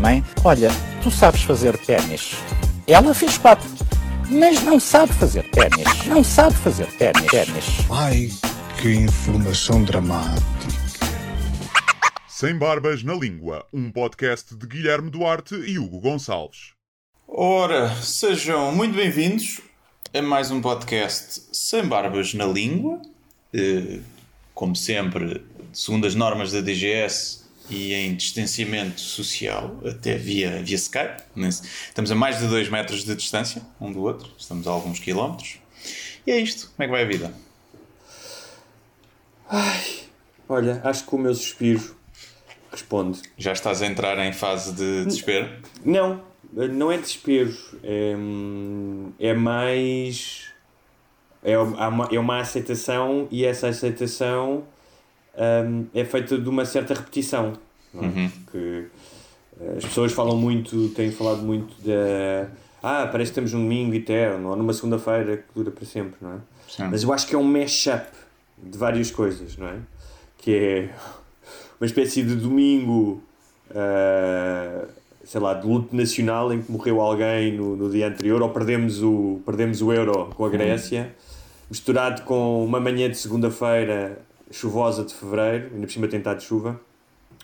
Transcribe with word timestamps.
Mãe, 0.00 0.24
olha, 0.44 0.68
tu 1.02 1.10
sabes 1.10 1.42
fazer 1.42 1.76
ténis. 1.78 2.32
Ela 2.86 3.14
fez 3.14 3.38
quatro, 3.38 3.68
mas 4.28 4.62
não 4.62 4.80
sabe 4.80 5.12
fazer 5.12 5.44
ténis. 5.50 6.06
Não 6.06 6.24
sabe 6.24 6.54
fazer 6.56 6.86
ténis. 6.96 7.26
ténis. 7.30 7.64
Ai, 7.90 8.28
que 8.80 8.92
informação 8.94 9.84
dramática. 9.84 10.42
Sem 12.28 12.56
Barbas 12.58 13.02
na 13.04 13.14
Língua, 13.14 13.64
um 13.72 13.90
podcast 13.92 14.54
de 14.56 14.66
Guilherme 14.66 15.10
Duarte 15.10 15.54
e 15.54 15.78
Hugo 15.78 16.00
Gonçalves. 16.00 16.72
Ora, 17.28 17.90
sejam 18.02 18.72
muito 18.74 18.94
bem-vindos 18.96 19.60
a 20.12 20.20
mais 20.22 20.50
um 20.50 20.60
podcast 20.60 21.42
sem 21.52 21.84
barbas 21.86 22.34
na 22.34 22.46
língua. 22.46 23.00
Eh, 23.54 24.00
Como 24.54 24.74
sempre, 24.74 25.44
segundo 25.72 26.06
as 26.06 26.14
normas 26.16 26.50
da 26.50 26.60
DGS 26.60 27.46
e 27.70 27.94
em 27.94 28.14
distanciamento 28.14 29.00
social, 29.00 29.78
até 29.84 30.16
via, 30.16 30.62
via 30.62 30.76
Skype. 30.76 31.22
Estamos 31.36 32.10
a 32.10 32.14
mais 32.14 32.38
de 32.38 32.46
2 32.46 32.68
metros 32.68 33.04
de 33.04 33.14
distância 33.14 33.62
um 33.80 33.92
do 33.92 34.02
outro, 34.02 34.30
estamos 34.38 34.66
a 34.66 34.70
alguns 34.70 34.98
quilómetros. 34.98 35.58
E 36.26 36.30
é 36.30 36.38
isto. 36.38 36.70
Como 36.76 36.84
é 36.84 36.86
que 36.86 36.92
vai 36.92 37.02
a 37.02 37.06
vida? 37.06 37.32
Olha, 40.48 40.80
acho 40.84 41.06
que 41.06 41.14
o 41.14 41.18
meu 41.18 41.34
suspiro 41.34 41.96
responde. 42.70 43.20
Já 43.36 43.52
estás 43.52 43.82
a 43.82 43.86
entrar 43.86 44.18
em 44.18 44.32
fase 44.32 44.72
de 44.72 45.04
desespero? 45.04 45.48
Não, 45.84 46.22
não 46.52 46.92
é 46.92 46.98
desespero. 46.98 47.54
É, 47.82 48.14
é 49.18 49.34
mais. 49.34 50.48
É 51.42 51.56
uma, 51.58 52.08
é 52.10 52.18
uma 52.18 52.40
aceitação 52.40 53.28
e 53.30 53.44
essa 53.44 53.68
aceitação 53.68 54.66
hum, 55.38 55.86
é 55.94 56.04
feita 56.04 56.36
de 56.36 56.48
uma 56.48 56.64
certa 56.64 56.94
repetição. 56.94 57.54
é? 57.94 58.30
Que, 58.50 58.86
eh, 59.60 59.74
as 59.78 59.84
pessoas 59.84 60.12
falam 60.12 60.36
muito, 60.36 60.88
têm 60.90 61.10
falado 61.10 61.42
muito 61.42 61.74
da. 61.82 62.48
Ah, 62.82 63.08
parece 63.10 63.30
que 63.30 63.34
temos 63.36 63.54
um 63.54 63.62
domingo 63.62 63.94
eterno 63.94 64.50
ou 64.50 64.56
numa 64.56 64.72
segunda-feira 64.72 65.38
que 65.38 65.44
dura 65.54 65.70
para 65.70 65.84
sempre, 65.84 66.14
não 66.20 66.34
é? 66.34 66.36
Sim. 66.68 66.84
Mas 66.90 67.02
eu 67.02 67.12
acho 67.12 67.26
que 67.26 67.34
é 67.34 67.38
um 67.38 67.42
mashup 67.42 68.06
de 68.56 68.78
várias 68.78 69.10
coisas, 69.10 69.56
não 69.56 69.66
é? 69.66 69.78
Que 70.38 70.54
é 70.54 70.90
uma 71.80 71.86
espécie 71.86 72.22
de 72.22 72.36
domingo, 72.36 73.22
ah, 73.74 74.84
sei 75.24 75.40
lá, 75.40 75.54
de 75.54 75.66
luto 75.66 75.94
nacional 75.94 76.52
em 76.52 76.62
que 76.62 76.70
morreu 76.70 77.00
alguém 77.00 77.56
no, 77.56 77.74
no 77.74 77.90
dia 77.90 78.08
anterior, 78.08 78.40
ou 78.42 78.50
perdemos 78.50 79.02
o, 79.02 79.40
perdemos 79.44 79.82
o 79.82 79.92
euro 79.92 80.26
com 80.36 80.44
a 80.44 80.48
Grécia, 80.48 81.14
misturado 81.68 82.22
com 82.22 82.64
uma 82.64 82.78
manhã 82.80 83.10
de 83.10 83.16
segunda-feira 83.16 84.18
chuvosa 84.50 85.04
de 85.04 85.14
fevereiro, 85.14 85.70
ainda 85.74 85.86
por 85.86 85.92
cima 85.92 86.08
tem 86.08 86.18
estado 86.18 86.38
de 86.38 86.44
chuva. 86.44 86.80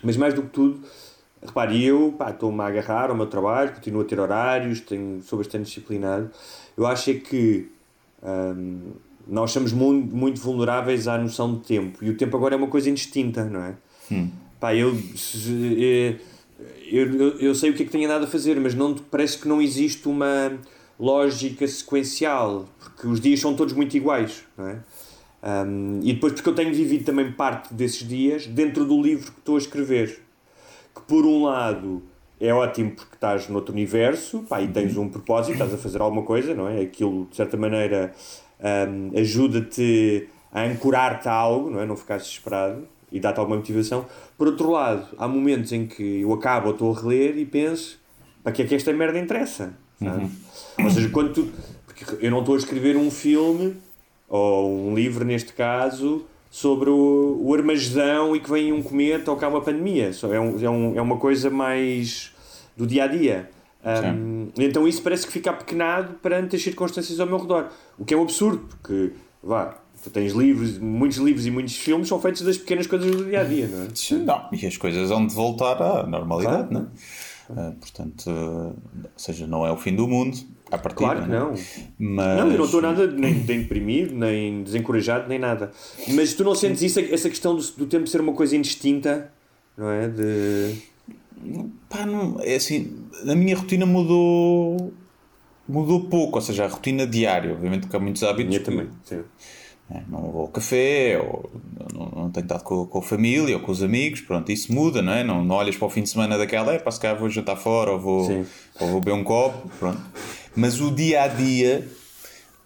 Mas 0.02 0.16
mais 0.16 0.34
do 0.34 0.42
que 0.42 0.48
tudo, 0.48 0.80
repare, 1.42 1.84
eu 1.84 2.14
estou-me 2.28 2.60
a 2.60 2.66
agarrar 2.66 3.10
ao 3.10 3.16
meu 3.16 3.26
trabalho, 3.26 3.72
continuo 3.72 4.02
a 4.02 4.04
ter 4.04 4.18
horários, 4.18 4.80
tenho, 4.80 5.22
sou 5.22 5.38
bastante 5.38 5.64
disciplinado. 5.64 6.30
Eu 6.76 6.86
acho 6.86 7.10
é 7.10 7.14
que 7.14 7.70
hum, 8.22 8.92
nós 9.26 9.50
somos 9.50 9.72
muito, 9.72 10.14
muito 10.14 10.40
vulneráveis 10.40 11.08
à 11.08 11.16
noção 11.18 11.54
de 11.54 11.60
tempo 11.60 12.04
e 12.04 12.10
o 12.10 12.16
tempo 12.16 12.36
agora 12.36 12.54
é 12.54 12.58
uma 12.58 12.68
coisa 12.68 12.90
indistinta, 12.90 13.44
não 13.44 13.60
é? 13.60 13.74
Pá, 14.60 14.74
eu, 14.74 14.94
eh, 14.94 16.16
eu, 16.90 17.12
eu, 17.14 17.38
eu 17.38 17.54
sei 17.54 17.70
o 17.70 17.74
que 17.74 17.82
é 17.82 17.86
que 17.86 17.92
tenho 17.92 18.06
andado 18.06 18.24
a 18.24 18.26
fazer, 18.26 18.58
mas 18.60 18.74
não, 18.74 18.94
parece 18.94 19.38
que 19.38 19.48
não 19.48 19.60
existe 19.60 20.08
uma 20.08 20.58
lógica 20.98 21.66
sequencial, 21.66 22.68
porque 22.78 23.06
os 23.06 23.20
dias 23.20 23.40
são 23.40 23.54
todos 23.54 23.74
muito 23.74 23.96
iguais, 23.96 24.44
não 24.56 24.68
é? 24.68 24.78
Um, 25.44 26.00
e 26.02 26.14
depois 26.14 26.32
porque 26.32 26.48
eu 26.48 26.54
tenho 26.54 26.72
vivido 26.72 27.04
também 27.04 27.30
parte 27.30 27.74
desses 27.74 28.08
dias 28.08 28.46
dentro 28.46 28.86
do 28.86 28.98
livro 29.02 29.30
que 29.30 29.40
estou 29.40 29.56
a 29.56 29.58
escrever 29.58 30.22
que 30.94 31.02
por 31.02 31.26
um 31.26 31.44
lado 31.44 32.02
é 32.40 32.54
ótimo 32.54 32.92
porque 32.92 33.14
estás 33.14 33.46
noutro 33.50 33.74
universo 33.74 34.40
pá, 34.48 34.62
e 34.62 34.68
tens 34.68 34.96
um 34.96 35.06
propósito, 35.08 35.52
estás 35.52 35.74
a 35.74 35.76
fazer 35.76 36.00
alguma 36.00 36.22
coisa, 36.22 36.54
não 36.54 36.66
é? 36.66 36.80
Aquilo 36.80 37.26
de 37.26 37.36
certa 37.36 37.58
maneira 37.58 38.14
um, 38.88 39.18
ajuda-te 39.18 40.28
a 40.50 40.62
ancorar-te 40.62 41.28
a 41.28 41.32
algo, 41.32 41.68
não 41.68 41.80
é? 41.80 41.84
Não 41.84 41.96
ficares 41.96 42.24
desesperado 42.24 42.88
e 43.12 43.20
dá-te 43.20 43.38
alguma 43.38 43.58
motivação. 43.58 44.06
Por 44.38 44.46
outro 44.46 44.70
lado, 44.70 45.08
há 45.18 45.28
momentos 45.28 45.72
em 45.72 45.86
que 45.86 46.20
eu 46.20 46.32
acabo 46.32 46.68
ou 46.68 46.72
estou 46.72 46.94
a 46.94 47.00
reler 47.00 47.36
e 47.36 47.44
penso 47.44 48.00
para 48.42 48.52
que 48.52 48.62
é 48.62 48.64
que 48.64 48.74
esta 48.74 48.92
merda 48.94 49.18
interessa? 49.18 49.74
sabe? 49.98 50.30
Ou 50.82 50.90
seja, 50.90 51.08
quando 51.10 51.32
tu. 51.32 51.52
Porque 51.86 52.26
eu 52.26 52.30
não 52.30 52.40
estou 52.40 52.54
a 52.54 52.58
escrever 52.58 52.96
um 52.96 53.10
filme 53.10 53.76
ou 54.36 54.88
um 54.88 54.94
livro 54.96 55.24
neste 55.24 55.52
caso 55.52 56.24
sobre 56.50 56.90
o, 56.90 57.38
o 57.40 57.54
Armagedão 57.54 58.34
e 58.34 58.40
que 58.40 58.50
vem 58.50 58.72
um 58.72 58.82
cometa 58.82 59.30
ou 59.30 59.36
que 59.36 59.44
há 59.44 59.48
uma 59.48 59.60
pandemia. 59.60 60.10
É, 60.10 60.40
um, 60.40 60.64
é, 60.64 60.70
um, 60.70 60.98
é 60.98 61.00
uma 61.00 61.16
coisa 61.18 61.50
mais 61.50 62.32
do 62.76 62.84
dia 62.84 63.04
a 63.04 63.06
dia. 63.06 63.48
Um, 63.84 64.48
então 64.58 64.88
isso 64.88 65.02
parece 65.02 65.24
que 65.24 65.32
fica 65.32 65.50
apequenado 65.50 66.14
perante 66.14 66.56
as 66.56 66.62
circunstâncias 66.62 67.20
ao 67.20 67.28
meu 67.28 67.38
redor. 67.38 67.68
O 67.96 68.04
que 68.04 68.12
é 68.12 68.16
um 68.16 68.22
absurdo, 68.22 68.66
porque 68.68 69.12
vá, 69.40 69.76
tu 70.02 70.10
tens 70.10 70.32
livros, 70.32 70.78
muitos 70.78 71.18
livros 71.18 71.46
e 71.46 71.50
muitos 71.52 71.76
filmes 71.76 72.08
são 72.08 72.20
feitos 72.20 72.42
das 72.42 72.58
pequenas 72.58 72.88
coisas 72.88 73.14
do 73.14 73.24
dia 73.26 73.40
a 73.40 73.44
dia, 73.44 73.68
não 73.68 73.82
é? 73.84 74.18
Não, 74.24 74.48
e 74.52 74.66
as 74.66 74.76
coisas 74.76 75.10
vão 75.10 75.26
de 75.28 75.34
voltar 75.34 75.80
à 75.80 76.04
normalidade, 76.06 76.68
Claro. 76.68 76.72
não 76.72 76.80
é? 76.80 77.68
Ah, 77.68 77.72
portanto, 77.78 78.24
ah, 78.28 78.72
ou 78.96 79.10
seja, 79.16 79.46
não 79.46 79.64
é 79.64 79.70
o 79.70 79.76
fim 79.76 79.94
do 79.94 80.08
mundo, 80.08 80.36
à 80.74 80.78
partida. 80.78 81.10
Claro 81.10 81.24
que 81.24 81.30
é? 81.30 81.38
não. 81.38 81.54
Mas... 81.98 82.38
Não, 82.38 82.50
eu 82.50 82.58
não 82.58 82.64
estou 82.64 82.82
nada 82.82 83.06
nem, 83.06 83.34
nem 83.34 83.60
deprimido, 83.60 84.14
nem 84.14 84.62
desencorajado, 84.62 85.28
nem 85.28 85.38
nada. 85.38 85.70
Mas 86.08 86.34
tu 86.34 86.44
não 86.44 86.54
sentes 86.54 86.82
isso, 86.82 87.00
essa 87.00 87.28
questão 87.28 87.54
do, 87.56 87.62
do 87.62 87.86
tempo 87.86 88.06
ser 88.06 88.20
uma 88.20 88.32
coisa 88.32 88.56
indistinta, 88.56 89.32
não 89.76 89.90
é? 89.90 90.08
De... 90.08 90.74
Pá, 91.88 92.06
não, 92.06 92.36
é 92.40 92.56
assim, 92.56 93.06
a 93.28 93.34
minha 93.34 93.56
rotina 93.56 93.84
mudou 93.84 94.92
mudou 95.68 96.04
pouco, 96.08 96.36
ou 96.36 96.42
seja, 96.42 96.64
a 96.64 96.68
rotina 96.68 97.06
diária, 97.06 97.52
obviamente 97.52 97.88
que 97.88 97.96
há 97.96 97.98
muitos 97.98 98.22
hábitos 98.22 98.48
Minha 98.48 98.60
também, 98.60 98.88
sim. 99.02 99.22
É, 99.90 100.00
não 100.08 100.20
vou 100.30 100.42
ao 100.42 100.48
café, 100.48 101.18
ou 101.20 101.50
não, 101.92 102.22
não 102.24 102.30
tenho 102.30 102.44
estado 102.44 102.62
com, 102.64 102.86
com 102.86 102.98
a 102.98 103.02
família 103.02 103.56
ou 103.56 103.62
com 103.62 103.70
os 103.70 103.82
amigos, 103.82 104.20
pronto, 104.20 104.50
isso 104.50 104.72
muda, 104.72 105.02
não 105.02 105.12
é? 105.12 105.22
Não, 105.22 105.44
não 105.44 105.56
olhas 105.56 105.76
para 105.76 105.86
o 105.86 105.90
fim 105.90 106.02
de 106.02 106.08
semana 106.08 106.38
daquela, 106.38 106.72
é, 106.72 106.78
para 106.78 106.90
se 106.92 107.00
calhar 107.00 107.18
vou 107.18 107.28
jantar 107.28 107.56
fora, 107.56 107.92
ou 107.92 108.00
vou, 108.00 108.26
Sim. 108.26 108.46
ou 108.80 108.88
vou 108.88 109.00
beber 109.00 109.12
um 109.18 109.22
copo, 109.24 109.68
pronto. 109.78 110.00
Mas 110.56 110.80
o 110.80 110.90
dia 110.90 111.22
a 111.24 111.28
dia, 111.28 111.86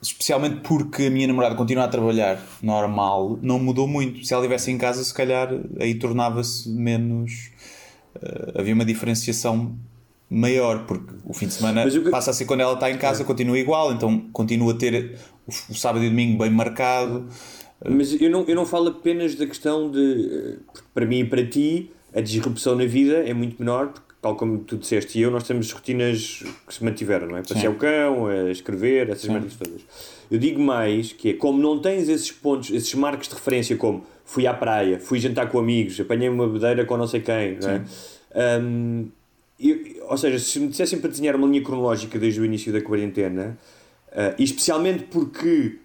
especialmente 0.01 0.61
porque 0.63 1.05
a 1.07 1.11
minha 1.11 1.27
namorada 1.27 1.55
continua 1.55 1.85
a 1.85 1.89
trabalhar 1.89 2.41
normal, 2.63 3.39
não 3.43 3.59
mudou 3.59 3.89
muito. 3.89 4.25
Se 4.25 4.33
ela 4.33 4.43
estivesse 4.45 4.71
em 4.71 4.79
casa, 4.79 5.03
se 5.03 5.13
calhar 5.13 5.49
aí 5.81 5.95
tornava-se 5.95 6.69
menos. 6.69 7.51
eh, 8.23 8.53
havia 8.61 8.75
uma 8.75 8.85
diferenciação 8.85 9.77
maior, 10.31 10.85
porque 10.87 11.15
o 11.25 11.33
fim 11.33 11.47
de 11.47 11.55
semana 11.55 11.89
que- 11.89 12.11
passa 12.11 12.31
a 12.31 12.35
ser 12.35 12.45
quando 12.45 12.61
ela 12.61 12.75
está 12.75 12.91
em 12.91 12.99
casa, 12.99 13.25
continua 13.25 13.59
igual, 13.59 13.93
então 13.93 14.19
continua 14.33 14.73
a 14.73 14.77
ter 14.77 15.19
o, 15.71 15.75
sábado 15.75 16.05
e 16.05 16.09
domingo 16.09 16.39
bem 16.43 16.51
marcado. 16.51 17.27
Mas 17.89 18.21
eu 18.21 18.29
não, 18.31 18.45
eu 18.49 18.55
não 18.57 18.67
falo 18.67 18.89
apenas 18.89 19.35
da 19.35 19.47
questão 19.47 19.91
de. 19.91 20.59
para 20.93 21.07
mim 21.07 21.21
e 21.21 21.25
para 21.25 21.45
ti, 21.47 21.91
a 22.15 22.21
disrupção 22.21 22.75
na 22.75 22.85
vida 22.85 23.19
é 23.27 23.33
muito 23.33 23.57
menor, 23.59 23.89
porque, 23.89 24.15
tal 24.21 24.35
como 24.37 24.59
tu 24.59 24.77
disseste 24.77 25.19
e 25.19 25.23
eu, 25.23 25.31
nós 25.31 25.45
temos 25.47 25.71
rotinas 25.73 26.43
que 26.67 26.75
se 26.75 26.83
mantiveram, 26.85 27.29
não 27.29 27.37
é? 27.37 27.43
Passear 27.43 27.71
o 27.71 27.77
cão, 27.77 28.27
a 28.27 28.51
escrever, 28.51 29.09
essas 29.11 29.27
merdas 29.29 29.55
todas. 29.57 29.81
Eu 30.31 30.39
digo 30.39 30.61
mais 30.61 31.13
que 31.13 31.31
é 31.31 31.33
como 31.35 31.63
não 31.63 31.79
tens 31.79 32.09
esses 32.09 32.33
pontos, 32.33 32.71
esses 32.71 32.93
marcos 32.95 33.29
de 33.29 33.35
referência, 33.35 33.77
como 33.77 34.05
fui 34.25 34.47
à 34.47 34.53
praia, 34.53 34.99
fui 34.99 35.19
jantar 35.21 35.49
com 35.49 35.59
amigos, 35.61 35.99
apanhei 36.01 36.29
uma 36.29 36.47
bedeira 36.49 36.85
com 36.85 36.97
não 36.97 37.07
sei 37.07 37.21
quem, 37.21 37.59
não 37.63 37.69
é? 37.71 38.61
Hum, 38.61 39.09
eu- 39.59 39.79
ou 40.09 40.19
seja, 40.19 40.39
se 40.39 40.59
me 40.61 40.69
dissessem 40.69 40.99
para 40.99 41.11
desenhar 41.11 41.35
uma 41.37 41.47
linha 41.47 41.63
cronológica 41.63 42.19
desde 42.19 42.41
o 42.41 42.45
início 42.45 42.73
da 42.73 42.81
quarentena, 42.81 43.57
e 44.39 44.43
especialmente 44.45 45.05
porque 45.05 45.77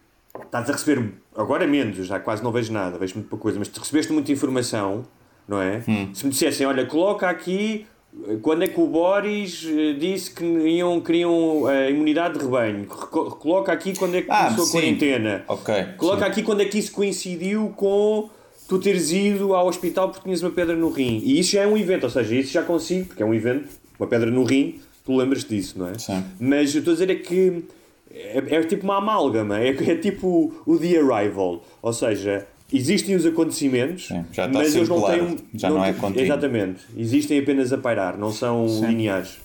estás 0.45 0.69
a 0.69 0.73
receber, 0.73 1.11
agora 1.35 1.67
menos, 1.67 1.97
já 2.07 2.19
quase 2.19 2.43
não 2.43 2.51
vejo 2.51 2.71
nada, 2.73 2.97
vejo 2.97 3.15
muito 3.15 3.29
pouca 3.29 3.43
coisa, 3.43 3.59
mas 3.59 3.67
tu 3.67 3.79
recebeste 3.79 4.11
muita 4.11 4.31
informação, 4.31 5.03
não 5.47 5.61
é? 5.61 5.81
Se 6.13 6.23
me 6.25 6.31
dissessem, 6.31 6.65
olha, 6.65 6.85
coloca 6.85 7.29
aqui 7.29 7.85
eh, 8.27 8.37
quando 8.41 8.63
é 8.63 8.67
que 8.67 8.79
o 8.79 8.87
Boris 8.87 9.65
eh, 9.67 9.93
disse 9.93 10.31
que 10.31 10.43
iam, 10.45 10.99
queriam 11.01 11.67
a 11.67 11.89
imunidade 11.89 12.37
de 12.39 12.45
rebanho, 12.45 12.85
coloca 12.85 13.71
aqui 13.71 13.95
quando 13.97 14.15
é 14.15 14.21
que 14.21 14.31
Ah, 14.31 14.45
começou 14.45 14.63
a 14.63 14.67
sim. 14.67 14.71
quarentena, 14.79 15.43
Ok, 15.47 15.75
coloca 15.97 16.25
sim. 16.25 16.31
aqui 16.31 16.43
quando 16.43 16.61
é 16.61 16.65
que 16.65 16.77
isso 16.79 16.91
coincidiu 16.91 17.69
com 17.75 18.29
tu 18.67 18.79
teres 18.79 19.11
ido 19.11 19.53
ao 19.53 19.67
hospital 19.67 20.09
porque 20.09 20.23
tinhas 20.23 20.41
uma 20.41 20.49
pedra 20.51 20.75
no 20.75 20.89
rim. 20.89 21.21
E 21.23 21.37
isso 21.39 21.51
já 21.51 21.61
é 21.63 21.67
um 21.67 21.77
evento, 21.77 22.05
ou 22.05 22.09
seja, 22.09 22.33
isso 22.33 22.51
já 22.53 22.63
consigo, 22.63 23.07
porque 23.07 23.21
é 23.21 23.25
um 23.25 23.33
evento, 23.33 23.67
uma 23.99 24.07
pedra 24.07 24.31
no 24.31 24.43
rim, 24.43 24.79
tu 25.05 25.15
lembras 25.15 25.43
disso, 25.43 25.77
não 25.77 25.89
é? 25.89 25.97
Sim. 25.99 26.23
Mas 26.39 26.73
eu 26.73 26.79
estou 26.79 26.93
a 26.93 26.95
dizer 26.95 27.09
é 27.11 27.15
que 27.15 27.65
é, 28.13 28.37
é 28.55 28.63
tipo 28.63 28.83
uma 28.83 28.97
amálgama, 28.97 29.59
é, 29.59 29.69
é 29.69 29.95
tipo 29.95 30.53
o 30.65 30.77
The 30.77 30.97
Arrival, 30.99 31.63
ou 31.81 31.93
seja, 31.93 32.45
existem 32.71 33.15
os 33.15 33.25
acontecimentos, 33.25 34.07
Sim, 34.07 34.23
já 34.31 34.45
está 34.45 34.59
mas 34.59 34.75
eles 34.75 34.87
não 34.89 34.97
circular, 34.97 35.11
têm 35.17 35.21
um, 35.23 35.37
já 35.53 35.69
não 35.69 35.83
é 35.83 35.91
têm- 35.91 36.01
contínuo. 36.01 36.23
Exatamente, 36.25 36.81
existem 36.97 37.39
apenas 37.39 37.73
a 37.73 37.77
pairar, 37.77 38.17
não 38.17 38.31
são 38.31 38.65
lineares. 38.81 39.37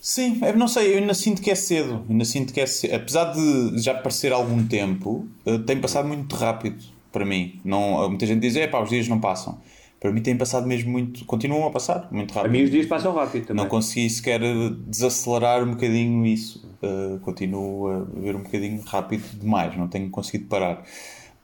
Sim, 0.00 0.38
eu 0.40 0.56
não 0.56 0.68
sei, 0.68 0.94
eu 0.94 0.98
ainda 0.98 1.14
sinto 1.14 1.42
que 1.42 1.50
é 1.50 1.54
cedo. 1.56 2.04
Ainda 2.08 2.24
sinto 2.24 2.52
que 2.52 2.60
é 2.60 2.66
cedo. 2.66 2.94
Apesar 2.94 3.32
de 3.32 3.82
já 3.82 3.92
parecer 3.92 4.32
algum 4.32 4.64
tempo, 4.64 5.26
eh, 5.44 5.58
tem 5.58 5.80
passado 5.80 6.06
muito 6.06 6.32
rápido 6.36 6.76
para 7.10 7.24
mim. 7.24 7.58
Não, 7.64 8.08
muita 8.08 8.24
gente 8.24 8.38
diz, 8.38 8.54
é 8.54 8.68
pá, 8.68 8.80
os 8.80 8.88
dias 8.88 9.08
não 9.08 9.18
passam. 9.18 9.58
Para 10.06 10.12
mim 10.12 10.22
tem 10.22 10.36
passado 10.36 10.68
mesmo 10.68 10.92
muito, 10.92 11.24
continuam 11.24 11.66
a 11.66 11.70
passar 11.72 12.06
muito 12.12 12.30
A 12.30 12.36
rápido. 12.36 12.52
mim 12.52 12.62
os 12.62 12.70
dias 12.70 12.86
passam 12.86 13.12
rápido 13.12 13.46
também. 13.46 13.64
Não 13.64 13.68
consegui 13.68 14.08
sequer 14.08 14.40
desacelerar 14.86 15.64
um 15.64 15.72
bocadinho 15.72 16.24
isso. 16.24 16.64
Uh, 16.80 17.18
continuo 17.18 17.88
a 17.88 18.04
ver 18.20 18.36
um 18.36 18.44
bocadinho 18.44 18.80
rápido 18.82 19.24
demais, 19.36 19.76
não 19.76 19.88
tenho 19.88 20.08
conseguido 20.08 20.44
parar. 20.44 20.84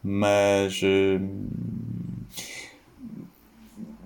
Mas. 0.00 0.80
uh, 0.80 1.28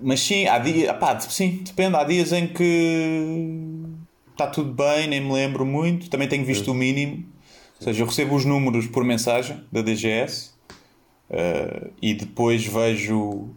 mas 0.01 0.21
sim, 0.21 0.47
há 0.47 0.57
dias. 0.57 0.91
Pá, 0.97 1.19
sim, 1.19 1.61
depende. 1.63 1.95
Há 1.95 2.03
dias 2.03 2.33
em 2.33 2.47
que 2.47 3.83
está 4.31 4.47
tudo 4.47 4.73
bem, 4.73 5.05
nem 5.07 5.21
me 5.21 5.31
lembro 5.31 5.67
muito. 5.67 6.09
Também 6.09 6.27
tenho 6.27 6.43
visto 6.43 6.71
o 6.71 6.73
mínimo. 6.73 7.23
Ou 7.79 7.83
seja, 7.83 8.01
eu 8.01 8.07
recebo 8.07 8.33
os 8.33 8.43
números 8.43 8.87
por 8.87 9.03
mensagem 9.03 9.61
da 9.71 9.83
DGS. 9.83 10.49
Uh, 11.29 11.91
e 12.01 12.15
depois 12.15 12.65
vejo 12.65 13.49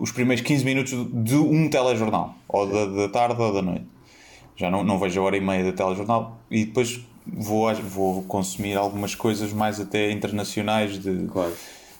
os 0.00 0.10
primeiros 0.10 0.42
15 0.44 0.64
minutos 0.64 0.92
de 1.12 1.36
um 1.36 1.68
telejornal, 1.70 2.34
ou 2.48 2.66
da, 2.66 2.86
da 2.86 3.08
tarde 3.08 3.40
ou 3.40 3.52
da 3.52 3.62
noite. 3.62 3.86
Já 4.56 4.70
não, 4.70 4.82
não 4.82 4.98
vejo 4.98 5.20
a 5.20 5.24
hora 5.24 5.36
e 5.36 5.40
meia 5.40 5.62
do 5.64 5.72
telejornal 5.72 6.38
e 6.50 6.64
depois 6.64 7.00
vou, 7.26 7.72
vou 7.74 8.22
consumir 8.24 8.76
algumas 8.76 9.14
coisas 9.14 9.52
mais 9.52 9.78
até 9.78 10.10
internacionais 10.10 10.98
de, 10.98 11.26
Claro. 11.28 11.52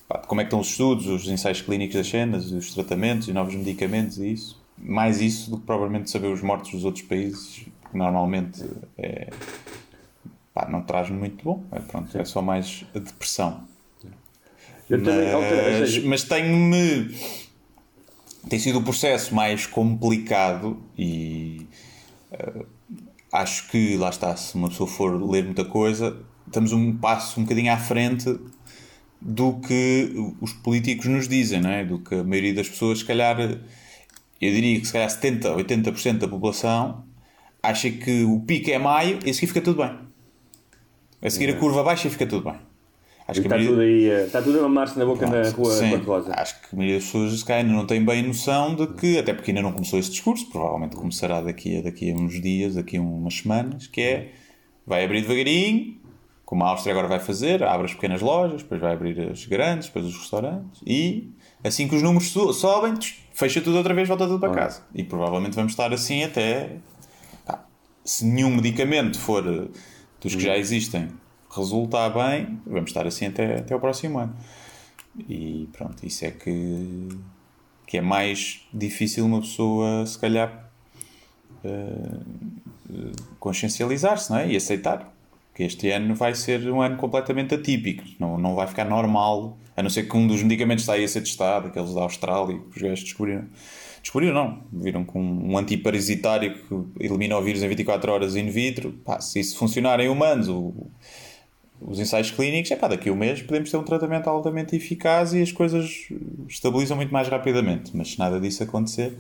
pá, 0.09 0.19
de 0.19 0.27
como 0.27 0.41
é 0.41 0.45
que 0.45 0.49
estão 0.49 0.61
os 0.61 0.69
estudos, 0.69 1.07
os 1.07 1.29
ensaios 1.29 1.61
clínicos 1.63 1.95
das 1.97 2.09
cenas, 2.09 2.51
os 2.51 2.75
tratamentos 2.75 3.29
e 3.29 3.33
novos 3.33 3.55
medicamentos 3.55 4.19
e 4.19 4.33
isso. 4.33 4.61
Mais 4.77 5.21
isso 5.21 5.51
do 5.51 5.59
que 5.59 5.67
provavelmente 5.67 6.11
saber 6.11 6.29
os 6.29 6.41
mortos 6.43 6.73
dos 6.73 6.85
outros 6.85 7.05
países, 7.05 7.67
que 7.91 7.97
normalmente 7.97 8.65
é, 8.99 9.29
pá, 10.55 10.67
não 10.71 10.83
traz 10.83 11.11
muito 11.11 11.45
bom. 11.45 11.63
É, 11.71 11.81
pronto, 11.81 12.17
é 12.17 12.25
só 12.25 12.41
mais 12.43 12.85
a 12.95 12.99
depressão. 12.99 13.63
Eu 14.89 15.03
também, 15.05 15.33
Mas, 15.81 15.91
seja, 15.91 16.09
mas 16.09 16.25
tenho-me. 16.25 17.15
Tem 18.49 18.59
sido 18.59 18.79
o 18.79 18.83
processo 18.83 19.35
mais 19.35 19.67
complicado 19.67 20.83
e 20.97 21.67
eh, 22.33 22.65
acho 23.33 23.69
que, 23.69 23.97
lá 23.97 24.11
está, 24.11 24.35
se 24.37 24.55
uma 24.55 24.69
pessoa 24.69 24.89
for 24.89 25.31
ler 25.31 25.45
muita 25.45 25.65
coisa, 25.65 26.17
estamos 26.47 26.73
um 26.73 26.97
passo 26.97 27.39
um 27.39 27.45
bocadinho 27.45 27.73
à 27.73 27.77
frente 27.77 28.39
do 29.21 29.61
que 29.61 30.13
os 30.41 30.53
políticos 30.53 31.07
nos 31.07 31.29
dizem, 31.29 31.61
não 31.61 31.71
é? 31.71 31.85
Do 31.85 31.99
que 31.99 32.15
a 32.15 32.25
maioria 32.25 32.55
das 32.55 32.69
pessoas, 32.69 33.01
se 33.01 33.05
calhar, 33.05 33.39
eu 33.41 33.61
diria 34.41 34.81
que 34.81 34.87
se 34.87 34.93
calhar 34.93 35.09
70%, 35.09 35.43
80% 35.57 36.19
da 36.19 36.29
população 36.29 37.05
acha 37.63 37.91
que 37.91 38.25
o 38.25 38.41
pico 38.41 38.71
é 38.71 38.79
maio 38.79 39.19
e 39.25 39.31
a 39.31 39.35
seguir 39.35 39.49
fica 39.49 39.61
tudo 39.61 39.83
bem. 39.83 39.99
A 41.23 41.29
seguir 41.29 41.51
a 41.51 41.57
curva 41.57 41.83
baixa 41.83 42.09
e 42.09 42.11
fica 42.11 42.27
tudo 42.27 42.51
bem. 42.51 42.70
Acho 43.31 43.41
que 43.41 43.47
está 43.47 43.57
maioria- 43.57 43.71
tudo 43.71 43.81
aí, 43.81 44.11
eh, 44.11 44.25
está 44.27 44.43
tudo 44.43 44.59
a 44.59 44.63
mamar-se 44.63 44.99
na 44.99 45.05
boca 45.05 45.27
na 45.27 45.49
rua 45.51 45.71
Sim, 45.73 45.91
acho 46.33 46.61
que 46.61 46.67
a 46.73 46.77
maioria 46.77 46.97
das 46.99 47.05
pessoas 47.07 47.41
se 47.41 47.53
ainda 47.53 47.73
não 47.73 47.87
tem 47.87 48.05
bem 48.05 48.23
noção 48.23 48.75
de 48.75 48.87
que, 48.89 49.19
até 49.19 49.33
porque 49.33 49.51
ainda 49.51 49.63
não 49.63 49.73
começou 49.73 49.99
esse 49.99 50.11
discurso, 50.11 50.47
provavelmente 50.51 50.97
começará 50.97 51.41
daqui 51.41 51.79
a, 51.79 51.83
daqui 51.83 52.11
a 52.11 52.15
uns 52.15 52.41
dias, 52.41 52.75
daqui 52.75 52.97
a 52.97 53.01
umas 53.01 53.35
semanas, 53.35 53.87
que 53.87 54.01
é 54.01 54.29
vai 54.87 55.05
abrir 55.05 55.23
devagarinho, 55.23 55.99
como 56.45 56.65
a 56.65 56.69
Áustria 56.71 56.93
agora 56.93 57.07
vai 57.07 57.21
fazer, 57.21 57.63
abre 57.63 57.87
as 57.87 57.95
pequenas 57.95 58.21
lojas, 58.21 58.63
depois 58.63 58.81
vai 58.81 58.93
abrir 58.93 59.21
as 59.31 59.47
grandes, 59.47 59.87
depois 59.87 60.05
os 60.07 60.17
restaurantes, 60.19 60.81
e 60.85 61.31
assim 61.63 61.87
que 61.87 61.95
os 61.95 62.03
números 62.03 62.31
so- 62.31 62.53
sobem, 62.53 62.95
fecha 63.33 63.61
tudo 63.61 63.77
outra 63.77 63.95
vez, 63.95 64.09
volta 64.09 64.27
tudo 64.27 64.41
para 64.41 64.51
casa. 64.53 64.83
E 64.93 65.05
provavelmente 65.05 65.55
vamos 65.55 65.71
estar 65.73 65.93
assim 65.93 66.25
até. 66.25 66.71
se 68.05 68.25
nenhum 68.25 68.57
medicamento 68.57 69.19
for 69.19 69.47
eh, 69.47 69.69
dos 70.21 70.35
que 70.35 70.41
já 70.43 70.57
existem 70.57 71.09
resultar 71.51 72.11
bem, 72.11 72.61
vamos 72.67 72.91
estar 72.91 73.07
assim 73.07 73.27
até, 73.27 73.59
até 73.59 73.75
o 73.75 73.81
próximo 73.81 74.19
ano. 74.19 74.35
E 75.29 75.69
pronto, 75.73 76.07
isso 76.07 76.25
é 76.25 76.31
que, 76.31 77.09
que 77.87 77.99
é 77.99 78.01
mais 78.01 78.67
difícil 78.73 79.27
uma 79.27 79.41
pessoa, 79.41 80.07
se 80.07 80.19
calhar, 80.19 80.71
eh, 81.65 82.21
consciencializar-se 83.39 84.31
não 84.31 84.39
é? 84.39 84.51
e 84.51 84.57
aceitar 84.57 85.13
que 85.55 85.63
este 85.65 85.91
ano 85.91 86.15
vai 86.15 86.35
ser 86.35 86.71
um 86.71 86.81
ano 86.81 86.97
completamente 86.97 87.55
atípico, 87.55 88.05
não, 88.19 88.39
não 88.39 88.55
vai 88.55 88.67
ficar 88.67 88.85
normal, 88.85 89.59
a 89.77 89.83
não 89.83 89.91
ser 89.91 90.09
que 90.09 90.17
um 90.17 90.27
dos 90.27 90.43
medicamentos 90.43 90.89
aí 90.89 91.05
a 91.05 91.09
ser 91.09 91.21
testado, 91.21 91.69
aqueles 91.69 91.95
da 91.95 92.03
Austrália, 92.03 92.59
que 92.59 92.77
os 92.77 92.83
gajos 92.83 93.05
descobriram. 93.05 93.47
Descobriram, 94.03 94.35
não. 94.35 94.63
Viram 94.73 95.05
com 95.05 95.21
um 95.23 95.59
antiparasitário 95.59 96.55
que 96.55 97.05
elimina 97.05 97.37
o 97.37 97.43
vírus 97.43 97.63
em 97.63 97.69
24 97.69 98.11
horas 98.11 98.37
in 98.37 98.49
vitro. 98.49 98.93
Pá, 99.05 99.21
se 99.21 99.41
isso 99.41 99.59
funcionar 99.59 100.01
em 100.01 100.09
humanos, 100.09 100.49
o, 100.49 100.73
os 101.81 101.99
ensaios 101.99 102.31
clínicos, 102.31 102.71
é 102.71 102.77
pá, 102.77 102.89
daqui 102.89 103.09
a 103.09 103.13
um 103.13 103.17
mês 103.17 103.43
podemos 103.43 103.71
ter 103.71 103.77
um 103.77 103.83
tratamento 103.83 104.29
altamente 104.29 104.77
eficaz 104.77 105.33
e 105.33 105.41
as 105.41 105.51
coisas 105.51 106.09
estabilizam 106.49 106.97
muito 106.97 107.13
mais 107.13 107.29
rapidamente. 107.29 107.97
Mas 107.97 108.13
se 108.13 108.19
nada 108.19 108.39
disso 108.39 108.63
acontecer, 108.63 109.17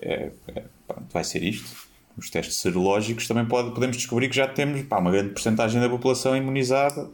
é, 0.00 0.30
é, 0.48 0.64
pronto, 0.86 1.06
vai 1.10 1.24
ser 1.24 1.42
isto. 1.42 1.88
Os 2.16 2.28
testes 2.28 2.56
serológicos 2.56 3.26
também 3.26 3.46
pode, 3.46 3.70
podemos 3.72 3.96
descobrir 3.96 4.28
que 4.28 4.36
já 4.36 4.46
temos 4.46 4.82
pá, 4.82 4.98
uma 4.98 5.10
grande 5.10 5.30
porcentagem 5.30 5.80
da 5.80 5.88
população 5.88 6.36
imunizada 6.36 7.10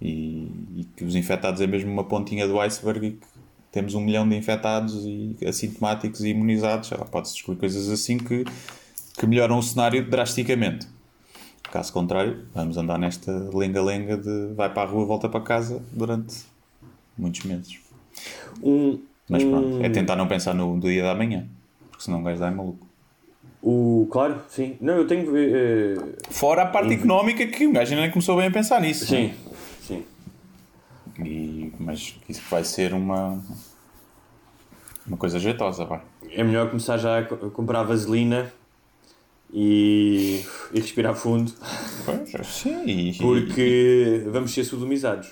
e, 0.00 0.50
e 0.76 0.84
que 0.96 1.04
os 1.04 1.14
infectados 1.14 1.60
é 1.60 1.66
mesmo 1.66 1.90
uma 1.90 2.04
pontinha 2.04 2.46
do 2.46 2.58
iceberg 2.60 3.06
e 3.06 3.10
que 3.12 3.26
temos 3.70 3.94
um 3.94 4.00
milhão 4.00 4.26
de 4.26 4.34
infectados 4.34 5.04
e 5.04 5.36
assintomáticos 5.46 6.22
e 6.22 6.28
imunizados. 6.28 6.90
Pode-se 7.10 7.34
descobrir 7.34 7.60
coisas 7.60 7.90
assim 7.90 8.16
que, 8.16 8.44
que 9.18 9.26
melhoram 9.26 9.58
o 9.58 9.62
cenário 9.62 10.08
drasticamente. 10.08 10.86
Caso 11.72 11.92
contrário, 11.92 12.46
vamos 12.54 12.76
andar 12.78 12.98
nesta 12.98 13.30
lenga-lenga 13.52 14.16
de 14.16 14.54
vai 14.54 14.72
para 14.72 14.88
a 14.88 14.90
rua, 14.90 15.04
volta 15.04 15.28
para 15.28 15.40
casa 15.40 15.82
durante 15.92 16.46
muitos 17.16 17.44
meses. 17.44 17.78
Um, 18.62 18.98
Mas 19.28 19.42
um- 19.44 19.50
pronto, 19.50 19.84
é 19.84 19.88
tentar 19.90 20.16
não 20.16 20.26
pensar 20.26 20.54
no 20.54 20.80
dia 20.80 21.02
da 21.02 21.14
manhã, 21.14 21.46
porque 21.90 22.04
senão 22.04 22.20
o 22.20 22.22
gajo 22.24 22.40
dá 22.40 22.48
é 22.48 22.50
maluco. 22.50 22.86
O, 23.62 24.08
claro, 24.10 24.40
sim. 24.48 24.76
Não, 24.80 24.94
eu 24.94 25.06
tenho 25.06 25.36
eh, 25.36 25.96
Fora 26.30 26.62
a 26.62 26.66
parte 26.66 26.94
económica 26.94 27.46
que 27.46 27.66
o 27.66 27.72
gajo 27.72 27.90
ainda 27.90 28.02
nem 28.02 28.10
começou 28.10 28.36
bem 28.36 28.46
a 28.46 28.50
pensar 28.50 28.80
nisso. 28.80 29.04
sim, 29.04 29.34
sim. 29.82 30.04
não 31.18 31.26
é? 31.26 31.28
E, 31.28 31.72
mas 31.78 32.14
isso 32.28 32.42
vai 32.48 32.64
ser 32.64 32.94
uma, 32.94 33.42
uma 35.06 35.16
coisa 35.16 35.38
jeitosa, 35.38 35.84
vai. 35.84 36.00
É 36.30 36.42
melhor 36.44 36.68
começar 36.68 36.96
já 36.98 37.18
a 37.18 37.24
co- 37.24 37.50
comprar 37.50 37.82
vaselina 37.82 38.52
e, 39.52 40.44
e 40.72 40.80
respirar 40.80 41.14
fundo, 41.14 41.52
Pois, 42.04 42.46
sim, 42.46 42.84
e, 42.86 43.14
porque 43.14 44.22
vamos 44.28 44.52
ser 44.52 44.64
sodomizados. 44.64 45.28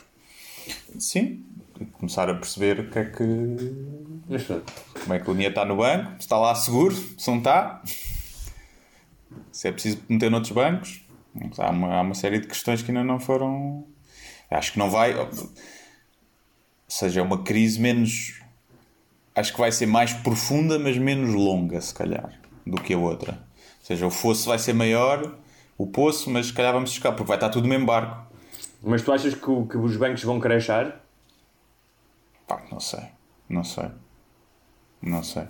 sim, 0.98 1.44
começar 1.92 2.28
a 2.30 2.34
perceber 2.34 2.80
o 2.80 2.90
que 2.90 2.98
é 2.98 3.04
que, 3.04 3.20
como 5.02 5.14
é 5.14 5.18
que 5.18 5.30
o 5.30 5.34
dinheiro 5.34 5.52
está 5.52 5.64
no 5.64 5.76
banco, 5.76 6.12
se 6.12 6.20
está 6.20 6.38
lá 6.38 6.54
seguro, 6.54 6.94
se 6.94 7.28
não 7.30 7.38
está, 7.38 7.82
se 9.52 9.68
é 9.68 9.72
preciso 9.72 9.98
meter 10.08 10.30
noutros 10.30 10.52
bancos. 10.52 11.00
Há 11.58 11.70
uma, 11.70 11.94
há 11.96 12.00
uma 12.00 12.14
série 12.14 12.38
de 12.38 12.46
questões 12.46 12.80
que 12.82 12.90
ainda 12.90 13.04
não 13.04 13.20
foram. 13.20 13.86
Acho 14.50 14.72
que 14.72 14.78
não 14.78 14.90
vai. 14.90 15.14
Ou 15.14 15.28
seja, 16.88 17.20
é 17.20 17.22
uma 17.22 17.42
crise 17.42 17.78
menos. 17.78 18.40
Acho 19.34 19.52
que 19.52 19.58
vai 19.58 19.70
ser 19.70 19.84
mais 19.84 20.14
profunda, 20.14 20.78
mas 20.78 20.96
menos 20.96 21.34
longa, 21.34 21.78
se 21.82 21.92
calhar, 21.92 22.40
do 22.66 22.80
que 22.80 22.94
a 22.94 22.98
outra. 22.98 23.46
Ou 23.86 23.88
seja, 23.88 24.04
o 24.04 24.10
fosso 24.10 24.48
vai 24.48 24.58
ser 24.58 24.72
maior, 24.72 25.32
o 25.78 25.86
poço, 25.86 26.28
mas 26.28 26.46
se 26.46 26.52
calhar 26.52 26.72
vamos 26.72 26.90
escapar, 26.90 27.14
porque 27.16 27.28
vai 27.28 27.36
estar 27.36 27.50
tudo 27.50 27.62
no 27.64 27.68
mesmo 27.68 27.86
barco. 27.86 28.26
Mas 28.82 29.02
tu 29.02 29.12
achas 29.12 29.32
que, 29.32 29.48
o- 29.48 29.64
que 29.64 29.76
os 29.76 29.96
bancos 29.96 30.24
vão 30.24 30.40
crashar? 30.40 31.00
Pá, 32.48 32.62
não 32.72 32.80
sei. 32.80 33.00
Não 33.48 33.62
sei. 33.62 33.84
Não 35.00 35.22
sei. 35.22 35.44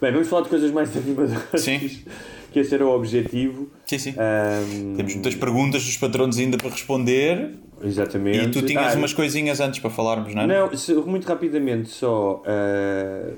Bem, 0.00 0.10
vamos 0.10 0.28
falar 0.28 0.44
de 0.44 0.48
coisas 0.48 0.70
mais 0.70 0.88
animadoras. 0.96 1.60
Sim. 1.60 2.02
Que 2.50 2.60
esse 2.60 2.74
era 2.74 2.86
o 2.86 2.96
objetivo. 2.96 3.70
Sim, 3.84 3.98
sim. 3.98 4.14
Ahm, 4.16 4.96
Temos 4.96 5.12
muitas 5.14 5.34
perguntas 5.34 5.84
dos 5.84 5.98
patronos 5.98 6.38
ainda 6.38 6.56
para 6.56 6.70
responder. 6.70 7.58
Exatamente. 7.82 8.38
E 8.38 8.50
tu 8.50 8.62
tinhas 8.62 8.94
Ah, 8.94 8.98
umas 8.98 9.12
coisinhas 9.12 9.60
antes 9.60 9.80
para 9.80 9.90
falarmos, 9.90 10.34
não 10.34 10.42
é? 10.42 10.46
Não, 10.46 10.74
se- 10.74 10.94
muito 10.94 11.26
rapidamente 11.26 11.90
só. 11.90 12.42
ah, 12.46 13.34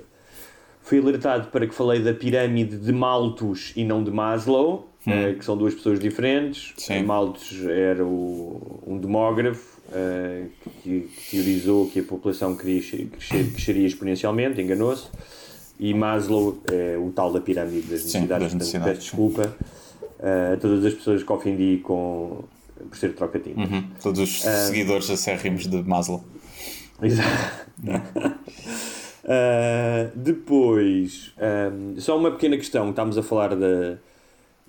fui 0.92 0.98
alertado 1.00 1.48
para 1.48 1.66
que 1.66 1.74
falei 1.74 2.00
da 2.00 2.12
pirâmide 2.12 2.76
de 2.76 2.92
Malthus 2.92 3.72
e 3.74 3.82
não 3.82 4.04
de 4.04 4.10
Maslow, 4.10 4.92
ah, 5.06 5.32
que 5.38 5.42
são 5.42 5.56
duas 5.56 5.74
pessoas 5.74 5.98
diferentes. 5.98 6.74
Sim. 6.76 7.02
Malthus 7.04 7.64
era 7.66 8.04
o- 8.04 8.82
um 8.86 8.98
demógrafo 8.98 9.78
uh, 9.88 10.50
que, 10.82 11.00
que, 11.00 11.30
teorizou 11.30 11.88
que 11.88 12.00
a 12.00 12.02
população 12.02 12.54
crescer, 12.54 13.08
cresceria 13.08 13.86
exponencialmente, 13.86 14.60
enganou-se. 14.60 15.06
E 15.80 15.94
Maslow 15.94 16.58
é 16.70 16.98
o 16.98 17.10
tal 17.10 17.32
da 17.32 17.40
pirâmide 17.40 17.80
das 17.88 18.04
necessidades, 18.04 18.12
Sim, 18.12 18.28
das 18.28 18.54
necessidades. 18.54 18.92
Peço 18.98 19.00
desculpa 19.00 19.56
uh, 20.20 20.52
a 20.52 20.56
todas 20.58 20.84
as 20.84 20.92
pessoas 20.92 21.22
que 21.22 21.32
ofendi 21.32 21.80
com, 21.82 22.44
por 22.86 22.96
ser 22.98 23.14
troca-tintas. 23.14 23.70
Uhum. 23.70 23.84
Todos 24.02 24.20
os 24.20 24.44
uh, 24.44 24.66
seguidores 24.68 25.08
acérrimos 25.08 25.66
de 25.66 25.82
Maslow. 25.82 26.22
Exato. 27.00 27.66
Uh, 29.24 30.10
depois, 30.16 31.32
um, 31.38 32.00
só 32.00 32.18
uma 32.18 32.30
pequena 32.32 32.56
questão, 32.56 32.90
estamos 32.90 33.16
a 33.16 33.22
falar 33.22 33.54
da, 33.54 33.96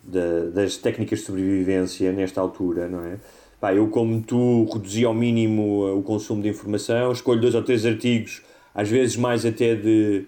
da, 0.03 0.49
das 0.53 0.77
técnicas 0.77 1.19
de 1.19 1.25
sobrevivência 1.25 2.11
nesta 2.11 2.39
altura, 2.39 2.87
não 2.87 3.03
é? 3.05 3.17
Pá, 3.59 3.73
eu, 3.73 3.87
como 3.87 4.21
tu, 4.21 4.65
reduzi 4.65 5.05
ao 5.05 5.13
mínimo 5.13 5.97
o 5.97 6.03
consumo 6.03 6.41
de 6.41 6.49
informação, 6.49 7.11
escolho 7.11 7.41
dois 7.41 7.55
ou 7.55 7.63
três 7.63 7.85
artigos, 7.85 8.41
às 8.75 8.89
vezes 8.89 9.15
mais 9.15 9.45
até 9.45 9.73
de, 9.73 10.25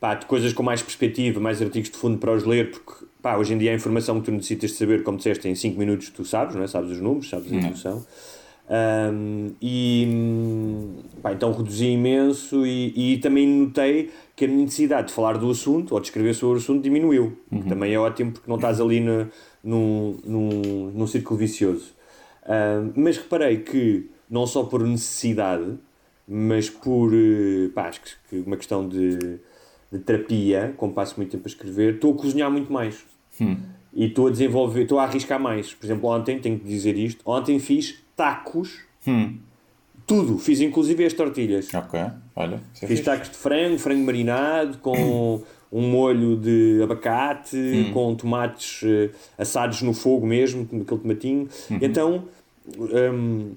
pá, 0.00 0.14
de 0.14 0.26
coisas 0.26 0.52
com 0.52 0.62
mais 0.62 0.82
perspectiva, 0.82 1.38
mais 1.38 1.60
artigos 1.60 1.90
de 1.90 1.96
fundo 1.96 2.18
para 2.18 2.32
os 2.32 2.44
ler, 2.44 2.70
porque 2.70 3.04
pá, 3.22 3.36
hoje 3.36 3.52
em 3.52 3.58
dia 3.58 3.72
a 3.72 3.74
informação 3.74 4.18
que 4.18 4.26
tu 4.26 4.32
necessitas 4.32 4.70
de 4.70 4.76
saber, 4.76 5.02
como 5.02 5.18
disseste, 5.18 5.46
em 5.48 5.54
5 5.54 5.78
minutos 5.78 6.08
tu 6.08 6.24
sabes, 6.24 6.56
não 6.56 6.62
é? 6.62 6.66
Sabes 6.66 6.90
os 6.90 7.00
números, 7.00 7.28
sabes 7.28 7.52
a 7.52 7.56
evolução. 7.56 7.96
Uhum. 7.96 8.04
Um, 8.70 9.52
e 9.62 10.06
pá, 11.22 11.32
então 11.32 11.50
reduzi 11.52 11.86
imenso 11.86 12.66
e, 12.66 13.14
e 13.14 13.18
também 13.18 13.48
notei 13.48 14.10
que 14.36 14.44
a 14.44 14.48
necessidade 14.48 15.08
de 15.08 15.14
falar 15.14 15.38
do 15.38 15.50
assunto 15.50 15.94
ou 15.94 16.00
de 16.00 16.08
escrever 16.08 16.34
sobre 16.34 16.58
o 16.58 16.58
assunto 16.58 16.82
diminuiu. 16.82 17.38
Uhum. 17.50 17.62
também 17.62 17.94
é 17.94 17.98
ótimo 17.98 18.32
porque 18.32 18.48
não 18.48 18.56
estás 18.56 18.78
ali 18.78 19.00
no, 19.00 19.26
num, 19.64 20.18
num, 20.22 20.90
num 20.94 21.06
círculo 21.06 21.38
vicioso. 21.38 21.94
Um, 22.46 22.92
mas 22.94 23.16
reparei 23.16 23.58
que, 23.58 24.10
não 24.28 24.46
só 24.46 24.64
por 24.64 24.82
necessidade, 24.82 25.78
mas 26.26 26.68
por 26.68 27.12
eh, 27.14 27.70
pá, 27.74 27.88
acho 27.88 28.02
que 28.02 28.38
uma 28.40 28.56
questão 28.58 28.86
de, 28.86 29.16
de 29.90 29.98
terapia, 30.04 30.74
como 30.76 30.92
passo 30.92 31.14
muito 31.16 31.30
tempo 31.30 31.44
a 31.46 31.48
escrever, 31.48 31.94
estou 31.94 32.12
a 32.12 32.16
cozinhar 32.16 32.50
muito 32.50 32.70
mais. 32.70 33.02
Hum. 33.40 33.56
E 33.94 34.06
estou 34.06 34.26
a 34.26 34.30
desenvolver, 34.30 34.82
estou 34.82 34.98
a 34.98 35.04
arriscar 35.04 35.40
mais. 35.40 35.72
Por 35.72 35.86
exemplo, 35.86 36.10
ontem, 36.10 36.38
tenho 36.38 36.58
que 36.58 36.66
dizer 36.66 36.98
isto, 36.98 37.22
ontem 37.24 37.58
fiz 37.58 37.98
tacos. 38.18 38.80
Hum. 39.06 39.38
Tudo, 40.06 40.38
fiz 40.38 40.60
inclusive 40.60 41.04
as 41.04 41.12
tortilhas. 41.12 41.72
Ok, 41.72 42.00
olha. 42.34 42.60
É 42.82 42.86
fiz 42.86 43.00
tacos 43.00 43.30
de 43.30 43.36
frango, 43.36 43.78
frango 43.78 44.04
marinado, 44.04 44.78
com 44.78 45.42
um 45.70 45.82
molho 45.82 46.36
de 46.36 46.80
abacate, 46.82 47.56
hum. 47.56 47.92
com 47.92 48.14
tomates 48.14 48.82
uh, 48.82 49.10
assados 49.36 49.82
no 49.82 49.94
fogo 49.94 50.26
mesmo, 50.26 50.62
aquele 50.62 51.00
tomatinho. 51.00 51.48
Uhum. 51.70 51.78
Então, 51.80 52.24
um, 52.76 53.52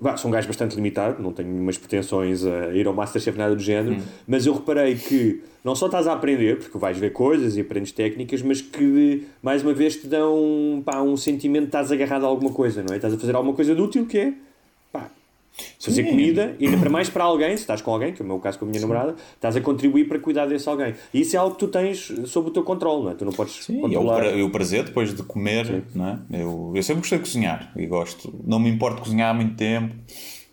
Bah, 0.00 0.16
sou 0.16 0.28
um 0.28 0.32
gajo 0.32 0.46
bastante 0.46 0.76
limitado, 0.76 1.20
não 1.20 1.32
tenho 1.32 1.48
nenhumas 1.48 1.76
pretensões 1.76 2.44
a 2.44 2.72
ir 2.72 2.86
ao 2.86 2.94
Masterchef, 2.94 3.36
nada 3.36 3.56
do 3.56 3.60
género, 3.60 3.96
hum. 3.96 4.02
mas 4.28 4.46
eu 4.46 4.54
reparei 4.54 4.94
que 4.94 5.42
não 5.64 5.74
só 5.74 5.86
estás 5.86 6.06
a 6.06 6.12
aprender, 6.12 6.56
porque 6.58 6.78
vais 6.78 6.96
ver 6.96 7.10
coisas 7.12 7.56
e 7.56 7.60
aprendes 7.60 7.90
técnicas, 7.90 8.40
mas 8.40 8.60
que 8.60 9.26
mais 9.42 9.60
uma 9.62 9.74
vez 9.74 9.96
te 9.96 10.06
dão 10.06 10.80
pá, 10.84 11.02
um 11.02 11.16
sentimento 11.16 11.62
de 11.62 11.68
estás 11.68 11.90
agarrado 11.90 12.24
a 12.24 12.28
alguma 12.28 12.52
coisa, 12.52 12.80
não 12.80 12.94
é? 12.94 12.96
Estás 12.96 13.12
a 13.12 13.18
fazer 13.18 13.34
alguma 13.34 13.54
coisa 13.54 13.74
de 13.74 13.82
útil 13.82 14.06
que 14.06 14.18
é 14.18 14.34
pá, 15.56 15.64
fazer 15.80 16.04
Sim. 16.04 16.10
comida 16.10 16.56
e 16.58 16.66
ainda 16.66 16.78
para 16.78 16.90
mais 16.90 17.08
para 17.08 17.24
alguém, 17.24 17.56
se 17.56 17.62
estás 17.62 17.80
com 17.80 17.92
alguém, 17.92 18.12
que 18.12 18.22
é 18.22 18.24
o 18.24 18.28
meu 18.28 18.38
caso 18.38 18.58
com 18.58 18.64
a 18.64 18.68
minha 18.68 18.80
Sim. 18.80 18.86
namorada, 18.86 19.16
estás 19.34 19.56
a 19.56 19.60
contribuir 19.60 20.08
para 20.08 20.18
cuidar 20.18 20.46
desse 20.46 20.68
alguém. 20.68 20.94
E 21.12 21.20
isso 21.20 21.36
é 21.36 21.38
algo 21.38 21.54
que 21.54 21.60
tu 21.60 21.68
tens 21.68 22.12
sob 22.26 22.48
o 22.48 22.52
teu 22.52 22.62
controle, 22.62 23.04
não 23.04 23.10
é? 23.10 23.14
Tu 23.14 23.24
não 23.24 23.32
podes 23.32 23.64
Sim, 23.64 23.80
controlar. 23.80 24.36
E 24.36 24.42
o 24.42 24.50
prazer 24.50 24.84
depois 24.84 25.14
de 25.14 25.22
comer, 25.22 25.84
não 25.94 26.08
é? 26.08 26.42
Eu, 26.42 26.72
eu 26.74 26.82
sempre 26.82 27.00
gostei 27.00 27.18
de 27.18 27.24
cozinhar 27.24 27.72
e 27.76 27.86
gosto, 27.86 28.34
não 28.46 28.58
me 28.58 28.68
importo 28.68 29.02
cozinhar 29.02 29.30
há 29.30 29.34
muito 29.34 29.56
tempo, 29.56 29.94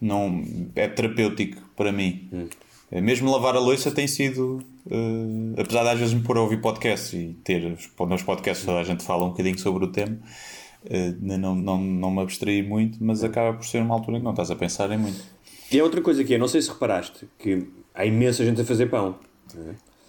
não, 0.01 0.43
é 0.75 0.87
terapêutico 0.87 1.61
para 1.75 1.91
mim. 1.91 2.29
Hum. 2.31 2.47
É, 2.91 3.01
mesmo 3.01 3.31
lavar 3.31 3.55
a 3.55 3.59
louça 3.59 3.91
tem 3.91 4.07
sido, 4.07 4.59
uh, 4.85 5.59
apesar 5.59 5.83
de 5.83 5.89
às 5.89 5.99
vezes 5.99 6.13
me 6.13 6.21
pôr 6.21 6.37
a 6.37 6.41
ouvir 6.41 6.61
podcasts 6.61 7.13
e 7.13 7.35
ter 7.43 7.77
nos 7.99 8.23
podcasts 8.23 8.65
toda 8.65 8.79
a 8.79 8.83
gente 8.83 9.03
fala 9.03 9.25
um 9.25 9.29
bocadinho 9.29 9.57
sobre 9.57 9.85
o 9.85 9.91
tema, 9.91 10.17
não, 11.19 11.55
não, 11.55 11.81
não 11.81 12.11
me 12.11 12.21
abstraí 12.21 12.61
muito, 12.61 13.03
mas 13.03 13.23
acaba 13.23 13.55
por 13.57 13.65
ser 13.65 13.81
uma 13.81 13.95
altura 13.95 14.17
em 14.17 14.19
que 14.19 14.25
não 14.25 14.31
estás 14.31 14.51
a 14.51 14.55
pensar 14.55 14.91
em 14.91 14.97
muito. 14.97 15.21
E 15.71 15.79
é 15.79 15.83
outra 15.83 16.01
coisa 16.01 16.23
que 16.23 16.33
é, 16.33 16.37
não 16.37 16.47
sei 16.47 16.61
se 16.61 16.69
reparaste, 16.69 17.27
que 17.39 17.67
há 17.93 18.05
imensa 18.05 18.45
gente 18.45 18.61
a 18.61 18.65
fazer 18.65 18.87
pão. 18.87 19.15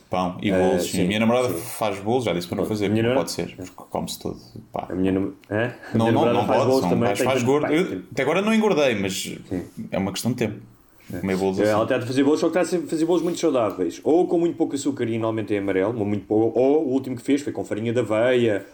Pão 0.09 0.39
e 0.41 0.51
bolos. 0.53 0.85
Uh, 0.85 0.89
sim, 0.89 1.03
a 1.03 1.07
minha 1.07 1.21
namorada 1.21 1.49
sim. 1.49 1.61
faz 1.61 1.99
bolos, 1.99 2.25
já 2.25 2.33
disse 2.33 2.47
para 2.47 2.59
não 2.59 2.67
fazer, 2.67 2.89
não 2.89 3.15
pode 3.15 3.31
ser, 3.33 3.57
porque 3.57 3.73
come-se 3.91 4.19
todo. 4.19 4.39
Pá. 4.73 4.87
A 4.89 4.95
minha, 4.95 5.13
nam... 5.13 5.33
é? 5.51 5.73
a 5.93 5.99
não, 5.99 6.13
não, 6.13 6.33
não 6.33 6.47
faz 6.47 6.65
pode, 6.65 6.83
não, 6.83 6.89
também, 6.89 7.17
faz 7.17 7.43
gordo. 7.43 7.67
Eu, 7.73 8.03
até 8.13 8.23
agora 8.23 8.43
não 8.43 8.55
engordei, 8.55 8.95
mas 8.95 9.21
sim. 9.21 9.39
é 9.91 9.99
uma 9.99 10.13
questão 10.13 10.31
de 10.33 10.39
tempo. 10.39 10.61
É. 11.13 11.19
Comer 11.21 11.37
bolos 11.37 11.61
assim. 11.61 11.71
Ela 11.71 11.83
está 11.85 11.97
a 11.97 12.03
fazer 12.03 12.25
bolos, 12.25 12.41
só 12.41 12.51
que 12.51 12.59
está 12.59 12.77
a 12.77 12.81
fazer 12.83 13.05
bolos 13.05 13.23
muito 13.23 13.39
saudáveis. 13.39 14.01
Ou 14.05 14.27
com 14.27 14.39
muito 14.39 14.57
pouco 14.57 14.75
açúcar 14.75 15.05
e 15.05 15.13
normalmente 15.13 15.55
é 15.55 15.59
amarelo, 15.59 15.99
ou, 15.99 16.05
muito 16.05 16.27
pouco, 16.27 16.59
ou 16.59 16.85
o 16.85 16.93
último 16.93 17.17
que 17.17 17.23
fez 17.23 17.43
foi 17.43 17.53
com 17.53 17.65
farinha 17.65 17.93
de 17.93 18.01
aveia, 18.01 18.67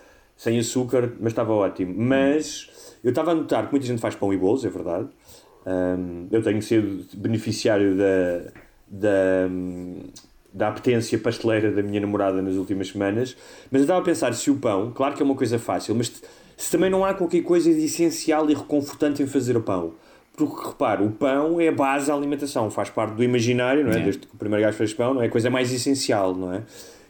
sem 0.43 0.59
açúcar, 0.59 1.13
mas 1.21 1.31
estava 1.31 1.53
ótimo. 1.53 1.95
Mas 1.97 2.69
eu 3.05 3.11
estava 3.11 3.31
a 3.31 3.35
notar 3.35 3.67
que 3.67 3.71
muita 3.71 3.87
gente 3.87 4.01
faz 4.01 4.17
pão 4.17 4.35
e 4.35 4.37
bolos, 4.37 4.65
é 4.65 4.69
verdade. 4.69 5.07
Um, 5.65 6.27
eu 6.33 6.43
tenho 6.43 6.61
sido 6.61 7.07
beneficiário 7.17 7.97
da, 7.97 8.51
da, 8.89 9.49
da 10.53 10.69
apetência 10.69 11.17
pasteleira 11.17 11.71
da 11.71 11.81
minha 11.81 12.01
namorada 12.01 12.43
nas 12.43 12.57
últimas 12.57 12.89
semanas, 12.89 13.37
mas 13.71 13.83
eu 13.83 13.85
estava 13.85 14.01
a 14.01 14.05
pensar 14.05 14.35
se 14.35 14.51
o 14.51 14.57
pão, 14.57 14.91
claro 14.93 15.15
que 15.15 15.23
é 15.23 15.25
uma 15.25 15.37
coisa 15.37 15.61
fácil, 15.61 15.95
mas 15.95 16.21
se 16.57 16.73
também 16.73 16.91
não 16.91 17.05
há 17.05 17.15
qualquer 17.15 17.45
coisa 17.45 17.73
de 17.73 17.85
essencial 17.85 18.51
e 18.51 18.55
reconfortante 18.55 19.23
em 19.23 19.29
fazer 19.29 19.57
o 19.57 19.63
pão. 19.63 19.95
Porque, 20.37 20.71
repare, 20.71 21.05
o 21.05 21.11
pão 21.13 21.61
é 21.61 21.69
a 21.69 21.73
base 21.73 22.09
da 22.09 22.15
alimentação, 22.15 22.69
faz 22.69 22.91
parte 22.91 23.15
do 23.15 23.23
imaginário, 23.23 23.85
não 23.85 23.93
é? 23.93 24.01
é. 24.01 24.03
Desde 24.03 24.27
que 24.27 24.35
o 24.35 24.37
primeiro 24.37 24.65
gajo 24.65 24.77
fez 24.77 24.93
pão, 24.93 25.15
não 25.15 25.23
é? 25.23 25.27
A 25.27 25.31
coisa 25.31 25.49
mais 25.51 25.73
essencial, 25.73 26.35
não 26.35 26.53
é? 26.53 26.63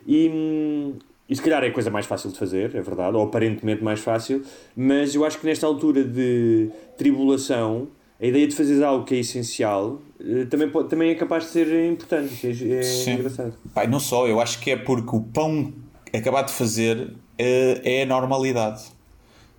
E, 0.07 0.93
e 1.33 1.35
se 1.35 1.41
calhar 1.41 1.65
é 1.65 1.69
a 1.69 1.73
coisa 1.73 1.91
mais 1.91 2.05
fácil 2.05 2.31
de 2.31 2.39
fazer, 2.39 2.77
é 2.77 2.83
verdade, 2.83 3.17
ou 3.17 3.23
aparentemente 3.23 3.83
mais 3.83 4.01
fácil, 4.01 4.43
mas 4.77 5.15
eu 5.15 5.25
acho 5.25 5.39
que 5.41 5.47
nesta 5.47 5.67
altura 5.67 6.05
de 6.05 6.69
tribulação, 6.99 7.89
a 8.21 8.27
ideia 8.27 8.47
de 8.47 8.55
fazer 8.55 8.85
algo 8.85 9.07
que 9.07 9.15
é 9.15 9.19
essencial 9.21 9.99
eh, 10.21 10.45
também, 10.45 10.69
também 10.91 11.11
é 11.11 11.15
capaz 11.15 11.45
de 11.45 11.51
ser 11.53 11.91
importante, 11.91 12.47
é, 12.47 12.51
é 12.51 13.15
engraçado. 13.15 13.55
Pai, 13.73 13.87
não 13.87 13.99
só, 13.99 14.29
eu 14.29 14.43
acho 14.43 14.61
que 14.61 14.73
é 14.73 14.77
porque 14.77 15.17
o 15.17 15.23
pão 15.23 15.73
acabado 16.13 16.49
de 16.49 16.53
fazer 16.53 17.15
é, 17.39 17.81
é 17.83 18.03
a 18.03 18.07
normalidade. 18.07 18.83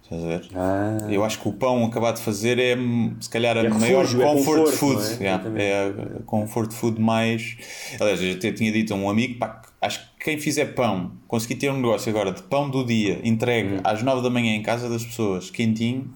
Estás 0.03 0.23
a 0.23 0.27
ver? 0.27 0.47
Ah. 0.53 1.07
Eu 1.09 1.23
acho 1.23 1.39
que 1.39 1.47
o 1.47 1.53
pão 1.53 1.83
acabado 1.85 2.17
de 2.17 2.21
fazer 2.21 2.59
é 2.59 2.77
se 3.19 3.29
calhar 3.31 3.57
a 3.57 3.61
é 3.61 3.69
maior 3.69 4.05
refúgio, 4.05 4.21
comfort 4.21 4.59
é 4.59 4.63
conforto, 4.63 4.77
food. 4.77 5.23
É? 5.23 5.23
Yeah, 5.23 5.43
é? 5.59 6.19
a 6.19 6.23
comfort 6.23 6.71
food 6.71 7.01
mais. 7.01 7.57
Aliás, 7.99 8.21
eu 8.21 8.33
até 8.33 8.51
tinha 8.51 8.71
dito 8.71 8.93
a 8.93 8.97
um 8.97 9.09
amigo, 9.09 9.39
pá, 9.39 9.61
acho 9.81 9.99
que 9.99 10.12
quem 10.23 10.39
fizer 10.39 10.73
pão, 10.73 11.11
conseguir 11.27 11.55
ter 11.55 11.69
um 11.69 11.75
negócio 11.75 12.09
agora 12.09 12.31
de 12.31 12.41
pão 12.43 12.69
do 12.69 12.85
dia, 12.85 13.19
entregue 13.23 13.75
hum. 13.75 13.81
às 13.83 14.01
9 14.01 14.21
da 14.21 14.29
manhã 14.29 14.55
em 14.55 14.63
casa 14.63 14.87
das 14.89 15.05
pessoas, 15.05 15.49
quentinho, 15.49 16.09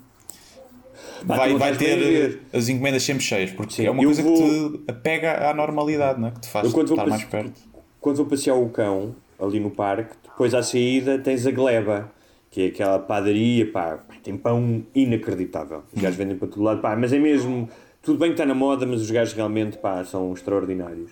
vai, 1.26 1.54
vai 1.56 1.76
ter 1.76 2.42
as 2.54 2.70
encomendas 2.70 3.04
sempre 3.04 3.24
cheias, 3.24 3.52
porque 3.52 3.74
Sim, 3.74 3.86
é 3.86 3.92
uma 3.92 4.02
coisa 4.02 4.24
vou... 4.24 4.36
que 4.36 4.78
te 4.78 4.84
apega 4.92 5.50
à 5.50 5.54
normalidade, 5.54 6.22
não 6.22 6.30
é? 6.30 6.32
que 6.32 6.40
te 6.40 6.48
faz 6.48 6.74
estar 6.74 7.06
mais 7.06 7.26
perto. 7.26 7.60
Quando 8.00 8.16
vou 8.16 8.26
passear 8.26 8.56
o 8.56 8.70
cão 8.70 9.14
ali 9.38 9.60
no 9.60 9.70
parque, 9.70 10.16
depois 10.24 10.54
à 10.54 10.64
saída 10.64 11.20
tens 11.20 11.46
a 11.46 11.52
gleba, 11.52 12.10
que 12.50 12.62
é 12.62 12.66
aquela 12.68 13.00
padaria, 13.00 13.70
pá, 13.70 14.00
tem 14.24 14.38
pão 14.38 14.84
inacreditável. 14.96 15.84
Os 15.94 16.02
gajos 16.02 16.18
vendem 16.18 16.38
para 16.38 16.48
todo 16.48 16.64
lado, 16.64 16.80
pá, 16.80 16.96
mas 16.96 17.12
é 17.12 17.20
mesmo. 17.20 17.70
Tudo 18.02 18.20
bem 18.20 18.30
que 18.30 18.36
está 18.36 18.46
na 18.46 18.56
moda, 18.56 18.86
mas 18.86 19.02
os 19.02 19.12
gajos 19.12 19.34
realmente 19.34 19.78
pá, 19.78 20.02
são 20.06 20.32
extraordinários. 20.32 21.12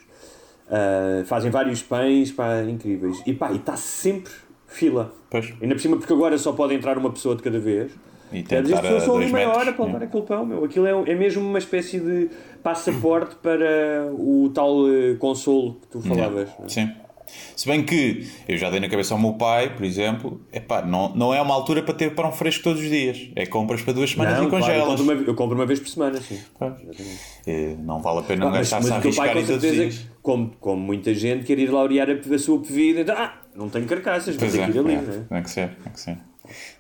Uh, 0.68 1.24
fazem 1.26 1.52
vários 1.52 1.84
pães 1.84 2.32
pá, 2.32 2.62
incríveis. 2.64 3.22
E 3.26 3.34
pá, 3.34 3.52
e 3.52 3.58
está 3.58 3.78
sempre 3.78 4.34
fila. 4.68 5.14
Pois. 5.30 5.54
Ainda 5.62 5.76
por 5.76 5.82
cima, 5.82 5.98
porque 5.98 6.14
agora 6.14 6.38
só 6.38 6.54
pode 6.54 6.74
entrar 6.74 6.98
uma 6.98 7.12
pessoa 7.12 7.36
de 7.36 7.44
cada 7.44 7.60
vez. 7.60 7.92
E 8.32 8.42
tem 8.44 8.64
que 8.64 8.74
estar 8.74 9.00
só 9.02 9.16
ali 9.16 9.32
meia 9.32 9.50
hora 9.50 9.72
para 9.72 9.86
levar 9.86 10.04
aquele 10.04 10.24
pão, 10.24 10.46
meu. 10.46 10.66
Aquilo 10.66 10.88
é, 10.88 11.12
é 11.12 11.16
mesmo 11.16 11.48
uma 11.48 11.60
espécie 11.60 12.00
de 12.00 12.30
passaporte 12.64 13.36
para 13.36 14.12
o 14.12 14.50
tal 14.54 14.80
uh, 14.80 15.16
consolo 15.20 15.76
que 15.76 15.88
tu 15.88 16.02
falavas. 16.02 16.50
É? 16.64 16.68
Sim. 16.68 16.92
Se 17.55 17.67
bem 17.67 17.84
que 17.84 18.27
eu 18.48 18.58
já 18.58 18.70
dei 18.70 18.79
na 18.79 18.89
cabeça 18.89 19.13
ao 19.13 19.20
meu 19.20 19.34
pai, 19.34 19.75
por 19.75 19.84
exemplo, 19.84 20.41
epá, 20.51 20.82
não, 20.82 21.15
não 21.15 21.34
é 21.34 21.41
uma 21.41 21.53
altura 21.53 21.82
para 21.82 21.94
ter 21.94 22.13
pão 22.13 22.32
fresco 22.32 22.63
todos 22.63 22.82
os 22.82 22.89
dias. 22.89 23.29
É 23.36 23.46
compras 23.46 23.82
para 23.82 23.94
duas 23.94 24.12
semanas 24.12 24.38
não, 24.38 24.48
e 24.48 24.50
congelas. 24.50 24.77
eu, 24.77 24.86
compro 24.86 25.03
uma, 25.03 25.13
eu, 25.13 25.36
compro 25.36 25.55
uma, 25.55 25.65
vez 25.65 25.79
por 25.79 25.89
semana, 25.89 26.22
sim. 26.22 26.39
É, 27.46 27.75
não 27.79 28.01
vale 28.01 28.20
a 28.20 28.24
pena 28.24 28.48
ah, 28.48 28.51
gastar-se 28.51 28.91
a 28.91 28.98
arriscar 28.98 29.27
pai, 29.27 29.44
todos 29.46 29.63
os 29.63 29.72
dias. 29.72 30.08
Como, 30.22 30.51
como 30.60 30.82
muita 30.82 31.13
gente 31.13 31.46
quer 31.46 31.60
ir 31.60 31.72
laurear 31.72 32.08
a, 32.10 32.36
a 32.36 32.39
sua 32.39 32.60
bebida, 32.60 33.01
então, 33.01 33.15
ah, 33.17 33.34
não 33.55 33.70
tenho 33.70 33.86
carcaças, 33.86 34.36
vou 34.36 34.50
ter 34.50 34.60
é, 34.60 34.65
que 34.65 34.72
ir 34.72 34.79
ali. 34.79 34.94
É, 34.94 35.01
né? 35.01 35.25
Tem 35.29 35.44
que 35.44 35.50
ser, 35.50 35.70
tem 35.75 35.94
que 35.94 36.00
ser. 36.00 36.17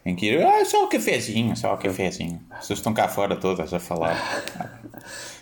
Tem 0.03 0.15
que 0.15 0.25
ir, 0.27 0.41
ah, 0.43 0.63
só 0.65 0.85
o 0.85 0.87
cafezinho, 0.87 1.55
só 1.55 1.73
o 1.73 1.77
cafezinho. 1.77 2.41
As 2.51 2.59
pessoas 2.59 2.79
estão 2.79 2.93
cá 2.93 3.07
fora 3.07 3.35
todas 3.35 3.73
a 3.73 3.79
falar. 3.79 4.15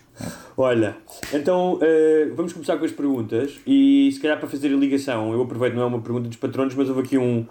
Olha, 0.55 0.95
então 1.33 1.75
uh, 1.75 2.35
vamos 2.35 2.53
começar 2.53 2.77
com 2.77 2.85
as 2.85 2.91
perguntas 2.91 3.59
e 3.65 4.11
se 4.13 4.19
calhar 4.19 4.39
para 4.39 4.47
fazer 4.47 4.67
a 4.67 4.77
ligação, 4.77 5.33
eu 5.33 5.41
aproveito, 5.41 5.73
não 5.73 5.81
é 5.81 5.85
uma 5.85 6.01
pergunta 6.01 6.27
dos 6.27 6.37
patronos, 6.37 6.75
mas 6.75 6.87
houve 6.89 7.01
aqui 7.01 7.17
um, 7.17 7.45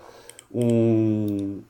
um, 0.55 1.61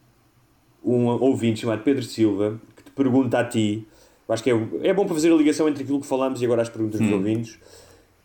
um 0.85 1.07
ouvinte 1.07 1.61
chamado 1.61 1.83
Pedro 1.83 2.03
Silva 2.03 2.61
que 2.77 2.83
te 2.83 2.91
pergunta 2.91 3.39
a 3.39 3.45
ti 3.45 3.87
acho 4.33 4.43
que 4.43 4.51
é, 4.51 4.55
é 4.83 4.95
bom 4.95 5.05
para 5.05 5.15
fazer 5.15 5.33
a 5.33 5.37
ligação 5.37 5.69
entre 5.69 5.83
aquilo 5.83 6.01
que 6.01 6.07
falamos 6.07 6.41
e 6.41 6.45
agora 6.45 6.63
as 6.63 6.69
perguntas 6.69 7.01
dos 7.01 7.13
ouvintes. 7.13 7.59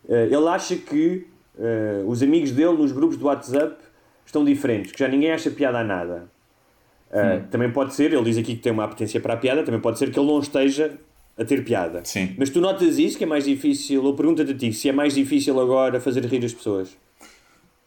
Eh, 0.08 0.26
ele 0.26 0.48
acha 0.48 0.76
que 0.76 1.26
eh, 1.58 2.02
os 2.06 2.22
amigos 2.22 2.50
dele 2.52 2.72
nos 2.72 2.92
grupos 2.92 3.16
do 3.16 3.26
WhatsApp 3.26 3.76
estão 4.24 4.44
diferentes, 4.44 4.92
que 4.92 4.98
já 4.98 5.08
ninguém 5.08 5.30
acha 5.32 5.50
piada 5.50 5.78
a 5.78 5.84
nada. 5.84 6.30
Eh, 7.10 7.42
Também 7.50 7.70
pode 7.70 7.94
ser, 7.94 8.12
ele 8.12 8.22
diz 8.22 8.38
aqui 8.38 8.54
que 8.56 8.62
tem 8.62 8.72
uma 8.72 8.84
apetência 8.84 9.20
para 9.20 9.34
a 9.34 9.36
piada, 9.36 9.62
também 9.62 9.80
pode 9.80 9.98
ser 9.98 10.10
que 10.10 10.18
ele 10.18 10.26
não 10.26 10.40
esteja 10.40 10.98
a 11.38 11.44
ter 11.44 11.64
piada. 11.64 12.00
Sim. 12.04 12.34
Mas 12.36 12.50
tu 12.50 12.60
notas 12.60 12.98
isso, 12.98 13.16
que 13.16 13.24
é 13.24 13.26
mais 13.26 13.44
difícil, 13.44 14.02
ou 14.04 14.14
pergunta-te 14.14 14.50
a 14.50 14.54
ti, 14.56 14.72
se 14.72 14.88
é 14.88 14.92
mais 14.92 15.14
difícil 15.14 15.58
agora 15.60 16.00
fazer 16.00 16.24
rir 16.26 16.44
as 16.44 16.52
pessoas? 16.52 16.96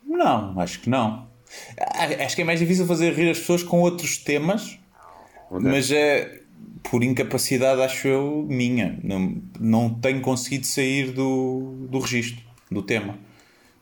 Não, 0.06 0.60
acho 0.60 0.80
que 0.82 0.90
não. 0.90 1.28
A- 1.80 2.24
Acho 2.26 2.36
que 2.36 2.42
é 2.42 2.46
mais 2.46 2.60
difícil 2.60 2.86
fazer 2.86 3.14
rir 3.14 3.30
as 3.30 3.40
pessoas 3.40 3.62
com 3.64 3.82
outros 3.82 4.18
temas, 4.18 4.80
mas 5.50 5.92
é 5.92 6.40
por 6.84 7.04
incapacidade, 7.04 7.82
acho 7.82 8.08
eu, 8.08 8.46
minha. 8.50 8.98
Não, 9.04 9.42
não 9.60 9.90
tenho 9.94 10.22
conseguido 10.22 10.66
sair 10.66 11.12
do, 11.12 11.88
do 11.90 12.00
registro, 12.00 12.42
do 12.72 12.82
tema. 12.82 13.18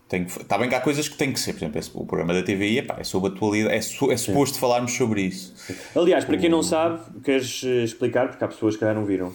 Tenho, 0.07 0.25
está 0.25 0.57
bem 0.57 0.67
que 0.67 0.73
há 0.73 0.81
coisas 0.81 1.07
que 1.07 1.15
têm 1.15 1.31
que 1.31 1.39
ser. 1.39 1.53
Por 1.53 1.59
exemplo, 1.59 1.79
esse- 1.79 1.91
o 1.93 2.03
programa 2.03 2.33
da 2.33 2.41
TVI 2.41 2.79
epá, 2.79 2.97
é 2.99 3.03
sobre 3.03 3.31
atualidade, 3.31 3.75
é, 3.75 3.81
su- 3.81 4.11
é 4.11 4.17
suposto 4.17 4.57
falarmos 4.57 4.93
sobre 4.93 5.21
isso. 5.21 5.53
Aliás, 5.95 6.25
para 6.25 6.35
quem 6.37 6.49
não 6.49 6.63
sabe, 6.63 6.99
queres 7.23 7.61
eh, 7.63 7.83
explicar, 7.83 8.27
porque 8.29 8.43
há 8.43 8.47
pessoas 8.47 8.75
que 8.75 8.83
já 8.83 8.91
não 8.93 9.05
viram. 9.05 9.31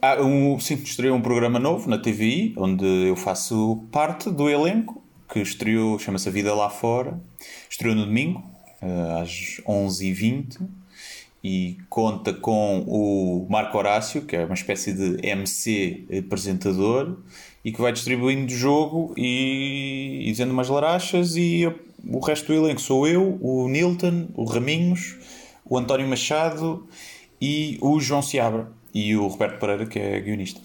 Há 0.00 0.22
um, 0.22 0.58
sim, 0.60 0.74
estreou 0.74 1.16
um 1.16 1.20
programa 1.20 1.58
novo 1.58 1.90
na 1.90 1.98
TVI, 1.98 2.54
onde 2.56 2.84
eu 2.84 3.16
faço 3.16 3.84
parte 3.90 4.30
do 4.30 4.48
elenco, 4.48 5.02
que 5.28 5.40
estreou, 5.40 5.98
chama-se 5.98 6.28
A 6.28 6.32
Vida 6.32 6.54
Lá 6.54 6.70
Fora. 6.70 7.20
Estreou 7.68 7.94
no 7.96 8.06
domingo, 8.06 8.42
eh, 8.80 9.20
às 9.20 9.60
11h20, 9.66 10.58
e 11.42 11.78
conta 11.90 12.32
com 12.32 12.84
o 12.86 13.46
Marco 13.50 13.76
Horácio, 13.76 14.22
que 14.22 14.36
é 14.36 14.44
uma 14.44 14.54
espécie 14.54 14.92
de 14.92 15.26
MC 15.26 16.06
apresentador, 16.24 17.18
e 17.64 17.72
que 17.72 17.80
vai 17.80 17.92
distribuindo 17.92 18.52
jogo 18.52 19.12
e, 19.16 20.22
e 20.26 20.30
dizendo 20.30 20.52
umas 20.52 20.68
larachas, 20.68 21.34
e 21.36 21.62
eu- 21.62 21.78
o 22.06 22.20
resto 22.20 22.46
do 22.46 22.54
elenco 22.54 22.80
sou 22.80 23.06
eu, 23.06 23.36
o 23.42 23.68
Nilton, 23.68 24.28
o 24.34 24.44
Raminhos, 24.44 25.16
o 25.64 25.76
António 25.76 26.06
Machado 26.06 26.86
e 27.40 27.76
o 27.80 27.98
João 28.00 28.22
Seabra 28.22 28.77
e 28.94 29.16
o 29.16 29.26
Roberto 29.26 29.58
Pereira, 29.58 29.86
que 29.86 29.98
é 29.98 30.20
guionista. 30.20 30.60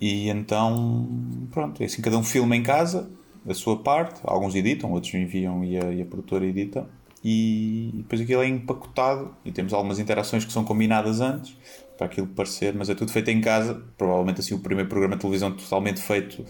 E 0.00 0.28
então, 0.28 1.08
pronto, 1.50 1.82
é 1.82 1.86
assim, 1.86 2.00
cada 2.00 2.16
um 2.16 2.22
filma 2.22 2.56
em 2.56 2.62
casa, 2.62 3.10
a 3.46 3.54
sua 3.54 3.82
parte, 3.82 4.20
alguns 4.24 4.54
editam, 4.54 4.92
outros 4.92 5.12
enviam 5.14 5.64
e 5.64 5.76
a, 5.76 5.92
e 5.92 6.02
a 6.02 6.04
produtora 6.04 6.46
edita. 6.46 6.88
E 7.24 7.90
depois 7.94 8.20
aquilo 8.20 8.42
é 8.42 8.46
empacotado 8.46 9.34
e 9.44 9.50
temos 9.50 9.72
algumas 9.72 9.98
interações 9.98 10.44
que 10.44 10.52
são 10.52 10.64
combinadas 10.64 11.20
antes 11.20 11.56
para 11.96 12.06
aquilo 12.06 12.28
parecer, 12.28 12.72
mas 12.74 12.88
é 12.88 12.94
tudo 12.94 13.10
feito 13.10 13.28
em 13.28 13.40
casa. 13.40 13.82
Provavelmente 13.96 14.40
assim 14.40 14.54
o 14.54 14.60
primeiro 14.60 14.88
programa 14.88 15.16
de 15.16 15.20
televisão 15.20 15.50
totalmente 15.52 16.00
feito 16.00 16.44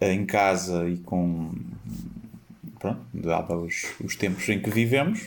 eh, 0.00 0.12
em 0.14 0.24
casa 0.24 0.88
e 0.88 0.96
com 0.98 1.50
pronto, 2.78 3.00
dava 3.12 3.56
os, 3.58 3.92
os 4.02 4.16
tempos 4.16 4.48
em 4.48 4.58
que 4.58 4.70
vivemos. 4.70 5.26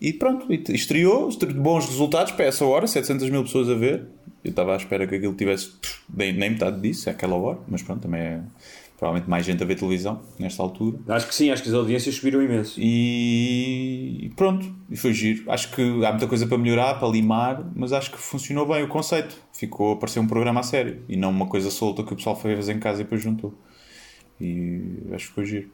E 0.00 0.12
pronto, 0.12 0.46
estreou, 0.52 1.28
bons 1.56 1.86
resultados 1.86 2.32
para 2.32 2.44
essa 2.44 2.64
hora, 2.64 2.86
700 2.86 3.30
mil 3.30 3.42
pessoas 3.42 3.68
a 3.68 3.74
ver. 3.74 4.06
Eu 4.44 4.50
estava 4.50 4.74
à 4.74 4.76
espera 4.76 5.06
que 5.06 5.16
aquilo 5.16 5.34
tivesse 5.34 5.72
nem, 6.12 6.32
nem 6.32 6.50
metade 6.50 6.80
disso, 6.80 7.08
é 7.08 7.12
aquela 7.12 7.34
hora, 7.34 7.58
mas 7.66 7.82
pronto, 7.82 8.02
também 8.02 8.20
é 8.20 8.40
provavelmente 8.98 9.30
mais 9.30 9.46
gente 9.46 9.62
a 9.62 9.66
ver 9.66 9.76
televisão 9.76 10.20
nesta 10.38 10.60
altura. 10.60 10.98
Acho 11.08 11.28
que 11.28 11.34
sim, 11.34 11.50
acho 11.50 11.62
que 11.62 11.68
as 11.68 11.74
audiências 11.74 12.16
subiram 12.16 12.42
imenso. 12.42 12.74
E 12.80 14.32
pronto, 14.34 14.74
e 14.90 14.96
foi 14.96 15.12
giro. 15.12 15.50
Acho 15.50 15.70
que 15.70 15.82
há 16.04 16.10
muita 16.10 16.26
coisa 16.26 16.46
para 16.48 16.58
melhorar, 16.58 16.98
para 16.98 17.08
limar, 17.08 17.64
mas 17.76 17.92
acho 17.92 18.10
que 18.10 18.18
funcionou 18.18 18.66
bem 18.66 18.82
o 18.82 18.88
conceito. 18.88 19.36
Ficou 19.52 19.92
a 19.92 19.96
parecer 19.96 20.18
um 20.18 20.26
programa 20.26 20.60
a 20.60 20.62
sério 20.64 21.00
e 21.08 21.16
não 21.16 21.30
uma 21.30 21.46
coisa 21.46 21.70
solta 21.70 22.02
que 22.02 22.12
o 22.12 22.16
pessoal 22.16 22.34
fazer 22.34 22.72
em 22.72 22.80
casa 22.80 23.00
e 23.00 23.04
depois 23.04 23.22
juntou. 23.22 23.54
E 24.40 24.82
acho 25.12 25.28
que 25.28 25.34
foi 25.34 25.46
giro. 25.46 25.70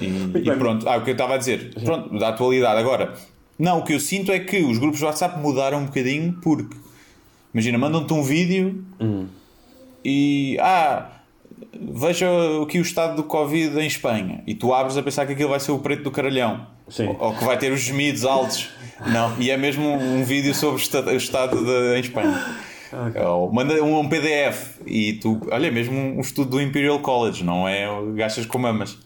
E, 0.00 0.06
e 0.38 0.56
pronto, 0.56 0.88
ah, 0.88 0.96
o 0.96 1.02
que 1.02 1.10
eu 1.10 1.12
estava 1.12 1.34
a 1.34 1.38
dizer, 1.38 1.72
pronto, 1.84 2.18
da 2.18 2.28
atualidade. 2.28 2.78
Agora, 2.80 3.14
não, 3.58 3.78
o 3.78 3.84
que 3.84 3.92
eu 3.92 4.00
sinto 4.00 4.32
é 4.32 4.38
que 4.40 4.62
os 4.62 4.78
grupos 4.78 4.98
de 4.98 5.04
WhatsApp 5.04 5.38
mudaram 5.38 5.78
um 5.80 5.86
bocadinho 5.86 6.32
porque, 6.42 6.76
imagina, 7.54 7.78
mandam-te 7.78 8.12
um 8.12 8.22
vídeo 8.22 8.84
e, 10.04 10.56
ah, 10.60 11.06
veja 11.80 12.26
aqui 12.62 12.78
o 12.78 12.82
estado 12.82 13.16
do 13.16 13.22
Covid 13.24 13.78
em 13.78 13.86
Espanha. 13.86 14.42
E 14.46 14.54
tu 14.54 14.72
abres 14.74 14.96
a 14.96 15.02
pensar 15.02 15.26
que 15.26 15.32
aquilo 15.32 15.50
vai 15.50 15.60
ser 15.60 15.72
o 15.72 15.78
preto 15.78 16.02
do 16.02 16.10
caralhão. 16.10 16.66
Ou, 17.08 17.16
ou 17.28 17.34
que 17.34 17.44
vai 17.44 17.56
ter 17.58 17.72
os 17.72 17.80
gemidos 17.80 18.24
altos. 18.24 18.68
Não, 19.06 19.34
e 19.40 19.50
é 19.50 19.56
mesmo 19.56 19.84
um 19.92 20.22
vídeo 20.24 20.54
sobre 20.54 20.76
o 20.76 20.78
esta- 20.82 21.10
o 21.10 21.16
estado 21.16 21.64
de, 21.64 21.96
em 21.96 22.00
Espanha. 22.00 22.56
Ou 23.26 23.50
manda 23.52 23.82
um, 23.82 23.98
um 24.00 24.08
PDF 24.08 24.76
e 24.86 25.14
tu, 25.14 25.40
olha, 25.50 25.66
é 25.66 25.70
mesmo 25.70 25.96
um, 25.96 26.18
um 26.18 26.20
estudo 26.20 26.50
do 26.50 26.60
Imperial 26.60 27.00
College, 27.00 27.42
não 27.42 27.66
é 27.66 27.86
gastas 28.14 28.44
com 28.44 28.58
mamas, 28.58 28.98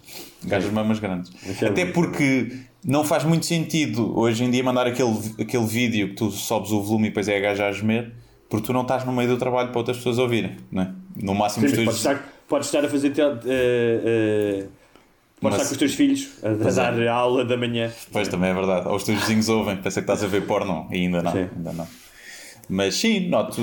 gastas 0.44 0.72
mamas 0.72 0.98
grandes. 0.98 1.30
é 1.62 1.66
Até 1.66 1.82
muito 1.84 1.94
porque 1.94 2.52
não 2.84 3.04
faz 3.04 3.24
muito 3.24 3.46
sentido 3.46 4.16
hoje 4.18 4.44
em 4.44 4.50
dia 4.50 4.62
mandar 4.62 4.86
aquele, 4.86 5.12
aquele 5.40 5.66
vídeo 5.66 6.08
que 6.10 6.14
tu 6.14 6.30
sobes 6.30 6.70
o 6.70 6.80
volume 6.82 7.06
e 7.06 7.10
depois 7.10 7.28
é 7.28 7.36
a 7.36 7.40
gaja 7.40 7.66
a 7.66 7.72
gemer, 7.72 8.12
porque 8.48 8.66
tu 8.66 8.72
não 8.72 8.82
estás 8.82 9.04
no 9.04 9.12
meio 9.12 9.28
do 9.28 9.36
trabalho 9.36 9.68
para 9.70 9.78
outras 9.78 9.96
pessoas 9.96 10.18
ouvirem, 10.18 10.56
não 10.70 10.82
é? 10.82 10.92
No 11.16 11.34
máximo 11.34 11.66
Sim, 11.68 11.74
teus- 11.74 11.84
podes, 11.86 11.98
estar, 12.00 12.28
podes 12.48 12.68
estar 12.68 12.84
a 12.84 12.88
fazer. 12.88 13.12
eh, 13.18 13.22
eh, 13.44 14.66
podes 15.40 15.40
Mas- 15.40 15.52
estar 15.54 15.64
com 15.66 15.72
os 15.72 15.78
teus 15.78 15.94
filhos 15.94 16.28
a, 16.42 16.48
a 16.48 16.52
é. 16.52 16.72
dar 16.94 17.08
a 17.08 17.12
aula 17.14 17.44
da 17.44 17.56
manhã. 17.56 17.90
Pois 18.12 18.28
também 18.28 18.50
é 18.50 18.54
verdade. 18.54 18.86
Ou 18.88 18.94
os 18.96 19.02
teus 19.04 19.18
vizinhos 19.20 19.48
ouvem, 19.48 19.76
pensa 19.76 20.00
que 20.00 20.04
estás 20.10 20.22
a 20.22 20.26
ver 20.26 20.46
porno 20.46 20.86
e 20.92 20.96
ainda 20.96 21.22
não. 21.22 21.32
Sim. 21.32 21.48
Ainda 21.56 21.72
não. 21.72 21.86
Mas 22.68 22.96
sim, 22.96 23.28
noto, 23.28 23.60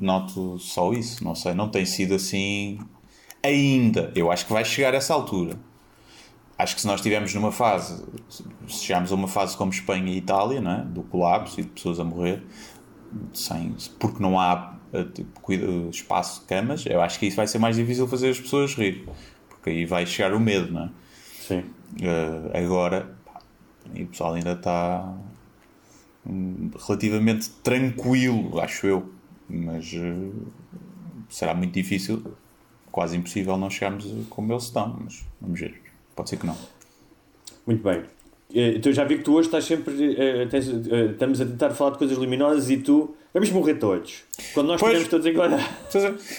noto 0.00 0.58
só 0.58 0.92
isso. 0.92 1.24
Não 1.24 1.34
sei, 1.34 1.54
não 1.54 1.68
tem 1.68 1.84
sido 1.84 2.14
assim 2.14 2.78
ainda. 3.42 4.12
Eu 4.14 4.30
acho 4.30 4.46
que 4.46 4.52
vai 4.52 4.64
chegar 4.64 4.94
a 4.94 4.96
essa 4.98 5.14
altura. 5.14 5.56
Acho 6.56 6.74
que 6.76 6.80
se 6.80 6.86
nós 6.86 6.96
estivermos 6.96 7.34
numa 7.34 7.50
fase, 7.50 8.04
se 8.68 8.84
chegarmos 8.84 9.10
a 9.10 9.14
uma 9.14 9.26
fase 9.26 9.56
como 9.56 9.72
Espanha 9.72 10.12
e 10.12 10.18
Itália, 10.18 10.60
não 10.60 10.70
é? 10.70 10.82
do 10.82 11.02
colapso 11.02 11.58
e 11.58 11.64
de 11.64 11.70
pessoas 11.70 11.98
a 11.98 12.04
morrer, 12.04 12.42
sem, 13.32 13.74
porque 13.98 14.22
não 14.22 14.38
há 14.38 14.76
eh, 14.92 15.04
tipo, 15.12 15.52
espaço 15.90 16.40
de 16.40 16.46
camas, 16.46 16.86
eu 16.86 17.00
acho 17.02 17.18
que 17.18 17.26
isso 17.26 17.36
vai 17.36 17.48
ser 17.48 17.58
mais 17.58 17.74
difícil 17.74 18.06
fazer 18.06 18.30
as 18.30 18.40
pessoas 18.40 18.74
rir. 18.74 19.08
Porque 19.48 19.70
aí 19.70 19.84
vai 19.84 20.06
chegar 20.06 20.32
o 20.32 20.38
medo, 20.38 20.72
não 20.72 20.84
é? 20.84 20.90
Sim. 21.40 21.64
Uh, 22.00 22.56
agora 22.56 23.16
pá, 23.24 23.40
e 23.92 24.04
o 24.04 24.06
pessoal 24.06 24.34
ainda 24.34 24.52
está 24.52 25.14
hum, 26.24 26.70
relativamente 26.86 27.50
tranquilo, 27.50 28.60
acho 28.60 28.86
eu, 28.86 29.12
mas 29.48 29.92
uh, 29.92 30.32
será 31.28 31.54
muito 31.54 31.74
difícil, 31.74 32.22
quase 32.90 33.16
impossível 33.16 33.56
não 33.56 33.68
chegarmos 33.68 34.06
como 34.30 34.52
eles 34.52 34.64
estão, 34.64 34.96
mas 35.02 35.26
vamos 35.40 35.60
ver, 35.60 35.80
pode 36.14 36.30
ser 36.30 36.36
que 36.36 36.46
não. 36.46 36.56
Muito 37.66 37.82
bem. 37.82 38.02
Eh, 38.54 38.74
Então 38.76 38.92
já 38.92 39.04
vi 39.04 39.18
que 39.18 39.24
tu 39.24 39.34
hoje 39.34 39.48
estás 39.48 39.64
sempre. 39.64 39.94
eh, 40.18 40.46
tens, 40.46 40.68
eh, 40.68 41.10
estamos 41.12 41.40
a 41.40 41.46
tentar 41.46 41.70
falar 41.70 41.92
de 41.92 41.98
coisas 41.98 42.16
luminosas 42.16 42.70
e 42.70 42.76
tu. 42.78 43.14
Vamos 43.32 43.50
morrer 43.50 43.74
todos. 43.74 44.22
Quando 44.52 44.68
nós 44.68 44.80
estivermos 44.80 45.08
todos 45.08 45.26
agora. 45.26 45.58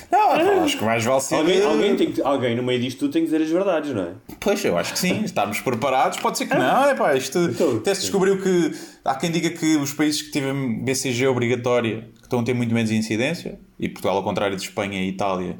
Não, 0.09 0.31
acho 0.63 0.77
que 0.77 0.85
mais 0.85 1.03
vale 1.03 1.19
ser. 1.19 1.35
Alguém, 1.35 1.61
alguém, 1.61 1.95
tem 1.97 2.11
que- 2.13 2.21
alguém 2.21 2.55
no 2.55 2.63
meio 2.63 2.79
disto 2.79 2.99
tudo 2.99 3.11
tem 3.11 3.21
que 3.23 3.25
dizer 3.29 3.43
as 3.43 3.49
verdades, 3.49 3.93
não 3.93 4.03
é? 4.03 4.11
Pois, 4.39 4.63
eu 4.63 4.77
acho 4.77 4.93
que 4.93 4.99
sim, 4.99 5.23
estarmos 5.25 5.59
preparados, 5.59 6.17
pode 6.19 6.37
ser 6.37 6.45
que 6.45 6.53
não, 6.55 6.85
é 6.85 6.95
pá, 6.95 7.13
isto 7.15 7.37
Então, 7.37 7.77
até 7.77 7.93
se 7.93 8.01
descobriu 8.01 8.41
que 8.41 8.71
há 9.03 9.13
quem 9.15 9.29
diga 9.29 9.49
que 9.49 9.75
os 9.75 9.91
países 9.93 10.21
que 10.21 10.31
tiverem 10.31 10.83
BCG 10.85 11.27
obrigatória 11.27 12.07
que 12.15 12.21
estão 12.23 12.39
a 12.39 12.43
ter 12.43 12.53
muito 12.53 12.73
menos 12.73 12.89
incidência, 12.91 13.59
e 13.77 13.89
Portugal, 13.89 14.15
ao 14.15 14.23
contrário 14.23 14.55
de 14.55 14.63
Espanha 14.63 15.01
e 15.03 15.09
Itália, 15.09 15.57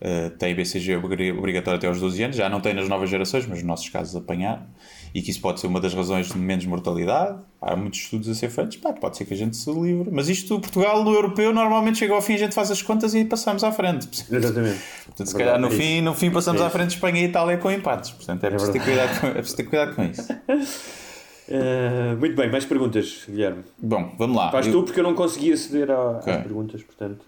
eh, 0.00 0.30
tem 0.38 0.54
BCG 0.54 0.96
obri- 0.96 1.32
obrigatória 1.32 1.78
até 1.78 1.86
aos 1.86 2.00
12 2.00 2.22
anos, 2.22 2.36
já 2.36 2.48
não 2.48 2.60
tem 2.60 2.72
nas 2.74 2.88
novas 2.88 3.10
gerações, 3.10 3.46
mas 3.46 3.58
nos 3.58 3.66
nossos 3.66 3.88
casos 3.88 4.14
apanhar, 4.16 4.66
e 5.14 5.22
que 5.22 5.30
isso 5.30 5.40
pode 5.40 5.58
ser 5.60 5.66
uma 5.66 5.80
das 5.80 5.94
razões 5.94 6.28
de 6.28 6.38
menos 6.38 6.64
mortalidade. 6.66 7.38
Há 7.60 7.74
muitos 7.74 7.98
estudos 8.00 8.28
a 8.28 8.34
ser 8.34 8.50
feitos, 8.50 8.76
pá, 8.76 8.92
pode 8.92 9.16
ser 9.16 9.24
que 9.24 9.34
a 9.34 9.36
gente 9.36 9.56
se 9.56 9.68
livre, 9.72 10.08
mas 10.12 10.28
isto, 10.28 10.60
Portugal, 10.60 11.02
no 11.02 11.12
europeu, 11.12 11.52
normalmente 11.52 11.98
chega 11.98 12.14
ao 12.14 12.22
fim, 12.22 12.34
a 12.34 12.38
gente 12.38 12.54
faz 12.54 12.70
as 12.70 12.80
contas 12.82 13.14
e 13.14 13.24
passamos 13.24 13.64
à 13.64 13.72
frente. 13.72 14.08
Exatamente. 14.30 14.78
Portanto, 15.06 15.26
se 15.26 15.34
calhar 15.36 15.58
no 15.58 15.66
É 15.68 15.70
fim, 15.70 16.00
no 16.00 16.14
fim 16.14 16.30
passamos 16.30 16.60
É 16.60 16.66
à 16.66 16.70
frente 16.70 16.88
de 16.90 16.94
Espanha 16.94 17.20
e 17.20 17.24
Itália 17.24 17.56
com 17.58 17.70
empates. 17.70 18.10
Portanto, 18.12 18.44
é 18.44 18.50
preciso 18.50 18.72
ter 18.72 18.84
cuidado 18.84 19.20
com, 19.20 19.26
é 19.26 19.32
preciso 19.32 19.56
ter 19.56 19.64
cuidado 19.64 19.94
com 19.96 20.04
isso. 20.04 20.28
Eh, 21.50 22.14
muito 22.18 22.36
bem, 22.36 22.50
mais 22.50 22.66
perguntas, 22.66 23.22
Guilherme. 23.26 23.62
Bom, 23.78 24.14
vamos 24.18 24.36
lá. 24.36 24.50
Faz 24.50 24.66
Eu, 24.66 24.72
tu, 24.74 24.82
porque 24.82 25.00
eu 25.00 25.04
não 25.04 25.14
consegui 25.14 25.50
aceder 25.52 25.90
a- 25.90 26.10
Ok. 26.18 26.30
às 26.30 26.42
perguntas, 26.42 26.82
portanto. 26.82 27.24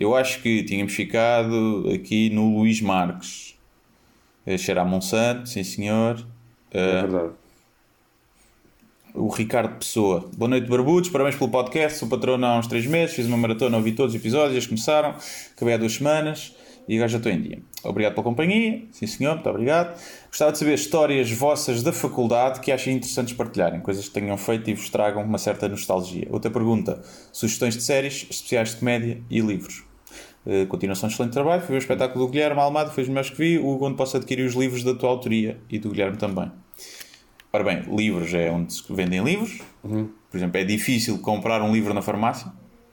Eu 0.00 0.14
acho 0.16 0.40
que 0.42 0.62
tínhamos 0.64 0.92
ficado 0.94 1.88
aqui 1.94 2.30
no 2.30 2.56
Luís 2.58 2.80
Marques. 2.80 3.54
Eh, 4.46 4.56
Cheira 4.58 4.82
a 4.82 4.84
Monsanto, 4.84 5.48
sim 5.48 5.62
senhor. 5.64 6.24
É 6.70 6.78
Eh, 6.80 7.00
verdade. 7.02 7.32
o 9.14 9.28
Ricardo 9.28 9.76
Pessoa. 9.78 10.28
Boa 10.36 10.48
noite, 10.48 10.68
barbudos. 10.68 11.08
Parabéns 11.10 11.34
pelo 11.36 11.50
podcast. 11.50 11.98
Sou 11.98 12.08
patrono 12.08 12.46
há 12.46 12.58
uns 12.58 12.66
3 12.66 12.86
meses. 12.86 13.16
Fiz 13.16 13.26
uma 13.26 13.36
maratona, 13.36 13.76
ouvi 13.76 13.92
todos 13.92 14.14
os 14.14 14.20
episódios. 14.20 14.52
Eles 14.52 14.66
começaram. 14.66 15.14
Acabei 15.56 15.74
há 15.74 15.76
duas 15.76 15.94
semanas. 15.94 16.54
e 16.88 16.94
agora 16.94 17.08
já 17.08 17.18
estou 17.18 17.30
em 17.30 17.42
dia. 17.42 17.58
Obrigado 17.84 18.14
pela 18.14 18.24
companhia, 18.24 18.82
sim 18.92 19.06
senhor, 19.06 19.34
muito 19.34 19.50
obrigado. 19.50 19.94
Gostava 20.28 20.52
de 20.52 20.58
saber 20.58 20.72
histórias 20.72 21.30
vossas 21.30 21.82
da 21.82 21.92
faculdade 21.92 22.60
que 22.60 22.72
achem 22.72 22.96
interessantes 22.96 23.34
partilharem, 23.34 23.80
coisas 23.80 24.08
que 24.08 24.14
tenham 24.14 24.38
feito 24.38 24.70
e 24.70 24.74
vos 24.74 24.88
tragam 24.88 25.22
uma 25.22 25.36
certa 25.36 25.68
nostalgia. 25.68 26.26
Outra 26.30 26.50
pergunta: 26.50 27.02
sugestões 27.30 27.74
de 27.76 27.82
séries, 27.82 28.26
especiais 28.30 28.70
de 28.70 28.76
comédia 28.76 29.20
e 29.28 29.38
livros. 29.40 29.84
Uh, 30.46 30.66
continuação 30.66 31.08
de 31.08 31.14
excelente 31.14 31.32
trabalho. 31.32 31.60
Fui 31.60 31.68
ver 31.70 31.76
o 31.76 31.78
espetáculo 31.78 32.26
do 32.26 32.30
Guilherme 32.30 32.60
Almada, 32.60 32.90
foi 32.90 33.02
os 33.02 33.08
melhores 33.08 33.30
que 33.30 33.36
vi. 33.36 33.58
O 33.58 33.82
onde 33.82 33.96
posso 33.96 34.16
adquirir 34.16 34.46
os 34.46 34.54
livros 34.54 34.82
da 34.82 34.94
tua 34.94 35.10
autoria 35.10 35.58
e 35.68 35.78
do 35.78 35.90
Guilherme 35.90 36.16
também. 36.16 36.50
Ora 37.52 37.64
bem, 37.64 37.82
livros 37.94 38.32
é 38.34 38.50
onde 38.50 38.72
se 38.72 38.82
vendem 38.90 39.22
livros. 39.22 39.60
Uhum. 39.82 40.08
Por 40.30 40.36
exemplo, 40.36 40.60
é 40.60 40.64
difícil 40.64 41.18
comprar 41.18 41.62
um 41.62 41.72
livro 41.72 41.94
na 41.94 42.02
farmácia. 42.02 42.52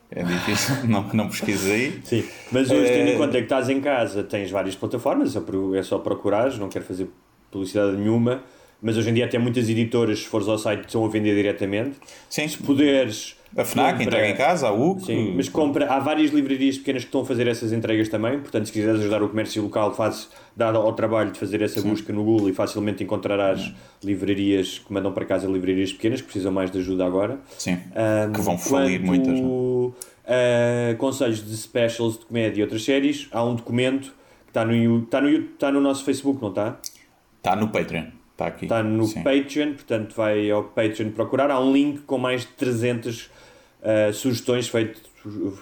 É 0.10 0.24
difícil, 0.24 0.76
não, 0.88 1.04
não 1.14 1.28
pesquisas 1.28 1.70
aí. 1.70 2.00
Sim, 2.04 2.24
mas 2.52 2.70
hoje, 2.72 2.92
tendo 2.92 3.10
Eh, 3.10 3.16
em 3.16 3.18
conta 3.18 3.38
que 3.38 3.44
estás 3.44 3.70
em 3.70 3.82
casa, 3.82 4.24
tens 4.24 4.50
várias 4.50 4.76
plataformas, 4.76 5.36
é 5.36 5.40
é 5.78 5.84
só 5.84 6.00
procurares, 6.00 6.58
não 6.58 6.70
quero 6.70 6.86
fazer 6.86 7.10
publicidade 7.52 7.98
nenhuma, 7.98 8.44
mas 8.82 8.98
hoje 8.98 9.10
em 9.10 9.14
dia 9.14 9.26
até 9.26 9.38
muitas 9.38 9.68
editoras, 9.68 10.20
se 10.20 10.26
fores 10.26 10.48
ao 10.48 10.58
site, 10.58 10.86
estão 10.86 11.04
a 11.04 11.10
vender 11.10 11.36
diretamente. 11.36 11.98
Sim, 12.30 12.48
Se 12.48 12.58
puderes. 12.58 13.36
A 13.58 13.64
FNAC 13.64 13.92
compra- 13.92 14.04
entrega 14.04 14.28
em 14.30 14.36
casa, 14.36 14.68
a 14.68 14.74
UC. 14.74 15.06
Sim, 15.06 15.34
mas 15.36 15.48
compra, 15.50 15.86
há 15.92 16.00
várias 16.00 16.32
livrarias 16.32 16.78
pequenas 16.78 17.04
que 17.04 17.08
estão 17.08 17.22
a 17.22 17.26
fazer 17.26 17.48
essas 17.48 17.72
entregas 17.72 18.10
também, 18.10 18.40
portanto, 18.40 18.66
se 18.66 18.72
quiseres 18.72 19.00
ajudar 19.00 19.24
o 19.24 19.30
comércio 19.30 19.64
local, 19.64 19.94
faz, 19.94 20.30
dá 20.56 20.68
ao 20.70 20.92
trabalho 20.94 21.32
de 21.32 21.40
fazer 21.40 21.62
essa 21.62 21.82
busca 21.82 22.12
no 22.12 22.24
Google 22.24 22.50
e 22.50 22.54
facilmente 22.54 23.04
encontrarás 23.04 23.74
livrarias 24.04 24.80
que 24.80 24.92
mandam 24.94 25.12
para 25.12 25.26
casa 25.26 25.48
livrarias 25.48 25.92
pequenas 25.94 26.20
que 26.22 26.26
precisam 26.28 26.52
mais 26.52 26.70
de 26.70 26.80
ajuda 26.80 27.06
agora. 27.06 27.40
Sim, 27.58 27.80
Ahm, 27.96 28.32
que 28.34 28.42
vão 28.42 28.58
falir 28.58 29.00
quanto 29.00 29.06
muitas. 29.08 29.40
não 29.40 29.94
a 30.28 30.96
conselhos 30.96 31.46
de 31.46 31.56
specials 31.56 32.18
de 32.18 32.26
comédia 32.26 32.60
e 32.60 32.64
outras 32.64 32.84
séries, 32.84 33.28
há 33.32 33.44
um 33.44 33.54
documento 33.56 34.08
que 34.44 34.50
está 34.50 34.66
no, 34.66 35.00
está 35.04 35.22
no, 35.22 35.30
está 35.30 35.72
no 35.72 35.80
nosso 35.80 36.04
Facebook, 36.04 36.42
não 36.42 36.50
está? 36.50 36.78
Está 37.38 37.56
no 37.56 37.68
Patreon. 37.70 38.06
Está 38.32 38.48
aqui. 38.48 38.66
Está 38.66 38.82
no 38.84 39.06
Sim. 39.06 39.22
Patreon, 39.24 39.74
portanto 39.74 40.14
vai 40.16 40.50
ao 40.50 40.64
Patreon 40.64 41.12
procurar. 41.12 41.50
Há 41.52 41.60
um 41.60 41.72
link 41.72 42.00
com 42.02 42.18
mais 42.18 42.42
de 42.42 42.48
300 42.48 43.30
ah, 43.86 44.12
sugestões 44.12 44.68
feito, 44.68 45.00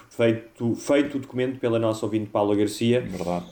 feito, 0.09 0.75
feito 0.75 1.17
o 1.17 1.19
documento 1.19 1.59
pela 1.59 1.77
nossa 1.79 2.05
ouvinte 2.05 2.29
Paula 2.29 2.55
Garcia, 2.55 3.01
Verdade. 3.01 3.45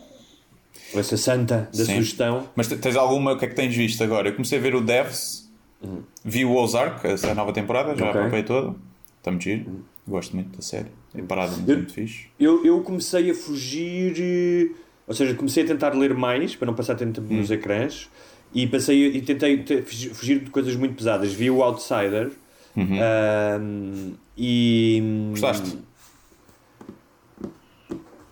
essa 0.93 1.17
santa 1.17 1.69
da 1.75 1.85
Sim. 1.85 1.95
sugestão. 1.95 2.49
Mas 2.55 2.67
te- 2.67 2.77
tens 2.77 2.95
alguma, 2.95 3.33
o 3.33 3.37
que 3.37 3.45
é 3.45 3.47
que 3.47 3.55
tens 3.55 3.75
visto 3.75 4.03
agora? 4.03 4.29
Eu 4.29 4.33
comecei 4.33 4.57
a 4.57 4.61
ver 4.61 4.75
o 4.75 4.81
Devs, 4.81 5.49
vi 6.23 6.45
o 6.45 6.53
Ozark, 6.55 7.05
essa 7.07 7.33
nova 7.33 7.51
temporada, 7.53 7.95
já 7.95 8.03
Uhum. 8.05 8.09
Ok. 8.09 8.13
Uhum. 8.13 8.21
acompanhei 8.27 8.45
toda. 8.45 8.75
Está 9.19 9.31
muito 9.31 9.43
giro. 9.43 9.85
Gosto 10.07 10.35
muito 10.35 10.55
da 10.55 10.61
série. 10.63 10.87
Tem 11.13 11.23
parada 11.25 11.51
muito, 11.55 11.69
Eu- 11.69 11.77
muito 11.77 11.93
fixe. 11.93 12.25
Eu, 12.39 12.65
eu 12.65 12.81
comecei 12.81 13.29
a 13.29 13.35
fugir, 13.35 14.15
eh, 14.19 14.69
ou 15.07 15.13
seja, 15.13 15.33
comecei 15.35 15.63
a 15.63 15.67
tentar 15.67 15.93
ler 15.93 16.13
mais 16.15 16.55
para 16.55 16.65
não 16.65 16.73
passar 16.73 16.95
tanto 16.95 17.21
tempo 17.21 17.31
Hum. 17.33 17.37
nos 17.37 17.51
ecrãs 17.51 18.09
e 18.53 18.65
passei 18.65 19.07
e 19.07 19.21
tentei 19.21 19.57
te- 19.63 19.81
fugir 19.83 20.39
de 20.39 20.49
coisas 20.49 20.75
muito 20.75 20.95
pesadas. 20.95 21.31
Vi 21.33 21.51
o 21.51 21.61
Outsider 21.61 22.31
ahm, 22.77 24.13
e. 24.37 24.99
Uhum. 25.01 25.29
Gostaste? 25.31 25.77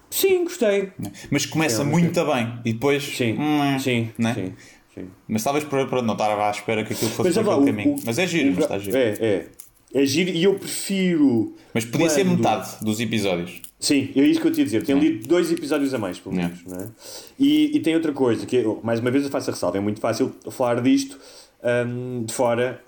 Sim, 0.10 0.44
gostei. 0.44 0.92
Mas 1.30 1.46
começa 1.46 1.82
É, 1.82 1.86
muito 1.86 2.26
bem 2.26 2.60
e 2.66 2.74
depois. 2.74 3.04
Sim, 3.04 3.38
hum, 3.40 3.80
sim, 3.80 4.10
né? 4.18 4.34
sim, 4.34 4.54
sim. 4.94 5.08
Mas 5.28 5.44
talvez 5.44 5.64
para, 5.66 5.86
para 5.86 6.02
não 6.02 6.14
estar 6.14 6.30
à 6.38 6.50
espera 6.52 6.84
que 6.84 6.94
aquilo 6.94 7.12
fosse 7.12 7.30
Mas, 7.30 7.38
por 7.38 7.46
lá, 7.52 7.58
o- 7.58 7.66
caminho. 7.66 7.92
o- 7.96 8.00
mas 8.06 8.18
é 8.18 8.26
giro, 8.28 8.50
o- 8.50 8.56
mas 8.56 8.64
está 8.64 8.80
giro. 8.80 8.98
É, 8.98 9.10
é. 9.22 9.48
É 9.92 10.06
giro 10.06 10.30
e 10.30 10.44
eu 10.44 10.54
prefiro. 10.56 11.56
Mas 11.74 11.84
podia 11.86 12.10
ser 12.10 12.24
quando- 12.26 12.38
metade 12.38 12.84
dos 12.84 13.00
episódios. 13.00 13.62
Sim, 13.80 14.10
é 14.16 14.22
isso 14.22 14.42
que 14.42 14.48
eu 14.48 14.52
te 14.52 14.60
ia 14.60 14.66
dizer. 14.66 14.84
Tenho 14.84 15.00
lido 15.00 15.28
dois 15.28 15.52
episódios 15.52 15.94
a 15.94 15.98
mais, 15.98 16.20
pelo 16.20 16.36
menos. 16.36 16.64
Não 16.66 16.78
é? 16.78 16.88
e, 17.40 17.76
e 17.78 17.80
tem 17.80 17.96
outra 17.96 18.12
coisa, 18.12 18.46
que 18.46 18.64
mais 18.84 19.00
uma 19.00 19.10
vez 19.10 19.24
eu 19.24 19.30
faço 19.32 19.50
a 19.50 19.54
ressalva. 19.54 19.78
É 19.78 19.80
muito 19.80 20.00
fácil 20.00 20.32
falar 20.52 20.82
disto 20.82 21.18
hum, 21.88 22.24
de 22.26 22.34
fora. 22.34 22.82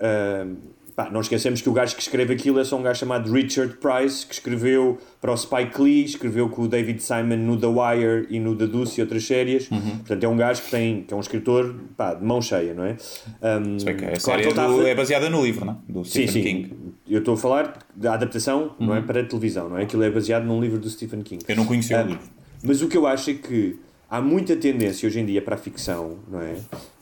hum, 0.46 0.56
pá, 0.94 1.08
não 1.10 1.20
esquecemos 1.20 1.60
que 1.60 1.68
o 1.68 1.72
gajo 1.72 1.94
que 1.96 2.02
escreve 2.02 2.34
aquilo 2.34 2.58
é 2.60 2.64
só 2.64 2.76
um 2.78 2.82
gajo 2.82 3.00
chamado 3.00 3.32
Richard 3.32 3.74
Price, 3.76 4.26
que 4.26 4.34
escreveu 4.34 4.98
para 5.20 5.32
o 5.32 5.36
Spike 5.36 5.80
Lee, 5.80 6.04
escreveu 6.04 6.48
com 6.48 6.62
o 6.62 6.68
David 6.68 7.02
Simon 7.02 7.36
no 7.36 7.56
The 7.58 7.66
Wire 7.66 8.26
e 8.30 8.38
no 8.40 8.54
The 8.56 8.66
Deuce 8.66 9.00
e 9.00 9.02
outras 9.02 9.24
séries. 9.24 9.70
Uhum. 9.70 9.98
Portanto, 9.98 10.24
é 10.24 10.28
um 10.28 10.36
gajo 10.36 10.62
que, 10.62 10.70
tem, 10.70 11.02
que 11.02 11.12
é 11.14 11.16
um 11.16 11.20
escritor 11.20 11.74
pá, 11.96 12.14
de 12.14 12.24
mão 12.24 12.42
cheia, 12.42 12.74
não 12.74 12.84
é? 12.84 12.96
Se 12.98 13.84
bem 13.84 13.96
que 13.96 14.04
a 14.04 14.08
claro 14.08 14.20
série 14.20 14.48
é, 14.48 14.52
do- 14.52 14.86
é 14.86 14.94
baseada 14.94 15.30
no 15.30 15.44
livro, 15.44 15.64
não 15.64 15.72
é? 15.72 15.76
Do 15.92 16.04
Sim, 16.04 16.26
Stephen 16.26 16.32
sim. 16.32 16.42
King. 16.42 16.74
Eu 17.08 17.18
estou 17.20 17.34
a 17.34 17.36
falar 17.36 17.78
da 17.94 18.14
adaptação, 18.14 18.74
não 18.78 18.94
é? 18.94 18.98
Uhum. 19.00 19.06
Para 19.06 19.20
a 19.20 19.24
televisão, 19.24 19.68
não 19.68 19.78
é? 19.78 19.82
Aquilo 19.82 20.02
é 20.02 20.10
baseado 20.10 20.44
num 20.44 20.60
livro 20.60 20.78
do 20.78 20.88
Stephen 20.90 21.22
King. 21.22 21.44
Eu 21.48 21.56
não 21.56 21.64
conhecia 21.66 22.00
Ah, 22.00 22.04
o 22.04 22.08
livro. 22.08 22.22
Mas 22.62 22.80
o 22.82 22.88
que 22.88 22.96
eu 22.96 23.06
acho 23.06 23.30
é 23.30 23.34
que 23.34 23.76
há 24.08 24.20
muita 24.20 24.54
tendência 24.56 25.06
hoje 25.06 25.18
em 25.20 25.24
dia 25.26 25.42
para 25.42 25.54
a 25.54 25.58
ficção, 25.58 26.18
não 26.30 26.40
é? 26.40 26.54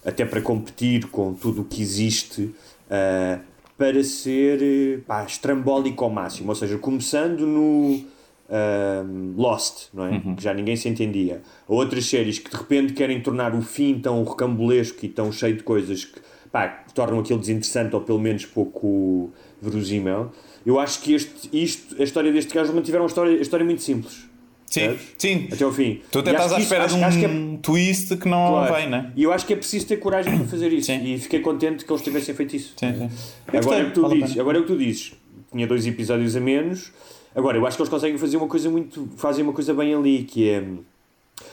Até 0.05 0.25
para 0.25 0.41
competir 0.41 1.07
com 1.09 1.35
tudo 1.35 1.61
o 1.61 1.65
que 1.65 1.83
existe, 1.83 2.51
ah, 2.91 3.39
para 3.81 4.05
ser 4.05 4.59
eh, 4.61 4.99
pá, 5.07 5.25
estrambólico 5.25 6.05
ao 6.05 6.11
máximo. 6.11 6.51
Ou 6.51 6.55
seja, 6.55 6.77
começando 6.77 7.47
no 7.47 8.05
ah, 8.51 9.03
Lost, 9.35 9.89
não 9.95 10.05
é? 10.05 10.21
Que 10.37 10.43
já 10.43 10.53
ninguém 10.53 10.77
se 10.77 10.87
entendia. 10.87 11.41
Ou 11.67 11.79
outras 11.79 12.05
séries 12.05 12.39
que 12.39 12.51
de 12.51 12.57
repente 12.59 12.93
querem 12.93 13.23
tornar 13.23 13.55
o 13.55 13.63
fim 13.63 13.99
tão 13.99 14.23
recambulesco 14.23 15.03
e 15.03 15.09
tão 15.09 15.33
cheio 15.33 15.57
de 15.57 15.63
coisas 15.63 16.05
que 16.05 16.21
pá, 16.53 16.69
que 16.69 16.93
tornam 16.93 17.21
aquilo 17.21 17.39
desinteressante 17.39 17.95
ou 17.95 18.03
pelo 18.03 18.19
menos 18.19 18.45
pouco 18.45 19.33
verosímil. 19.63 20.31
Eu 20.67 20.79
acho 20.79 21.01
que 21.01 21.15
este, 21.15 21.49
isto, 21.51 21.99
a 21.99 22.05
história 22.05 22.31
deste 22.31 22.53
gajo 22.53 22.75
mantiveram 22.75 23.05
uma 23.05 23.09
história, 23.09 23.39
a 23.39 23.41
história 23.41 23.65
muito 23.65 23.81
simples. 23.81 24.29
Sim, 24.71 24.97
sim. 25.19 25.49
Até 25.53 25.65
ao 25.65 25.73
fim. 25.73 26.01
Tu 26.13 26.19
até 26.21 26.31
estás 26.31 26.53
à 26.53 26.59
espera 26.61 26.87
isso- 26.87 26.95
de 26.95 27.01
um 27.03 27.05
acho- 27.05 27.19
acho 27.19 27.27
que 27.27 27.33
é- 27.33 27.59
twist 27.61 28.17
que 28.17 28.29
não 28.29 28.49
Claro. 28.51 28.75
vem, 28.75 28.89
né? 28.89 29.13
E 29.17 29.23
eu 29.25 29.33
acho 29.33 29.45
que 29.45 29.53
é 29.53 29.57
preciso 29.57 29.87
ter 29.87 29.97
coragem 29.97 30.37
para 30.39 30.47
fazer 30.47 30.73
isso. 30.73 30.87
Sim. 30.87 31.03
E 31.13 31.19
fiquei 31.19 31.41
contente 31.41 31.85
que 31.85 31.93
eles 31.93 32.03
tivessem 32.03 32.35
feito 32.37 32.55
isso. 32.55 32.75
Sim, 32.77 32.95
sim. 32.95 33.11
Agora 33.59 33.81
é 33.81 33.83
o 33.83 33.87
que 33.87 33.93
tu 33.95 34.03
vale 34.03 34.23
dizes. 34.23 34.39
Agora 34.39 34.57
é 34.59 34.61
o 34.61 34.65
que 34.65 34.73
tu 34.73 34.79
dizes. 34.79 35.13
Tinha 35.51 35.67
dois 35.67 35.85
episódios 35.87 36.37
a 36.37 36.41
menos. 36.41 36.93
Agora, 37.35 37.59
eu 37.59 37.67
acho 37.67 37.77
que 37.77 37.83
eles 37.83 37.91
conseguem 37.91 38.17
fazer 38.17 38.37
uma 38.37 38.47
coisa 38.47 38.71
muito. 38.71 39.09
fazem 39.17 39.43
uma 39.43 39.53
coisa 39.53 39.75
bem 39.75 39.93
ali, 39.93 40.23
que 40.23 40.49
é. 40.49 40.65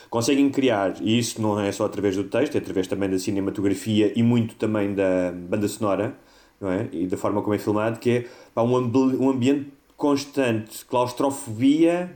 Conseguem 0.10 0.50
criar, 0.50 0.96
e 1.02 1.18
isso 1.18 1.42
não 1.42 1.60
é 1.60 1.72
só 1.72 1.86
através 1.86 2.16
do 2.16 2.24
texto, 2.26 2.56
é 2.56 2.58
através 2.60 2.88
também 2.88 3.10
da 3.10 3.18
cinematografia 3.18 4.12
e 4.16 4.22
muito 4.22 4.56
também 4.56 4.94
da 4.94 5.32
banda 5.34 5.68
sonora, 5.68 6.16
não 6.62 6.72
é? 6.72 6.88
E 6.92 7.08
da 7.08 7.16
forma 7.18 7.42
como 7.42 7.54
é 7.54 7.58
filmado, 7.58 7.98
que 8.00 8.10
é 8.10 8.26
pá, 8.54 8.62
um, 8.64 8.76
ambi- 8.76 9.16
um 9.18 9.30
ambiente 9.30 9.68
constante, 9.96 10.86
claustrofobia 10.86 12.12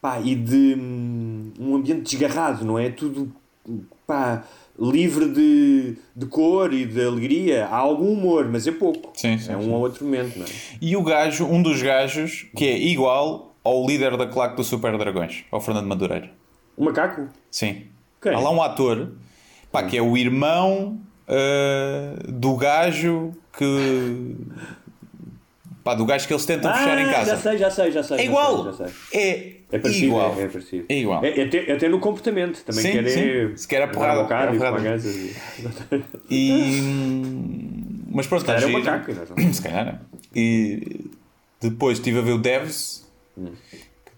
pá, 0.00 0.20
e 0.20 0.34
de 0.34 0.76
hum, 0.78 1.52
um 1.58 1.76
ambiente 1.76 2.02
desgarrado, 2.02 2.64
não 2.64 2.78
é? 2.78 2.90
Tudo 2.90 3.32
pá, 4.06 4.44
livre 4.78 5.28
de, 5.28 5.96
de 6.14 6.26
cor 6.26 6.72
e 6.72 6.84
de 6.84 7.04
alegria. 7.04 7.66
Há 7.66 7.76
algum 7.76 8.12
humor, 8.12 8.48
mas 8.48 8.66
é 8.66 8.72
pouco. 8.72 9.12
Sim, 9.14 9.38
sim, 9.38 9.52
é 9.52 9.56
um 9.56 9.62
sim. 9.62 9.70
ou 9.70 9.80
outro 9.80 10.04
momento, 10.04 10.38
não 10.38 10.46
é? 10.46 10.48
E 10.80 10.96
o 10.96 11.02
gajo, 11.02 11.46
um 11.46 11.62
dos 11.62 11.82
gajos, 11.82 12.46
que 12.56 12.64
é 12.64 12.78
igual 12.78 13.54
ao 13.62 13.86
líder 13.86 14.16
da 14.16 14.26
claque 14.26 14.56
do 14.56 14.64
Super 14.64 14.96
Dragões, 14.96 15.44
ao 15.50 15.60
Fernando 15.60 15.86
Madureira. 15.86 16.30
O 16.76 16.84
macaco? 16.84 17.28
Sim. 17.50 17.84
Quem? 18.22 18.34
Há 18.34 18.40
lá 18.40 18.50
um 18.50 18.62
ator, 18.62 19.12
pá, 19.70 19.82
que 19.82 19.96
é 19.96 20.02
o 20.02 20.16
irmão 20.16 20.98
ah, 21.30 22.16
do 22.28 22.56
gajo 22.56 23.32
que. 23.56 24.36
Pá, 25.84 25.94
do 25.94 26.04
gajo 26.04 26.26
que 26.26 26.32
eles 26.32 26.44
tentam 26.46 26.72
fechar 26.72 26.98
em 26.98 27.04
casa. 27.06 27.20
Ah, 27.20 27.24
Já 27.24 27.36
sei, 27.40 27.58
já 27.58 27.70
sei, 27.70 27.92
já 27.92 28.02
sei. 28.02 28.16
É 28.16 28.18
já 28.20 28.24
igual! 28.26 28.72
sei, 28.74 28.86
já 28.86 28.92
sei. 28.92 29.20
É, 29.20 29.52
É 29.72 29.78
parecido, 29.78 30.06
igual. 30.06 30.34
É, 30.38 30.42
é 30.42 30.48
parecido. 30.48 30.84
É 30.88 30.98
igual. 30.98 31.24
É, 31.24 31.42
até, 31.42 31.72
até 31.72 31.88
no 31.88 31.98
comportamento. 32.00 32.62
Também 32.64 32.82
Sim, 32.82 32.92
quer 32.92 33.08
sim. 33.08 33.20
é. 33.20 33.56
Se 33.56 33.68
quer 33.68 33.82
a 33.82 33.88
porrada, 33.88 34.22
bocado 34.22 34.42
quer 34.46 34.52
a 34.52 34.54
e 34.54 34.58
porrada. 34.58 34.80
gansas 34.80 35.16
e- 36.30 36.80
E. 36.80 38.04
Mas 38.12 38.26
pronto, 38.26 38.40
está 38.42 38.54
é 38.54 38.56
um 38.56 38.60
giro. 38.68 38.72
macaco, 38.84 39.12
não 39.12 39.44
é? 39.48 39.52
Se 39.52 39.62
calhar 39.62 39.88
é. 39.88 39.98
E 40.38 41.06
depois 41.60 41.98
estive 41.98 42.18
a 42.18 42.22
ver 42.22 42.32
o 42.32 42.38
Devs. 42.38 43.08
Hum. 43.38 43.52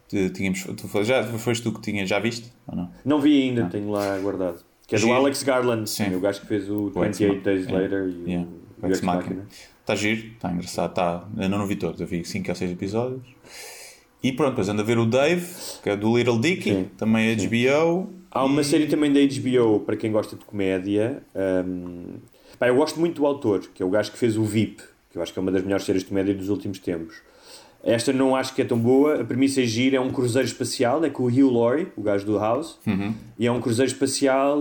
Que 0.09 0.29
tínhamos, 0.31 0.63
tu, 0.77 0.89
foi- 0.89 1.05
já 1.05 1.23
foste 1.25 1.63
tu 1.63 1.73
que 1.73 1.81
tinhas, 1.81 2.09
já 2.09 2.19
viste? 2.19 2.53
Ou 2.67 2.77
não? 2.77 2.91
Não 3.05 3.21
vi 3.21 3.43
ainda, 3.43 3.65
tenho 3.67 3.91
lá 3.91 4.19
guardado. 4.19 4.63
Que 4.87 4.97
é 4.97 4.99
do. 4.99 5.13
Alex 5.13 5.43
Garland, 5.43 5.89
Sim. 5.89 6.15
o 6.15 6.21
gajo 6.21 6.41
que 6.43 6.47
fez 6.47 6.69
o 6.69 6.93
O 6.95 7.05
Ex 7.05 7.19
28 7.19 7.43
Days. 7.45 7.67
Later 7.69 8.09
e 8.09 8.31
Yeah. 8.31 8.49
o, 8.83 8.85
O 8.87 8.89
Ex 8.89 8.99
Ex 8.99 9.01
Machina. 9.01 9.25
Machina. 9.37 9.47
Está 9.83 9.95
giro, 9.95 10.27
está 10.35 10.51
engraçado. 10.51 10.91
Está... 10.91 11.25
Eu 11.39 11.49
não 11.49 11.67
vi 11.67 11.77
todos, 11.77 12.01
eu 12.01 12.07
vi 12.07 12.25
5 12.25 12.49
ou 12.49 12.55
6 12.55 12.71
episódios. 12.73 13.23
E 14.23 14.31
pronto, 14.33 14.51
depois 14.51 14.69
ando 14.69 14.83
a 14.83 14.85
ver 14.85 14.99
o 14.99 15.05
Dave, 15.07 15.45
que 15.83 15.91
é 15.91 15.97
do 15.97 16.17
Little 16.17 16.39
Dicky, 16.39 16.87
também 16.97 17.29
é 17.31 17.35
HBO. 17.35 18.09
Há 18.31 18.45
uma 18.45 18.61
E- 18.61 18.65
série 18.65 18.87
também 18.87 19.13
da 19.13 19.19
HBO 19.21 19.81
para 19.81 19.97
quem 19.97 20.13
gosta 20.13 20.37
de 20.37 20.45
comédia. 20.45 21.23
hum, 21.67 22.15
pá, 22.59 22.69
eu 22.69 22.77
gosto 22.77 23.01
muito 23.01 23.17
do 23.17 23.27
autor, 23.27 23.61
que 23.75 23.83
é 23.83 23.87
o 23.87 23.91
gajo 23.91 24.13
que 24.13 24.19
fez 24.19 24.37
o 24.37 24.45
VIP, 24.45 24.81
que 25.11 25.19
eu 25.19 25.23
acho 25.23 25.33
que 25.33 25.39
é 25.39 25.43
uma 25.43 25.51
das 25.51 25.63
melhores 25.63 25.85
séries 25.85 26.03
de 26.05 26.09
comédia 26.09 26.33
dos 26.35 26.49
últimos 26.49 26.79
tempos. 26.79 27.17
Esta 27.83 28.13
não 28.13 28.37
acho 28.37 28.55
que 28.55 28.63
é 28.63 28.65
tão 28.65 28.79
boa. 28.79 29.21
A 29.21 29.25
premissa 29.25 29.61
é 29.61 29.65
gira, 29.65 29.97
é 29.97 30.01
um 30.01 30.13
cruzeiro 30.13 30.47
espacial, 30.47 31.05
é 31.05 31.11
com 31.11 31.25
o 31.25 31.27
Hugh 31.27 31.51
Laurie, 31.53 31.89
o 31.97 32.03
gajo 32.03 32.25
do 32.25 32.39
House, 32.39 32.79
e 33.37 33.45
é 33.45 33.51
um 33.51 33.61
cruzeiro 33.61 33.91
espacial 33.91 34.61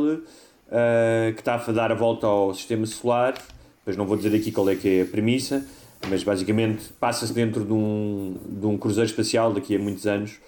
ah, 0.72 1.32
que 1.32 1.40
está 1.42 1.54
a 1.56 1.72
dar 1.72 1.92
a 1.92 1.96
volta 1.96 2.26
ao 2.26 2.52
sistema 2.56 2.84
solar. 2.88 3.36
Depois 3.82 3.98
não 3.98 4.06
vou 4.06 4.16
dizer 4.16 4.36
aqui 4.36 4.52
qual 4.52 4.70
é 4.70 4.76
que 4.76 4.88
é 4.88 5.02
a 5.02 5.06
premissa, 5.06 5.66
mas 6.10 6.24
basicamente 6.24 6.94
passa-se 7.00 7.34
dentro 7.34 7.66
de 7.66 7.74
um, 7.74 8.36
de 8.48 8.66
um 8.66 8.78
cruzeiro 8.78 9.10
espacial 9.10 9.54
daqui 9.54 9.76
a 9.76 9.80
muitos 9.80 10.08
anos 10.08 10.40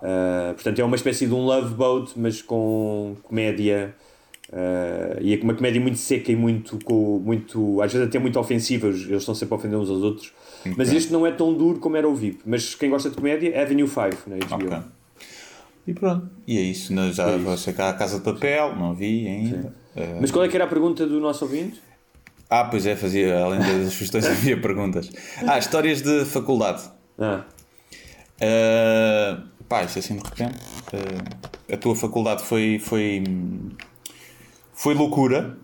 Uh, 0.00 0.54
portanto, 0.54 0.78
é 0.78 0.84
uma 0.84 0.96
espécie 0.96 1.26
de 1.26 1.34
um 1.34 1.44
love 1.44 1.74
boat, 1.74 2.12
mas 2.16 2.40
com 2.40 3.16
comédia. 3.22 3.94
Uh, 4.48 5.20
e 5.20 5.34
é 5.34 5.40
uma 5.42 5.54
comédia 5.54 5.80
muito 5.80 5.98
seca 5.98 6.32
e 6.32 6.36
muito, 6.36 6.82
com, 6.84 7.20
muito 7.20 7.80
às 7.82 7.92
vezes 7.92 8.08
até 8.08 8.18
muito 8.18 8.38
ofensiva, 8.38 8.88
eles 8.88 9.08
estão 9.08 9.34
sempre 9.34 9.54
a 9.54 9.58
ofender 9.58 9.78
uns 9.78 9.88
aos 9.88 10.02
outros. 10.02 10.32
Okay. 10.60 10.74
Mas 10.76 10.92
este 10.92 11.12
não 11.12 11.24
é 11.26 11.30
tão 11.30 11.54
duro 11.54 11.78
como 11.78 11.96
era 11.96 12.08
o 12.08 12.14
VIP. 12.14 12.40
Mas 12.44 12.74
quem 12.74 12.90
gosta 12.90 13.10
de 13.10 13.16
comédia, 13.16 13.60
Avenue 13.60 13.86
5 13.86 14.00
na 14.26 14.36
HBO. 14.36 14.66
Okay. 14.66 14.78
E 15.86 15.94
pronto, 15.94 16.28
e 16.46 16.58
é 16.58 16.62
isso. 16.62 16.92
Já 17.12 17.28
é 17.28 17.38
você 17.38 17.72
cá 17.72 17.90
a 17.90 17.92
Casa 17.92 18.18
de 18.18 18.24
Papel, 18.24 18.74
não 18.76 18.94
vi 18.94 19.26
ainda. 19.26 19.74
Uh... 19.94 20.18
Mas 20.20 20.30
qual 20.30 20.44
é 20.44 20.48
que 20.48 20.56
era 20.56 20.64
a 20.64 20.68
pergunta 20.68 21.06
do 21.06 21.20
nosso 21.20 21.44
ouvinte? 21.44 21.80
Ah, 22.50 22.64
pois 22.64 22.84
é, 22.84 22.96
fazia, 22.96 23.38
além 23.44 23.60
das 23.60 23.92
sugestões, 23.92 24.26
havia 24.28 24.60
perguntas. 24.60 25.08
Ah, 25.46 25.56
histórias 25.56 26.02
de 26.02 26.24
faculdade. 26.24 26.82
Ah. 27.16 27.44
Uh, 28.42 29.64
pá, 29.68 29.84
isso 29.84 30.00
assim 30.00 30.16
de 30.16 30.22
repente. 30.24 30.58
Uh, 30.92 31.72
a 31.72 31.76
tua 31.76 31.94
faculdade 31.94 32.42
foi, 32.42 32.80
foi, 32.80 33.22
foi 34.74 34.94
loucura. 34.94 35.56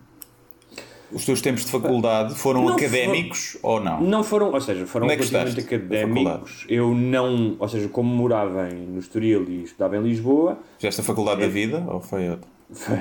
Os 1.11 1.25
teus 1.25 1.41
tempos 1.41 1.65
de 1.65 1.71
faculdade 1.71 2.35
foram 2.35 2.65
não 2.65 2.75
académicos 2.75 3.57
for, 3.61 3.71
ou 3.71 3.81
não? 3.81 4.01
Não 4.01 4.25
foram, 4.25 4.53
ou 4.53 4.61
seja, 4.61 4.87
foram 4.87 5.09
é 5.09 5.17
completamente 5.17 5.61
académicos. 5.61 6.67
Eu 6.69 6.95
não, 6.95 7.57
ou 7.59 7.69
seja, 7.69 7.89
como 7.89 8.13
morava 8.13 8.69
em, 8.69 8.87
no 8.87 8.99
Estoril 8.99 9.49
e 9.49 9.63
estudava 9.65 9.97
em 9.97 10.03
Lisboa. 10.03 10.59
Fizeste 10.79 11.01
a 11.01 11.05
faculdade 11.05 11.43
é, 11.43 11.47
da 11.47 11.53
vida 11.53 11.85
ou 11.89 12.01
foi 12.01 12.29
outra? 12.29 12.49
Foi, 12.75 12.99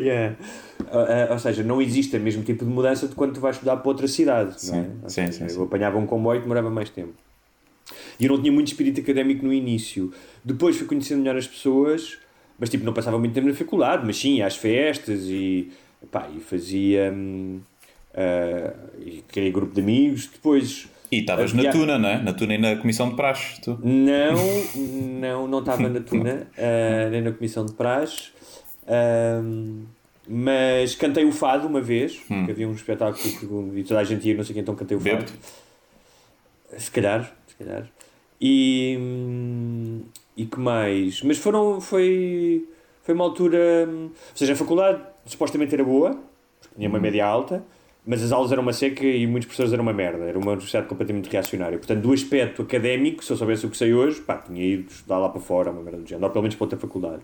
foi 0.00 0.10
a. 0.10 0.34
ou 1.30 1.38
seja, 1.38 1.62
não 1.62 1.80
existe 1.80 2.16
o 2.16 2.20
mesmo 2.20 2.42
tipo 2.42 2.64
de 2.64 2.70
mudança 2.70 3.08
de 3.08 3.14
quando 3.14 3.34
tu 3.34 3.40
vais 3.40 3.56
estudar 3.56 3.76
para 3.76 3.88
outra 3.88 4.06
cidade. 4.06 4.60
Sim, 4.60 4.86
é? 5.04 5.08
sim, 5.08 5.32
sim, 5.32 5.48
sim, 5.48 5.56
Eu 5.56 5.64
apanhava 5.64 5.98
um 5.98 6.06
comboio 6.06 6.38
e 6.38 6.42
demorava 6.42 6.70
mais 6.70 6.90
tempo. 6.90 7.14
E 8.18 8.24
eu 8.24 8.32
não 8.32 8.40
tinha 8.40 8.52
muito 8.52 8.68
espírito 8.68 9.00
académico 9.00 9.44
no 9.44 9.52
início. 9.52 10.12
Depois 10.44 10.76
fui 10.76 10.86
conhecendo 10.86 11.18
melhor 11.20 11.36
as 11.36 11.46
pessoas, 11.46 12.18
mas 12.58 12.70
tipo, 12.70 12.84
não 12.84 12.92
passava 12.92 13.18
muito 13.18 13.32
tempo 13.32 13.48
na 13.48 13.54
faculdade, 13.54 14.04
mas 14.06 14.16
sim, 14.16 14.42
às 14.42 14.56
festas 14.56 15.22
e, 15.24 15.70
pá, 16.10 16.28
e 16.34 16.40
fazia. 16.40 17.12
Uh, 17.12 19.00
e 19.04 19.24
criei 19.26 19.50
grupo 19.50 19.74
de 19.74 19.80
amigos. 19.80 20.26
Depois. 20.26 20.88
E 21.10 21.18
estavas 21.20 21.52
na 21.52 21.70
Tuna, 21.70 21.98
não 21.98 22.08
é? 22.08 22.22
Na 22.22 22.32
Tuna 22.32 22.54
e 22.54 22.58
na 22.58 22.76
Comissão 22.76 23.10
de 23.10 23.16
Praxe, 23.16 23.60
tu? 23.60 23.78
Não, 23.82 24.34
não, 25.20 25.48
não 25.48 25.58
estava 25.58 25.88
na 25.88 26.00
Tuna, 26.00 26.48
uh, 26.56 27.10
nem 27.10 27.20
na 27.20 27.32
Comissão 27.32 27.66
de 27.66 27.72
Praxe. 27.74 28.30
Uh, 28.84 29.84
mas 30.28 30.94
cantei 30.94 31.24
o 31.24 31.32
fado 31.32 31.66
uma 31.66 31.80
vez, 31.80 32.20
hum. 32.30 32.46
havia 32.48 32.68
um 32.68 32.72
espetáculo 32.72 33.76
e 33.76 33.82
toda 33.82 34.00
a 34.00 34.04
gente 34.04 34.26
ia, 34.28 34.36
não 34.36 34.44
sei 34.44 34.54
quem, 34.54 34.62
então 34.62 34.74
cantei 34.74 34.96
o 34.96 35.00
fado. 35.00 35.32
Se 36.76 36.90
calhar, 36.90 37.32
se 37.46 37.56
calhar. 37.56 37.88
E, 38.40 38.98
e 40.36 40.46
que 40.46 40.58
mais? 40.58 41.22
Mas 41.22 41.38
foram, 41.38 41.80
foi, 41.80 42.66
foi 43.02 43.14
uma 43.14 43.24
altura. 43.24 43.88
Ou 43.88 44.10
seja, 44.34 44.54
a 44.54 44.56
faculdade 44.56 45.02
supostamente 45.26 45.74
era 45.74 45.84
boa, 45.84 46.18
tinha 46.76 46.88
uma 46.88 46.96
uhum. 46.96 47.02
média 47.02 47.24
alta, 47.24 47.62
mas 48.04 48.22
as 48.22 48.32
aulas 48.32 48.50
eram 48.50 48.62
uma 48.62 48.72
seca 48.72 49.04
e 49.04 49.26
muitos 49.26 49.46
professores 49.46 49.72
eram 49.72 49.82
uma 49.82 49.92
merda. 49.92 50.24
Era 50.24 50.38
uma 50.38 50.52
universidade 50.52 50.88
completamente 50.88 51.28
reacionária. 51.30 51.78
Portanto, 51.78 52.00
do 52.00 52.12
aspecto 52.12 52.62
académico, 52.62 53.22
se 53.22 53.30
eu 53.30 53.36
soubesse 53.36 53.66
o 53.66 53.70
que 53.70 53.76
sei 53.76 53.94
hoje, 53.94 54.20
pá, 54.20 54.38
tinha 54.38 54.64
ido 54.64 54.90
estudar 54.90 55.18
lá 55.18 55.28
para 55.28 55.40
fora, 55.40 55.70
uma 55.70 55.82
merda 55.82 55.98
do 55.98 56.08
género, 56.08 56.26
ou 56.26 56.30
pelo 56.30 56.42
menos 56.42 56.56
para 56.56 56.64
outra 56.64 56.78
faculdade. 56.78 57.22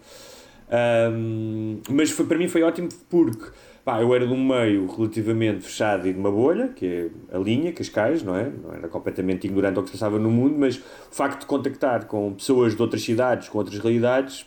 Um, 0.71 1.81
mas 1.91 2.11
foi, 2.11 2.27
para 2.27 2.37
mim 2.37 2.49
foi 2.49 2.63
ótimo 2.63 2.89
porque 3.09 3.51
Pá, 3.89 4.03
eu 4.03 4.15
era 4.15 4.27
de 4.27 4.33
um 4.35 4.47
meio 4.47 4.87
relativamente 4.87 5.65
fechado 5.65 6.07
e 6.07 6.13
de 6.13 6.19
uma 6.19 6.31
bolha, 6.31 6.69
que 6.69 6.85
é 6.85 7.09
a 7.35 7.39
linha, 7.39 7.73
Cascais, 7.73 8.23
não 8.23 8.37
é? 8.37 8.53
Não 8.63 8.75
era 8.75 8.87
completamente 8.87 9.47
ignorante 9.47 9.79
ao 9.79 9.83
que 9.83 9.89
se 9.89 9.97
passava 9.97 10.19
no 10.19 10.31
mundo, 10.31 10.57
mas 10.59 10.77
o 10.77 10.83
facto 11.11 11.41
de 11.41 11.47
contactar 11.47 12.05
com 12.05 12.35
pessoas 12.35 12.77
de 12.77 12.83
outras 12.83 13.01
cidades, 13.01 13.49
com 13.49 13.57
outras 13.57 13.79
realidades, 13.79 14.45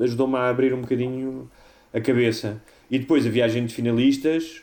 ajudou-me 0.00 0.36
a 0.36 0.48
abrir 0.48 0.72
um 0.72 0.82
bocadinho 0.82 1.50
a 1.92 2.00
cabeça. 2.00 2.62
E 2.88 2.96
depois 2.96 3.26
a 3.26 3.30
viagem 3.30 3.66
de 3.66 3.74
finalistas 3.74 4.62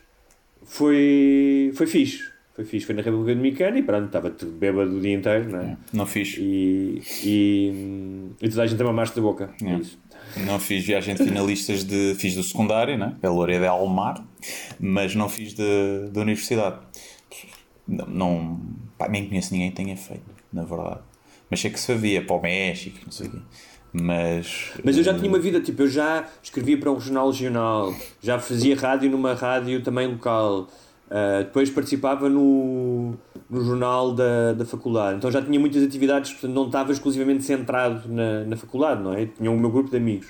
foi, 0.63 1.73
foi 1.75 1.85
fixe. 1.85 2.31
Foi 2.55 2.63
fixe, 2.63 2.85
foi 2.85 2.95
na 2.95 3.01
República 3.01 3.35
Dominicana 3.35 3.79
e 3.79 3.83
pronto, 3.83 4.05
estava 4.05 4.29
tudo 4.29 4.53
bêbado 4.53 4.95
o 4.95 5.01
dia 5.01 5.13
inteiro, 5.13 5.49
não 5.49 5.59
é? 5.59 5.77
Não 5.91 6.05
fiz. 6.05 6.37
E, 6.37 7.01
e, 7.25 8.29
e 8.41 8.49
toda 8.49 8.63
a 8.63 8.65
gente 8.65 8.77
tem 8.77 8.87
uma 8.87 9.03
da 9.03 9.21
boca. 9.21 9.49
É. 9.61 9.75
Isso. 9.75 9.99
Não 10.37 10.59
fiz 10.59 10.85
viagem 10.85 11.15
de 11.15 11.23
finalistas 11.23 11.83
de. 11.83 12.15
Fiz 12.15 12.35
do 12.35 12.43
secundário, 12.43 12.97
né? 12.97 13.15
Pela 13.21 13.33
Loreia 13.33 13.59
de 13.59 13.67
Almar, 13.67 14.23
mas 14.79 15.15
não 15.15 15.27
fiz 15.27 15.53
da 15.53 16.21
universidade. 16.21 16.79
Não, 17.87 18.05
não 18.07 18.61
pá, 18.97 19.07
nem 19.07 19.27
conheço 19.27 19.53
ninguém 19.53 19.69
que 19.69 19.75
tenha 19.75 19.97
feito, 19.97 20.23
na 20.51 20.63
verdade. 20.63 21.01
Mas 21.49 21.59
sei 21.59 21.69
que 21.69 21.79
se 21.79 21.91
havia 21.91 22.23
para 22.23 22.35
o 22.35 22.41
México, 22.41 22.99
não 23.03 23.11
sei 23.11 23.27
o 23.27 23.31
quê. 23.31 23.37
Mas, 23.93 24.71
mas 24.85 24.97
eu 24.97 25.03
já 25.03 25.13
tinha 25.13 25.27
uma 25.27 25.39
vida, 25.39 25.59
tipo, 25.59 25.81
eu 25.81 25.87
já 25.87 26.25
escrevia 26.41 26.77
para 26.77 26.89
um 26.89 26.99
jornal 26.99 27.29
regional, 27.29 27.93
já 28.21 28.39
fazia 28.39 28.73
rádio 28.73 29.09
numa 29.11 29.33
rádio 29.33 29.83
também 29.83 30.07
local, 30.07 30.69
uh, 31.11 31.43
depois 31.43 31.69
participava 31.69 32.29
no, 32.29 33.13
no 33.49 33.63
jornal 33.63 34.13
da, 34.13 34.53
da 34.53 34.65
faculdade. 34.65 35.17
Então 35.17 35.29
já 35.29 35.41
tinha 35.41 35.59
muitas 35.59 35.83
atividades, 35.83 36.31
portanto 36.31 36.53
não 36.53 36.65
estava 36.65 36.91
exclusivamente 36.91 37.43
centrado 37.43 38.07
na, 38.07 38.45
na 38.45 38.55
faculdade, 38.55 39.03
não 39.03 39.13
é? 39.13 39.25
Tinha 39.25 39.51
o 39.51 39.59
meu 39.59 39.69
grupo 39.69 39.89
de 39.89 39.97
amigos. 39.97 40.27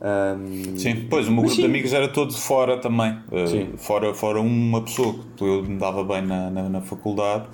Um, 0.00 0.76
sim, 0.76 1.06
pois 1.08 1.28
o 1.28 1.30
meu 1.30 1.42
grupo 1.42 1.54
sim. 1.54 1.62
de 1.62 1.68
amigos 1.68 1.92
era 1.92 2.08
todo 2.08 2.32
fora 2.32 2.78
também. 2.78 3.12
Uh, 3.28 3.76
fora, 3.76 4.14
fora 4.14 4.40
uma 4.40 4.82
pessoa 4.82 5.14
que 5.36 5.44
eu 5.44 5.62
me 5.62 5.78
dava 5.78 6.02
bem 6.02 6.22
na, 6.22 6.50
na, 6.50 6.68
na, 6.68 6.80
faculdade 6.80 7.46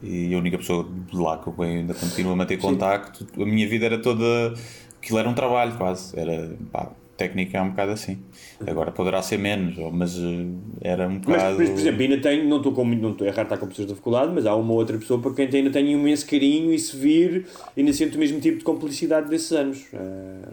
e 0.00 0.32
a 0.32 0.38
única 0.38 0.58
pessoa 0.58 0.86
de 1.10 1.16
lá 1.16 1.38
que 1.38 1.48
eu 1.48 1.54
ainda 1.58 1.94
continuo 1.94 2.32
a 2.32 2.36
manter 2.36 2.56
contacto. 2.58 3.26
A 3.40 3.44
minha 3.44 3.68
vida 3.68 3.86
era 3.86 3.98
toda. 3.98 4.54
Aquilo 5.00 5.18
era 5.18 5.28
um 5.28 5.34
trabalho 5.34 5.76
quase. 5.76 6.18
Era 6.18 6.56
pá, 6.70 6.92
técnica 7.22 7.58
é 7.58 7.62
um 7.62 7.70
bocado 7.70 7.92
assim. 7.92 8.18
Agora 8.66 8.90
poderá 8.90 9.22
ser 9.22 9.38
menos, 9.38 9.76
mas 9.92 10.16
eh, 10.16 10.46
era 10.80 11.08
um 11.08 11.18
bocado. 11.18 11.58
Mas, 11.58 11.70
por 11.70 11.78
exemplo, 11.78 12.02
ainda 12.02 12.18
tenho, 12.18 12.48
não 12.48 12.56
estou 12.58 12.72
com 12.72 12.84
não 12.84 13.12
estou 13.12 13.26
a 13.26 13.30
errar 13.30 13.42
estar 13.42 13.56
com 13.56 13.66
pessoas 13.66 13.88
da 13.88 13.94
faculdade, 13.94 14.32
mas 14.34 14.46
há 14.46 14.54
uma 14.54 14.72
outra 14.72 14.98
pessoa 14.98 15.20
para 15.20 15.32
quem 15.34 15.48
ainda 15.52 15.70
tenho 15.70 15.88
imenso 15.88 16.26
carinho 16.26 16.72
e 16.72 16.78
se 16.78 16.96
vir, 16.96 17.46
ainda 17.76 17.92
sinto 17.92 18.16
o 18.16 18.18
mesmo 18.18 18.40
tipo 18.40 18.58
de 18.58 18.64
complicidade 18.64 19.28
desses 19.28 19.52
anos. 19.52 19.86
Uh, 19.92 20.52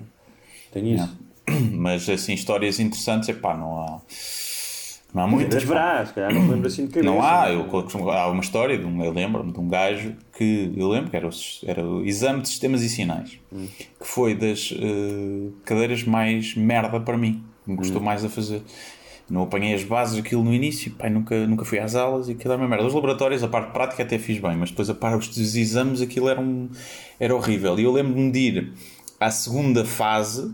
tenho 0.71 0.95
isso. 0.95 1.17
Não. 1.47 1.59
Mas 1.73 2.07
assim, 2.07 2.33
histórias 2.33 2.79
interessantes, 2.79 3.29
é 3.29 3.33
pá, 3.33 3.57
não 3.57 3.79
há. 3.79 4.01
Não 5.13 5.23
há 5.23 5.27
muitas. 5.27 5.63
Haverá, 5.63 6.05
se 6.05 6.13
calhar 6.13 6.33
não 6.33 6.41
me 6.41 6.51
lembro 6.51 6.67
assim 6.67 6.85
de 6.85 6.93
cabeça. 6.93 7.11
Não 7.11 7.21
há, 7.21 7.49
eu, 7.51 7.65
há 8.11 8.27
uma 8.27 8.41
história, 8.41 8.77
de 8.77 8.85
um, 8.85 9.03
eu 9.03 9.11
lembro-me 9.11 9.51
de 9.51 9.59
um 9.59 9.67
gajo 9.67 10.15
que 10.37 10.71
eu 10.75 10.87
lembro 10.87 11.09
que 11.09 11.17
era 11.17 11.27
o, 11.27 11.31
era 11.65 11.85
o 11.85 12.05
exame 12.05 12.41
de 12.41 12.49
sistemas 12.49 12.83
e 12.83 12.89
sinais, 12.89 13.39
hum. 13.51 13.67
que 13.99 14.07
foi 14.07 14.35
das 14.35 14.71
uh, 14.71 15.51
cadeiras 15.65 16.03
mais 16.03 16.55
merda 16.55 16.99
para 16.99 17.17
mim, 17.17 17.43
me 17.65 17.75
gostou 17.75 17.99
hum. 17.99 18.05
mais 18.05 18.23
a 18.23 18.29
fazer. 18.29 18.61
Não 19.27 19.43
apanhei 19.43 19.75
as 19.75 19.83
bases 19.83 20.15
daquilo 20.15 20.43
no 20.43 20.51
início, 20.53 20.91
pai, 20.91 21.09
nunca, 21.09 21.45
nunca 21.45 21.63
fui 21.63 21.77
às 21.77 21.95
aulas 21.95 22.29
e 22.29 22.31
aquilo 22.31 22.53
era 22.53 22.61
uma 22.61 22.67
merda. 22.67 22.85
Os 22.85 22.93
laboratórios, 22.93 23.43
a 23.43 23.47
parte 23.47 23.71
prática 23.71 24.01
até 24.01 24.17
fiz 24.17 24.39
bem, 24.39 24.55
mas 24.57 24.71
depois 24.71 24.89
a 24.89 24.95
parte 24.95 25.29
dos 25.29 25.55
exames 25.55 26.01
aquilo 26.01 26.29
era, 26.29 26.41
um, 26.41 26.67
era 27.19 27.35
horrível. 27.35 27.79
E 27.79 27.83
eu 27.83 27.91
lembro-me 27.91 28.31
de 28.31 28.39
ir 28.39 28.73
à 29.19 29.29
segunda 29.29 29.85
fase, 29.85 30.51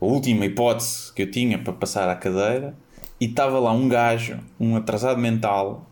a 0.00 0.04
última 0.04 0.46
hipótese 0.46 1.12
que 1.12 1.22
eu 1.22 1.30
tinha 1.30 1.58
para 1.58 1.72
passar 1.72 2.08
à 2.08 2.14
cadeira 2.14 2.74
e 3.20 3.26
estava 3.26 3.58
lá 3.58 3.72
um 3.72 3.88
gajo, 3.88 4.38
um 4.58 4.76
atrasado 4.76 5.20
mental, 5.20 5.90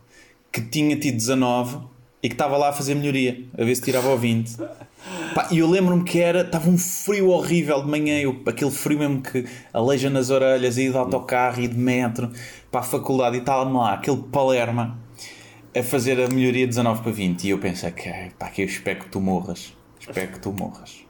que 0.53 0.61
tinha 0.61 0.97
tido 0.97 1.17
19 1.17 1.79
e 2.23 2.29
que 2.29 2.35
estava 2.35 2.57
lá 2.57 2.71
a 2.71 2.73
fazer 2.73 2.95
melhoria, 2.95 3.45
a 3.57 3.65
ver 3.65 3.75
se 3.75 3.83
tirava 3.83 4.09
o 4.09 4.17
20. 4.17 4.57
e 5.51 5.59
eu 5.59 5.69
lembro-me 5.69 6.05
que 6.05 6.19
era, 6.19 6.41
estava 6.41 6.69
um 6.69 6.79
frio 6.79 7.29
horrível 7.29 7.83
de 7.83 7.89
manhã, 7.89 8.19
eu, 8.19 8.41
aquele 8.47 8.71
frio 8.71 8.99
mesmo 8.99 9.23
que 9.23 9.45
aleija 9.73 10.11
nas 10.11 10.31
orelhas, 10.31 10.79
e 10.79 10.91
de 10.91 10.97
autocarro 10.97 11.61
e 11.61 11.69
de 11.69 11.77
metro 11.77 12.31
para 12.71 12.81
a 12.81 12.83
faculdade 12.83 13.37
e 13.37 13.41
estava 13.41 13.69
lá, 13.69 13.95
aquele 13.95 14.17
palerma 14.17 14.99
a 15.79 15.83
fazer 15.83 16.21
a 16.21 16.29
melhoria 16.29 16.67
de 16.67 16.69
19 16.69 17.03
para 17.03 17.12
20. 17.12 17.45
E 17.45 17.51
eu 17.51 17.59
pensei 17.59 17.91
que, 17.91 18.11
pá, 18.39 18.49
que 18.49 18.62
eu 18.62 18.67
espero 18.67 19.01
que 19.01 19.09
tu 19.09 19.21
morras, 19.21 19.75
espero 20.01 20.33
que 20.33 20.41
tu 20.41 20.53
morras. 20.53 21.06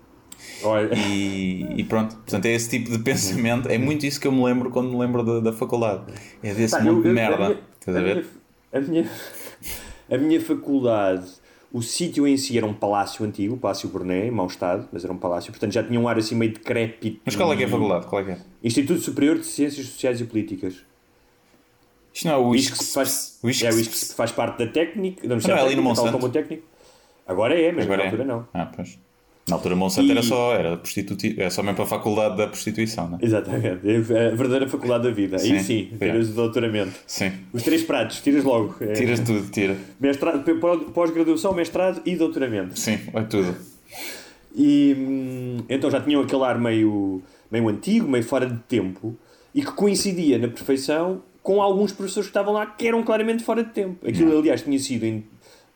E, 0.96 1.66
e, 1.76 1.84
pronto, 1.84 2.16
portanto 2.16 2.46
é 2.46 2.52
esse 2.52 2.68
tipo 2.70 2.90
de 2.90 2.98
pensamento, 2.98 3.68
é 3.68 3.78
muito 3.78 4.04
isso 4.06 4.20
que 4.20 4.26
eu 4.26 4.32
me 4.32 4.42
lembro 4.44 4.70
quando 4.70 4.90
me 4.90 4.98
lembro 4.98 5.22
da, 5.22 5.50
da 5.50 5.52
faculdade. 5.52 6.04
É 6.42 6.52
desse 6.54 6.80
mundo 6.82 7.02
de 7.02 7.10
merda. 7.10 7.58
A 7.86 7.90
minha, 7.90 8.24
a, 8.72 8.80
minha, 8.80 9.10
a 10.10 10.18
minha 10.18 10.40
faculdade, 10.40 11.26
o 11.72 11.82
sítio 11.82 12.26
em 12.26 12.36
si 12.36 12.56
era 12.56 12.66
um 12.66 12.74
palácio 12.74 13.24
antigo, 13.24 13.54
o 13.54 13.58
Palácio 13.58 13.88
Burné, 13.88 14.26
em 14.26 14.30
mau 14.30 14.46
estado, 14.46 14.88
mas 14.92 15.04
era 15.04 15.12
um 15.12 15.18
palácio, 15.18 15.52
portanto 15.52 15.72
já 15.72 15.82
tinha 15.82 16.00
um 16.00 16.08
ar 16.08 16.18
assim 16.18 16.34
meio 16.34 16.52
decrépito. 16.52 17.20
Mas 17.24 17.36
qual 17.36 17.52
é 17.52 17.56
que 17.56 17.62
é 17.62 17.66
a 17.66 17.68
faculdade? 17.68 18.06
Qual 18.06 18.22
é 18.22 18.24
que 18.24 18.30
é? 18.32 18.38
Instituto 18.62 19.00
Superior 19.00 19.38
de 19.38 19.46
Ciências 19.46 19.86
Sociais 19.86 20.20
e 20.20 20.24
Políticas. 20.24 20.74
Isto 22.12 22.28
não 22.28 22.34
é 22.34 22.36
o 22.38 22.52
que 22.52 22.84
faz, 22.84 23.38
o 23.42 23.50
ISCS. 23.50 23.62
É 23.62 23.70
o 23.70 23.78
ISCS 23.78 24.08
que 24.08 24.14
faz 24.14 24.32
parte 24.32 24.64
da 24.64 24.72
técnica, 24.72 25.28
não, 25.28 25.36
não 25.36 25.56
é 25.56 25.60
ali 25.60 25.76
no 25.76 25.82
Monsanto. 25.82 26.12
como 26.12 26.30
técnico. 26.30 26.62
Agora 27.26 27.60
é, 27.60 27.72
mas 27.72 27.84
Agora 27.84 27.98
na 27.98 28.02
é. 28.04 28.06
altura 28.06 28.22
é. 28.22 28.26
não. 28.26 28.48
Ah, 28.54 28.72
pois. 28.74 28.98
Na 29.48 29.56
altura, 29.56 29.76
Monsanto 29.76 30.08
e... 30.08 30.10
era 30.10 30.22
só, 30.22 30.54
era, 30.54 30.76
prostituti... 30.76 31.36
era 31.38 31.50
só 31.50 31.62
mesmo 31.62 31.76
para 31.76 31.84
a 31.84 31.88
faculdade 31.88 32.36
da 32.36 32.48
prostituição, 32.48 33.08
não 33.08 33.18
é? 33.18 33.24
Exatamente, 33.24 33.88
é 33.88 33.96
a 33.96 34.34
verdadeira 34.34 34.68
faculdade 34.68 35.04
da 35.04 35.10
vida. 35.10 35.38
Sim, 35.38 35.52
Aí 35.52 35.60
sim, 35.60 35.88
tiras 35.98 36.30
o 36.30 36.32
doutoramento. 36.32 36.94
Sim. 37.06 37.30
Os 37.52 37.62
três 37.62 37.84
pratos, 37.84 38.20
tiras 38.20 38.42
logo. 38.42 38.74
É... 38.80 38.92
Tiras 38.92 39.20
tudo, 39.20 39.48
tira. 39.50 39.76
Mestrado, 40.00 40.42
pós-graduação, 40.92 41.54
mestrado 41.54 42.02
e 42.04 42.16
doutoramento. 42.16 42.78
Sim, 42.78 42.98
é 43.14 43.22
tudo. 43.22 43.54
E 44.54 44.96
hum, 44.98 45.58
então 45.68 45.90
já 45.90 46.00
tinham 46.00 46.22
aquele 46.22 46.42
ar 46.42 46.58
meio, 46.58 47.22
meio 47.50 47.68
antigo, 47.68 48.08
meio 48.08 48.24
fora 48.24 48.46
de 48.46 48.58
tempo, 48.60 49.16
e 49.54 49.62
que 49.62 49.70
coincidia 49.72 50.38
na 50.38 50.48
perfeição 50.48 51.22
com 51.40 51.62
alguns 51.62 51.92
professores 51.92 52.26
que 52.26 52.30
estavam 52.30 52.54
lá 52.54 52.66
que 52.66 52.88
eram 52.88 53.04
claramente 53.04 53.44
fora 53.44 53.62
de 53.62 53.70
tempo. 53.70 54.04
Aquilo, 54.04 54.36
aliás, 54.36 54.62
tinha 54.62 54.78
sido 54.80 55.22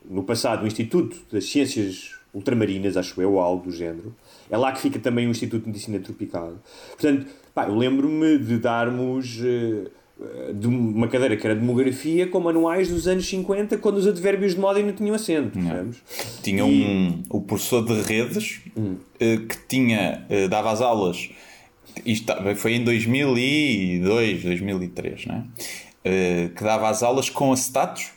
no 0.05 0.25
passado 0.25 0.65
o 0.65 0.67
Instituto 0.67 1.17
das 1.31 1.45
Ciências 1.45 2.20
Ultramarinas, 2.33 2.97
acho 2.97 3.21
eu, 3.21 3.33
ou 3.35 3.41
algo 3.41 3.65
do 3.65 3.73
género. 3.73 4.15
É 4.51 4.57
lá 4.57 4.73
que 4.73 4.81
fica 4.81 4.99
também 4.99 5.27
o 5.27 5.31
Instituto 5.31 5.63
de 5.65 5.69
Medicina 5.69 5.99
Tropical. 5.99 6.55
Portanto, 6.91 7.27
pá, 7.55 7.67
eu 7.67 7.75
lembro-me 7.77 8.39
de 8.39 8.59
darmos 8.59 9.39
eh, 9.43 9.91
de 10.55 10.67
uma 10.69 11.09
cadeira 11.09 11.37
que 11.37 11.47
era 11.47 11.57
demografia 11.57 12.27
com 12.29 12.39
manuais 12.41 12.89
dos 12.89 13.09
anos 13.09 13.27
50, 13.29 13.79
quando 13.79 13.97
os 13.97 14.07
advérbios 14.07 14.55
de 14.55 14.61
moda 14.61 14.79
ainda 14.79 14.93
tinham 14.93 15.15
acento. 15.15 15.59
percebes? 15.59 15.97
Tinha 16.43 16.63
E- 16.65 16.85
um, 16.85 17.23
o 17.31 17.41
professor 17.41 17.85
de 17.85 18.01
redes 18.03 18.61
eh, 19.19 19.37
que 19.39 19.57
tinha, 19.67 20.25
eh, 20.29 20.47
dava 20.47 20.71
as 20.71 20.81
aulas, 20.81 21.31
isto 22.07 22.27
tá- 22.27 22.55
foi 22.55 22.75
em 22.75 22.85
2002, 22.85 24.43
2003, 24.43 25.27
não 25.27 25.35
é? 25.37 25.43
Eh, 26.05 26.51
que 26.57 26.63
dava 26.65 26.89
as 26.89 27.03
aulas 27.03 27.29
com 27.29 27.53
acetatos. 27.53 28.11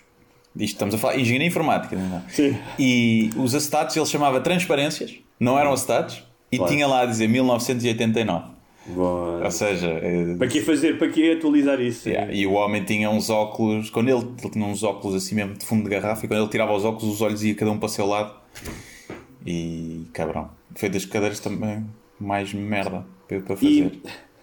Isto 0.56 0.74
estamos 0.76 0.94
a 0.96 0.98
falar 0.98 1.18
engenharia 1.20 1.48
informática, 1.48 1.96
não 1.96 2.18
é? 2.18 2.22
Sim. 2.30 2.58
E 2.78 3.30
os 3.38 3.56
acetatos 3.56 3.96
ele 3.98 4.06
chamava 4.06 4.40
transparências, 4.40 5.16
não 5.40 5.58
eram 5.58 5.74
acetatos, 5.74 6.24
e 6.52 6.58
Claro. 6.58 6.72
tinha 6.72 6.86
lá 6.88 7.02
a 7.02 7.06
dizer 7.06 7.28
1989. 7.28 8.54
Bom, 8.86 9.42
Ou 9.44 9.52
seja, 9.52 9.88
eh, 9.88 10.36
para 10.38 10.48
que 10.48 10.62
fazer? 10.62 10.98
Para 10.98 11.08
que 11.08 11.32
atualizar 11.32 11.80
isso? 11.80 12.10
Yeah, 12.10 12.34
E 12.34 12.46
o 12.46 12.52
homem 12.52 12.84
tinha 12.84 13.10
uns 13.10 13.30
óculos, 13.30 13.90
quando 13.90 14.10
ele, 14.10 14.28
ele 14.42 14.50
tinha 14.52 14.66
uns 14.66 14.84
óculos 14.84 15.16
assim 15.16 15.36
mesmo 15.36 15.54
de 15.56 15.66
fundo 15.66 15.84
de 15.86 15.90
garrafa, 15.90 16.26
e 16.26 16.28
quando 16.28 16.42
ele 16.42 16.50
tirava 16.50 16.74
os 16.74 16.84
óculos, 16.84 17.16
os 17.16 17.22
olhos 17.22 17.44
iam 17.44 17.56
cada 17.56 17.72
um 17.72 17.78
para 17.78 17.86
o 17.86 17.90
seu 17.90 18.06
lado. 18.06 18.34
E 19.46 20.06
cabrão, 20.14 20.50
foi 20.76 20.90
das 20.90 21.06
cadeiras 21.06 21.40
também 21.40 21.86
mais 22.20 22.54
merda 22.54 23.06
para 23.28 23.56
fazer. 23.56 23.92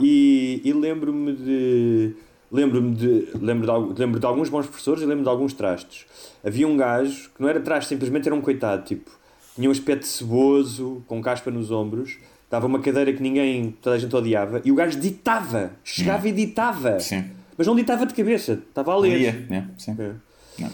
E, 0.00 0.60
e 0.64 0.72
lembro-me 0.72 1.32
de. 1.34 2.16
Lembro-me 2.54 2.94
de, 2.94 3.28
lembro 3.34 3.66
de, 3.92 4.00
lembro 4.00 4.20
de 4.20 4.26
alguns 4.26 4.48
bons 4.48 4.64
professores 4.66 5.02
e 5.02 5.06
lembro 5.06 5.24
de 5.24 5.28
alguns 5.28 5.52
trastes. 5.52 6.06
Havia 6.44 6.68
um 6.68 6.76
gajo 6.76 7.30
que 7.34 7.42
não 7.42 7.48
era 7.48 7.58
traste, 7.58 7.88
simplesmente 7.88 8.28
era 8.28 8.34
um 8.34 8.40
coitado, 8.40 8.84
tipo, 8.84 9.10
tinha 9.56 9.68
um 9.68 9.72
aspecto 9.72 10.06
ceboso, 10.06 11.02
com 11.08 11.20
caspa 11.20 11.50
nos 11.50 11.72
ombros, 11.72 12.16
dava 12.48 12.68
uma 12.68 12.78
cadeira 12.78 13.12
que 13.12 13.20
ninguém, 13.20 13.74
toda 13.82 13.96
a 13.96 13.98
gente 13.98 14.14
odiava, 14.14 14.62
e 14.64 14.70
o 14.70 14.76
gajo 14.76 15.00
ditava, 15.00 15.72
chegava 15.82 16.28
e 16.28 16.32
ditava. 16.32 17.00
Sim. 17.00 17.24
Mas 17.58 17.66
não 17.66 17.74
ditava 17.74 18.06
de 18.06 18.14
cabeça, 18.14 18.52
estava 18.52 18.92
a 18.92 18.98
ler. 18.98 19.18
Lia, 19.18 19.46
né? 19.50 19.68
Sim. 19.76 19.96
É. 19.98 20.68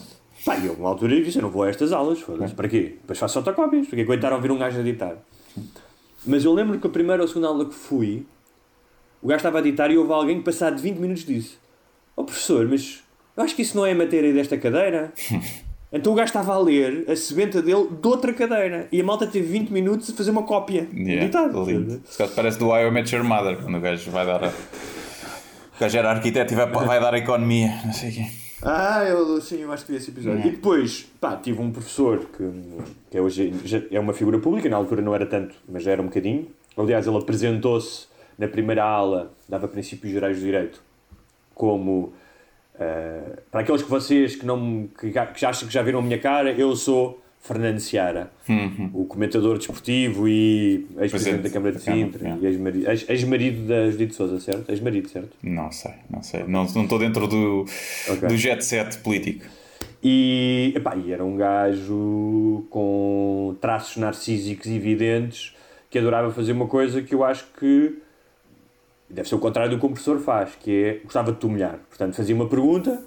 Pá, 0.45 0.59
e 0.59 0.67
eu, 0.67 0.75
uma 0.75 0.91
altura, 0.91 1.15
eu 1.15 1.25
disse: 1.25 1.39
Eu 1.39 1.43
não 1.43 1.51
vou 1.51 1.63
a 1.63 1.71
estas 1.71 1.93
aulas, 1.93 2.21
foda-se, 2.21 2.53
para 2.53 2.69
quê? 2.69 2.99
Depois 3.01 3.19
faço 3.19 3.43
fotocópias, 3.43 3.87
porque 3.87 4.03
aguentar 4.03 4.35
a 4.35 4.37
ouvir 4.37 4.51
um 4.51 4.59
gajo 4.59 4.81
a 4.81 4.83
ditar. 4.83 5.17
Mas 6.27 6.45
eu 6.45 6.53
lembro 6.53 6.79
que 6.79 6.87
a 6.87 6.91
primeira 6.91 7.23
ou 7.23 7.29
segunda 7.29 7.49
aula 7.49 7.65
que 7.65 7.75
fui, 7.75 8.27
o 9.23 9.29
gajo 9.29 9.39
estava 9.39 9.61
a 9.61 9.63
ditar 9.63 9.91
e 9.91 9.97
houve 9.97 10.13
alguém 10.13 10.37
que, 10.37 10.45
passado 10.45 10.79
20 10.79 10.99
minutos, 10.99 11.25
disse: 11.25 11.57
Ó 12.21 12.23
professor, 12.23 12.69
mas 12.69 13.03
eu 13.35 13.43
acho 13.43 13.57
que 13.57 13.63
isso 13.63 13.75
não 13.75 13.87
é 13.87 13.93
a 13.93 13.95
matéria 13.95 14.31
desta 14.35 14.59
cadeira. 14.59 15.11
então 15.91 16.13
o 16.13 16.15
gajo 16.15 16.27
estava 16.27 16.53
a 16.53 16.59
ler 16.59 17.07
a 17.09 17.17
sebenta 17.17 17.63
dele 17.63 17.89
de 17.89 18.07
outra 18.07 18.35
cadeira 18.35 18.87
e 18.93 19.01
a 19.01 19.05
malta 19.05 19.27
teve 19.27 19.47
20 19.47 19.71
minutos 19.71 20.11
a 20.11 20.13
fazer 20.13 20.31
uma 20.31 20.43
cópia. 20.43 20.87
Yeah, 20.93 21.25
ditado. 21.25 21.65
lindo. 21.65 22.03
Se 22.05 22.29
parece 22.29 22.59
do 22.59 22.77
I 22.77 22.85
Am 22.85 22.91
Met 22.91 23.15
Your 23.15 23.25
Mother, 23.25 23.57
quando 23.57 23.79
o 23.79 23.81
gajo 23.81 24.11
vai 24.11 24.27
dar 24.27 24.45
a... 24.45 24.49
O 24.49 25.81
gajo 25.81 25.97
era 25.97 26.11
arquiteto 26.11 26.53
e 26.53 26.57
vai, 26.57 26.67
vai 26.67 27.01
dar 27.01 27.15
a 27.15 27.19
economia, 27.19 27.81
não 27.87 27.93
sei 27.95 28.11
o 28.11 28.13
quê. 28.13 28.27
Ah, 28.63 29.03
eu, 29.05 29.41
sim, 29.41 29.63
eu 29.63 29.73
acho 29.73 29.87
que 29.87 29.93
vi 29.93 29.97
esse 29.97 30.11
episódio. 30.11 30.47
E 30.47 30.51
depois, 30.51 31.11
pá, 31.19 31.37
tive 31.37 31.59
um 31.63 31.71
professor 31.71 32.19
que, 32.19 32.51
que 33.11 33.17
é 33.17 33.21
hoje 33.23 33.51
é 33.91 33.99
uma 33.99 34.13
figura 34.13 34.39
pública, 34.39 34.69
na 34.69 34.77
altura 34.77 35.01
não 35.01 35.15
era 35.15 35.25
tanto, 35.25 35.55
mas 35.67 35.83
já 35.83 35.93
era 35.93 36.03
um 36.03 36.07
bocadinho. 36.07 36.49
Aliás, 36.77 37.07
ele 37.07 37.17
apresentou-se 37.17 38.09
na 38.39 38.47
primeira 38.47 38.85
aula, 38.85 39.33
dava 39.49 39.67
princípios 39.67 40.13
gerais 40.13 40.37
do 40.39 40.45
direito, 40.45 40.83
como 41.61 42.13
eh, 42.79 43.39
para 43.51 43.61
aqueles 43.61 43.83
que 43.83 43.91
vocês 43.91 44.35
que, 44.37 44.47
não, 44.47 44.89
que, 44.99 45.11
já- 45.13 45.27
que 45.27 45.45
acham 45.45 45.69
que 45.69 45.75
já 45.75 45.83
viram 45.83 45.99
a 45.99 46.03
minha 46.03 46.19
cara, 46.19 46.51
eu 46.53 46.75
sou 46.75 47.21
Fernando 47.43 47.79
Seara, 47.81 48.31
o 48.95 49.05
comentador 49.05 49.57
desportivo 49.59 50.27
e 50.29 50.87
ex-presidente 50.99 51.11
Presidente 51.11 51.43
da 51.43 51.51
Câmara 51.51 51.73
de 51.75 51.81
Sintra 51.83 52.23
yeah. 52.23 52.43
e 52.43 52.47
ex-marido 52.47 52.91
ex- 52.91 53.09
ex-marido 53.09 53.67
da 53.67 53.91
Judite 53.91 54.15
Souza, 54.15 54.39
certo? 54.41 54.71
Ex-marido, 54.71 55.09
certo? 55.09 55.31
Não 55.43 55.71
sei, 55.73 55.93
não 56.11 56.23
sei. 56.23 56.45
Não 56.47 56.65
estou 56.65 56.99
dentro 56.99 57.27
do, 57.27 57.65
Ok. 58.11 58.29
do 58.29 58.37
jet 58.37 58.63
set 58.65 58.99
político. 58.99 59.45
E, 60.03 60.73
epá, 60.77 60.97
e 60.97 61.13
era 61.13 61.25
um 61.25 61.37
gajo 61.37 62.67
com 62.71 63.57
traços 63.61 63.97
narcísicos 63.99 64.67
evidentes 64.67 65.55
que 65.91 65.99
adorava 65.99 66.31
fazer 66.31 66.53
uma 66.53 66.67
coisa 66.67 67.03
que 67.03 67.15
eu 67.15 67.25
acho 67.25 67.47
que 67.59 67.99
deve 69.11 69.29
ser 69.29 69.35
o 69.35 69.39
contrário 69.39 69.71
do 69.73 69.79
que 69.79 69.85
o 69.87 69.89
professor 69.89 70.19
faz, 70.21 70.51
que 70.61 70.85
é 70.85 70.95
gostava 71.05 71.33
de 71.33 71.39
te 71.39 71.47
humilhar. 71.47 71.79
Portanto, 71.89 72.15
fazia 72.15 72.35
uma 72.35 72.49
pergunta, 72.49 73.03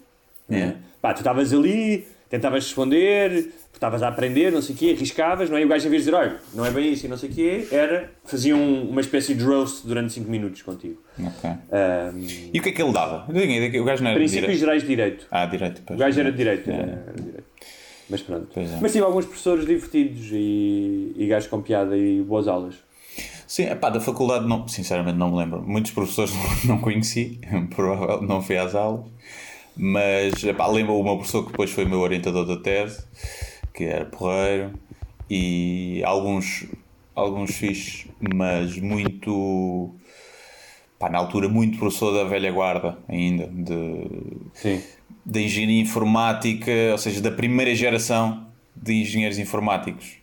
É. 0.50 0.74
pá, 1.02 1.14
tu 1.14 1.18
estavas 1.20 1.54
ali, 1.54 2.06
tentavas 2.30 2.64
responder, 2.66 3.52
estavas 3.74 4.02
a 4.04 4.08
aprender, 4.08 4.52
não 4.52 4.62
sei 4.62 4.76
o 4.76 4.78
quê, 4.78 4.94
arriscavas, 4.96 5.50
não 5.50 5.58
é? 5.58 5.62
E 5.62 5.66
o 5.66 5.68
gajo, 5.68 5.88
em 5.88 5.90
vez 5.92 6.04
de 6.04 6.10
dizer, 6.12 6.18
olha, 6.22 6.38
não 6.54 6.66
é 6.66 6.72
bem 6.72 6.92
isso 6.94 7.06
e 7.06 7.10
não 7.10 7.18
sei 7.18 7.30
o 7.30 7.34
quê, 7.34 7.68
era, 7.72 8.12
fazia 8.26 8.56
um- 8.56 8.90
uma 8.90 9.02
espécie 9.02 9.34
de 9.34 9.44
roast 9.44 9.86
durante 9.86 10.14
5 10.14 10.30
minutos 10.30 10.62
contigo. 10.62 11.02
Ok. 11.20 11.50
Ahm, 11.72 12.28
E 12.54 12.60
o 12.60 12.64
que 12.64 12.70
é 12.70 12.72
que 12.72 12.82
ele 12.82 12.92
dava? 12.94 13.26
O 13.30 13.84
gajo 13.84 14.04
não 14.04 14.12
era 14.12 14.20
de 14.20 14.26
princípios 14.26 14.30
direito. 14.32 14.60
gerais 14.60 14.82
de 14.84 14.88
direito. 14.88 15.28
Ah, 15.32 15.46
direito. 15.46 15.80
O 15.80 15.84
pois. 15.86 16.00
gajo 16.00 16.20
era 16.20 16.32
de 16.32 16.38
direito, 16.38 16.70
É. 16.70 16.74
era, 16.74 16.84
era 17.08 17.14
de 17.16 17.22
direito. 17.24 17.44
Mas 18.10 18.22
pronto. 18.22 18.48
É. 18.60 18.80
Mas 18.82 18.92
tive 18.92 19.06
alguns 19.06 19.26
professores 19.26 19.66
divertidos 19.66 20.28
e, 20.32 21.14
e 21.16 21.28
gajos 21.28 21.48
com 21.50 21.62
piada 21.62 21.98
e 21.98 22.22
boas 22.22 22.48
aulas. 22.48 22.76
Sim, 23.48 23.64
epá, 23.64 23.90
da 23.90 24.00
faculdade, 24.00 24.48
não, 24.48 24.68
sinceramente 24.68 25.18
não 25.18 25.32
me 25.32 25.38
lembro. 25.38 25.62
Muitos 25.62 25.92
professores 25.92 26.34
não 26.66 26.78
conheci, 26.78 27.40
provavelmente 27.76 28.28
não 28.28 28.42
fui 28.42 28.58
às 28.58 28.76
aulas. 28.76 29.06
Mas 29.76 30.44
epá, 30.44 30.68
lembro 30.68 30.96
o 30.96 31.04
meu 31.04 31.16
professor 31.18 31.44
que 31.44 31.52
depois 31.52 31.72
foi 31.72 31.86
meu 31.86 32.00
orientador 32.00 32.46
da 32.46 32.58
tese, 32.58 33.04
que 33.74 33.86
era 33.86 34.06
porreiro, 34.06 34.74
e 35.30 36.04
alguns, 36.06 36.68
alguns 37.16 37.56
fixes, 37.56 38.06
mas 38.20 38.78
muito. 38.78 39.96
Pá, 41.00 41.10
na 41.10 41.18
altura, 41.18 41.50
muito 41.50 41.80
professor 41.80 42.14
da 42.14 42.24
velha 42.24 42.52
guarda 42.52 42.98
ainda, 43.10 43.48
de, 43.48 44.08
Sim. 44.54 44.82
da 45.26 45.42
engenharia 45.42 45.82
informática, 45.82 46.72
ou 46.92 46.98
seja, 46.98 47.20
da 47.20 47.32
primeira 47.32 47.74
geração 47.76 48.48
de 48.76 48.94
engenheiros 48.94 49.38
informáticos. 49.38 50.18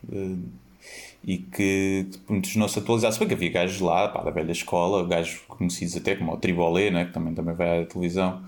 E 1.22 1.38
que 1.38 2.06
muitos 2.28 2.56
não 2.56 2.66
se 2.68 2.78
atualizaram. 2.78 3.12
Se 3.14 3.26
que 3.26 3.35
havia 3.35 3.50
gajos 3.50 3.80
lá, 3.80 4.09
pá, 4.09 4.22
da 4.22 4.30
velha 4.30 4.52
escola, 4.52 5.06
gajos 5.06 5.40
conhecidos 5.48 5.96
até 5.96 6.16
como 6.16 6.33
o 6.33 6.37
Tribolé, 6.37 6.90
né, 6.90 7.04
que 7.06 7.12
também, 7.12 7.35
também 7.35 7.54
vai 7.54 7.83
à 7.83 7.87
televisão, 7.87 8.42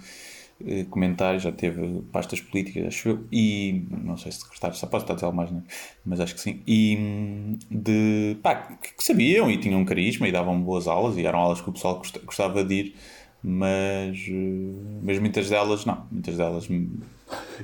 eh, 0.66 0.84
comentários, 0.90 1.42
já 1.42 1.52
teve 1.52 2.02
pastas 2.12 2.40
políticas, 2.40 2.86
acho 2.86 3.08
eu, 3.10 3.24
e 3.32 3.84
não 3.90 4.16
sei 4.16 4.32
se 4.32 4.40
secretário, 4.40 4.76
só 4.76 4.86
posso 4.86 5.04
estar 5.04 5.14
a 5.14 5.16
dizer 5.16 5.32
mais, 5.32 5.50
né? 5.50 5.62
mas 6.04 6.20
acho 6.20 6.34
que 6.34 6.40
sim. 6.40 6.60
E 6.66 7.56
de 7.70 8.36
pá, 8.42 8.54
que, 8.56 8.94
que 8.94 9.04
sabiam 9.04 9.50
e 9.50 9.58
tinham 9.58 9.84
carisma 9.84 10.28
e 10.28 10.32
davam 10.32 10.60
boas 10.60 10.86
aulas 10.88 11.16
e 11.16 11.26
eram 11.26 11.40
aulas 11.40 11.60
que 11.60 11.68
o 11.70 11.72
pessoal 11.72 11.96
gosta- 11.98 12.20
gostava 12.20 12.64
de 12.64 12.74
ir, 12.74 12.94
mas, 13.42 14.18
eh, 14.28 15.00
mas 15.02 15.18
muitas 15.18 15.48
delas 15.50 15.84
não, 15.84 16.06
muitas 16.10 16.36
delas. 16.36 16.68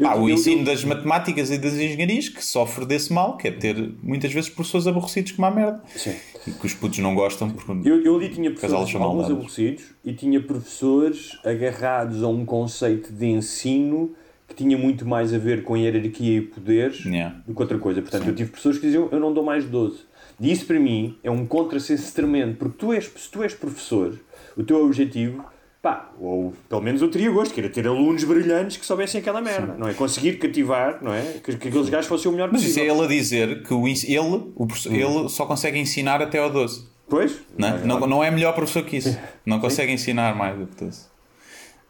Pá, 0.00 0.14
o 0.16 0.28
eu- 0.28 0.34
ensino 0.34 0.64
das 0.64 0.84
matemáticas 0.84 1.50
e 1.50 1.58
das 1.58 1.74
engenharias 1.74 2.28
que 2.28 2.44
sofre 2.44 2.84
desse 2.86 3.12
mal, 3.12 3.36
que 3.36 3.48
é 3.48 3.50
ter 3.50 3.76
muitas 4.02 4.32
vezes 4.32 4.50
professores 4.50 4.86
aborrecidos 4.86 5.32
como 5.32 5.46
a 5.46 5.50
merda 5.50 5.82
Sim. 5.94 6.14
e 6.46 6.50
que 6.52 6.66
os 6.66 6.74
putos 6.74 6.98
não 6.98 7.14
gostam 7.14 7.50
porque 7.50 7.88
Eu, 7.88 8.02
eu 8.04 8.16
ali 8.16 8.28
tinha 8.28 8.50
professores 8.50 8.94
alguns 8.94 9.30
aborrecidos 9.30 9.84
e 10.04 10.12
tinha 10.12 10.40
professores 10.40 11.38
agarrados 11.44 12.22
a 12.22 12.28
um 12.28 12.44
conceito 12.44 13.12
de 13.12 13.26
ensino 13.26 14.14
que 14.46 14.54
tinha 14.54 14.78
muito 14.78 15.06
mais 15.06 15.34
a 15.34 15.38
ver 15.38 15.62
com 15.62 15.76
hierarquia 15.76 16.38
e 16.38 16.40
poderes 16.40 17.04
Yeah. 17.04 17.36
do 17.46 17.54
que 17.54 17.60
outra 17.60 17.78
coisa. 17.78 18.00
Portanto, 18.00 18.28
eu 18.28 18.34
tive 18.34 18.50
pessoas 18.50 18.76
que 18.78 18.86
diziam 18.86 19.08
eu 19.12 19.20
não 19.20 19.32
dou 19.34 19.44
mais 19.44 19.64
de 19.64 19.70
12. 19.70 19.98
E 20.40 20.50
isso 20.50 20.64
para 20.66 20.78
mim 20.78 21.16
é 21.22 21.30
um 21.30 21.44
contrassenso 21.44 22.14
tremendo, 22.14 22.56
porque 22.56 22.76
tu 22.78 22.92
és, 22.92 23.04
se 23.16 23.30
tu 23.30 23.42
és 23.42 23.52
professor, 23.54 24.18
o 24.56 24.62
teu 24.62 24.84
objetivo, 24.84 25.44
pá, 25.82 26.10
ou 26.18 26.52
pelo 26.68 26.80
menos 26.82 27.00
eu 27.02 27.10
teria 27.10 27.30
gosto, 27.30 27.54
que 27.54 27.60
era 27.60 27.68
ter 27.68 27.86
alunos 27.86 28.24
brilhantes 28.24 28.76
que 28.76 28.84
soubessem 28.86 29.20
aquela 29.20 29.40
merda, 29.40 29.74
não 29.78 29.88
é? 29.88 29.94
Conseguir 29.94 30.38
cativar, 30.38 30.98
não 31.02 31.12
é? 31.14 31.22
Que, 31.42 31.56
que 31.56 31.68
aqueles 31.68 31.88
gajos 31.88 32.06
fossem 32.06 32.30
o 32.30 32.32
melhor 32.34 32.50
Mas 32.50 32.62
isso 32.62 32.78
é 32.78 32.84
possível. 32.84 33.04
ele 33.04 33.04
a 33.04 33.18
dizer 33.18 33.62
que 33.62 33.74
o, 33.74 33.86
ele, 33.86 34.52
o 34.54 34.66
professor- 34.66 34.92
ele 34.94 35.28
só 35.28 35.46
consegue 35.46 35.78
ensinar 35.78 36.20
até 36.20 36.38
ao 36.38 36.50
12. 36.50 36.86
Pois? 37.08 37.40
Não, 37.56 37.68
é? 37.68 37.84
não, 37.84 38.00
não 38.06 38.24
é 38.24 38.30
melhor 38.30 38.54
professor 38.54 38.84
que 38.84 38.96
isso. 38.98 39.18
Não 39.46 39.60
consegue 39.60 39.90
ensinar 39.92 40.34
mais 40.36 40.58
do 40.58 40.66
que 40.66 40.84
12. 40.84 41.06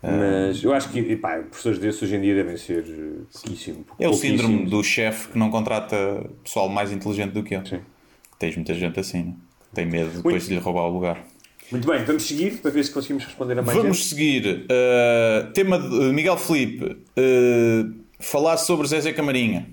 Mas 0.01 0.63
eu 0.63 0.73
acho 0.73 0.91
que 0.91 1.17
pá, 1.17 1.39
professores 1.39 1.79
desses 1.81 2.01
hoje 2.01 2.15
em 2.15 2.21
dia 2.21 2.35
devem 2.37 2.57
ser 2.57 2.85
eh, 2.89 3.23
pouquíssimo. 3.33 3.85
É 3.99 4.09
o 4.09 4.13
síndrome 4.15 4.65
do 4.67 4.81
chefe 4.85 5.29
que 5.29 5.37
não 5.39 5.51
contrata 5.51 6.31
pessoal 6.45 6.69
mais 6.69 6.93
inteligente 6.93 7.33
do 7.33 7.43
que 7.43 7.57
ele. 7.57 7.69
Sim. 7.69 7.81
Tens 8.39 8.55
muita 8.55 8.75
gente 8.75 9.01
assim, 9.01 9.25
né? 9.25 9.35
Tem 9.75 9.85
medo 9.85 10.11
depois 10.11 10.47
de 10.47 10.55
lhe 10.55 10.61
roubar 10.61 10.83
o 10.85 10.91
lugar. 10.93 11.25
Muito 11.71 11.87
bem, 11.87 12.03
vamos 12.05 12.23
seguir 12.27 12.53
para 12.59 12.71
ver 12.71 12.83
se 12.85 12.91
conseguimos 12.91 13.25
responder 13.25 13.59
a 13.59 13.63
mais 13.63 13.77
Vamos 13.77 13.99
gente. 13.99 14.09
seguir. 14.09 14.65
uh, 14.71 15.53
tema 15.53 15.79
de 15.79 15.87
uh, 15.87 16.13
Miguel 16.13 16.37
Felipe. 16.39 16.85
uh, 16.85 17.95
falar 18.19 18.57
sobre 18.57 18.87
Zezé 18.89 19.13
Camarinha. 19.13 19.67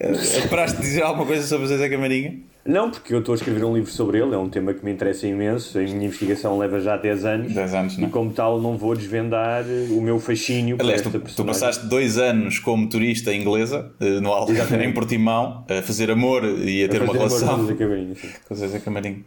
Esperaste 0.00 0.80
dizer 0.80 1.02
alguma 1.02 1.26
coisa 1.26 1.46
sobre 1.46 1.66
Zezé 1.68 1.88
Camarinha? 1.88 2.38
Não, 2.64 2.90
porque 2.92 3.12
eu 3.12 3.18
estou 3.18 3.32
a 3.32 3.36
escrever 3.36 3.64
um 3.64 3.74
livro 3.74 3.90
sobre 3.90 4.18
ele, 4.20 4.34
é 4.34 4.38
um 4.38 4.48
tema 4.48 4.72
que 4.72 4.84
me 4.84 4.92
interessa 4.92 5.26
imenso. 5.26 5.78
A 5.78 5.82
minha 5.82 6.06
investigação 6.06 6.56
leva 6.58 6.78
já 6.80 6.96
10 6.96 7.24
anos. 7.24 7.52
10 7.52 7.74
anos, 7.74 7.96
não 7.98 8.04
E 8.04 8.06
é? 8.06 8.10
como 8.10 8.32
tal, 8.32 8.60
não 8.60 8.76
vou 8.78 8.94
desvendar 8.94 9.64
o 9.90 10.00
meu 10.00 10.20
fascínio 10.20 10.76
Aliás, 10.78 11.00
esta 11.04 11.18
tu, 11.18 11.34
tu 11.34 11.44
passaste 11.44 11.86
dois 11.86 12.18
anos 12.18 12.60
como 12.60 12.88
turista 12.88 13.34
inglesa 13.34 13.90
eh, 14.00 14.20
no 14.20 14.32
Algarve, 14.32 14.76
em 14.76 14.92
Portimão, 14.94 15.64
a 15.68 15.82
fazer 15.82 16.08
amor 16.10 16.44
e 16.44 16.84
a 16.84 16.88
ter 16.88 17.00
A 17.00 17.04
uma 17.04 17.12
amor 17.12 17.28
com 17.28 17.34
relação 17.36 17.58
o 17.58 17.62
Zezé 17.66 17.74
Camarinha, 17.74 18.14
sim. 18.14 18.28
com 18.48 18.54
Zezé 18.54 18.78
Camarinho. 18.78 19.24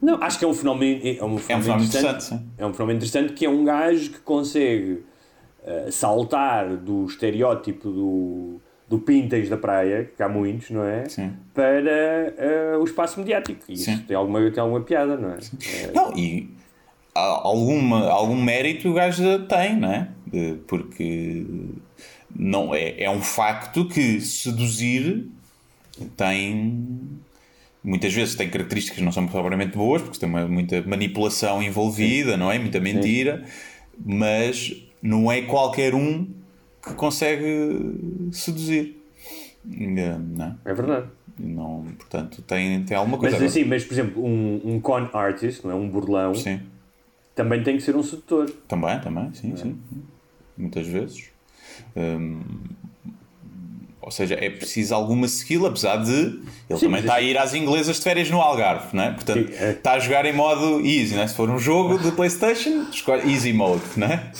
Não, 0.00 0.22
acho 0.22 0.38
que 0.38 0.44
é 0.44 0.48
um 0.48 0.54
fenómeno, 0.54 1.00
é 1.02 1.08
um 1.12 1.38
fenómeno, 1.38 1.40
fenómeno 1.40 1.84
interessante. 1.84 2.24
interessante. 2.26 2.44
É 2.58 2.66
um 2.66 2.72
fenómeno 2.72 2.96
interessante 2.98 3.32
que 3.32 3.46
é 3.46 3.48
um 3.48 3.64
gajo 3.64 4.10
que 4.10 4.18
consegue 4.20 5.02
eh, 5.66 5.90
saltar 5.90 6.76
do 6.76 7.06
estereótipo 7.06 7.90
do, 7.90 8.60
do 8.86 8.98
Pintas 8.98 9.48
da 9.48 9.56
praia, 9.56 10.10
que 10.14 10.22
há 10.22 10.28
muitos, 10.28 10.68
não 10.70 10.84
é? 10.84 11.08
Sim. 11.08 11.32
Para 11.54 12.34
eh, 12.36 12.76
o 12.78 12.84
espaço 12.84 13.18
mediático. 13.18 13.64
E 13.68 13.72
isso 13.72 13.84
Sim. 13.84 13.98
tem 14.06 14.14
alguma, 14.14 14.50
tem 14.50 14.62
alguma 14.62 14.82
piada, 14.82 15.16
não 15.16 15.30
é? 15.30 15.38
Eh, 15.38 15.90
Não, 15.94 16.12
e 16.14 16.50
alguma, 17.14 18.08
algum 18.10 18.36
mérito 18.36 18.90
o 18.90 18.92
gajo 18.92 19.22
tem, 19.46 19.76
não 19.76 19.90
é? 19.90 20.08
Porque 20.66 21.46
não, 22.34 22.74
é, 22.74 23.02
é 23.04 23.10
um 23.10 23.22
facto 23.22 23.88
que 23.88 24.20
seduzir 24.20 25.28
tem. 26.16 26.86
Muitas 27.84 28.14
vezes 28.14 28.34
tem 28.34 28.48
características 28.48 28.98
que 28.98 29.04
não 29.04 29.12
são 29.12 29.26
propriamente 29.26 29.76
boas, 29.76 30.00
porque 30.00 30.18
tem 30.18 30.26
uma, 30.26 30.48
muita 30.48 30.80
manipulação 30.82 31.62
envolvida, 31.62 32.34
não 32.34 32.50
é? 32.50 32.58
Muita 32.58 32.80
mentira, 32.80 33.44
mas 34.02 34.74
não 35.02 35.30
é 35.30 35.42
qualquer 35.42 35.94
um 35.94 36.26
que 36.82 36.94
consegue 36.94 38.30
seduzir. 38.32 38.98
Não 39.62 40.46
é? 40.46 40.54
é 40.64 40.74
verdade. 40.74 41.08
Não, 41.38 41.84
portanto, 41.98 42.40
tem, 42.42 42.84
tem 42.84 42.96
alguma 42.96 43.18
coisa. 43.18 43.36
Mas 43.36 43.50
assim, 43.50 43.64
mas 43.64 43.84
por 43.84 43.92
exemplo, 43.92 44.24
um, 44.24 44.60
um 44.64 44.80
con 44.80 45.08
artist, 45.12 45.64
não 45.64 45.72
é? 45.72 45.74
Um 45.74 45.88
burlão, 45.88 46.34
Sim. 46.34 46.60
também 47.34 47.62
tem 47.62 47.76
que 47.76 47.82
ser 47.82 47.96
um 47.96 48.02
sedutor. 48.02 48.48
Também, 48.68 48.98
também, 49.00 49.34
sim, 49.34 49.54
sim. 49.56 49.78
Muitas 50.56 50.86
vezes. 50.86 51.30
Hum, 51.96 52.40
ou 54.04 54.10
seja, 54.10 54.34
é 54.38 54.50
preciso 54.50 54.94
alguma 54.94 55.24
skill, 55.26 55.66
apesar 55.66 55.96
de 55.96 56.10
ele 56.68 56.78
Sim, 56.78 56.86
também 56.86 57.00
está 57.00 57.14
a 57.14 57.20
ir 57.22 57.38
às 57.38 57.54
inglesas 57.54 57.96
de 57.96 58.02
férias 58.02 58.28
no 58.30 58.40
Algarve, 58.40 58.88
não 58.94 59.02
é? 59.04 59.10
Portanto, 59.12 59.48
Sim, 59.48 59.54
é. 59.58 59.70
está 59.70 59.92
a 59.94 59.98
jogar 59.98 60.26
em 60.26 60.32
modo 60.32 60.80
easy, 60.86 61.14
não 61.14 61.22
é? 61.22 61.26
Se 61.26 61.34
for 61.34 61.48
um 61.48 61.58
jogo 61.58 61.98
de 61.98 62.12
Playstation, 62.12 62.86
escolhe 62.92 63.32
easy 63.32 63.52
mode, 63.52 63.82
não 63.96 64.06
é? 64.06 64.30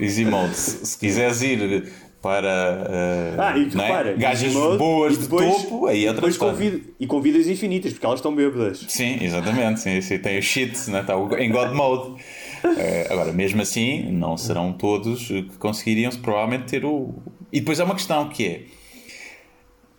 Easy 0.00 0.24
mode. 0.24 0.54
Se, 0.56 0.84
se 0.86 0.98
quiseres 0.98 1.40
ir 1.42 1.92
para 2.20 2.88
uh, 3.36 3.40
Ah, 3.40 3.58
e 3.58 3.66
tu 3.66 3.78
é? 3.80 4.14
gajas 4.14 4.52
mode, 4.54 4.78
boas 4.78 5.12
e 5.14 5.16
de 5.18 5.22
depois- 5.24 5.54
topo, 5.62 5.86
aí 5.86 6.04
é 6.04 6.08
outra 6.08 6.14
depois 6.22 6.34
história. 6.34 6.54
convida, 6.54 6.80
e 6.98 7.06
convidas 7.06 7.46
infinitas, 7.48 7.92
porque 7.92 8.06
elas 8.06 8.18
estão 8.18 8.34
bêbadas. 8.34 8.84
Sim, 8.88 9.18
exatamente. 9.22 9.80
Sim, 9.80 10.00
sim, 10.00 10.18
tem 10.18 10.38
o 10.38 10.42
shit, 10.42 10.90
né? 10.90 11.00
está 11.00 11.14
em 11.38 11.50
God 11.50 11.72
Mode. 11.74 12.22
Eh, 12.64 13.06
agora, 13.10 13.32
mesmo 13.32 13.60
assim, 13.60 14.10
não 14.10 14.36
serão 14.36 14.72
todos 14.72 15.28
que 15.28 15.58
conseguiriam 15.58 16.10
provavelmente 16.12 16.64
ter 16.64 16.84
o. 16.84 17.14
E 17.52 17.60
depois 17.60 17.78
há 17.78 17.84
uma 17.84 17.94
questão 17.94 18.28
que 18.28 18.46
é: 18.46 18.62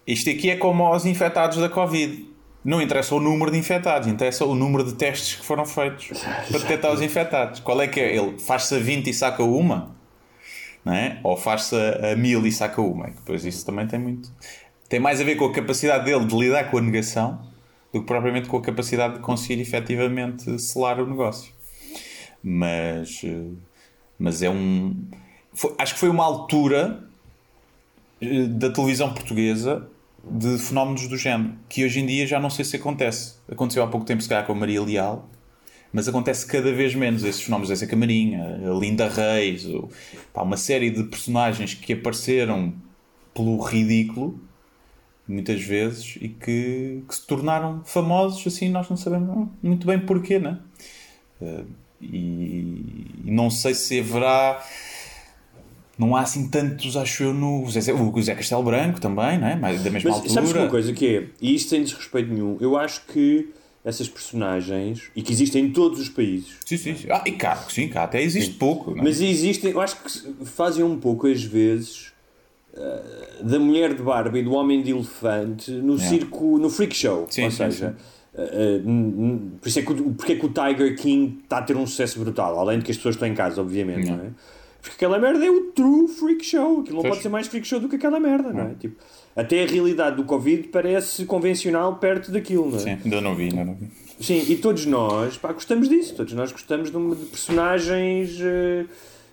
isto 0.08 0.30
aqui 0.30 0.50
é 0.50 0.56
como 0.56 0.84
aos 0.84 1.06
infectados 1.06 1.58
da 1.58 1.70
Covid. 1.70 2.34
Não 2.64 2.82
interessa 2.82 3.14
o 3.14 3.20
número 3.20 3.52
de 3.52 3.60
infectados, 3.60 4.08
interessa 4.08 4.44
o 4.44 4.56
número 4.56 4.84
de 4.84 4.96
testes 4.96 5.36
que 5.36 5.46
foram 5.46 5.66
feitos 5.66 6.08
para 6.50 6.60
detectar 6.60 6.92
os 6.92 7.00
infectados. 7.00 7.60
Qual 7.60 7.80
é 7.80 7.88
que 7.88 8.00
é? 8.00 8.16
Ele 8.16 8.40
faz-se 8.40 8.74
a 8.74 8.80
20 8.80 9.08
e 9.08 9.14
saca 9.14 9.44
uma? 9.44 9.96
É? 10.84 11.18
Ou 11.24 11.38
faz-se 11.38 11.76
a 11.76 12.14
a 12.14 12.16
1000 12.16 12.48
e 12.48 12.52
saca 12.52 12.82
uma? 12.82 13.06
Depois 13.06 13.46
isso 13.46 13.64
também 13.64 13.86
tem 13.86 14.00
muito. 14.00 14.32
Tem 14.90 15.00
mais 15.00 15.22
a 15.22 15.24
ver 15.24 15.36
com 15.36 15.46
a 15.46 15.54
capacidade 15.54 16.06
dele 16.06 16.26
de 16.26 16.36
lidar 16.36 16.72
com 16.72 16.78
a 16.80 16.82
negação 16.82 17.40
do 17.94 18.02
que 18.02 18.08
propriamente 18.08 18.48
com 18.48 18.58
a 18.58 18.62
capacidade 18.62 19.16
de 19.16 19.20
conseguir 19.20 19.62
efetivamente 19.62 20.60
selar 20.60 21.00
o 21.00 21.08
negócio. 21.08 21.55
Mas, 22.48 23.22
eh, 23.24 23.48
mas 24.20 24.44
é 24.44 24.50
um. 24.52 24.96
foi- 25.52 25.74
acho 25.80 25.96
que 25.96 26.00
foi 26.00 26.10
uma 26.10 26.24
altura 26.24 27.04
eh, 28.22 28.46
da 28.48 28.70
televisão 28.70 29.12
portuguesa 29.12 29.90
de 30.24 30.58
fenómenos 30.60 31.08
do 31.08 31.18
género 31.18 31.54
que 31.68 31.84
hoje 31.84 32.00
em 32.00 32.06
dia 32.06 32.26
já 32.28 32.40
não 32.40 32.50
sei 32.52 32.64
se 32.64 32.76
acontece. 32.76 33.36
Aconteceu 33.52 33.82
há 33.84 33.88
pouco 33.88 34.06
tempo, 34.06 34.22
se 34.22 34.30
calhar, 34.30 34.46
com 34.46 34.52
a 34.54 34.56
Maria 34.56 34.82
Leal, 34.82 35.28
mas 35.92 36.08
acontece 36.08 36.46
cada 36.46 36.72
vez 36.72 36.94
menos 36.94 37.24
esses 37.24 37.42
fenómenos. 37.42 37.72
Essa 37.72 37.88
Camarinha, 37.88 38.44
a 38.72 38.74
Linda 38.80 39.08
Reis, 39.10 39.66
ou, 39.66 39.90
pá, 40.34 40.44
uma 40.44 40.58
série 40.58 40.92
de 40.92 41.04
personagens 41.06 41.74
que 41.74 41.94
apareceram 41.94 42.74
pelo 43.34 43.58
ridículo 43.60 44.40
muitas 45.28 45.62
vezes 45.64 46.18
e 46.22 46.30
que, 46.30 47.04
que 47.08 47.16
se 47.16 47.26
tornaram 47.26 47.82
famosos 47.84 48.46
assim 48.46 48.70
nós 48.70 48.88
não 48.88 48.96
sabemos 48.96 49.50
muito 49.64 49.88
bem 49.88 50.00
porquê 50.00 50.38
né 50.38 50.60
Eh, 51.42 51.64
e, 52.02 52.08
e 53.26 53.32
não 53.32 53.50
sei 53.50 53.74
se 53.74 54.00
haverá 54.00 54.64
não 55.98 56.16
há 56.16 56.22
assim 56.22 56.50
tantos 56.50 56.98
acho 56.98 57.24
eu 57.24 57.34
no 57.34 57.70
Zé, 57.70 57.94
o 57.94 58.22
Zé 58.22 58.36
Castelo 58.36 58.64
Branco 58.64 59.00
também 59.00 59.38
não 59.40 59.48
é? 59.48 59.56
Mais- 59.56 59.82
da 59.84 59.90
mesma 59.90 60.10
Mas 60.10 60.20
altura 60.20 60.34
sabes 60.34 60.52
uma 60.54 60.68
coisa 60.68 60.94
que 60.94 61.08
é, 61.16 61.28
e 61.42 61.56
isto 61.56 61.70
sem 61.70 61.84
desrespeito 61.84 62.32
nenhum, 62.34 62.58
eu 62.60 62.78
acho 62.78 63.06
que 63.08 63.50
essas 63.84 64.10
personagens, 64.10 65.04
e 65.16 65.22
que 65.22 65.32
existem 65.32 65.66
em 65.66 65.72
todos 65.72 66.00
os 66.00 66.10
países, 66.10 66.58
sim, 66.66 66.76
sim, 66.76 66.96
sim. 66.96 67.08
Ah, 67.12 67.22
e 67.26 67.32
cá, 67.34 67.56
sim, 67.70 67.88
cá 67.88 68.04
até 68.04 68.22
existe 68.22 68.56
pouco 68.56 68.92
não 68.92 69.00
é? 69.00 69.04
mas 69.04 69.22
existem, 69.22 69.72
eu 69.72 69.80
acho 69.80 69.98
que 70.02 70.10
fazem 70.46 70.84
um 70.84 70.98
pouco 71.00 71.28
às 71.28 71.44
vezes 71.44 72.12
eh, 72.76 73.44
da 73.44 73.60
mulher 73.60 73.94
de 73.94 74.02
barba 74.02 74.38
e 74.40 74.44
do 74.44 74.54
homem 74.54 74.82
de 74.82 74.90
elefante 74.92 75.70
no 75.72 75.94
Yeah. 75.98 76.10
circo, 76.10 76.58
no 76.58 76.70
freak 76.70 76.96
show. 76.96 77.28
Sim, 77.30 77.44
Ou 77.46 77.52
sim, 77.52 77.58
seja, 77.58 77.96
eh, 77.98 78.02
eh, 78.38 78.82
n- 78.86 79.52
por 79.62 79.68
isso 79.68 79.80
é 79.80 79.82
que, 79.82 79.92
o- 79.92 80.14
porque 80.14 80.34
é 80.34 80.36
que 80.36 80.46
o 80.46 80.50
Tiger 80.50 80.96
King 80.98 81.40
está 81.44 81.58
a 81.60 81.62
ter 81.62 81.76
um 81.78 81.86
sucesso 81.88 82.20
brutal, 82.20 82.60
além 82.60 82.80
de 82.80 82.86
que 82.86 82.92
as 82.92 82.98
pessoas 82.98 83.16
estão 83.16 83.28
em 83.28 83.34
casa, 83.36 83.62
obviamente, 83.62 84.00
Yeah. 84.06 84.18
não 84.24 84.30
é? 84.30 84.34
Porque 84.82 84.98
aquela 84.98 85.18
merda 85.18 85.44
é 85.44 85.50
o 85.50 85.62
true 85.72 86.08
freak 86.08 86.46
show. 86.46 86.82
Aquilo 86.82 87.02
não 87.02 87.10
pode 87.10 87.22
ser 87.24 87.30
mais 87.30 87.48
freak 87.48 87.66
show 87.66 87.80
do 87.80 87.90
que 87.90 87.96
aquela 87.96 88.20
merda, 88.20 88.54
não 88.54 88.66
é? 88.68 88.74
Tipo, 88.80 88.96
até 89.36 89.64
a 89.64 89.68
realidade 89.68 90.16
do 90.18 90.24
Covid 90.26 90.68
parece 90.68 91.26
convencional 91.26 91.96
perto 91.96 92.32
daquilo, 92.32 92.70
não 92.70 92.78
é? 92.78 92.80
sim, 92.80 92.98
ainda 93.04 93.20
não 93.20 93.34
vi 93.36 93.46
ainda 93.46 93.66
não 93.66 93.74
vi 93.74 93.88
Sim, 94.20 94.46
e 94.48 94.56
todos 94.58 94.86
nós 94.86 95.38
pá, 95.38 95.52
gostamos 95.52 95.90
disso, 95.90 96.14
todos 96.16 96.32
nós 96.34 96.52
gostamos 96.52 96.92
de, 96.92 96.96
uma- 96.98 97.16
de 97.16 97.26
personagens 97.26 98.38
eh, 98.40 98.86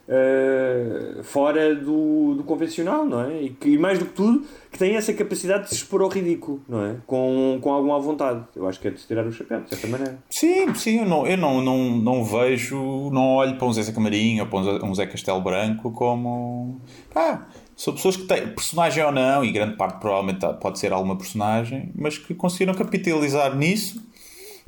eh, 0.09 1.20
fora 1.22 1.74
do, 1.74 2.34
do 2.34 2.44
convencional, 2.44 3.05
não 3.05 3.22
é? 3.22 3.42
E, 3.42 3.50
que, 3.50 3.70
e 3.70 3.78
mais 3.78 3.98
do 3.98 4.05
que 4.07 4.12
tudo, 4.12 4.42
que 4.70 4.78
têm 4.78 4.96
essa 4.96 5.12
capacidade 5.12 5.64
de 5.64 5.68
se 5.70 5.74
expor 5.76 6.03
ao 6.03 6.09
ridículo, 6.09 6.61
não 6.68 6.84
é? 6.84 6.96
Com, 7.07 7.59
com 7.61 7.72
alguma 7.72 7.98
vontade. 8.00 8.44
Eu 8.57 8.66
acho 8.68 8.80
que 8.80 8.88
é 8.88 8.90
de 8.90 9.00
se 9.00 9.07
tirar 9.07 9.26
o 9.26 9.32
chapéu, 9.32 9.61
de 9.61 9.68
certa 9.70 9.86
maneira. 9.86 10.18
Sim, 10.30 10.74
sim, 10.74 10.98
eu 11.00 11.07
não, 11.07 11.26
eu 11.26 11.36
não, 11.36 11.61
não, 11.62 11.78
não 11.96 12.24
vejo, 12.24 13.11
não 13.11 13.34
olho 13.36 13.57
para 13.57 13.66
um 13.66 13.72
Zé 13.72 13.90
Camarinho 13.92 14.44
ou 14.44 14.48
para 14.48 14.84
um 14.86 14.94
Zé- 14.94 15.07
Castelo 15.07 15.40
Branco 15.40 15.90
como. 15.92 16.80
Pá, 17.12 17.46
são 17.76 17.94
pessoas 17.94 18.16
que 18.16 18.24
têm 18.24 18.48
personagem 18.48 19.05
ou 19.05 19.11
não, 19.12 19.44
e 19.44 19.50
grande 19.50 19.76
parte 19.76 19.98
provavelmente 19.98 20.46
pode 20.61 20.78
ser 20.78 20.92
alguma 20.92 21.16
personagem, 21.16 21.90
mas 21.94 22.16
que 22.18 22.34
conseguiram 22.34 22.74
capitalizar 22.74 23.57
nisso 23.57 24.00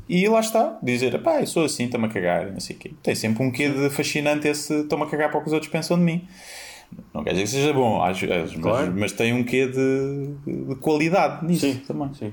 e 0.09 0.29
lá 0.29 0.41
está, 0.41 0.79
dizer, 0.83 1.19
pá, 1.23 1.41
eu 1.41 1.47
sou 1.47 1.65
assim, 1.65 1.85
estou-me 1.85 2.07
a 2.07 2.11
cagar, 2.11 2.51
não 2.53 2.61
sei 2.61 2.77
o 2.77 2.79
quê. 2.79 2.93
Tem 3.03 3.15
sempre 3.15 3.43
um 3.43 3.51
quê 3.51 3.69
de 3.69 3.91
fascinante 3.91 4.47
esse 4.49 4.73
estou-me 4.81 5.05
a 5.05 5.07
cagar 5.09 5.31
para 5.31 5.39
o 5.39 5.41
que 5.43 5.49
os 5.49 5.53
outros 5.53 5.71
pensam 5.71 5.97
de 5.99 6.05
mim. 6.05 6.27
Não 7.13 7.25
quer 7.25 7.31
dizer 7.31 7.43
que 7.45 7.49
seja 7.51 7.73
bom, 7.73 8.01
Claro. 8.61 8.87
mas, 8.89 8.95
mas 9.01 9.13
tem 9.13 9.33
um 9.33 9.43
quê 9.43 9.67
de, 9.67 10.35
de 10.69 10.75
qualidade 10.77 11.45
nisso 11.47 11.67
Sim, 11.67 11.81
também. 11.87 12.13
sim. 12.15 12.33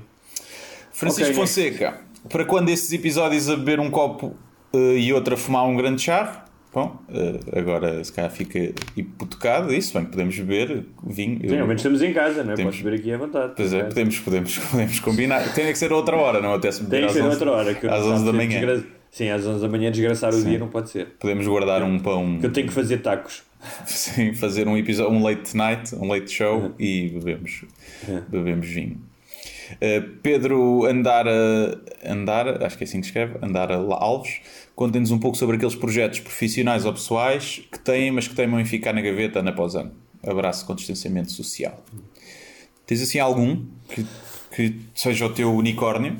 Francisco 0.92 1.30
Ok, 1.30 1.34
Fonseca, 1.40 2.00
para 2.28 2.44
quando 2.44 2.68
esses 2.68 2.92
episódios 2.92 3.48
a 3.48 3.56
beber 3.56 3.80
um 3.80 3.90
copo 3.90 4.36
eh, 4.74 4.98
e 4.98 5.12
outro 5.12 5.34
a 5.34 5.36
fumar 5.36 5.64
um 5.66 5.74
grande 5.76 6.02
charro? 6.02 6.40
Bom, 6.74 6.96
eh, 7.12 7.58
agora 7.60 8.02
se 8.02 8.10
calhar 8.12 8.30
fica 8.30 8.72
hipotecado 8.96 9.74
isso, 9.74 9.92
bem, 9.92 10.06
podemos 10.06 10.38
beber 10.38 10.84
vinho. 11.06 11.38
Sim, 11.40 11.58
ao 11.58 11.66
menos 11.66 11.80
estamos 11.82 12.00
em 12.02 12.12
casa, 12.14 12.42
não 12.42 12.52
é? 12.52 12.56
Temos- 12.56 12.76
Podes 12.76 12.90
ver 12.90 12.98
aqui 12.98 13.12
à 13.12 13.18
vontade. 13.18 13.52
Pois 13.56 13.74
é, 13.74 13.82
podemos, 13.84 14.18
podemos, 14.20 14.58
podemos 14.70 15.00
combinar. 15.00 15.52
Tem 15.54 15.66
que 15.70 15.76
ser 15.78 15.92
outra 15.92 16.16
hora, 16.16 16.40
não 16.40 16.54
até 16.54 16.72
se 16.72 16.80
Tem 16.80 16.88
beber 16.88 17.06
que 17.08 17.12
ser 17.12 17.20
11, 17.22 17.28
outra 17.30 17.50
hora. 17.52 17.74
Que 17.74 17.86
eu 17.86 17.92
às 17.92 18.06
não 18.06 18.12
11 18.14 18.24
da 18.24 18.32
manhã. 18.32 18.48
desgra- 18.60 18.84
Sim, 19.10 19.28
às 19.28 19.46
11 19.46 19.60
da 19.60 19.68
manhã 19.68 19.90
desgraçar 19.92 20.34
o 20.34 20.42
dia 20.42 20.58
não 20.58 20.68
pode 20.68 20.88
ser. 20.88 21.08
Podemos 21.20 21.46
guardar 21.46 21.82
um 21.82 21.98
pão, 21.98 22.38
Que 22.38 22.46
eu 22.46 22.52
tenho 22.52 22.66
que 22.68 22.72
fazer 22.72 22.98
tacos. 23.02 23.42
sim, 23.84 24.32
fazer 24.32 24.66
um 24.66 24.74
episódio, 24.76 25.12
um 25.12 25.22
late 25.22 25.54
night, 25.54 25.94
um 25.94 26.08
late 26.08 26.30
show 26.32 26.58
Uhum. 26.58 26.72
e 26.78 27.10
bebemos, 27.10 27.64
bebemos 28.28 28.66
vinho. 28.66 28.98
Uh, 29.74 30.08
Pedro 30.22 30.84
Andara, 30.86 31.78
Andara, 32.04 32.66
acho 32.66 32.76
que 32.76 32.84
é 32.84 32.86
assim 32.86 33.00
que 33.00 33.06
escreve, 33.06 33.34
Andara 33.42 33.74
Alves, 33.76 34.40
conta-nos 34.74 35.10
um 35.10 35.18
pouco 35.18 35.36
sobre 35.36 35.56
aqueles 35.56 35.74
projetos 35.74 36.20
profissionais 36.20 36.84
ou 36.84 36.92
pessoais 36.92 37.62
que 37.70 37.78
têm, 37.78 38.10
mas 38.10 38.26
que 38.28 38.34
teimam 38.34 38.60
em 38.60 38.64
ficar 38.64 38.92
na 38.92 39.00
gaveta 39.00 39.40
ano 39.40 39.50
após 39.50 39.74
ano. 39.74 39.92
Abraço 40.26 40.64
com 40.66 40.74
distanciamento 40.74 41.32
social. 41.32 41.82
Tens 42.86 43.02
assim 43.02 43.18
algum 43.18 43.64
que, 43.88 44.04
que 44.54 44.80
seja 44.94 45.26
o 45.26 45.32
teu 45.32 45.52
unicórnio? 45.52 46.16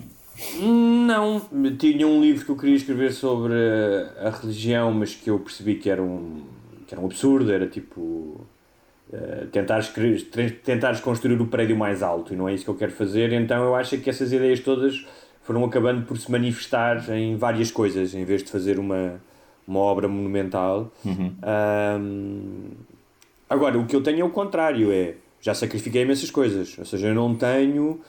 Não, 0.61 1.41
tinha 1.79 2.07
um 2.07 2.21
livro 2.21 2.45
que 2.45 2.51
eu 2.51 2.57
queria 2.57 2.75
escrever 2.75 3.13
sobre 3.13 3.55
a 4.19 4.31
religião, 4.31 4.93
mas 4.93 5.15
que 5.15 5.31
eu 5.31 5.39
percebi 5.39 5.77
que 5.77 5.89
era 5.89 6.03
um, 6.03 6.43
que 6.87 6.95
era 6.95 7.01
um 7.01 7.07
absurdo, 7.07 7.53
era 7.53 7.67
tipo. 7.67 8.45
Uh, 9.13 9.47
tentares, 9.53 9.89
cre- 9.89 10.51
tentares 10.65 10.99
construir 11.01 11.39
o 11.39 11.47
prédio 11.47 11.77
mais 11.77 12.03
alto 12.03 12.33
e 12.33 12.37
não 12.37 12.49
é 12.49 12.55
isso 12.55 12.65
que 12.65 12.71
eu 12.71 12.75
quero 12.75 12.93
fazer, 12.93 13.31
então 13.35 13.63
eu 13.63 13.75
acho 13.75 13.99
que 13.99 14.09
essas 14.09 14.33
ideias 14.33 14.61
todas 14.61 15.05
foram 15.45 15.65
acabando 15.65 16.07
por 16.07 16.17
se 16.19 16.31
manifestar 16.31 17.05
em 17.11 17.37
várias 17.37 17.71
coisas, 17.71 18.15
em 18.15 18.25
vez 18.25 18.43
de 18.45 18.51
fazer 18.51 18.79
uma, 18.79 19.21
uma 19.67 19.81
obra 19.81 20.07
monumental. 20.09 20.93
Um, 21.05 22.71
agora, 23.49 23.79
o 23.79 23.87
que 23.87 23.95
eu 23.97 24.03
tenho 24.03 24.21
é 24.21 24.25
o 24.25 24.31
contrário, 24.31 24.93
é 24.93 25.15
já 25.41 25.55
sacrifiquei 25.55 26.03
imensas 26.03 26.31
coisas, 26.31 26.77
ou 26.79 26.85
seja, 26.85 27.09
eu 27.09 27.15
não 27.15 27.35
tenho 27.35 28.01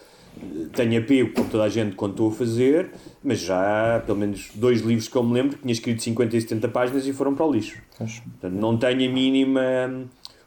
tenho 0.76 1.00
apego 1.00 1.32
como 1.34 1.48
toda 1.48 1.64
a 1.64 1.70
gente 1.70 1.96
quando 1.96 2.12
estou 2.14 2.30
a 2.30 2.32
fazer, 2.34 2.90
mas 3.24 3.40
já 3.40 3.98
há 3.98 4.00
pelo 4.00 4.18
menos 4.18 4.50
dois 4.56 4.82
livros 4.82 5.08
que 5.08 5.16
eu 5.16 5.22
me 5.22 5.32
lembro 5.32 5.56
que 5.58 5.62
tinha 5.62 5.72
escrito 5.72 6.02
50 6.02 6.36
e 6.36 6.42
70 6.42 6.68
páginas 6.70 7.06
e 7.06 7.14
foram 7.14 7.36
para 7.36 7.46
o 7.46 7.52
lixo. 7.52 7.78
Portanto, 8.24 8.60
não 8.60 8.76
tenho 8.76 9.10
a 9.10 9.14
mínima. 9.14 9.62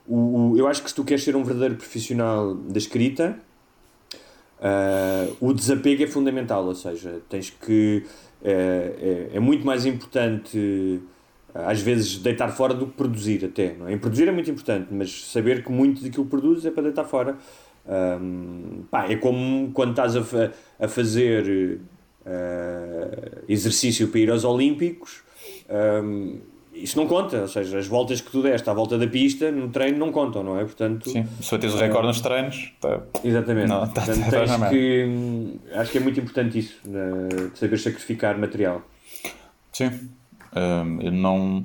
O, 0.04 0.50
o- 0.52 0.58
eu 0.58 0.66
acho 0.66 0.82
que 0.82 0.88
se 0.88 0.94
tu 0.94 1.04
queres 1.04 1.22
ser 1.22 1.36
um 1.36 1.44
verdadeiro 1.44 1.76
profissional 1.76 2.52
da 2.54 2.78
escrita, 2.78 3.38
ah, 4.60 5.28
o 5.40 5.52
desapego 5.52 6.02
é 6.02 6.06
fundamental, 6.06 6.64
ou 6.64 6.74
seja, 6.74 7.20
tens 7.28 7.50
que. 7.50 8.04
É, 8.44 9.30
é, 9.32 9.36
é 9.36 9.40
muito 9.40 9.66
mais 9.66 9.86
importante 9.86 11.00
às 11.64 11.80
vezes 11.80 12.18
deitar 12.18 12.48
fora 12.48 12.74
do 12.74 12.86
que 12.86 12.92
produzir 12.92 13.44
até, 13.44 13.74
não 13.74 13.88
é? 13.88 13.96
Produzir 13.96 14.28
é 14.28 14.32
muito 14.32 14.50
importante, 14.50 14.88
mas 14.90 15.30
saber 15.30 15.64
que 15.64 15.72
muito 15.72 16.02
daquilo 16.02 16.24
que 16.24 16.30
produzes 16.30 16.66
é 16.66 16.70
para 16.70 16.82
deitar 16.84 17.04
fora. 17.04 17.36
Ahm, 17.88 18.82
pá, 18.90 19.06
é 19.10 19.16
como 19.16 19.70
quando 19.72 19.90
estás 19.90 20.16
a, 20.16 20.20
a 20.78 20.88
fazer 20.88 21.80
ah, 22.26 23.42
exercício 23.48 24.08
para 24.08 24.20
ir 24.20 24.30
aos 24.30 24.44
Olímpicos, 24.44 25.22
isso 26.76 26.96
não 26.98 27.06
conta, 27.06 27.42
ou 27.42 27.48
seja, 27.48 27.78
as 27.78 27.86
voltas 27.86 28.20
que 28.20 28.30
tu 28.30 28.42
deste 28.42 28.68
à 28.68 28.74
volta 28.74 28.98
da 28.98 29.06
pista 29.06 29.50
no 29.50 29.68
treino 29.68 29.98
não 29.98 30.12
contam, 30.12 30.42
não 30.42 30.58
é? 30.58 30.64
Portanto, 30.64 31.08
Sim, 31.10 31.26
se 31.40 31.50
bateres 31.50 31.74
o 31.74 31.78
recorde 31.78 32.06
nos 32.08 32.20
treinos, 32.20 32.72
tá. 32.80 33.00
Exatamente. 33.24 33.68
Não, 33.68 33.86
tá- 33.88 34.02
Portanto, 34.02 34.30
tá 34.30 34.58
merda. 34.58 34.68
que, 34.68 35.04
hum, 35.08 35.58
acho 35.74 35.90
que 35.92 35.98
é 35.98 36.00
muito 36.00 36.20
importante 36.20 36.58
isso, 36.58 36.76
né, 36.84 37.28
de 37.52 37.58
saber 37.58 37.78
sacrificar 37.78 38.38
material. 38.38 38.82
Sim. 39.72 39.90
Hum, 40.54 40.98
eu 41.02 41.12
não. 41.12 41.64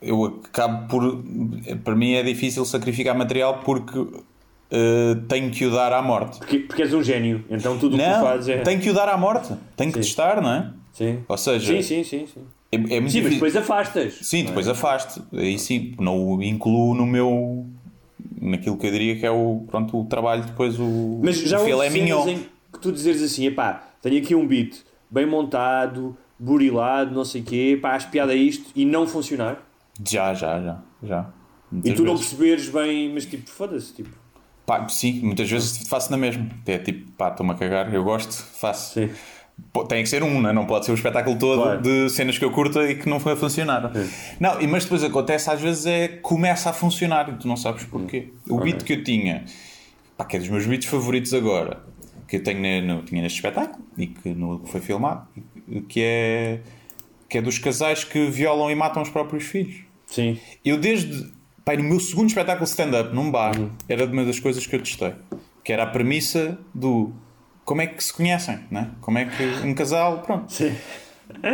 Eu 0.00 0.40
acabo 0.44 0.88
por. 0.88 1.24
Para 1.84 1.94
mim 1.94 2.14
é 2.14 2.22
difícil 2.22 2.64
sacrificar 2.64 3.16
material 3.16 3.60
porque 3.64 3.98
uh, 3.98 4.20
tenho 5.28 5.50
que 5.50 5.64
o 5.66 5.70
dar 5.70 5.92
à 5.92 6.02
morte. 6.02 6.38
Porque, 6.38 6.58
porque 6.60 6.82
és 6.82 6.92
um 6.92 7.02
gênio, 7.02 7.44
então 7.50 7.78
tudo 7.78 7.94
o 7.96 7.98
que 7.98 8.04
tu 8.04 8.20
fazes 8.20 8.48
é. 8.48 8.58
tenho 8.62 8.80
que 8.80 8.90
o 8.90 8.94
dar 8.94 9.08
à 9.08 9.16
morte. 9.16 9.54
Tenho 9.76 9.92
que 9.92 10.00
testar, 10.00 10.40
não 10.40 10.50
é? 10.50 10.70
Sim. 10.92 11.20
Ou 11.28 11.36
seja, 11.38 11.72
Sim, 11.74 11.82
sim, 11.82 12.04
sim. 12.04 12.26
sim. 12.26 12.42
É, 12.72 12.76
é 12.76 12.78
muito 12.78 12.90
Sim, 12.90 13.00
mas 13.00 13.12
difícil. 13.12 13.30
depois 13.32 13.56
afastas. 13.56 14.14
Sim, 14.22 14.38
não 14.38 14.44
é? 14.44 14.48
depois 14.48 14.68
afaste. 14.68 15.22
Aí 15.34 15.58
sim, 15.58 15.94
não 16.00 16.36
o 16.36 16.42
incluo 16.42 16.94
no 16.94 17.04
meu. 17.06 17.66
naquilo 18.40 18.76
que 18.78 18.86
eu 18.86 18.90
diria 18.90 19.16
que 19.16 19.26
é 19.26 19.30
o, 19.30 19.64
pronto, 19.70 20.00
o 20.00 20.04
trabalho, 20.06 20.42
depois 20.44 20.78
o, 20.80 21.20
Mas 21.22 21.36
já 21.36 21.60
o 21.60 21.64
filé 21.64 21.90
mignon. 21.90 22.26
em 22.28 22.38
que 22.72 22.78
tu 22.80 22.90
dizeres 22.90 23.22
assim, 23.22 23.46
epá, 23.46 23.82
tenho 24.00 24.18
aqui 24.18 24.34
um 24.34 24.46
beat 24.46 24.78
bem 25.10 25.26
montado, 25.26 26.16
burilado, 26.38 27.14
não 27.14 27.24
sei 27.24 27.42
o 27.42 27.44
quê, 27.44 27.78
pá, 27.80 27.96
espiado 27.96 28.32
a 28.32 28.34
isto 28.34 28.70
e 28.74 28.84
não 28.86 29.06
funcionar. 29.06 29.62
Já, 30.08 30.32
já, 30.32 30.60
já. 30.60 30.78
já. 31.02 31.26
E 31.84 31.92
tu 31.92 32.02
não 32.04 32.16
vezes. 32.16 32.30
perceberes 32.30 32.68
bem, 32.68 33.12
mas 33.12 33.26
tipo, 33.26 33.48
foda-se, 33.50 33.92
tipo. 33.92 34.10
Pá, 34.64 34.88
sim, 34.88 35.20
muitas 35.22 35.50
vezes 35.50 35.86
faço 35.88 36.10
na 36.10 36.16
mesma. 36.16 36.48
É 36.66 36.78
tipo, 36.78 37.10
pá, 37.12 37.28
estou-me 37.28 37.52
a 37.52 37.54
cagar, 37.54 37.92
eu 37.92 38.02
gosto, 38.02 38.32
faço. 38.32 38.94
Sim. 38.94 39.10
Tem 39.88 40.02
que 40.02 40.08
ser 40.08 40.22
um, 40.22 40.40
né? 40.40 40.52
não 40.52 40.66
pode 40.66 40.84
ser 40.84 40.92
o 40.92 40.94
espetáculo 40.94 41.36
todo 41.38 41.62
Claro. 41.62 41.80
de 41.82 42.08
cenas 42.10 42.36
que 42.38 42.44
eu 42.44 42.50
curta 42.50 42.82
e 42.90 42.94
que 42.96 43.08
não 43.08 43.18
foi 43.20 43.32
a 43.32 43.36
funcionar. 43.36 43.90
Não, 44.38 44.60
e- 44.60 44.66
mas 44.66 44.84
depois 44.84 45.02
acontece 45.02 45.50
às 45.50 45.60
vezes 45.60 45.86
é 45.86 46.08
começa 46.08 46.70
a 46.70 46.72
funcionar 46.72 47.28
e 47.30 47.32
tu 47.36 47.48
não 47.48 47.56
sabes 47.56 47.84
porquê. 47.84 48.28
O 48.48 48.58
beat 48.60 48.82
que 48.84 48.92
eu 48.94 49.04
tinha, 49.04 49.44
pá, 50.16 50.24
que 50.24 50.36
é 50.36 50.38
dos 50.38 50.48
meus 50.48 50.66
beats 50.66 50.86
favoritos 50.88 51.32
agora, 51.32 51.80
que 52.28 52.36
eu 52.36 52.42
tenho 52.42 52.82
no, 52.86 53.02
tinha 53.02 53.22
neste 53.22 53.36
espetáculo 53.36 53.82
e 53.96 54.06
que 54.08 54.28
no, 54.30 54.60
foi 54.66 54.80
filmado, 54.80 55.26
que 55.88 56.00
é, 56.02 56.60
que 57.28 57.38
é 57.38 57.42
dos 57.42 57.58
casais 57.58 58.04
que 58.04 58.26
violam 58.26 58.70
e 58.70 58.74
matam 58.74 59.02
os 59.02 59.08
próprios 59.08 59.44
filhos. 59.44 59.76
Sim. 60.06 60.38
Eu 60.64 60.76
desde. 60.76 61.30
Pai, 61.64 61.76
no 61.76 61.84
meu 61.84 62.00
segundo 62.00 62.28
espetáculo 62.28 62.64
stand-up 62.66 63.14
num 63.14 63.30
bar, 63.30 63.52
era 63.88 64.04
uma 64.04 64.24
das 64.24 64.38
coisas 64.40 64.66
que 64.66 64.74
eu 64.76 64.82
testei. 64.82 65.12
Que 65.64 65.72
era 65.72 65.84
a 65.84 65.86
premissa 65.86 66.58
do 66.74 67.12
como 67.72 67.80
é 67.80 67.86
que 67.86 68.04
se 68.04 68.12
conhecem, 68.12 68.58
né? 68.70 68.90
Como 69.00 69.16
é 69.16 69.24
que 69.24 69.42
um 69.66 69.72
casal, 69.74 70.20
pronto. 70.20 70.52
Sim. 70.52 70.74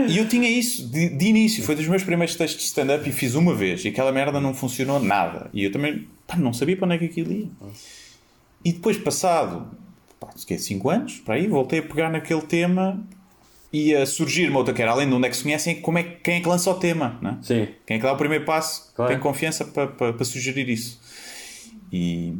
E 0.08 0.18
eu 0.18 0.26
tinha 0.28 0.50
isso 0.50 0.88
de, 0.90 1.10
de 1.10 1.26
início, 1.26 1.62
foi 1.62 1.76
dos 1.76 1.86
meus 1.86 2.02
primeiros 2.02 2.34
testes 2.34 2.58
de 2.60 2.66
stand-up 2.66 3.08
e 3.08 3.12
fiz 3.12 3.36
uma 3.36 3.54
vez 3.54 3.84
e 3.84 3.88
aquela 3.88 4.10
merda 4.10 4.40
não 4.40 4.52
funcionou 4.52 4.98
nada. 4.98 5.48
E 5.54 5.62
eu 5.62 5.70
também 5.70 6.08
pá, 6.26 6.36
não 6.36 6.52
sabia 6.52 6.76
para 6.76 6.86
onde 6.86 6.96
é 6.96 6.98
que 6.98 7.04
aquilo 7.04 7.30
ia. 7.32 7.46
E 8.64 8.72
depois, 8.72 8.96
passado 8.98 9.70
5 10.36 10.90
anos, 10.90 11.18
para 11.24 11.34
aí, 11.36 11.46
voltei 11.46 11.78
a 11.78 11.82
pegar 11.82 12.10
naquele 12.10 12.42
tema 12.42 13.00
e 13.72 13.94
a 13.94 14.04
surgir 14.04 14.48
uma 14.50 14.58
outra 14.58 14.74
que 14.74 14.82
era 14.82 14.90
além 14.90 15.06
de 15.08 15.14
onde 15.14 15.28
é 15.28 15.30
que 15.30 15.36
se 15.36 15.44
conhecem, 15.44 15.80
como 15.80 15.98
é, 15.98 16.02
que- 16.02 16.16
quem 16.24 16.34
é 16.34 16.40
que 16.40 16.48
lança 16.48 16.68
o 16.68 16.74
tema, 16.74 17.16
né? 17.22 17.38
Sim. 17.42 17.68
Quem 17.86 17.96
é 17.98 18.00
que 18.00 18.04
dá 18.04 18.12
o 18.12 18.16
primeiro 18.16 18.44
passo 18.44 18.92
Claro. 18.96 19.12
tem 19.12 19.20
confiança 19.20 19.64
para, 19.64 19.86
para, 19.86 20.12
para 20.12 20.24
sugerir 20.24 20.68
isso. 20.68 21.00
E, 21.92 22.34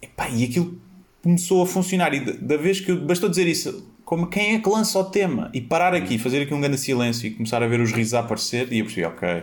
epá, 0.00 0.30
e 0.30 0.44
aquilo 0.44 0.80
começou 1.22 1.62
a 1.62 1.66
funcionar. 1.66 2.12
E 2.14 2.20
da, 2.20 2.56
vez 2.56 2.80
que 2.80 2.90
eu, 2.90 3.00
bastou 3.00 3.28
dizer 3.28 3.46
isso, 3.46 3.86
como 4.04 4.26
quem 4.26 4.54
é 4.54 4.58
que 4.58 4.68
lança 4.68 4.98
o 4.98 5.04
tema? 5.04 5.50
E 5.54 5.60
parar 5.60 5.94
aqui, 5.94 6.18
fazer 6.18 6.42
aqui 6.42 6.52
um 6.54 6.60
grande 6.60 6.78
silêncio 6.78 7.26
e 7.26 7.30
começar 7.30 7.62
a 7.62 7.66
ver 7.66 7.80
os 7.80 7.92
risos 7.92 8.14
a 8.14 8.20
aparecer. 8.20 8.72
E 8.72 8.78
eu 8.80 8.84
percebi, 8.86 9.06
ok, 9.06 9.42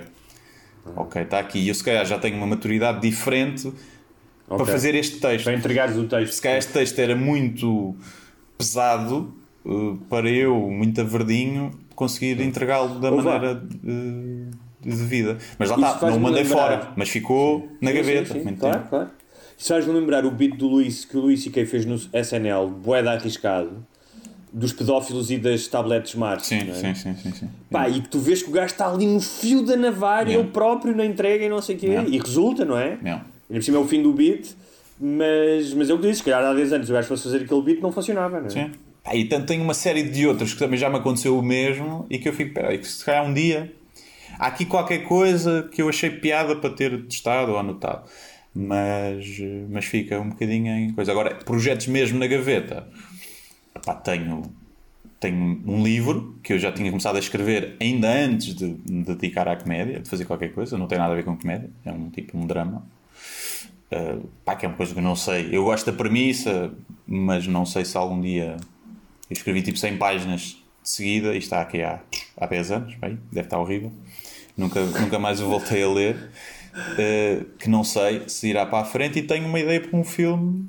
ok, 0.95 1.21
está 1.21 1.39
aqui. 1.39 1.59
E 1.59 1.67
eu 1.69 1.75
se 1.75 1.83
calhar 1.83 2.05
já 2.05 2.17
tenho 2.19 2.37
uma 2.37 2.47
maturidade 2.47 2.99
diferente 3.01 3.71
para 4.47 4.55
Ok. 4.57 4.65
fazer 4.73 4.95
este 4.95 5.19
texto. 5.19 5.43
Para 5.45 5.53
entregares 5.53 5.95
o 5.97 6.05
texto. 6.05 6.33
Se 6.33 6.41
calhar 6.41 6.57
este 6.57 6.71
texto 6.73 6.99
era 6.99 7.15
muito 7.15 7.95
pesado 8.57 9.33
uh, 9.65 9.97
para 10.09 10.29
eu, 10.29 10.55
muito 10.69 11.03
verdinho, 11.05 11.71
conseguir 11.95 12.39
entregá-lo 12.41 12.99
da 12.99 13.11
maneira 13.11 13.61
uh, 13.61 14.51
devida. 14.81 15.37
Mas 15.59 15.69
lá 15.69 15.91
está, 15.93 16.09
não 16.09 16.17
o 16.17 16.19
mandei 16.19 16.43
lembrar- 16.43 16.57
fora, 16.81 16.93
mas 16.95 17.09
ficou 17.09 17.69
na 17.81 17.91
Sim, 17.91 17.97
gaveta. 17.97 18.33
sim, 18.33 18.39
sim, 18.39 18.43
muito 18.45 18.59
claro, 18.59 18.77
tempo. 18.77 18.89
claro. 18.89 19.09
Isso 19.57 19.73
faz-me 19.73 19.91
lembrar 19.93 20.25
o 20.25 20.31
beat 20.31 20.55
do 20.55 20.67
Luís, 20.67 21.03
que 21.03 21.17
o 21.17 21.21
Luís 21.21 21.43
C.K. 21.43 21.65
fez 21.65 21.85
no 21.85 21.95
SNL, 21.95 22.67
boeda 22.67 23.11
arriscado, 23.11 23.85
dos 24.53 24.71
pedófilos 24.71 25.31
e 25.31 25.37
das 25.37 25.67
tabletes 25.67 26.13
Marte. 26.15 26.45
Sim, 26.47 26.69
é? 26.69 26.73
sim, 26.73 26.93
sim, 26.93 27.15
sim, 27.15 27.31
sim. 27.33 27.49
Pá, 27.71 27.89
e 27.89 28.01
que 28.01 28.07
tu 28.07 28.19
vês 28.19 28.43
que 28.43 28.49
o 28.49 28.53
gajo 28.53 28.67
está 28.67 28.87
ali 28.87 29.05
no 29.05 29.19
fio 29.19 29.63
da 29.63 29.75
navalha, 29.75 30.29
Yeah. 30.29 30.43
ele 30.43 30.51
próprio 30.51 30.95
na 30.95 31.05
entrega 31.05 31.43
e 31.43 31.49
não 31.49 31.61
sei 31.61 31.75
o 31.75 31.79
quê, 31.79 31.87
Yeah. 31.87 32.09
e 32.09 32.19
resulta, 32.19 32.63
não 32.63 32.77
é? 32.77 32.97
Yeah. 33.01 33.25
E 33.49 33.53
por 33.55 33.63
cima 33.63 33.77
é 33.77 33.81
o 33.81 33.87
fim 33.87 34.01
do 34.03 34.13
beat, 34.13 34.47
mas, 34.99 35.73
mas 35.73 35.89
é 35.89 35.93
o 35.93 35.97
que 35.97 36.07
disse, 36.07 36.19
se 36.19 36.23
calhar 36.23 36.43
há 36.43 36.53
10 36.53 36.73
anos 36.73 36.89
o 36.89 36.93
gajo 36.93 37.07
fosse 37.07 37.23
fazer 37.23 37.43
aquele 37.43 37.61
beat 37.61 37.79
não 37.81 37.91
funcionava, 37.91 38.39
não 38.39 38.47
é? 38.47 38.49
Sim. 38.49 38.71
Pá, 39.03 39.15
e 39.15 39.25
tanto 39.25 39.47
tem 39.47 39.59
uma 39.59 39.73
série 39.73 40.03
de 40.03 40.27
outros 40.27 40.53
que 40.53 40.59
também 40.59 40.77
já 40.77 40.89
me 40.89 40.97
aconteceu 40.97 41.37
o 41.37 41.41
mesmo 41.41 42.05
e 42.09 42.19
que 42.19 42.29
eu 42.29 42.33
fico, 42.33 42.53
peraí, 42.53 42.77
que 42.77 42.87
se 42.87 43.03
calhar 43.03 43.25
um 43.25 43.33
dia 43.33 43.71
há 44.37 44.47
aqui 44.47 44.65
qualquer 44.65 44.99
coisa 44.99 45.67
que 45.71 45.81
eu 45.81 45.89
achei 45.89 46.09
piada 46.09 46.55
para 46.55 46.69
ter 46.69 47.05
testado 47.05 47.53
ou 47.53 47.57
anotado. 47.57 48.03
Mas, 48.59 49.37
mas 49.69 49.85
fica 49.85 50.19
um 50.19 50.29
bocadinho 50.29 50.73
em 50.73 50.91
coisa. 50.91 51.11
Agora, 51.11 51.35
projetos 51.35 51.85
mesmo 51.85 52.17
na 52.17 52.25
gaveta, 52.25 52.87
pá, 53.85 53.93
tenho, 53.93 54.41
tenho 55.19 55.61
um 55.63 55.83
livro 55.83 56.39
que 56.41 56.53
eu 56.53 56.57
já 56.57 56.71
tinha 56.71 56.89
começado 56.89 57.17
a 57.17 57.19
escrever 57.19 57.75
ainda 57.79 58.09
antes 58.11 58.55
de 58.55 58.65
me 58.89 59.03
dedicar 59.03 59.47
à 59.47 59.55
comédia, 59.55 59.99
de 59.99 60.09
fazer 60.09 60.25
qualquer 60.25 60.53
coisa, 60.53 60.75
não 60.75 60.87
tem 60.87 60.97
nada 60.97 61.13
a 61.13 61.15
ver 61.15 61.23
com 61.23 61.37
comédia, 61.37 61.69
é 61.85 61.91
um 61.91 62.09
tipo 62.09 62.35
um 62.35 62.47
drama. 62.47 62.83
Uh, 63.91 64.27
pá, 64.43 64.55
que 64.55 64.65
é 64.65 64.69
uma 64.69 64.75
coisa 64.75 64.91
que 64.91 64.99
eu 64.99 65.03
não 65.03 65.15
sei. 65.15 65.49
Eu 65.51 65.63
gosto 65.63 65.85
da 65.91 65.95
premissa, 65.95 66.73
mas 67.05 67.45
não 67.45 67.63
sei 67.63 67.85
se 67.85 67.95
algum 67.95 68.19
dia. 68.19 68.57
Eu 69.29 69.33
escrevi 69.33 69.61
tipo 69.61 69.77
100 69.77 69.97
páginas 69.97 70.41
de 70.41 70.89
seguida 70.89 71.35
e 71.35 71.37
está 71.37 71.61
aqui 71.61 71.83
há, 71.83 71.99
há 72.35 72.47
10 72.47 72.71
anos, 72.71 72.95
bem, 72.95 73.19
deve 73.31 73.45
estar 73.45 73.59
horrível. 73.59 73.91
Nunca, 74.57 74.83
nunca 74.83 75.19
mais 75.19 75.39
o 75.39 75.47
voltei 75.47 75.83
a 75.83 75.89
ler. 75.89 76.31
Uh, 76.77 77.43
que 77.57 77.67
não 77.67 77.83
sei 77.83 78.29
se 78.29 78.49
irá 78.49 78.63
para 78.63 78.79
a 78.79 78.85
frente 78.85 79.17
e 79.17 79.23
tenho 79.23 79.47
uma 79.47 79.59
ideia 79.59 79.81
para 79.81 79.97
um 79.97 80.03
filme 80.03 80.67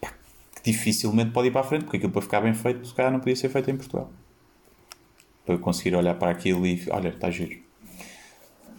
pá, 0.00 0.12
que 0.56 0.72
dificilmente 0.72 1.30
pode 1.30 1.46
ir 1.46 1.52
para 1.52 1.60
a 1.60 1.64
frente, 1.64 1.84
porque 1.84 1.98
aquilo 1.98 2.10
para 2.10 2.22
ficar 2.22 2.40
bem 2.40 2.54
feito, 2.54 2.84
se 2.88 2.92
calhar 2.92 3.12
não 3.12 3.20
podia 3.20 3.36
ser 3.36 3.48
feito 3.50 3.70
em 3.70 3.76
Portugal. 3.76 4.10
Para 5.46 5.54
eu 5.54 5.58
conseguir 5.60 5.94
olhar 5.94 6.14
para 6.14 6.32
aquilo 6.32 6.66
e 6.66 6.82
olha, 6.90 7.10
está 7.10 7.30
giro. 7.30 7.56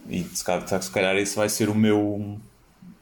E 0.08 0.22
se 0.22 0.44
calhar, 0.44 0.82
se 0.82 0.90
calhar 0.90 1.16
esse 1.16 1.34
vai 1.34 1.48
ser 1.48 1.70
o 1.70 1.74
meu, 1.74 1.98
o 1.98 2.40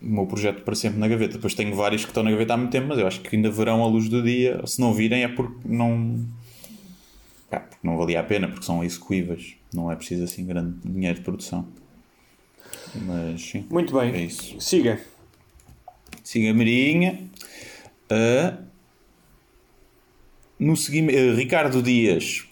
meu 0.00 0.26
projeto 0.26 0.62
para 0.62 0.74
sempre 0.76 1.00
na 1.00 1.08
gaveta. 1.08 1.34
Depois 1.34 1.54
tenho 1.54 1.74
vários 1.74 2.04
que 2.04 2.10
estão 2.10 2.22
na 2.22 2.30
gaveta 2.30 2.54
há 2.54 2.56
muito 2.56 2.70
tempo, 2.70 2.88
mas 2.88 2.98
eu 2.98 3.06
acho 3.06 3.20
que 3.20 3.34
ainda 3.34 3.50
verão 3.50 3.82
a 3.82 3.88
luz 3.88 4.08
do 4.08 4.22
dia. 4.22 4.64
Se 4.66 4.80
não 4.80 4.92
virem 4.92 5.24
é 5.24 5.28
porque 5.28 5.58
não. 5.64 6.24
pá, 7.50 7.60
porque 7.60 7.86
não 7.86 7.96
valia 7.96 8.20
a 8.20 8.22
pena, 8.22 8.46
porque 8.48 8.64
são 8.64 8.84
execuíveis. 8.84 9.56
Não 9.74 9.90
é 9.90 9.96
preciso 9.96 10.24
assim 10.24 10.46
grande 10.46 10.76
dinheiro 10.84 11.18
de 11.18 11.24
produção. 11.24 11.66
Mas 12.94 13.42
sim. 13.42 13.66
Muito 13.70 13.98
bem. 13.98 14.12
É 14.12 14.20
isso. 14.22 14.60
Siga. 14.60 15.00
Siga 16.22 16.52
Marinha. 16.54 17.18
Ah, 18.10 18.58
no 20.58 20.76
seguimento, 20.76 21.18
ah, 21.18 21.34
Ricardo 21.34 21.82
Dias. 21.82 22.44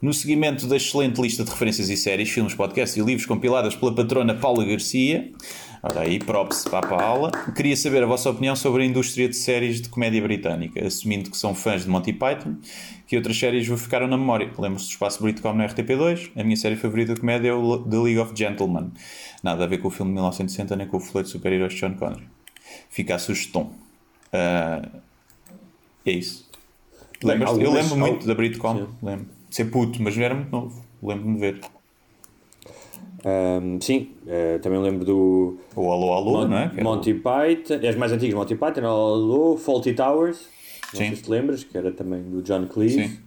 No 0.00 0.14
seguimento 0.14 0.66
da 0.66 0.76
excelente 0.76 1.20
lista 1.20 1.42
de 1.42 1.50
referências 1.50 1.88
e 1.88 1.96
séries, 1.96 2.30
filmes, 2.30 2.54
podcasts 2.54 2.96
e 2.96 3.00
livros 3.00 3.26
compiladas 3.26 3.74
pela 3.74 3.92
patrona 3.92 4.34
Paula 4.34 4.64
Garcia, 4.64 5.32
Ora 5.82 6.00
aí, 6.00 6.18
props 6.18 6.64
para 6.64 6.86
a 6.86 6.88
Paula. 6.88 7.30
Queria 7.54 7.76
saber 7.76 8.02
a 8.02 8.06
vossa 8.06 8.28
opinião 8.30 8.56
sobre 8.56 8.82
a 8.82 8.86
indústria 8.86 9.28
de 9.28 9.36
séries 9.36 9.80
de 9.80 9.88
comédia 9.88 10.20
britânica, 10.20 10.84
assumindo 10.84 11.30
que 11.30 11.36
são 11.36 11.54
fãs 11.54 11.84
de 11.84 11.88
Monty 11.88 12.12
Python, 12.12 12.56
que 13.06 13.16
outras 13.16 13.38
séries 13.38 13.66
vos 13.66 13.80
ficaram 13.80 14.08
na 14.08 14.16
memória. 14.16 14.50
Lembro-se 14.58 14.86
do 14.86 14.90
Espaço 14.90 15.22
Britcom 15.22 15.54
na 15.54 15.68
RTP2, 15.68 16.32
a 16.36 16.42
minha 16.42 16.56
série 16.56 16.74
favorita 16.74 17.14
de 17.14 17.20
comédia 17.20 17.50
é 17.50 17.52
o 17.52 17.78
The 17.78 17.96
League 17.96 18.18
of 18.18 18.32
Gentlemen. 18.36 18.90
Nada 19.42 19.64
a 19.64 19.66
ver 19.68 19.78
com 19.78 19.88
o 19.88 19.90
filme 19.90 20.10
de 20.10 20.14
1960 20.14 20.74
nem 20.74 20.86
com 20.86 20.96
o 20.96 21.00
folheto 21.00 21.26
de 21.26 21.32
super-heróis 21.32 21.74
de 21.74 21.78
Sean 21.78 21.94
Connery. 21.94 22.28
Fica 22.90 23.14
a 23.14 23.18
sugestão. 23.18 23.70
Ah, 24.32 24.82
é 26.04 26.10
isso. 26.10 26.48
Lembras-te? 27.22 27.62
Eu 27.62 27.72
lembro 27.72 27.96
muito 27.96 28.26
da 28.26 28.34
Britcom, 28.34 28.76
Sim. 28.76 28.88
lembro. 29.02 29.26
De 29.48 29.56
ser 29.56 29.64
puto, 29.66 30.02
mas 30.02 30.18
era 30.18 30.34
muito 30.34 30.50
novo. 30.50 30.84
Lembro-me 31.02 31.34
de 31.34 31.40
ver. 31.40 31.60
Ahm, 33.24 33.80
sim, 33.80 34.10
eh, 34.26 34.58
também 34.58 34.78
lembro 34.80 35.04
do 35.04 35.58
O 35.74 35.90
Alô 35.92 36.12
Alô, 36.12 36.32
Mon- 36.42 36.48
não 36.48 36.58
é? 36.58 36.68
Que 36.68 36.80
Monty 36.82 37.14
Python, 37.14 37.74
é 37.82 37.88
as 37.88 37.96
mais 37.96 38.12
antigas, 38.12 38.34
Monty 38.34 38.54
Python, 38.54 38.86
Alô, 38.86 39.56
Faulty 39.56 39.92
Towers, 39.92 40.46
não 40.92 41.00
Sim. 41.00 41.06
sei 41.08 41.16
se 41.16 41.22
te 41.24 41.30
lembras, 41.30 41.64
que 41.64 41.76
era 41.76 41.90
também 41.90 42.22
do 42.22 42.40
John 42.42 42.66
Cleese. 42.66 43.08
Sim. 43.08 43.18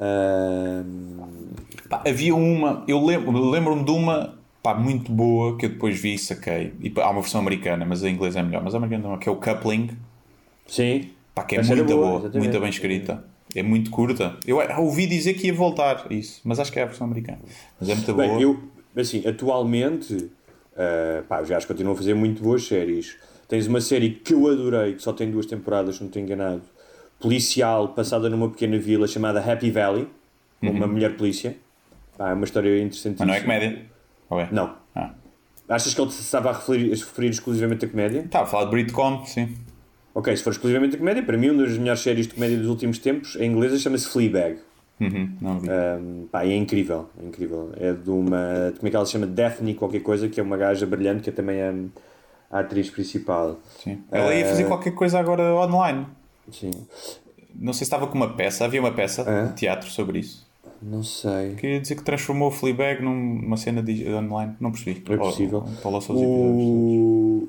Ahm, 0.00 1.52
Pá, 1.88 2.02
havia 2.06 2.34
uma, 2.34 2.84
eu 2.88 3.04
lembro- 3.04 3.50
lembro-me 3.50 3.84
de 3.84 3.90
uma 3.90 4.38
pá, 4.62 4.74
muito 4.74 5.12
boa 5.12 5.56
que 5.56 5.66
eu 5.66 5.70
depois 5.70 5.98
vi 6.00 6.14
e 6.14 6.18
saquei. 6.18 6.72
E, 6.80 6.90
pá, 6.90 7.04
há 7.04 7.10
uma 7.10 7.20
versão 7.20 7.40
americana, 7.40 7.84
mas 7.84 8.02
a 8.02 8.08
inglesa 8.10 8.40
é 8.40 8.42
melhor. 8.42 8.62
Mas 8.64 8.74
a 8.74 8.78
americana 8.78 9.08
não, 9.10 9.18
que 9.18 9.28
é 9.28 9.32
o 9.32 9.36
Coupling, 9.36 9.90
sim, 10.66 11.10
pá, 11.34 11.44
que 11.44 11.56
é 11.56 11.62
muito 11.62 11.84
boa, 11.84 12.18
boa, 12.20 12.30
muito 12.34 12.58
bem 12.60 12.68
escrita. 12.70 13.24
É 13.54 13.62
muito 13.62 13.90
curta. 13.90 14.38
Eu 14.46 14.58
ouvi 14.78 15.06
dizer 15.06 15.34
que 15.34 15.48
ia 15.48 15.52
voltar 15.52 16.06
isso, 16.10 16.40
mas 16.42 16.58
acho 16.58 16.72
que 16.72 16.78
é 16.78 16.84
a 16.84 16.86
versão 16.86 17.06
americana. 17.06 17.40
Mas 17.78 17.90
é 17.90 17.94
muito 17.94 18.14
boa. 18.14 18.26
Bem, 18.26 18.40
eu, 18.40 18.58
assim, 18.96 19.26
atualmente, 19.26 20.30
ah, 20.76 21.22
pá, 21.28 21.40
os 21.40 21.48
gajos 21.48 21.64
continuam 21.66 21.94
a 21.94 21.96
fazer 21.96 22.14
muito 22.14 22.42
boas 22.42 22.64
séries. 22.64 23.16
Tens 23.48 23.66
uma 23.66 23.80
série 23.80 24.10
que 24.10 24.32
eu 24.32 24.48
adorei, 24.48 24.94
que 24.94 25.02
só 25.02 25.12
tem 25.12 25.30
duas 25.30 25.46
temporadas, 25.46 26.00
não 26.00 26.06
estou 26.06 26.22
enganado, 26.22 26.62
policial, 27.20 27.88
passada 27.88 28.28
numa 28.30 28.48
pequena 28.50 28.78
vila 28.78 29.06
chamada 29.06 29.40
Happy 29.40 29.70
Valley, 29.70 30.08
com 30.60 30.70
uma 30.70 30.86
mulher 30.86 31.16
polícia. 31.16 31.56
Pá, 32.16 32.30
é 32.30 32.34
uma 32.34 32.44
história 32.44 32.80
interessantíssima. 32.80 33.26
Uhum. 33.26 33.32
Mas 33.32 33.46
não 33.46 33.54
é 33.54 33.58
comédia? 33.60 33.86
É? 34.30 34.48
Não. 34.50 34.76
Ah. 34.94 35.10
Achas 35.68 35.94
que 35.94 36.00
ele 36.00 36.10
estava 36.10 36.50
a 36.50 36.52
referir, 36.52 36.92
a 36.92 36.96
referir 36.96 37.28
exclusivamente 37.28 37.84
a 37.84 37.88
comédia? 37.88 38.20
Estava 38.20 38.44
a 38.44 38.46
falar 38.46 38.64
de 38.64 38.70
Britcom, 38.70 39.24
sim. 39.26 39.54
Ok, 40.14 40.34
se 40.36 40.42
for 40.42 40.50
exclusivamente 40.50 40.96
a 40.96 40.98
comédia, 40.98 41.22
para 41.22 41.38
mim, 41.38 41.50
uma 41.50 41.62
das 41.62 41.78
melhores 41.78 42.00
séries 42.00 42.26
de 42.26 42.34
comédia 42.34 42.58
dos 42.58 42.68
últimos 42.68 42.98
tempos, 42.98 43.36
em 43.36 43.50
inglesa, 43.50 43.78
chama-se 43.78 44.08
Fleabag. 44.08 44.58
Uhum, 45.02 45.32
não 45.40 45.58
vi. 45.60 45.68
Um, 45.70 46.26
pá, 46.30 46.44
é 46.44 46.54
incrível, 46.56 47.08
é 47.22 47.26
incrível. 47.26 47.70
É 47.76 47.92
de 47.92 48.10
uma. 48.10 48.72
Como 48.76 48.86
é 48.86 48.90
que 48.90 48.96
ela 48.96 49.04
se 49.06 49.12
chama? 49.12 49.26
Daphne, 49.26 49.74
qualquer 49.74 50.00
coisa, 50.00 50.28
que 50.28 50.38
é 50.38 50.42
uma 50.42 50.56
gaja 50.56 50.86
brilhante, 50.86 51.22
que 51.22 51.30
é 51.30 51.32
também 51.32 51.60
a, 51.62 51.72
a 52.50 52.60
atriz 52.60 52.90
principal. 52.90 53.58
sim. 53.82 53.98
Ela 54.10 54.34
ia 54.34 54.46
fazer 54.46 54.62
eh, 54.64 54.66
qualquer 54.66 54.92
coisa 54.92 55.18
agora 55.18 55.54
online. 55.54 56.06
Sim. 56.50 56.70
Não 57.54 57.72
sei 57.72 57.78
se 57.78 57.84
estava 57.84 58.06
com 58.06 58.14
uma 58.16 58.32
peça, 58.34 58.64
havia 58.64 58.80
uma 58.80 58.92
peça 58.92 59.24
Ah. 59.28 59.46
de 59.46 59.54
teatro 59.54 59.90
sobre 59.90 60.18
isso. 60.20 60.46
Não 60.80 61.02
sei. 61.04 61.54
Queria 61.54 61.78
dizer 61.80 61.94
que 61.94 62.02
transformou 62.02 62.48
o 62.48 62.50
Fleabag 62.50 63.02
numa 63.02 63.56
cena 63.56 63.80
de, 63.82 64.08
online. 64.12 64.54
Não 64.60 64.72
percebi. 64.72 65.00
É 65.08 65.16
possível. 65.16 65.58
Ou- 65.58 65.64
ou 65.64 65.72
Falou 65.76 66.00
só 66.00 66.12
os 66.12 66.20
episódios. 66.20 66.56
O... 66.66 67.48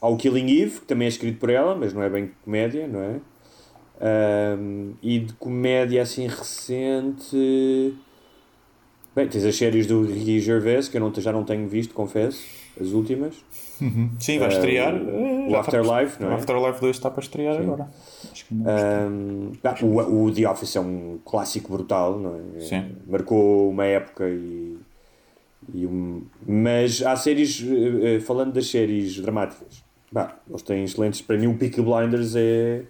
Há 0.00 0.08
o 0.08 0.16
Killing 0.16 0.50
Eve, 0.60 0.80
que 0.80 0.86
também 0.86 1.06
é 1.06 1.08
escrito 1.08 1.38
por 1.38 1.48
ela, 1.48 1.74
mas 1.76 1.94
não 1.94 2.02
é 2.02 2.10
bem 2.10 2.30
comédia, 2.44 2.86
não 2.88 3.00
é? 3.00 3.20
Um, 4.00 4.92
e 5.02 5.20
de 5.20 5.32
comédia 5.34 6.02
assim 6.02 6.26
recente. 6.26 7.94
Bem, 9.14 9.28
tens 9.28 9.44
as 9.44 9.54
séries 9.56 9.86
do 9.86 10.02
Ricky 10.02 10.40
Gervais, 10.40 10.88
que 10.88 10.96
eu 10.96 11.00
não, 11.00 11.12
já 11.14 11.32
não 11.32 11.44
tenho 11.44 11.68
visto, 11.68 11.94
confesso, 11.94 12.44
as 12.80 12.88
últimas. 12.88 13.34
Sim, 14.18 14.38
vai 14.38 14.48
estrear. 14.48 14.94
o 14.94 15.46
Eh, 15.46 15.50
já 15.50 15.60
Afterlife, 15.60 16.12
está, 16.14 16.24
não 16.24 16.32
é? 16.32 16.34
O 16.34 16.38
Afterlife 16.38 16.80
2 16.80 16.96
está 16.96 17.10
para 17.10 17.22
estrear 17.22 17.56
agora. 17.56 17.88
Acho 18.32 18.46
que. 18.46 18.54
Um, 18.54 19.52
pá, 19.62 19.76
o, 19.82 20.24
o 20.24 20.32
The 20.32 20.48
Office 20.50 20.74
é 20.76 20.80
um 20.80 21.18
clássico 21.24 21.72
brutal, 21.72 22.18
não 22.18 22.40
é? 22.56 22.60
Sim. 22.60 22.92
Marcou 23.06 23.70
uma 23.70 23.84
época 23.84 24.28
e. 24.28 24.78
e 25.72 25.86
um, 25.86 26.22
mas 26.46 27.00
há 27.02 27.14
séries, 27.16 27.62
eh, 27.64 28.16
eh, 28.16 28.20
falando 28.20 28.52
das 28.52 28.66
séries 28.66 29.16
dramáticas, 29.20 29.84
pá, 30.12 30.36
eles 30.48 30.62
têm 30.62 30.82
excelentes. 30.84 31.20
Para 31.20 31.36
mim, 31.38 31.46
o 31.46 31.54
Peaky 31.56 31.82
Blinders 31.82 32.34
é 32.34 32.82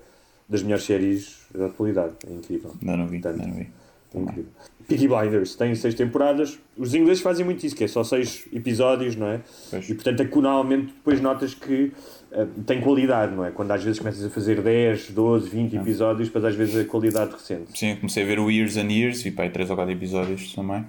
das 0.48 0.62
melhores 0.62 0.84
séries 0.84 1.38
da 1.54 1.66
atualidade, 1.66 2.12
é 2.28 2.32
incrível. 2.32 2.72
Ainda 2.80 2.96
não 2.96 3.06
vi. 3.06 3.20
Portanto, 3.20 3.40
Ainda 3.42 3.54
não 3.54 3.62
vi. 3.62 3.70
é 4.14 4.18
incrível. 4.18 4.50
Peaky 4.86 5.08
Blinders 5.08 5.54
tem 5.56 5.74
seis 5.74 5.94
temporadas. 5.94 6.58
Os 6.76 6.94
ingleses 6.94 7.22
fazem 7.22 7.44
muito 7.44 7.64
isso, 7.64 7.74
que 7.74 7.84
é 7.84 7.88
só 7.88 8.04
seis 8.04 8.46
episódios, 8.52 9.16
não 9.16 9.28
é? 9.28 9.40
Pois. 9.70 9.88
E 9.88 9.94
portanto, 9.94 10.22
acualmente 10.22 10.86
depois 10.92 11.20
notas 11.22 11.54
que 11.54 11.90
eh, 12.30 12.46
tem 12.66 12.82
qualidade, 12.82 13.34
não 13.34 13.44
é? 13.44 13.50
Quando 13.50 13.70
às 13.70 13.82
vezes 13.82 13.98
começas 13.98 14.22
a 14.22 14.28
fazer 14.28 14.60
10, 14.60 15.10
12, 15.10 15.48
20 15.48 15.76
episódios, 15.76 16.28
depois 16.28 16.44
às 16.44 16.54
vezes 16.54 16.76
a 16.76 16.84
qualidade 16.84 17.32
recente. 17.32 17.78
Sim, 17.78 17.96
comecei 17.96 18.22
a 18.22 18.26
ver 18.26 18.38
o 18.38 18.50
Years 18.50 18.76
and 18.76 18.90
Years 18.92 19.24
e 19.24 19.30
pá, 19.30 19.48
3 19.48 19.70
ou 19.70 19.76
4 19.76 19.92
episódios 19.92 20.52
também. 20.54 20.84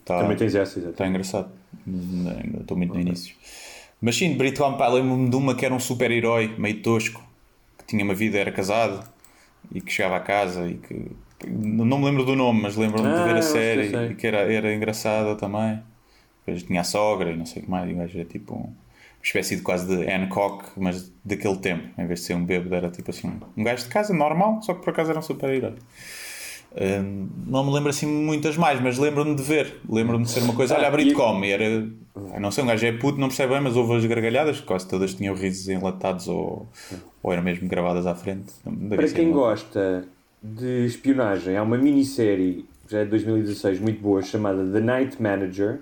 Está 0.00 0.20
Também 0.20 0.36
tens 0.36 0.54
essa, 0.54 0.78
exato. 0.78 0.94
tá 0.94 1.06
engraçado. 1.06 1.50
Ainda 1.86 2.60
estou 2.60 2.76
muito 2.76 2.94
no 2.94 3.00
início. 3.00 3.34
Mas 4.00 4.16
sim, 4.16 4.30
de 4.32 4.36
Britcom, 4.36 4.76
lembro-me 4.92 5.30
de 5.30 5.34
uma 5.36 5.54
que 5.54 5.64
era 5.64 5.74
um 5.74 5.80
super-herói, 5.80 6.54
meio 6.58 6.80
tosco, 6.82 7.24
que 7.86 7.90
tinha 7.90 8.04
uma 8.04 8.14
vida, 8.14 8.38
era 8.38 8.52
casado 8.52 9.08
e 9.72 9.80
que 9.80 9.92
chegava 9.92 10.16
a 10.16 10.20
casa 10.20 10.68
e 10.68 10.74
que. 10.78 11.12
Não 11.46 11.98
me 11.98 12.04
lembro 12.06 12.24
do 12.24 12.34
nome, 12.36 12.62
mas 12.62 12.76
lembro-me 12.76 13.14
de 13.14 13.20
Ah, 13.20 13.24
ver 13.24 13.34
a 13.36 13.38
eu 13.38 13.42
série 13.42 13.90
sei. 13.90 14.06
e 14.10 14.14
que 14.14 14.26
era, 14.26 14.38
era 14.52 14.74
engraçada 14.74 15.36
também. 15.36 15.82
Depois 16.46 16.62
tinha 16.62 16.80
a 16.80 16.84
sogra 16.84 17.30
e 17.32 17.36
não 17.36 17.46
sei 17.46 17.62
o 17.62 17.64
que 17.66 17.70
mais. 17.70 17.90
E 17.90 17.92
o 17.92 17.96
gajo 17.96 18.18
era 18.18 18.28
tipo 18.28 18.54
um- 18.54 18.58
uma 18.60 18.74
espécie 19.22 19.56
de 19.56 19.62
quase 19.62 19.86
de 19.86 20.10
Hancock, 20.10 20.64
mas 20.76 21.12
daquele 21.24 21.56
tempo. 21.58 21.88
Em 22.00 22.06
vez 22.06 22.20
de 22.20 22.26
ser 22.26 22.34
um 22.34 22.44
bêbado, 22.44 22.74
era 22.74 22.90
tipo 22.90 23.10
assim 23.10 23.30
um 23.56 23.64
gajo 23.64 23.84
de 23.84 23.88
casa 23.90 24.14
normal, 24.14 24.62
só 24.62 24.74
que 24.74 24.82
por 24.82 24.90
acaso 24.90 25.10
era 25.10 25.18
um 25.18 25.22
super-herói. 25.22 25.74
Hum, 26.76 27.28
não 27.46 27.64
me 27.64 27.72
lembro 27.72 27.90
assim 27.90 28.06
muitas 28.06 28.56
mais, 28.56 28.80
mas 28.80 28.98
lembro-me 28.98 29.34
de 29.36 29.42
ver. 29.42 29.80
Lembro-me 29.88 30.24
de 30.24 30.30
ser 30.30 30.40
uma 30.40 30.54
coisa. 30.54 30.74
Ah, 30.74 30.78
Olha, 30.78 30.88
a 30.88 30.90
e- 30.90 30.92
Britcom 30.92 31.44
e 31.44 31.50
era. 31.52 31.86
Não 32.40 32.50
sei, 32.50 32.64
um 32.64 32.66
gajo 32.66 32.84
é 32.86 32.92
puto, 32.92 33.18
não 33.18 33.28
percebe 33.28 33.52
bem, 33.52 33.62
mas 33.62 33.76
houve 33.76 33.94
as 33.96 34.04
gargalhadas, 34.06 34.60
quase 34.60 34.88
todas 34.88 35.14
tinham 35.14 35.34
risos 35.34 35.68
enlatados 35.68 36.26
ou, 36.28 36.68
ou 37.22 37.32
eram 37.32 37.42
mesmo 37.42 37.68
gravadas 37.68 38.06
à 38.06 38.14
frente. 38.14 38.52
Para 38.88 39.08
quem 39.08 39.26
uma- 39.28 39.34
gosta 39.36 40.04
de 40.42 40.84
espionagem, 40.86 41.56
há 41.56 41.62
uma 41.62 41.76
minissérie, 41.78 42.66
já 42.88 43.00
é 43.00 43.04
de 43.04 43.10
2016, 43.10 43.80
muito 43.80 44.00
boa, 44.00 44.20
chamada 44.22 44.64
The 44.72 44.80
Night 44.80 45.20
Manager, 45.22 45.80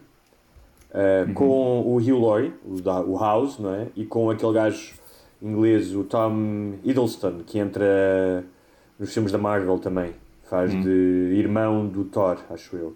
uh, 0.95 1.27
Uhum. 1.29 1.35
com 1.35 1.81
o 1.83 1.97
Hugh 1.97 2.19
Laurie, 2.19 2.53
o, 2.65 2.81
da- 2.81 3.01
o 3.01 3.19
House, 3.19 3.59
não 3.59 3.75
é? 3.75 3.87
E 3.97 4.05
com 4.05 4.31
aquele 4.31 4.53
gajo 4.53 4.93
inglês, 5.43 5.95
o 5.95 6.05
Tom 6.05 6.75
Hiddleston, 6.85 7.41
que 7.47 7.59
entra 7.59 8.45
nos 8.99 9.13
filmes 9.13 9.33
da 9.33 9.39
Marvel 9.39 9.79
também. 9.79 10.13
Faz 10.53 10.75
Uhum. 10.75 10.83
de 10.83 11.33
irmão 11.35 11.87
do 11.89 12.05
Thor, 12.05 12.37
acho 12.51 12.77
eu. 12.77 12.95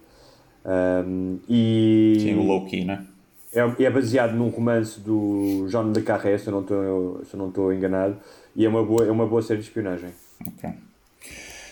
Um, 0.67 1.39
e 1.49 2.19
Sim, 2.21 2.35
o 2.35 2.43
Loki, 2.43 2.85
né? 2.85 3.03
é, 3.55 3.85
é 3.85 3.89
baseado 3.91 4.35
num 4.35 4.49
romance 4.51 5.01
do 5.01 5.67
John 5.71 5.91
Le 5.91 6.03
Carré, 6.03 6.37
se 6.37 6.49
eu 6.49 6.53
não 6.53 7.49
estou 7.49 7.73
enganado, 7.73 8.19
e 8.55 8.67
é 8.67 8.69
uma 8.69 8.85
boa, 8.85 9.07
é 9.07 9.11
uma 9.11 9.25
boa 9.27 9.41
série 9.41 9.61
de 9.61 9.67
espionagem. 9.69 10.11
Ok. 10.47 10.69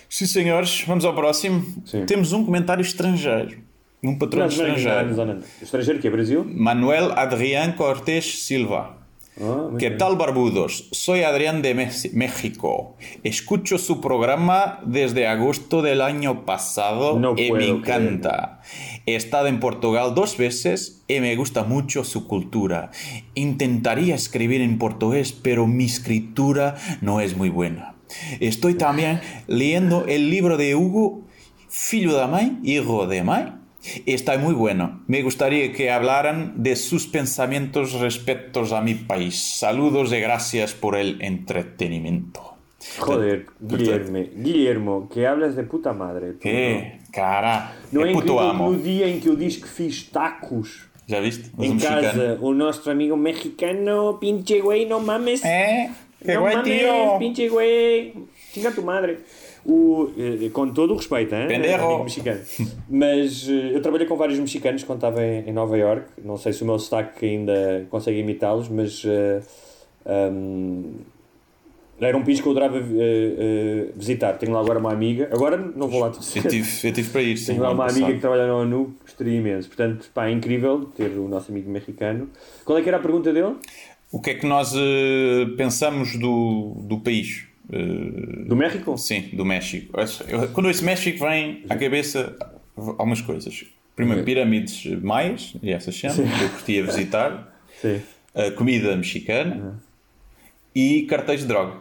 Sim, 0.09 0.25
senhores, 0.25 0.83
vamos 0.87 1.05
ao 1.05 1.13
próximo. 1.15 1.63
Sim. 1.85 2.07
Temos 2.07 2.33
um 2.33 2.47
comentário 2.47 2.81
estrangeiro. 2.81 3.59
Um 4.03 4.17
patrão 4.19 4.47
Não, 4.47 4.57
não, 4.57 4.57
não, 4.69 4.75
estrangeiro. 4.77 5.27
não. 5.35 5.41
Estrangeiro 5.61 6.01
que 6.01 6.09
é 6.09 6.11
Brasil? 6.11 6.45
Manuel 6.49 7.13
Adrián 7.13 7.73
Cortés 7.73 8.39
Silva. 8.43 8.97
Ah, 9.41 9.71
¿Qué 9.81 9.91
tal, 9.91 10.17
barbudos? 10.17 10.89
Soy 10.93 11.23
Adrián 11.23 11.61
de 11.61 11.75
México. 11.75 12.97
Escucho 13.25 13.79
su 13.79 14.01
programa 14.01 14.79
desde 14.87 15.27
agosto 15.27 15.83
del 15.83 16.03
año 16.03 16.45
pasado 16.45 17.19
No 17.19 17.35
y 17.37 17.51
me 17.51 17.67
encanta. 17.67 18.61
He 19.07 19.17
estado 19.17 19.49
en 19.49 19.59
Portugal 19.59 20.15
dos 20.15 20.37
veces 20.37 21.03
y 21.09 21.19
me 21.19 21.35
gusta 21.35 21.65
mucho 21.65 22.05
su 22.05 22.29
cultura. 22.29 22.93
Intentaría 23.35 24.15
escribir 24.15 24.61
en 24.61 24.79
portugués, 24.79 25.33
pero 25.33 25.67
mi 25.67 25.87
escritura 25.87 26.77
no 27.01 27.21
es 27.21 27.37
muy 27.37 27.49
buena. 27.49 27.97
Estoy 28.39 28.75
también 28.75 29.21
leyendo 29.49 30.05
el 30.07 30.31
libro 30.31 30.57
de 30.57 30.77
Hugo, 30.77 31.23
Filho 31.69 32.13
da 32.13 32.29
Mãe, 32.29 32.59
Hijo 32.63 33.09
de 33.09 33.25
Mãe. 33.25 33.64
Está 34.07 34.39
muy 34.39 34.55
bueno. 34.55 35.03
Me 35.07 35.23
gustaría 35.23 35.73
que 35.73 35.91
hablaran 35.91 36.63
de 36.63 36.77
sus 36.77 37.07
pensamientos 37.07 37.93
respecto 37.93 38.65
a 38.75 38.81
mi 38.81 38.95
país. 38.95 39.37
Saludos 39.59 40.13
y 40.13 40.21
gracias 40.21 40.73
por 40.75 40.97
el 40.97 41.21
entretenimiento. 41.23 42.55
Joder, 42.99 43.47
Guilherme, 43.61 44.31
Guilhermo, 44.37 45.09
que 45.09 45.27
hablas 45.27 45.57
de 45.57 45.63
puta 45.65 45.93
madre. 45.93 46.35
¿Qué? 46.41 46.99
Cara, 47.13 47.73
Não 47.91 48.05
é 48.05 48.13
puto 48.13 48.39
amo. 48.39 48.71
no 48.73 48.79
dia 48.79 49.07
em 49.09 49.21
que 49.21 49.29
eu 49.29 49.37
disse 49.37 49.61
que 49.61 49.69
fiz 49.69 50.11
tacos 50.11 50.83
¿Ya 51.07 51.21
viste? 51.21 51.51
Los 51.57 51.67
em 51.67 51.75
mexicanos. 51.75 52.03
casa, 52.13 52.39
o 52.41 52.53
nosso 52.55 52.91
amigo 52.91 53.17
mexicano, 53.17 54.19
pinche 54.21 54.61
güey, 54.61 54.87
no 54.87 55.01
mames. 55.01 55.45
¿Eh? 55.45 55.91
¡Qué 56.25 56.35
no 56.35 56.41
guay, 56.41 56.57
mames, 56.57 56.79
tío! 56.81 57.19
pinche 57.19 57.49
güey. 57.49 58.15
Chinga 58.53 58.71
tu 58.73 58.83
madre. 58.83 59.21
O, 59.67 60.11
eh, 60.19 60.51
com 60.53 60.71
todo 60.73 60.93
o 60.93 60.97
respeito, 60.97 61.35
hein? 61.35 61.49
Pendejo. 61.49 62.03
mexicano. 62.05 62.41
Mas 62.89 63.49
eh, 63.49 63.75
eu 63.75 63.81
trabalhei 63.81 64.07
com 64.07 64.17
vários 64.17 64.39
mexicanos 64.39 64.85
quando 64.85 64.99
estava 64.99 65.25
em, 65.25 65.49
em 65.49 65.53
Nova 65.53 65.77
York. 65.77 66.07
Não 66.23 66.37
sei 66.37 66.53
se 66.53 66.63
o 66.63 66.67
meu 66.67 66.79
sotaque 66.79 67.25
ainda 67.25 67.87
consegue 67.89 68.19
imitá-los, 68.19 68.69
mas 68.69 69.03
eh, 69.07 69.41
um, 70.07 70.95
era 72.01 72.17
um 72.17 72.23
país 72.23 72.41
que 72.41 72.47
eu 72.47 72.53
adorava 72.53 72.79
eh, 72.79 72.83
eh, 72.99 73.87
visitar. 73.97 74.35
Tenho 74.35 74.53
lá 74.53 74.61
agora 74.61 74.79
uma 74.79 74.93
amiga. 74.93 75.29
Agora 75.33 75.57
não 75.57 75.89
vou 75.89 76.01
lá. 76.01 76.09
Eu 76.09 76.43
tive, 76.43 76.89
eu 76.89 76.93
tive 76.93 77.11
para 77.11 77.23
ir, 77.23 77.37
sim. 77.39 77.53
Tenho 77.53 77.63
lá 77.63 77.71
uma 77.71 77.85
amiga 77.85 78.01
passado. 78.01 78.15
que 78.15 78.21
trabalha 78.21 78.47
na 78.47 78.55
ONU, 78.57 78.95
gostaria 79.01 79.39
imenso. 79.39 79.69
Portanto, 79.69 80.11
pá, 80.13 80.27
é 80.27 80.33
incrível 80.33 80.87
ter 80.97 81.11
o 81.17 81.29
nosso 81.29 81.51
amigo 81.51 81.71
mexicano. 81.71 82.29
Qual 82.65 82.77
é 82.77 82.83
que 82.83 82.89
era 82.89 82.99
a 82.99 83.01
pergunta 83.01 83.33
dele? 83.33 83.55
O 84.13 84.21
que 84.21 84.31
é 84.31 84.35
que 84.35 84.47
nós 84.47 84.75
pensamos 85.57 86.17
do, 86.17 86.75
do 86.83 87.01
país? 87.01 87.47
Eh, 87.73 88.45
Do 88.47 88.57
México? 88.57 88.97
Sim, 88.99 89.31
do 89.33 89.45
México. 89.45 89.93
Eu- 90.29 90.49
Quando 90.49 90.67
ouço 90.67 90.85
México, 90.85 91.25
vem 91.25 91.65
à 91.69 91.77
cabeça 91.77 92.37
algumas 92.77 93.21
coisas. 93.21 93.65
Primeiro, 93.97 94.25
pirâmides 94.25 94.85
maias, 95.03 95.55
e 95.63 95.71
essas 95.73 95.95
cenas, 95.97 96.17
que 96.17 96.23
eu 96.45 96.51
curtia 96.51 96.83
visitar. 96.87 97.57
Sim. 97.81 98.01
A 98.35 98.51
comida 98.51 98.97
mexicana 98.97 99.81
e 100.75 101.03
cartéis 101.03 101.41
de 101.43 101.47
droga. 101.47 101.77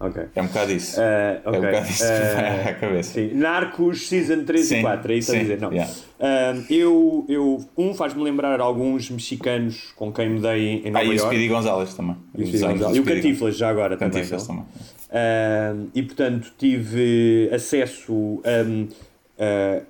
Ok. 0.00 0.22
É 0.34 0.42
um 0.42 0.46
bocado 0.46 0.72
isso. 0.72 1.00
Eh, 1.00 1.40
ok. 1.44 1.54
É 1.54 1.58
um 1.58 1.64
bocado 1.64 1.88
isso 1.90 2.04
que 2.04 2.34
vai 2.36 2.68
à 2.68 2.74
cabeça. 2.74 3.12
Sim. 3.14 3.34
Narcos 3.34 4.08
Season 4.08 4.44
3 4.44 4.64
Sim, 4.66 4.78
e 4.78 4.82
4, 4.82 5.12
é 5.12 5.16
isso 5.16 5.30
a 5.30 5.34
sim, 5.34 5.40
dizer? 5.40 5.60
Não. 5.60 5.72
yeah. 5.72 5.92
Ah, 6.20 6.54
eu, 6.70 7.26
eu, 7.28 7.64
um 7.76 7.92
faz-me 7.94 8.22
lembrar 8.22 8.60
alguns 8.60 9.10
mexicanos 9.10 9.92
com 9.96 10.12
quem 10.12 10.28
me 10.30 10.40
dei 10.40 10.68
em, 10.68 10.86
em 10.86 10.88
Ah, 10.88 10.92
Nova 10.92 11.04
e 11.04 11.08
o 11.08 11.12
York. 11.14 11.26
Speedy 11.34 11.48
Gonzalez 11.48 11.94
também. 11.94 12.16
E 12.36 12.44
o 12.44 12.50
Gonzalez. 12.50 12.96
E 12.96 13.00
o 13.00 13.04
Cantiflas 13.04 13.56
já 13.56 13.68
agora 13.68 13.96
também. 13.96 14.12
Cantiflas 14.12 14.46
também. 14.46 14.64
Ah, 15.10 15.74
e 15.92 16.02
portanto 16.02 16.52
tive 16.56 17.50
acesso 17.52 18.40
a, 18.44 19.82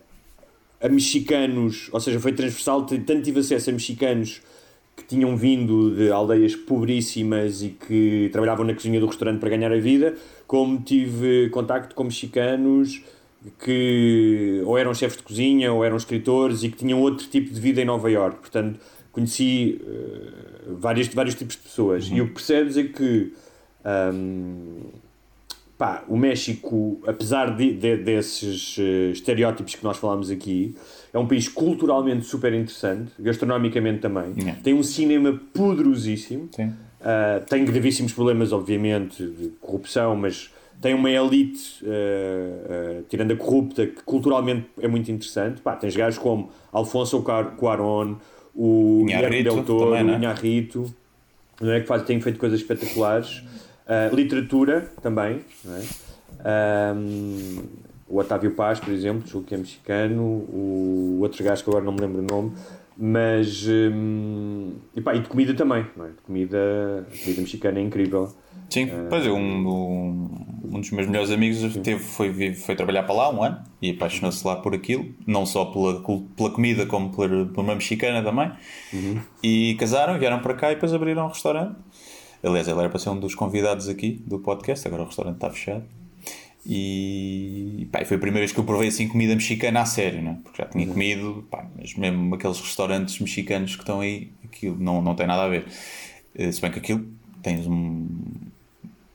a, 0.82 0.86
a 0.86 0.88
mexicanos, 0.88 1.90
ou 1.92 2.00
seja, 2.00 2.18
foi 2.18 2.32
transversal, 2.32 2.86
tanto 2.86 3.20
tive 3.20 3.40
acesso 3.40 3.68
a 3.68 3.72
mexicanos 3.74 4.40
que 4.98 5.04
tinham 5.04 5.36
vindo 5.36 5.94
de 5.94 6.10
aldeias 6.10 6.56
pobríssimas 6.56 7.62
e 7.62 7.68
que 7.68 8.28
trabalhavam 8.32 8.66
na 8.66 8.74
cozinha 8.74 8.98
do 8.98 9.06
restaurante 9.06 9.38
para 9.38 9.48
ganhar 9.48 9.72
a 9.72 9.78
vida, 9.78 10.16
como 10.46 10.80
tive 10.80 11.48
contacto 11.50 11.94
com 11.94 12.04
mexicanos 12.04 13.00
que 13.60 14.60
ou 14.66 14.76
eram 14.76 14.92
chefes 14.92 15.18
de 15.18 15.22
cozinha 15.22 15.72
ou 15.72 15.84
eram 15.84 15.96
escritores 15.96 16.64
e 16.64 16.68
que 16.68 16.76
tinham 16.76 17.00
outro 17.00 17.26
tipo 17.28 17.54
de 17.54 17.60
vida 17.60 17.80
em 17.80 17.84
Nova 17.84 18.10
York. 18.10 18.40
Portanto, 18.40 18.80
conheci 19.12 19.80
eh, 19.86 20.72
vários, 20.78 21.06
vários 21.08 21.36
tipos 21.36 21.54
de 21.54 21.62
pessoas. 21.62 22.08
E 22.10 22.20
o 22.20 22.26
que 22.26 22.34
percebes 22.34 22.76
é 22.76 22.82
que 22.82 23.32
hum, 24.12 24.80
pá, 25.78 26.02
o 26.08 26.16
México, 26.16 27.00
apesar 27.06 27.56
de, 27.56 27.72
de- 27.72 27.96
desses 27.98 28.76
eh, 28.78 29.10
estereótipos 29.12 29.76
que 29.76 29.84
nós 29.84 29.96
falámos 29.96 30.28
aqui, 30.30 30.74
é 31.14 31.18
um 31.18 31.26
país 31.26 31.48
culturalmente 31.48 32.26
super 32.26 32.52
interessante, 32.52 33.12
gastronomicamente 33.18 34.00
também. 34.00 34.34
Tem 34.62 34.74
um 34.74 34.82
cinema 34.82 35.40
poderosíssimo. 35.54 36.48
Sim. 36.54 36.74
Uh, 37.00 37.44
tem 37.48 37.64
gravíssimos 37.64 38.12
problemas, 38.12 38.52
obviamente, 38.52 39.24
de 39.24 39.50
corrupção, 39.60 40.16
mas 40.16 40.50
tem 40.82 40.94
uma 40.94 41.08
elite, 41.08 41.62
uh, 41.84 41.86
uh, 41.86 43.02
tirando 43.08 43.30
a 43.32 43.36
corrupta, 43.36 43.86
que 43.86 44.02
culturalmente 44.02 44.66
é 44.80 44.88
muito 44.88 45.08
interessante. 45.12 45.60
Pá, 45.60 45.76
tens 45.76 45.94
gajos 45.94 46.18
como 46.18 46.50
Alfonso 46.72 47.22
Cuar- 47.22 47.54
Cuarón, 47.56 48.16
o 48.52 49.04
Guilherme 49.06 49.44
Del 49.44 49.62
Toro, 49.62 49.90
também, 49.92 50.02
o 50.02 50.06
né? 50.08 50.16
Inharrito, 50.16 50.92
não 51.60 51.70
é? 51.70 51.80
que 51.80 51.86
faz, 51.86 52.02
têm 52.02 52.20
feito 52.20 52.36
coisas 52.38 52.58
espetaculares. 52.60 53.44
Uh, 53.88 54.14
literatura 54.14 54.92
também, 55.00 55.40
é? 55.64 56.94
Um, 56.94 57.62
o 58.06 58.18
Otávio 58.18 58.52
Paz, 58.52 58.80
por 58.80 58.92
exemplo, 58.92 59.26
julgo 59.26 59.46
que 59.46 59.54
é 59.54 59.58
mexicano, 59.58 60.22
o 60.22 61.18
outro 61.20 61.42
gajo 61.42 61.62
que 61.62 61.70
agora 61.70 61.84
não 61.84 61.92
me 61.92 62.00
lembro 62.00 62.20
o 62.20 62.22
nome, 62.22 62.52
mas 62.96 63.66
hum, 63.66 64.72
e, 64.94 65.00
pá, 65.00 65.14
e 65.14 65.20
de 65.20 65.28
comida 65.28 65.54
também, 65.54 65.86
não 65.96 66.06
é? 66.06 66.08
De 66.08 66.20
comida, 66.26 67.06
comida 67.22 67.40
mexicana 67.40 67.78
é 67.78 67.82
incrível. 67.82 68.32
Sim, 68.68 68.90
pois 69.08 69.24
é, 69.24 69.30
um, 69.30 69.66
um, 69.66 70.46
um 70.64 70.80
dos 70.80 70.90
meus 70.90 71.06
melhores 71.06 71.30
amigos 71.30 71.74
teve, 71.78 72.00
foi, 72.00 72.54
foi 72.54 72.74
trabalhar 72.74 73.04
para 73.04 73.14
lá 73.14 73.30
um 73.30 73.42
ano 73.42 73.62
e 73.80 73.92
apaixonou-se 73.92 74.46
lá 74.46 74.56
por 74.56 74.74
aquilo, 74.74 75.06
não 75.26 75.46
só 75.46 75.64
pela, 75.66 76.02
pela 76.36 76.50
comida, 76.50 76.84
como 76.84 77.10
por, 77.10 77.28
por 77.46 77.64
uma 77.64 77.74
mexicana 77.74 78.22
também. 78.22 78.50
E 79.42 79.74
casaram, 79.76 80.18
vieram 80.18 80.40
para 80.40 80.52
cá 80.54 80.70
e 80.70 80.74
depois 80.74 80.92
abriram 80.92 81.24
um 81.24 81.28
restaurante. 81.28 81.76
Aliás, 82.42 82.68
ele 82.68 82.78
era 82.78 82.88
para 82.88 82.98
ser 82.98 83.10
um 83.10 83.18
dos 83.18 83.34
convidados 83.34 83.88
aqui 83.88 84.22
do 84.26 84.38
podcast, 84.38 84.86
agora 84.86 85.02
o 85.02 85.06
restaurante 85.06 85.34
está 85.36 85.50
fechado. 85.50 85.84
E 86.66 87.88
pá, 87.90 88.04
foi 88.04 88.16
a 88.16 88.20
primeira 88.20 88.40
vez 88.40 88.52
que 88.52 88.60
eu 88.60 88.64
provei 88.64 88.88
assim 88.88 89.08
comida 89.08 89.34
mexicana 89.34 89.80
a 89.80 89.86
sério, 89.86 90.20
né? 90.22 90.38
porque 90.44 90.60
já 90.62 90.68
tinha 90.68 90.86
comido, 90.86 91.44
pá, 91.50 91.66
mas 91.76 91.94
mesmo 91.94 92.34
aqueles 92.34 92.60
restaurantes 92.60 93.18
mexicanos 93.20 93.74
que 93.74 93.82
estão 93.82 94.00
aí, 94.00 94.30
aquilo 94.44 94.76
não, 94.78 95.00
não 95.00 95.14
tem 95.14 95.26
nada 95.26 95.44
a 95.44 95.48
ver. 95.48 95.64
Eh, 96.34 96.52
Se 96.52 96.60
bem 96.60 96.70
que 96.70 96.78
aquilo 96.78 97.06
tens 97.42 97.66
um. 97.66 98.06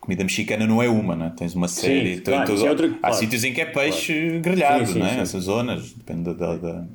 Comida 0.01 0.24
mexicana 0.24 0.65
não 0.67 0.84
é 0.84 0.89
uma, 0.89 1.15
né? 1.15 1.32
tens 1.38 1.55
uma 1.55 1.67
série. 1.69 2.19
tu- 2.19 2.32
claro, 2.32 2.55
tu- 2.55 2.65
é 2.65 2.69
outra- 2.69 2.88
há 2.88 2.89
claro. 2.99 3.15
sítios 3.15 3.43
em 3.45 3.53
que 3.53 3.61
é 3.61 3.65
peixe 3.65 4.39
grelhado, 4.39 4.86
Sim, 4.86 4.93
sim, 4.93 4.99
né? 4.99 5.13
sim. 5.13 5.19
essas 5.21 5.43
zonas, 5.45 5.93
depende 5.93 6.24
da, 6.34 6.57
da, 6.57 6.86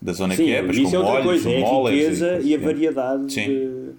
da, 0.00 0.12
zona 0.12 0.36
Sim, 0.36 0.44
que 0.44 0.52
é, 0.54 0.62
mas 0.62 0.78
com 0.78 0.86
é 0.86 0.98
molhos, 1.02 1.24
coisa, 1.24 1.50
é 1.50 1.62
a 1.64 1.90
riqueza 1.90 2.40
e 2.44 2.54
a 2.54 2.58
sim. 2.58 2.64
variedade 2.64 3.32
Sim. 3.32 3.44
de- 3.48 3.90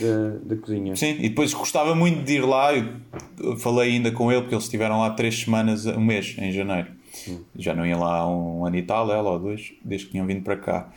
da, 0.00 0.54
da 0.54 0.56
cozinha. 0.56 0.96
Sim, 0.96 1.16
e 1.20 1.28
depois 1.28 1.52
gostava 1.54 1.94
muito 1.94 2.22
de 2.24 2.34
ir 2.34 2.44
lá. 2.44 2.72
Eu 2.74 3.56
falei 3.56 3.92
ainda 3.92 4.10
com 4.10 4.30
ele 4.30 4.42
porque 4.42 4.54
eles 4.54 4.64
estiveram 4.64 5.00
lá 5.00 5.10
três 5.10 5.40
semanas, 5.40 5.86
um 5.86 6.00
mês, 6.00 6.36
em 6.38 6.52
janeiro. 6.52 6.88
Já 7.56 7.74
não 7.74 7.86
ia 7.86 7.96
lá 7.96 8.18
há 8.18 8.28
um 8.28 8.66
ano 8.66 8.76
e 8.76 8.82
tal, 8.82 9.10
ela 9.12 9.30
ou 9.30 9.38
dois, 9.38 9.72
desde 9.84 10.06
que 10.06 10.12
tinham 10.12 10.26
vindo 10.26 10.42
para 10.42 10.56
cá. 10.56 10.90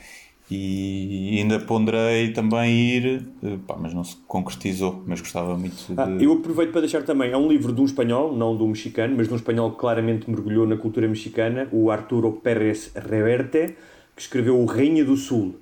E 0.50 1.38
ainda 1.38 1.60
ponderei 1.60 2.32
também 2.32 2.74
ir, 2.74 3.22
eh, 3.44 3.58
pá, 3.66 3.76
mas 3.78 3.92
não 3.92 4.02
se 4.02 4.16
concretizou. 4.26 5.02
Mas 5.06 5.20
gostava 5.20 5.54
muito 5.58 5.74
de. 5.74 6.00
Ah, 6.00 6.08
eu 6.18 6.32
aproveito 6.32 6.72
para 6.72 6.80
deixar 6.80 7.02
também, 7.02 7.30
é 7.30 7.36
um 7.36 7.48
livro 7.48 7.70
de 7.70 7.80
um 7.82 7.84
espanhol, 7.84 8.34
não 8.34 8.56
de 8.56 8.62
um 8.62 8.68
mexicano, 8.68 9.14
mas 9.14 9.28
de 9.28 9.34
um 9.34 9.36
espanhol 9.36 9.72
que 9.72 9.76
claramente 9.78 10.28
mergulhou 10.30 10.66
na 10.66 10.76
cultura 10.78 11.06
mexicana, 11.06 11.68
o 11.70 11.90
Arturo 11.90 12.32
Pérez 12.32 12.90
Reverte, 12.94 13.74
que 14.16 14.22
escreveu 14.22 14.58
O 14.58 14.64
Rainha 14.64 15.04
do 15.04 15.16
Sul, 15.18 15.54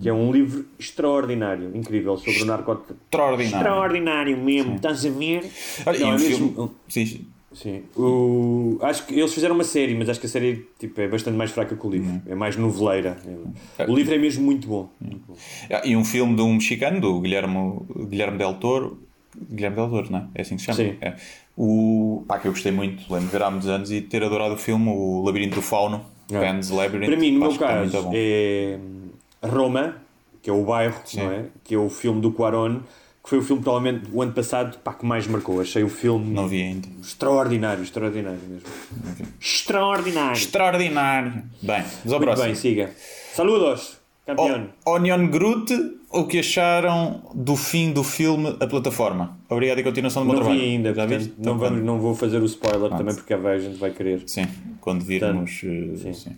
que 0.00 0.08
é 0.08 0.12
um 0.12 0.32
livro 0.32 0.64
extraordinário, 0.78 1.70
incrível, 1.74 2.16
sobre 2.16 2.42
o 2.42 2.44
narcotráfico. 2.46 2.98
Extraordinário. 3.04 3.56
Extraordinário 3.56 4.36
mesmo, 4.38 4.76
estás 4.76 5.04
a 5.04 5.10
ver? 5.10 5.44
Olha, 5.86 5.98
Não, 5.98 6.08
é 6.08 6.12
mesmo- 6.18 6.52
filme. 6.52 6.70
Sim, 6.88 7.26
Sim. 7.52 7.82
O... 7.96 8.78
Acho 8.82 9.06
que 9.06 9.14
eles 9.16 9.32
fizeram 9.32 9.54
uma 9.54 9.62
série, 9.62 9.94
mas 9.94 10.08
acho 10.08 10.18
que 10.18 10.26
a 10.26 10.28
série 10.28 10.66
tipo, 10.76 11.00
é 11.00 11.06
bastante 11.06 11.36
mais 11.36 11.52
fraca 11.52 11.76
que 11.76 11.86
o 11.86 11.88
livro. 11.90 12.20
É 12.26 12.34
mais 12.34 12.56
noveleira. 12.56 13.16
O 13.86 13.94
livro 13.94 14.12
é 14.12 14.18
mesmo 14.18 14.42
muito 14.44 14.66
bom. 14.66 14.88
Ah, 15.70 15.82
E 15.84 15.94
um 15.96 16.04
filme 16.04 16.34
de 16.34 16.42
um 16.42 16.54
mexicano, 16.54 17.00
do 17.00 17.20
Guilherme, 17.20 17.78
Guilherme 18.08 18.38
Del 18.38 18.54
Toro. 18.54 18.98
Guilherme 19.52 19.76
Del 19.76 19.88
Toro, 19.88 20.10
não 20.10 20.18
é? 20.18 20.26
É 20.34 20.40
assim 20.42 20.56
que 20.56 20.62
se 20.62 20.66
chama? 20.66 20.76
Sim. 20.78 20.96
É. 21.00 21.14
O, 21.56 22.24
pá, 22.26 22.40
que 22.40 22.48
eu 22.48 22.52
gostei 22.52 22.72
muito, 22.72 23.02
lembro 23.12 23.26
de 23.28 23.32
ver 23.32 23.42
há 23.44 23.50
muitos 23.52 23.68
anos 23.68 23.92
e 23.92 24.00
ter 24.00 24.24
adorado 24.24 24.54
o 24.54 24.58
filme, 24.58 24.88
o 24.88 25.22
Labirinto 25.24 25.54
do 25.54 25.62
Fauno, 25.62 26.04
Ah. 26.34 26.40
Pan's 26.40 26.70
Labyrinth. 26.70 27.06
Para 27.08 27.16
mim, 27.16 27.30
no 27.32 27.38
meu 27.38 27.54
caso, 27.56 28.10
é 28.12 28.78
Roma, 29.44 29.96
que 30.42 30.50
é 30.50 30.52
o 30.52 30.64
bairro, 30.64 31.00
não 31.14 31.30
é? 31.32 31.44
Que 31.62 31.74
é 31.74 31.78
o 31.78 31.88
filme 31.88 32.20
do 32.20 32.32
Quaron, 32.32 32.80
que 33.22 33.30
foi 33.30 33.38
o 33.38 33.42
filme 33.42 33.62
provavelmente 33.62 34.08
o 34.12 34.20
ano 34.20 34.32
passado 34.32 34.76
pá, 34.84 34.92
que 34.92 35.06
mais 35.06 35.26
marcou. 35.26 35.60
Achei 35.60 35.82
o 35.82 35.88
filme 35.88 36.32
Não 36.34 36.46
vi 36.46 36.62
ainda. 36.62 36.88
extraordinário, 37.02 37.82
extraordinário 37.82 38.38
mesmo. 38.48 38.68
Extraordinário. 39.40 40.32
Extraordinário. 40.32 41.32
Bem, 41.62 41.82
vamos 41.82 41.94
ao 42.04 42.10
Muito 42.10 42.22
próximo. 42.24 42.46
bem, 42.46 42.54
siga. 42.54 42.90
Saludos, 43.32 43.96
campeão. 44.26 44.68
O- 44.84 44.90
Onion 44.90 45.26
Groot, 45.28 45.72
o 46.10 46.24
que 46.26 46.38
acharam 46.38 47.22
do 47.34 47.56
fim 47.56 47.92
do 47.92 48.04
filme 48.04 48.56
A 48.60 48.66
Plataforma? 48.66 49.36
Obrigado 49.48 49.78
e 49.78 49.82
continuação 49.82 50.22
do 50.22 50.26
bom 50.28 50.34
não 50.34 50.40
trabalho. 50.42 50.60
vi 50.60 50.66
ainda, 50.66 50.94
Já 50.94 51.06
portanto, 51.06 51.26
não, 51.26 51.34
Então, 51.40 51.58
vamos, 51.58 51.68
quando- 51.78 51.84
não 51.84 51.98
vou 51.98 52.14
fazer 52.14 52.40
o 52.42 52.44
spoiler 52.44 52.90
também 52.90 53.14
porque 53.14 53.34
a 53.34 53.58
gente 53.58 53.78
vai 53.78 53.90
querer. 53.90 54.22
Sim, 54.26 54.46
quando 54.80 55.02
virmos. 55.04 55.50
eh, 55.64 55.96
sim. 55.96 56.12
sim. 56.12 56.36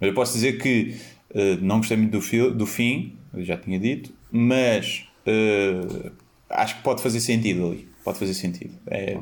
Mas 0.00 0.08
eu 0.08 0.14
posso 0.14 0.34
dizer 0.34 0.54
que 0.60 0.96
eh, 1.34 1.56
não 1.60 1.78
gostei 1.78 1.96
muito 1.96 2.18
do, 2.18 2.54
do 2.54 2.66
fim, 2.66 3.16
já 3.38 3.56
tinha 3.56 3.78
dito, 3.78 4.12
mas 4.30 5.06
eh, 5.26 6.10
acho 6.50 6.76
que 6.76 6.82
pode 6.82 7.02
fazer 7.02 7.20
sentido 7.20 7.68
ali. 7.68 7.88
Pode 8.04 8.18
fazer 8.18 8.34
sentido. 8.34 8.74
É, 8.86 9.18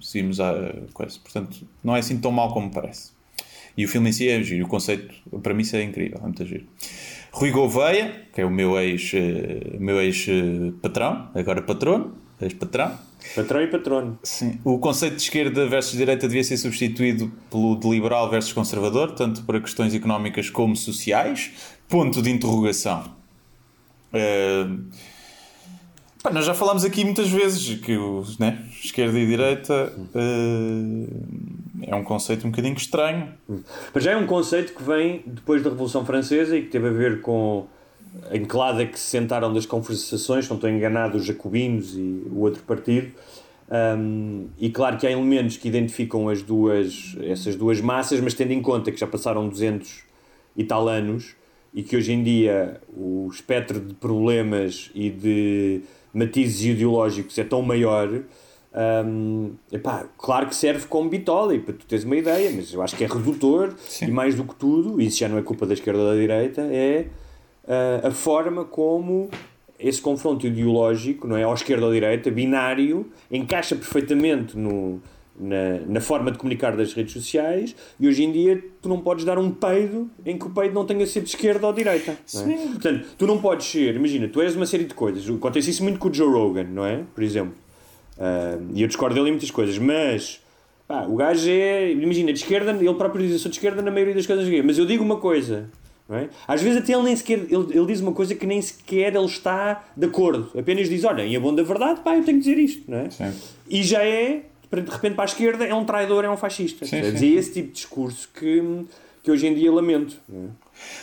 Seguimos 0.00 0.40
a 0.40 0.52
coisa. 0.92 1.18
Portanto, 1.20 1.66
não 1.82 1.94
é 1.94 2.00
assim 2.00 2.18
tão 2.18 2.32
mal 2.32 2.52
como 2.52 2.70
parece. 2.70 3.12
E 3.76 3.84
o 3.84 3.88
filme 3.88 4.10
em 4.10 4.12
si 4.12 4.28
é 4.28 4.42
giro. 4.42 4.66
O 4.66 4.68
conceito, 4.68 5.14
para 5.42 5.54
mim, 5.54 5.62
isso 5.62 5.76
é 5.76 5.82
incrível. 5.82 6.18
É 6.18 6.22
muito 6.22 6.44
giro. 6.44 6.66
Rui 7.30 7.50
Gouveia, 7.50 8.26
que 8.32 8.40
é 8.40 8.44
o 8.44 8.50
meu 8.50 8.78
ex-patrão, 8.78 9.80
meu 9.80 10.00
ex, 10.00 10.26
eh, 10.28 10.72
patrão, 10.82 11.30
agora 11.34 11.62
patrono, 11.62 12.14
ex-patrão. 12.40 12.98
Patrão 13.34 13.62
e 13.62 13.66
patrono. 13.66 14.18
Sim. 14.22 14.58
O 14.64 14.78
conceito 14.78 15.16
de 15.16 15.22
esquerda 15.22 15.66
versus 15.66 15.96
direita 15.96 16.26
devia 16.26 16.44
ser 16.44 16.56
substituído 16.56 17.32
pelo 17.50 17.76
de 17.76 17.88
liberal 17.88 18.28
versus 18.30 18.52
conservador, 18.52 19.12
tanto 19.12 19.42
para 19.42 19.60
questões 19.60 19.94
económicas 19.94 20.50
como 20.50 20.76
sociais. 20.76 21.52
Ponto 21.88 22.20
de 22.20 22.30
interrogação. 22.30 23.04
Eh, 24.12 24.66
pá, 26.22 26.30
nós 26.30 26.44
já 26.44 26.54
falámos 26.54 26.84
aqui 26.84 27.04
muitas 27.04 27.28
vezes 27.28 27.78
que 27.80 27.96
o, 27.96 28.24
né, 28.38 28.62
esquerda 28.82 29.18
e 29.18 29.26
direita. 29.26 29.92
eh, 30.14 31.90
é 31.90 31.96
um 31.96 32.04
conceito 32.04 32.46
um 32.46 32.50
bocadinho 32.50 32.76
estranho. 32.76 33.28
Mas 33.94 34.04
já 34.04 34.12
é 34.12 34.16
um 34.16 34.26
conceito 34.26 34.74
que 34.74 34.82
vem 34.82 35.22
depois 35.26 35.62
da 35.62 35.70
Revolução 35.70 36.04
Francesa 36.04 36.56
e 36.56 36.62
que 36.62 36.68
teve 36.68 36.88
a 36.88 36.92
ver 36.92 37.20
com 37.20 37.66
a 38.30 38.36
enclada 38.36 38.84
que 38.86 38.98
se 38.98 39.06
sentaram 39.06 39.52
das 39.52 39.66
conversações, 39.66 40.48
não 40.48 40.56
estou 40.56 40.68
enganado, 40.68 41.16
os 41.16 41.24
jacobinos 41.24 41.96
e 41.96 42.22
o 42.30 42.40
outro 42.40 42.62
partido. 42.62 43.12
Um, 43.70 44.48
e 44.58 44.68
claro 44.68 44.98
que 44.98 45.06
há 45.06 45.10
elementos 45.10 45.56
que 45.56 45.66
identificam 45.66 46.28
as 46.28 46.42
duas, 46.42 47.16
essas 47.22 47.56
duas 47.56 47.80
massas, 47.80 48.20
mas 48.20 48.34
tendo 48.34 48.52
em 48.52 48.60
conta 48.60 48.92
que 48.92 49.00
já 49.00 49.06
passaram 49.06 49.48
200 49.48 50.02
e 50.56 50.64
tal 50.64 50.88
anos 50.88 51.34
e 51.72 51.82
que 51.82 51.96
hoje 51.96 52.12
em 52.12 52.22
dia 52.22 52.80
o 52.94 53.28
espectro 53.32 53.80
de 53.80 53.94
problemas 53.94 54.90
e 54.94 55.08
de 55.08 55.80
matizes 56.12 56.62
ideológicos 56.66 57.38
é 57.38 57.44
tão 57.44 57.62
maior, 57.62 58.22
um, 59.06 59.52
epá, 59.70 60.06
claro 60.18 60.46
que 60.46 60.54
serve 60.54 60.86
como 60.86 61.08
bitola 61.08 61.54
e 61.54 61.58
para 61.58 61.72
tu 61.72 61.86
teres 61.86 62.04
uma 62.04 62.16
ideia, 62.16 62.50
mas 62.54 62.74
eu 62.74 62.82
acho 62.82 62.94
que 62.94 63.04
é 63.04 63.06
redutor 63.06 63.72
Sim. 63.78 64.06
e 64.06 64.10
mais 64.10 64.34
do 64.34 64.44
que 64.44 64.54
tudo, 64.54 65.00
e 65.00 65.06
isso 65.06 65.18
já 65.18 65.28
não 65.28 65.38
é 65.38 65.42
culpa 65.42 65.66
da 65.66 65.72
esquerda 65.72 66.00
ou 66.00 66.08
da 66.08 66.14
direita, 66.14 66.60
é 66.60 67.06
a 68.02 68.10
forma 68.10 68.64
como 68.64 69.30
esse 69.78 70.00
confronto 70.00 70.46
ideológico, 70.46 71.26
não 71.26 71.36
é, 71.36 71.46
ou 71.46 71.52
esquerda 71.52 71.86
ou 71.86 71.92
direita, 71.92 72.30
binário, 72.30 73.10
encaixa 73.30 73.74
perfeitamente 73.74 74.56
no, 74.56 75.00
na, 75.38 75.80
na 75.86 76.00
forma 76.00 76.30
de 76.30 76.38
comunicar 76.38 76.76
das 76.76 76.92
redes 76.92 77.12
sociais 77.12 77.74
e 77.98 78.06
hoje 78.06 78.22
em 78.22 78.30
dia 78.30 78.62
tu 78.80 78.88
não 78.88 79.00
podes 79.00 79.24
dar 79.24 79.38
um 79.38 79.50
peido 79.50 80.08
em 80.24 80.38
que 80.38 80.46
o 80.46 80.50
peido 80.50 80.74
não 80.74 80.84
tenha 80.84 81.06
sido 81.06 81.24
de 81.24 81.30
esquerda 81.30 81.66
ou 81.66 81.72
direita. 81.72 82.16
Não 82.34 82.50
é? 82.50 82.56
Portanto, 82.56 83.06
tu 83.18 83.26
não 83.26 83.38
podes 83.38 83.66
ser, 83.66 83.96
imagina, 83.96 84.28
tu 84.28 84.40
és 84.40 84.54
uma 84.54 84.66
série 84.66 84.84
de 84.84 84.94
coisas. 84.94 85.28
Acontece 85.28 85.70
isso 85.70 85.82
muito 85.82 85.98
com 85.98 86.08
o 86.08 86.14
Joe 86.14 86.28
Rogan, 86.28 86.64
não 86.64 86.86
é? 86.86 87.02
Por 87.14 87.24
exemplo. 87.24 87.54
Uh, 88.16 88.70
e 88.74 88.82
eu 88.82 88.88
discordo 88.88 89.14
dele 89.14 89.28
em 89.28 89.32
muitas 89.32 89.50
coisas, 89.50 89.76
mas 89.78 90.40
pá, 90.86 91.06
o 91.06 91.16
gajo 91.16 91.50
é, 91.50 91.90
imagina, 91.90 92.32
de 92.32 92.38
esquerda, 92.38 92.70
ele 92.72 92.94
próprio 92.94 93.22
diz 93.22 93.32
eu 93.32 93.38
sou 93.38 93.50
de 93.50 93.56
esquerda 93.56 93.82
na 93.82 93.90
maioria 93.90 94.14
das 94.14 94.26
coisas 94.26 94.46
é, 94.46 94.62
mas 94.62 94.78
eu 94.78 94.86
digo 94.86 95.02
uma 95.02 95.16
coisa. 95.16 95.70
É? 96.10 96.28
Às 96.46 96.60
vezes 96.60 96.82
até 96.82 96.92
ele 96.92 97.04
nem 97.04 97.16
sequer 97.16 97.38
ele, 97.38 97.66
ele 97.70 97.86
diz 97.86 98.00
uma 98.00 98.12
coisa 98.12 98.34
que 98.34 98.44
nem 98.44 98.60
sequer 98.60 99.14
ele 99.14 99.24
está 99.24 99.84
de 99.96 100.06
acordo, 100.06 100.50
apenas 100.58 100.88
diz: 100.88 101.04
Olha, 101.04 101.22
em 101.22 101.34
a 101.36 101.40
bom 101.40 101.54
da 101.54 101.62
verdade, 101.62 102.00
pá, 102.00 102.16
eu 102.16 102.24
tenho 102.24 102.38
que 102.38 102.44
dizer 102.44 102.58
isto, 102.58 102.90
não 102.90 102.98
é? 102.98 103.10
Sim. 103.10 103.32
E 103.68 103.82
já 103.82 104.04
é, 104.04 104.42
de 104.70 104.90
repente 104.90 105.14
para 105.14 105.24
a 105.24 105.26
esquerda, 105.26 105.64
é 105.64 105.74
um 105.74 105.84
traidor, 105.84 106.24
é 106.24 106.30
um 106.30 106.36
fascista. 106.36 106.84
Sim, 106.84 107.02
sim. 107.02 107.12
dizer, 107.12 107.26
esse 107.34 107.52
tipo 107.52 107.68
de 107.68 107.74
discurso 107.74 108.28
que, 108.34 108.84
que 109.22 109.30
hoje 109.30 109.46
em 109.46 109.54
dia 109.54 109.72
lamento. 109.72 110.16
É? 110.32 110.48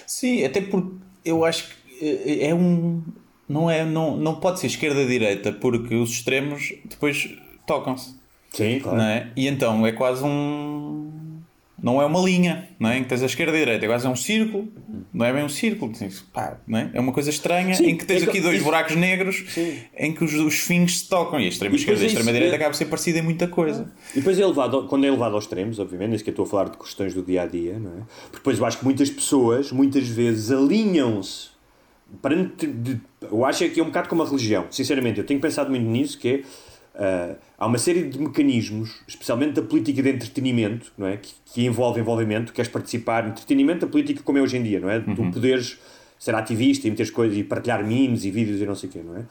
Sim, 0.06 0.43
até 0.43 0.62
porque 0.62 0.91
eu 1.24 1.43
acho 1.45 1.68
que 1.68 2.06
eh, 2.06 2.47
é 2.47 2.54
um. 2.54 3.02
Não, 3.47 3.70
é, 3.70 3.84
não, 3.84 4.16
não 4.16 4.36
pode 4.36 4.60
ser 4.60 4.68
esquerda-direita, 4.68 5.52
porque 5.52 5.95
os 5.95 6.12
extremos 6.12 6.74
depois 6.86 7.36
tocam-se. 7.66 8.16
Sim, 8.52 8.80
claro. 8.80 9.02
É? 9.02 9.32
E 9.36 9.47
então 9.47 9.86
é 9.86 9.91
quase 9.91 10.24
um. 10.24 11.29
Não 11.82 12.02
é 12.02 12.06
uma 12.06 12.20
linha, 12.20 12.70
não 12.80 12.90
é? 12.90 12.98
Em 12.98 13.04
que 13.04 13.10
tens 13.10 13.24
a 13.24 13.26
esquerda 13.26 13.54
e 13.54 13.62
a 13.62 13.66
direita, 13.66 13.86
é 13.86 13.88
quase 13.88 14.08
um 14.08 14.16
círculo, 14.16 14.68
não 15.14 15.26
é 15.26 15.32
bem 15.34 15.44
um 15.44 15.50
círculo, 15.50 15.92
tens- 15.94 16.22
pá, 16.34 16.58
não 16.68 16.80
é? 16.80 16.90
é 16.94 17.00
uma 17.00 17.12
coisa 17.12 17.30
estranha 17.30 17.74
Sim, 17.76 17.88
em 17.92 17.98
que 17.98 18.06
tens 18.06 18.22
é 18.22 18.26
que- 18.26 18.30
aqui 18.32 18.42
dois 18.42 18.56
isso- 18.56 18.66
buracos 18.66 18.96
negros 18.96 19.46
Sim. 19.50 19.78
em 19.98 20.14
que 20.14 20.24
os, 20.24 20.34
os 20.34 20.56
fins 20.56 21.00
se 21.00 21.10
tocam 21.10 21.40
e 21.40 21.46
a 21.46 21.48
extrema 21.50 21.76
E 21.76 21.80
esquerda 21.80 22.02
e 22.02 22.04
a 22.04 22.06
é 22.06 22.08
extrema 22.08 22.30
isso, 22.30 22.34
direita 22.34 22.56
é- 22.56 22.58
acaba 22.58 22.72
por 22.72 22.78
ser 22.78 22.86
parecida 22.86 23.20
em 23.20 23.22
muita 23.22 23.48
coisa. 23.48 23.92
E 24.14 24.20
depois 24.20 24.38
é 24.40 24.46
levado, 24.46 24.76
ao- 24.78 24.88
quando 24.88 25.06
é 25.06 25.12
levado 25.12 25.36
aos 25.36 25.46
extremos, 25.46 25.80
obviamente, 25.80 26.10
nem 26.10 26.18
sequer 26.18 26.32
estou 26.32 26.44
a 26.46 26.48
falar 26.48 26.70
de 26.70 26.78
questões 26.78 27.14
do 27.14 27.22
dia 27.24 27.44
a 27.44 27.46
dia, 27.46 27.80
não 27.80 27.92
é? 27.92 28.02
Porque 28.24 28.38
depois 28.38 28.60
eu 28.60 28.66
acho 28.66 28.78
que 28.80 28.86
muitas 28.86 29.10
pessoas, 29.10 29.72
muitas 29.72 30.08
vezes, 30.08 30.52
alinham-se. 30.52 31.50
perante 32.22 32.66
de- 32.66 33.00
Eu 33.32 33.46
acho 33.46 33.70
que 33.70 33.80
é 33.80 33.84
um 33.84 33.88
bocado 33.88 34.10
como 34.10 34.24
a 34.24 34.26
religião, 34.26 34.66
sinceramente. 34.72 35.20
Eu 35.20 35.26
tenho 35.26 35.40
pensado 35.40 35.70
muito 35.70 35.86
nisso, 35.86 36.18
que 36.18 36.28
é. 36.28 36.42
Ah, 37.00 37.36
há 37.58 37.66
uma 37.66 37.78
série 37.78 38.04
de 38.04 38.20
mecanismos, 38.20 39.02
especialmente 39.08 39.54
da 39.54 39.62
política 39.62 40.04
de 40.04 40.10
entretenimento, 40.10 40.91
não 40.97 41.08
é? 41.08 41.18
que, 41.18 41.32
que 41.45 41.66
envolve 41.66 42.00
envolvimento, 42.00 42.52
queres 42.54 42.70
participar, 42.70 43.28
entretenimento, 43.28 43.86
a 43.86 43.88
política 43.88 44.22
como 44.22 44.38
é 44.38 44.41
hoje 44.41 44.58
em 44.58 44.64
dia, 44.64 44.80
não 44.80 44.89
é? 44.89 45.00
Tu 45.00 45.32
poderes 45.32 45.80
ser 46.20 46.36
ativista 46.36 46.86
e 46.88 46.91
meter 46.91 47.10
coisas 47.12 47.38
e 47.38 47.43
partilhar 47.43 47.84
memes 47.86 48.26
e 48.26 48.30
vídeos 48.32 48.62
e 48.62 48.66
não 48.66 48.76
sei 48.76 48.89
o 48.89 48.91
quê, 48.91 49.00
não 49.04 49.16
é? 49.16 49.24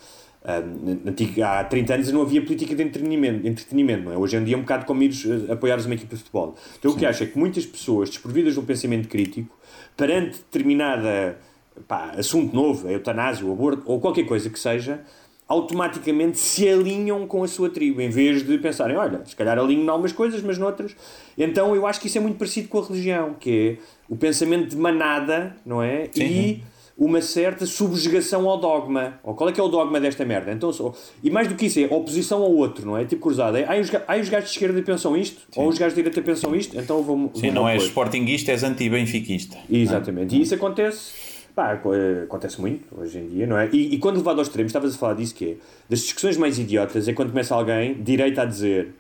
Antigo- 1.07 1.43
há 1.43 1.63
30 1.65 1.95
anos 1.95 2.13
não 2.13 2.23
havia 2.23 2.41
política 2.41 2.75
de 2.75 2.83
entretenimento, 2.83 3.47
entretenimento 3.47 4.05
não 4.05 4.13
é? 4.13 4.17
Hoje 4.17 4.37
em 4.37 4.45
dia 4.45 4.55
é 4.55 4.57
um 4.59 4.63
bocado 4.63 4.87
como 4.87 5.03
ires 5.03 5.25
eh, 5.27 5.53
apoiares 5.53 5.85
uma 5.85 5.95
equipa 5.95 6.15
de 6.15 6.23
futebol. 6.23 6.55
Então 6.79 6.93
o 6.93 6.97
que 6.97 7.05
acho 7.05 7.23
é 7.25 7.27
que 7.27 7.39
muitas 7.39 7.67
pessoas 7.67 8.09
desprovidas 8.09 8.55
de 8.55 8.61
um 8.61 8.65
pensamento 8.65 9.09
crítico, 9.09 9.55
perante 9.97 10.39
determinada 10.39 11.39
pá, 11.87 12.13
assunto 12.17 12.55
novo, 12.55 12.89
a 12.89 12.93
eutanásia, 12.93 13.45
o 13.45 13.53
aborto, 13.53 13.83
ou 13.85 14.01
qualquer 14.01 14.25
coisa 14.25 14.49
que 14.49 14.59
seja, 14.59 15.01
automaticamente 15.49 16.39
se 16.39 16.69
alinham 16.69 17.27
com 17.27 17.43
a 17.43 17.49
sua 17.49 17.71
tribo, 17.71 18.01
em 18.03 18.11
vez 18.11 18.47
de 18.47 18.59
pensarem, 18.59 18.97
olha, 18.97 19.23
se 19.25 19.35
calhar 19.35 19.59
alinho 19.59 19.83
em 19.83 19.89
algumas 19.89 20.13
coisas, 20.13 20.43
mas 20.43 20.59
noutras. 20.59 20.95
Então 21.39 21.75
eu 21.75 21.87
acho 21.87 22.01
que 22.01 22.07
isso 22.07 22.19
é 22.19 22.21
muito 22.21 22.37
parecido 22.37 22.69
com 22.69 22.79
a 22.79 22.85
religião, 22.87 23.35
que 23.41 23.79
é 23.81 23.83
o 24.09 24.17
pensamento 24.17 24.69
de 24.69 24.77
manada, 24.77 25.57
não 25.65 25.83
é? 25.83 26.09
Sim, 26.13 26.23
e 26.23 26.27
sim. 26.27 26.63
uma 26.99 27.23
certa 27.23 27.65
subjugação 27.65 28.47
ao 28.47 28.59
dogma. 28.59 29.19
Ou 29.23 29.35
qual 29.35 29.49
é 29.49 29.53
que 29.53 29.59
é 29.61 29.63
o 29.63 29.69
dogma 29.69 29.99
desta 29.99 30.23
merda? 30.25 30.53
Então, 30.53 30.71
só- 30.71 30.93
e 31.25 31.31
mais 31.31 31.49
do 31.49 31.55
que 31.55 31.65
isso, 31.67 31.81
é 31.81 31.87
oposição 31.87 32.43
ao 32.43 32.53
outro, 32.53 32.85
não 32.85 32.99
é? 32.99 33.07
Tipo 33.07 33.23
cruzada. 33.23 33.59
É, 33.59 33.65
ai, 33.67 33.81
os, 33.81 33.89
ga- 33.89 34.05
ai, 34.07 34.21
os 34.21 34.29
gajos 34.29 34.51
de 34.51 34.55
esquerda 34.57 34.83
pensam 34.83 35.17
isto, 35.17 35.41
ou 35.57 35.69
os 35.69 35.79
gajos 35.79 35.95
de 35.95 36.03
direita 36.03 36.21
pensam 36.21 36.55
isto, 36.55 36.79
então 36.79 37.03
vou 37.03 37.31
Sim, 37.35 37.53
não 37.53 37.67
és 37.67 37.85
sportinguista, 37.85 38.51
és 38.53 38.63
anti-benfiquista. 38.63 39.57
Exatamente. 39.71 40.37
E 40.37 40.43
isso 40.43 40.55
acontece, 40.55 41.13
pá, 41.59 41.77
co- 41.77 41.91
acontece 42.23 42.61
muito 42.61 42.85
hoje 42.97 43.19
em 43.19 43.27
dia, 43.27 43.45
não 43.45 43.59
é? 43.59 43.69
E, 43.73 43.95
e 43.95 43.99
quando 43.99 44.19
levado 44.19 44.37
ao 44.37 44.43
extremo, 44.43 44.69
estavas 44.69 44.95
a 44.95 44.99
falar 44.99 45.15
disso 45.15 45.35
que 45.35 45.45
é, 45.45 45.55
das 45.91 46.01
discussões 46.01 46.37
mais 46.37 46.57
idiotas 46.57 47.09
é 47.09 47.13
quando 47.13 47.31
começa 47.31 47.53
alguém, 47.53 47.95
direita, 48.01 48.43
a 48.43 48.45
dizer 48.45 48.95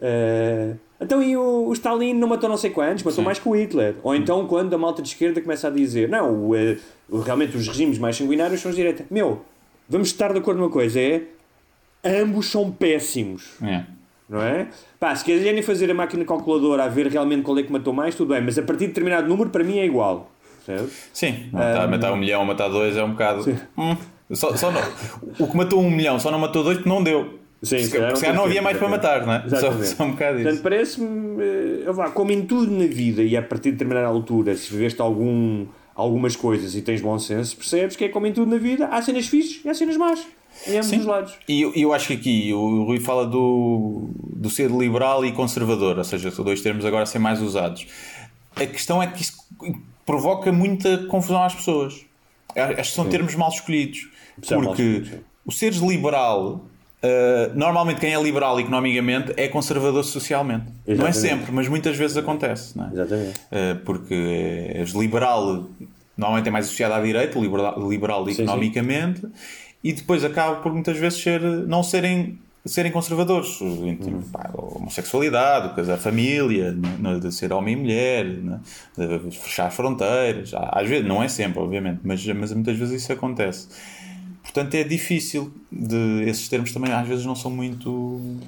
eh, 0.00 0.74
então 1.00 1.22
e 1.22 1.36
o, 1.36 1.66
o 1.68 1.72
Stalin 1.74 2.14
não 2.14 2.26
matou 2.28 2.48
não 2.48 2.56
sei 2.56 2.70
quantos, 2.70 3.02
matou 3.04 3.16
Sim. 3.20 3.24
mais 3.26 3.38
que 3.38 3.46
o 3.48 3.54
Hitler. 3.54 3.96
Ou 4.02 4.14
então 4.14 4.46
quando 4.46 4.72
a 4.74 4.78
malta 4.78 5.02
de 5.02 5.08
esquerda 5.08 5.40
começa 5.40 5.68
a 5.68 5.70
dizer 5.70 6.08
não, 6.08 6.48
o, 6.48 6.56
eh, 6.56 6.78
o- 7.10 7.18
realmente 7.20 7.56
os 7.56 7.68
regimes 7.68 7.98
mais 7.98 8.16
sanguinários 8.16 8.60
são 8.60 8.70
os 8.70 8.76
de 8.76 8.82
direita. 8.82 9.04
Meu, 9.10 9.42
vamos 9.88 10.08
estar 10.08 10.32
de 10.32 10.38
acordo 10.38 10.58
numa 10.60 10.70
coisa, 10.70 10.98
é 10.98 11.22
ambos 12.04 12.46
são 12.50 12.70
péssimos 12.70 13.50
É. 13.62 13.84
não 14.28 14.40
é? 14.40 14.68
Pá, 14.98 15.14
se 15.14 15.24
quiserem 15.24 15.62
fazer 15.62 15.90
a 15.90 15.94
máquina 15.94 16.24
calculadora 16.24 16.84
a 16.84 16.88
ver 16.88 17.06
realmente 17.08 17.42
qual 17.42 17.58
é 17.58 17.62
que 17.62 17.70
matou 17.72 17.92
mais, 17.92 18.14
tudo 18.14 18.32
bem, 18.32 18.42
mas 18.42 18.56
a 18.58 18.62
partir 18.62 18.84
de 18.84 18.88
determinado 18.88 19.28
número, 19.28 19.50
para 19.50 19.62
mim 19.64 19.78
é 19.78 19.84
igual. 19.84 20.30
Certo? 20.68 20.90
Sim, 21.14 21.46
matar, 21.50 21.88
matar 21.88 22.12
um 22.12 22.16
milhão, 22.16 22.44
matar 22.44 22.68
dois 22.68 22.94
é 22.94 23.02
um 23.02 23.12
bocado. 23.12 23.58
Hum, 23.78 23.96
só, 24.32 24.54
só 24.54 24.70
não- 24.70 24.82
o 25.38 25.48
que 25.48 25.56
matou 25.56 25.80
um 25.82 25.90
milhão 25.90 26.20
só 26.20 26.30
não 26.30 26.38
matou 26.38 26.62
dois 26.62 26.76
porque 26.76 26.90
não 26.90 27.02
deu. 27.02 27.38
Sim, 27.62 27.78
se, 27.78 27.84
se 27.86 27.90
calhar 27.92 28.08
se 28.10 28.14
não 28.16 28.20
calhar 28.20 28.36
não 28.36 28.44
havia 28.44 28.60
mais 28.60 28.76
para 28.76 28.86
tempo, 28.86 29.02
matar, 29.02 29.26
não 29.26 29.32
é? 29.32 29.40
Só, 29.48 29.56
Exatamente. 29.56 29.86
só 29.88 30.04
um 30.04 30.10
bocado 30.10 30.34
Portanto, 30.34 30.52
isso. 30.54 30.62
parece-me, 30.62 31.42
eh, 31.42 32.10
como 32.12 32.30
em 32.32 32.42
tudo 32.42 32.70
na 32.70 32.86
vida 32.86 33.22
e 33.22 33.34
a 33.34 33.40
partir 33.42 33.70
de 33.70 33.72
determinada 33.72 34.06
altura, 34.06 34.54
se 34.54 34.70
viveste 34.70 35.00
algum, 35.00 35.64
algumas 35.94 36.36
coisas 36.36 36.76
e 36.76 36.82
tens 36.82 37.00
bom 37.00 37.18
senso, 37.18 37.56
percebes 37.56 37.96
que 37.96 38.04
é 38.04 38.08
como 38.10 38.26
em 38.26 38.32
tudo 38.34 38.50
na 38.50 38.58
vida, 38.58 38.88
há 38.92 39.00
cenas 39.00 39.26
fixes 39.26 39.64
e 39.64 39.68
há 39.70 39.74
cenas 39.74 39.96
más. 39.96 40.20
Em 40.66 40.74
ambos 40.74 40.86
Sim. 40.86 40.98
os 41.00 41.06
lados. 41.06 41.32
E 41.48 41.62
eu, 41.62 41.72
eu 41.74 41.92
acho 41.94 42.08
que 42.08 42.12
aqui 42.12 42.52
o 42.52 42.84
Rui 42.84 43.00
fala 43.00 43.26
do, 43.26 44.10
do 44.14 44.50
ser 44.50 44.70
liberal 44.70 45.24
e 45.24 45.32
conservador, 45.32 45.96
ou 45.96 46.04
seja, 46.04 46.30
são 46.30 46.44
dois 46.44 46.60
termos 46.60 46.84
agora 46.84 47.04
a 47.04 47.06
ser 47.06 47.18
mais 47.18 47.40
usados. 47.40 47.86
A 48.54 48.66
questão 48.66 49.02
é 49.02 49.06
que 49.06 49.22
isso 49.22 49.32
provoca 50.08 50.50
muita 50.50 51.04
confusão 51.06 51.42
às 51.44 51.54
pessoas. 51.54 52.06
Acho 52.56 52.90
que 52.90 52.96
são 52.96 53.06
termos 53.10 53.34
mal 53.34 53.50
escolhidos. 53.50 54.08
Mal 54.50 54.62
Porque 54.62 54.82
escolhidos, 54.82 55.10
sim. 55.10 55.18
o 55.44 55.52
seres 55.52 55.78
liberal, 55.80 56.64
uh, 57.02 57.54
normalmente 57.54 58.00
quem 58.00 58.14
é 58.14 58.22
liberal 58.22 58.58
economicamente 58.58 59.34
é 59.36 59.48
conservador 59.48 60.02
socialmente. 60.02 60.64
Não 60.86 61.06
é 61.06 61.10
Exatamente. 61.10 61.18
sempre, 61.18 61.52
mas 61.52 61.68
muitas 61.68 61.94
vezes 61.94 62.16
acontece. 62.16 62.78
Não 62.78 62.86
é? 62.86 62.92
Exatamente. 62.94 63.38
Uh, 63.38 63.84
porque 63.84 64.14
és 64.76 64.92
liberal, 64.92 65.66
normalmente 66.16 66.48
é 66.48 66.50
mais 66.50 66.64
associado 66.64 66.94
à 66.94 67.02
direita, 67.02 67.38
liberal, 67.38 67.86
liberal 67.86 68.24
sim. 68.24 68.42
economicamente, 68.42 69.28
e 69.84 69.92
depois 69.92 70.24
acaba 70.24 70.56
por 70.62 70.72
muitas 70.72 70.96
vezes 70.96 71.20
ser, 71.22 71.42
não 71.42 71.82
serem, 71.82 72.38
serem 72.64 72.92
conservadores. 72.92 73.60
Em 73.60 73.96
termos, 73.96 74.28
pá, 74.28 74.50
a 74.52 74.60
homossexualidade, 74.60 75.74
caso 75.74 75.88
da 75.88 75.96
família, 75.96 76.72
né, 76.72 77.18
de 77.18 77.32
ser 77.32 77.52
homem 77.52 77.74
e 77.74 77.76
mulher, 77.76 78.24
né, 78.24 78.60
de 78.96 79.30
fechar 79.36 79.66
as 79.66 79.74
fronteiras. 79.74 80.52
Às 80.54 80.88
vezes, 80.88 81.06
não 81.06 81.22
é 81.22 81.28
sempre, 81.28 81.60
obviamente, 81.60 82.00
mas, 82.02 82.24
mas 82.26 82.52
muitas 82.52 82.76
vezes 82.76 83.02
isso 83.02 83.12
acontece. 83.12 83.68
Portanto, 84.42 84.74
é 84.74 84.84
difícil. 84.84 85.52
De, 85.70 86.22
esses 86.26 86.48
termos 86.48 86.72
também 86.72 86.92
às 86.92 87.06
vezes 87.06 87.24
não 87.24 87.34
são 87.34 87.50
muito, 87.50 88.38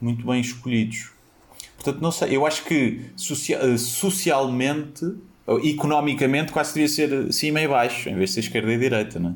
muito 0.00 0.26
bem 0.26 0.40
escolhidos. 0.40 1.10
Portanto, 1.76 2.02
não 2.02 2.10
sei, 2.10 2.36
eu 2.36 2.44
acho 2.44 2.64
que 2.64 3.00
socia- 3.16 3.58
eh, 3.62 3.78
socialmente, 3.78 5.04
economicamente, 5.64 6.52
quase 6.52 6.74
devia 6.74 6.88
ser 6.88 7.32
cima 7.32 7.60
e 7.60 7.66
baixo, 7.68 8.08
em 8.08 8.14
vez 8.14 8.30
de 8.30 8.34
ser 8.34 8.40
esquerda 8.40 8.72
e 8.72 8.78
direita, 8.78 9.18
não 9.18 9.30
é? 9.30 9.34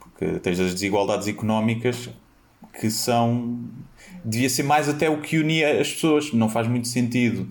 Porque 0.00 0.38
tens 0.40 0.58
as 0.58 0.74
desigualdades 0.74 1.28
económicas 1.28 2.10
que 2.80 2.90
são. 2.90 3.60
Devia 4.24 4.48
ser 4.48 4.62
mais 4.62 4.88
até 4.88 5.08
o 5.10 5.20
que 5.20 5.38
unia 5.38 5.80
as 5.80 5.92
pessoas, 5.92 6.32
não 6.32 6.48
faz 6.48 6.66
muito 6.66 6.88
sentido. 6.88 7.48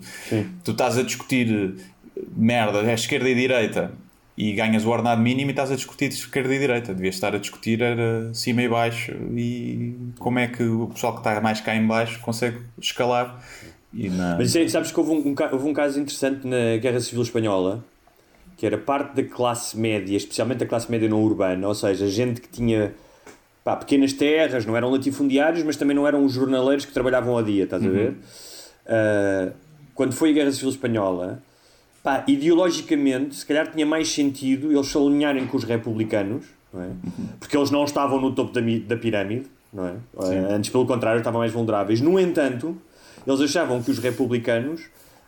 Tu 0.64 0.70
estás 0.72 0.98
a 0.98 1.02
discutir 1.02 1.76
eh, 2.16 2.20
merda, 2.36 2.78
é 2.80 2.94
esquerda 2.94 3.28
e 3.28 3.34
direita, 3.34 3.92
e 4.36 4.52
ganhas 4.52 4.84
o 4.84 4.90
ordenado 4.90 5.22
mínimo 5.22 5.50
e 5.50 5.52
estás 5.52 5.70
a 5.70 5.76
discutir 5.76 6.08
esquerda 6.08 6.52
e 6.52 6.58
direita. 6.58 6.92
Devias 6.92 7.14
estar 7.14 7.34
a 7.34 7.38
discutir 7.38 7.80
era 7.80 8.34
cima 8.34 8.62
e 8.62 8.68
baixo 8.68 9.12
e 9.36 9.96
como 10.18 10.40
é 10.40 10.48
que 10.48 10.64
o 10.64 10.88
pessoal 10.88 11.12
que 11.12 11.20
está 11.20 11.40
mais 11.40 11.60
cá 11.60 11.76
em 11.76 11.86
baixo 11.86 12.20
consegue 12.20 12.58
escalar 12.80 13.40
na... 13.92 14.36
Mas 14.36 14.52
sabes 14.70 14.90
que 14.90 14.98
houve 14.98 15.12
um, 15.12 15.34
houve 15.52 15.68
um 15.68 15.72
caso 15.72 16.00
interessante 16.00 16.46
na 16.46 16.76
Guerra 16.78 17.00
Civil 17.00 17.22
Espanhola, 17.22 17.84
que 18.56 18.66
era 18.66 18.76
parte 18.76 19.14
da 19.14 19.22
classe 19.22 19.78
média, 19.78 20.16
especialmente 20.16 20.58
da 20.58 20.66
classe 20.66 20.90
média 20.90 21.08
não 21.08 21.22
urbana, 21.22 21.66
ou 21.66 21.74
seja, 21.74 22.08
gente 22.08 22.40
que 22.40 22.48
tinha 22.48 22.92
pá, 23.64 23.74
pequenas 23.76 24.12
terras, 24.12 24.66
não 24.66 24.76
eram 24.76 24.90
latifundiários, 24.90 25.64
mas 25.64 25.76
também 25.76 25.96
não 25.96 26.06
eram 26.06 26.24
os 26.24 26.32
jornaleiros 26.32 26.84
que 26.84 26.92
trabalhavam 26.92 27.34
ao 27.34 27.42
dia, 27.42 27.64
estás 27.64 27.84
a 27.84 27.88
ver? 27.88 28.14
Ah, 28.86 29.52
quando 29.94 30.12
foi 30.12 30.30
a 30.30 30.32
Guerra 30.32 30.52
Civil 30.52 30.68
Espanhola, 30.70 31.42
pá, 32.02 32.22
ideologicamente, 32.28 33.34
se 33.34 33.46
calhar 33.46 33.70
tinha 33.70 33.86
mais 33.86 34.08
sentido 34.10 34.70
eles 34.70 34.86
se 34.86 34.98
alinharem 34.98 35.46
com 35.46 35.56
os 35.56 35.64
republicanos, 35.64 36.44
não 36.72 36.82
é? 36.82 36.88
porque 37.40 37.56
eles 37.56 37.70
não 37.70 37.84
estavam 37.84 38.20
no 38.20 38.32
topo 38.34 38.52
da, 38.52 38.60
da 38.60 38.96
pirâmide, 38.96 39.46
não 39.72 39.86
é? 39.86 39.94
Ah, 40.18 40.54
Antes, 40.54 40.70
pelo 40.70 40.86
contrário, 40.86 41.18
estavam 41.18 41.40
mais 41.40 41.52
vulneráveis. 41.52 42.00
No 42.00 42.18
entanto, 42.20 42.76
eles 43.26 43.40
achavam 43.40 43.82
que 43.82 43.90
os 43.90 43.98
republicanos 43.98 44.82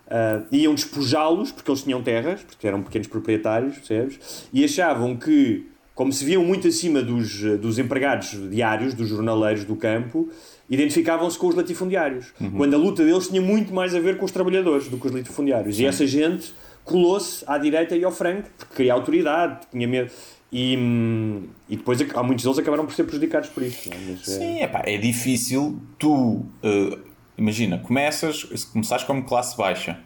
ah, 0.08 0.42
iam 0.52 0.74
despojá-los, 0.74 1.52
porque 1.52 1.70
eles 1.70 1.82
tinham 1.82 2.02
terras, 2.02 2.42
porque 2.42 2.66
eram 2.66 2.82
pequenos 2.82 3.06
proprietários, 3.08 3.76
percebes? 3.76 4.48
E 4.52 4.64
achavam 4.64 5.16
que, 5.16 5.66
como 5.96 6.12
se 6.12 6.24
viam 6.24 6.44
muito 6.44 6.68
acima 6.68 7.02
dos, 7.02 7.42
eh, 7.42 7.56
dos 7.56 7.78
empregados 7.80 8.38
diários, 8.50 8.94
dos 8.94 9.08
jornaleiros 9.08 9.64
do 9.64 9.74
campo, 9.74 10.28
identificavam-se 10.70 11.38
com 11.38 11.46
os 11.48 11.54
latifundiários. 11.54 12.32
Quando 12.56 12.74
a 12.74 12.76
luta 12.78 13.04
deles 13.04 13.26
tinha 13.28 13.40
muito 13.40 13.72
mais 13.74 13.94
a 13.94 13.98
ver 14.00 14.16
com 14.18 14.24
os 14.24 14.30
trabalhadores 14.30 14.88
do 14.88 14.98
que 14.98 15.06
os 15.06 15.12
latifundiários. 15.12 15.80
E 15.80 15.86
essa 15.86 16.06
gente 16.06 16.54
colou-se 16.84 17.42
à 17.48 17.56
direita 17.58 17.96
e 17.96 18.04
ao 18.04 18.12
franco, 18.12 18.48
porque 18.58 18.74
queria 18.76 18.92
autoridade, 18.92 19.66
tinha 19.72 19.88
medo. 19.88 20.10
E, 20.52 20.76
hum, 20.76 21.42
e 21.68 21.76
depois 21.76 21.98
há 22.14 22.22
muitos 22.22 22.44
deles 22.44 22.58
acabaram 22.58 22.84
por 22.86 22.94
ser 22.94 23.04
prejudicados 23.04 23.48
por 23.48 23.62
isso. 23.64 23.88
não 23.90 23.96
é? 23.96 24.00
Mas, 24.10 24.28
é- 24.28 24.38
Sim, 24.38 24.62
epá, 24.62 24.82
é 24.86 24.96
difícil 24.96 25.80
tu. 25.98 26.44
eh, 26.62 26.98
imagina, 27.38 27.78
começas, 27.78 28.46
se 28.54 28.66
começares 28.66 29.02
como 29.04 29.24
classe 29.24 29.56
baixa 29.56 29.98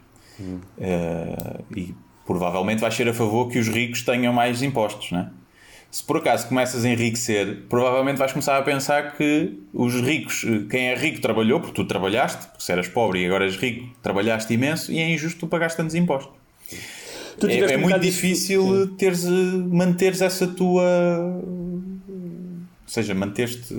eh, 0.79 1.61
e 1.77 1.95
provavelmente 2.27 2.81
vais 2.81 2.95
ser 2.95 3.09
a 3.09 3.13
favor 3.15 3.49
que 3.49 3.59
os 3.59 3.69
ricos 3.69 4.03
tenham 4.03 4.33
mais 4.33 4.63
impostos, 4.63 5.11
né? 5.13 5.31
Se 5.91 6.05
por 6.05 6.19
acaso 6.19 6.47
começas 6.49 6.85
a 6.85 6.89
enriquecer, 6.89 7.63
provavelmente 7.69 8.17
vais 8.17 8.31
começar 8.33 8.57
a 8.57 8.63
pensar 8.63 9.17
que 9.17 9.59
os 9.75 9.95
ricos, 10.01 10.45
eh, 10.47 10.63
quem 10.71 10.89
é 10.89 10.95
rico 10.95 11.21
trabalhou, 11.21 11.59
porque 11.59 11.75
tu 11.75 11.85
trabalhaste, 11.85 12.47
porque 12.47 12.63
se 12.63 12.71
eras 12.71 12.87
pobre 12.87 13.21
e 13.23 13.27
agora 13.27 13.45
és 13.45 13.57
rico, 13.57 13.89
trabalhaste 14.01 14.55
imenso 14.55 14.93
e 14.93 14.99
é 15.01 15.11
injusto 15.13 15.41
tu 15.41 15.47
pagares 15.49 15.75
tantos 15.75 15.97
impostos. 15.97 16.33
É, 17.43 17.57
é 17.57 17.77
muito 17.77 17.89
bocado 17.89 18.05
isso- 18.07 18.21
difícil 18.21 18.97
teres, 18.97 19.25
eh, 19.25 19.31
manteres 19.31 20.21
essa 20.21 20.47
tua. 20.47 20.85
Ou 22.09 22.87
seja, 22.87 23.15
manter-te. 23.15 23.75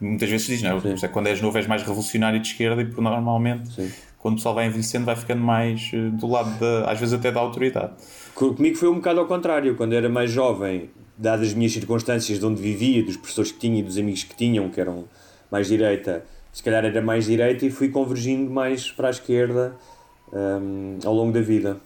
Muitas 0.00 0.28
vezes 0.28 0.46
se 0.46 0.52
diz, 0.52 0.62
não 0.62 0.72
é? 0.76 1.04
É 1.04 1.08
quando 1.08 1.26
és 1.28 1.40
novo 1.40 1.56
és 1.56 1.66
mais 1.66 1.82
revolucionário 1.82 2.38
de 2.38 2.48
esquerda 2.48 2.82
e 2.82 2.84
por 2.84 3.00
normalmente 3.02 3.72
Sim. 3.72 3.90
quando 4.18 4.34
o 4.34 4.36
pessoal 4.36 4.54
vai 4.54 4.66
envelhecendo 4.66 5.06
vai 5.06 5.16
ficando 5.16 5.40
mais 5.42 5.90
eh, 5.94 6.10
do 6.10 6.26
lado 6.26 6.58
da. 6.58 6.90
às 6.90 6.98
vezes 7.00 7.14
até 7.14 7.32
da 7.32 7.40
autoridade. 7.40 7.92
Co- 8.34 8.52
Comigo 8.54 8.76
foi 8.76 8.90
um 8.90 8.96
bocado 8.96 9.20
ao 9.20 9.26
contrário. 9.26 9.74
Quando 9.74 9.94
era 9.94 10.08
mais 10.10 10.30
jovem, 10.30 10.90
dadas 11.16 11.48
as 11.48 11.54
minhas 11.54 11.72
circunstâncias 11.72 12.38
de 12.38 12.44
onde 12.46 12.60
vivia, 12.60 13.02
dos 13.02 13.16
professores 13.16 13.52
que 13.52 13.58
tinha 13.58 13.80
e 13.80 13.82
dos 13.82 13.96
amigos 13.98 14.22
que 14.24 14.34
tinham, 14.36 14.68
que 14.68 14.80
eram 14.80 15.04
mais 15.50 15.68
direita, 15.68 16.24
se 16.52 16.62
calhar 16.62 16.84
era 16.84 17.00
mais 17.02 17.26
direita 17.26 17.64
e 17.66 17.70
fui 17.70 17.88
convergindo 17.88 18.50
mais 18.50 18.90
para 18.90 19.08
a 19.08 19.10
esquerda 19.10 19.74
hum, 20.32 20.98
ao 21.04 21.14
longo 21.14 21.32
da 21.32 21.40
vida. 21.40 21.78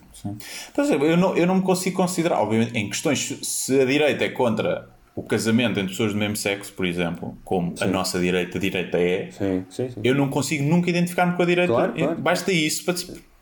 Por 0.75 0.85
exemplo, 0.85 1.07
eu 1.07 1.17
não, 1.17 1.37
eu 1.37 1.47
não 1.47 1.57
me 1.57 1.63
consigo 1.63 1.97
considerar, 1.97 2.41
obviamente, 2.41 2.77
em 2.77 2.89
questões, 2.89 3.39
se 3.43 3.81
a 3.81 3.85
direita 3.85 4.25
é 4.25 4.29
contra 4.29 4.89
o 5.15 5.23
casamento 5.23 5.79
entre 5.79 5.91
pessoas 5.91 6.13
do 6.13 6.19
mesmo 6.19 6.37
sexo, 6.37 6.73
por 6.73 6.87
exemplo, 6.87 7.37
como 7.45 7.75
a 7.81 7.87
nossa 7.87 8.19
direita, 8.19 8.59
a 8.59 8.61
direita 8.61 8.99
é, 8.99 9.31
Sim, 9.31 9.65
sim, 9.71 9.91
sim. 9.91 10.01
eu 10.05 10.15
não 10.15 10.29
consigo 10.29 10.63
nunca 10.65 10.89
identificar-me 10.89 11.37
com 11.37 11.43
a 11.43 11.47
direita. 11.47 11.73
Claro, 11.73 11.93
claro. 11.93 12.21
Basta 12.21 12.53
isso 12.53 12.85
para, 12.85 12.95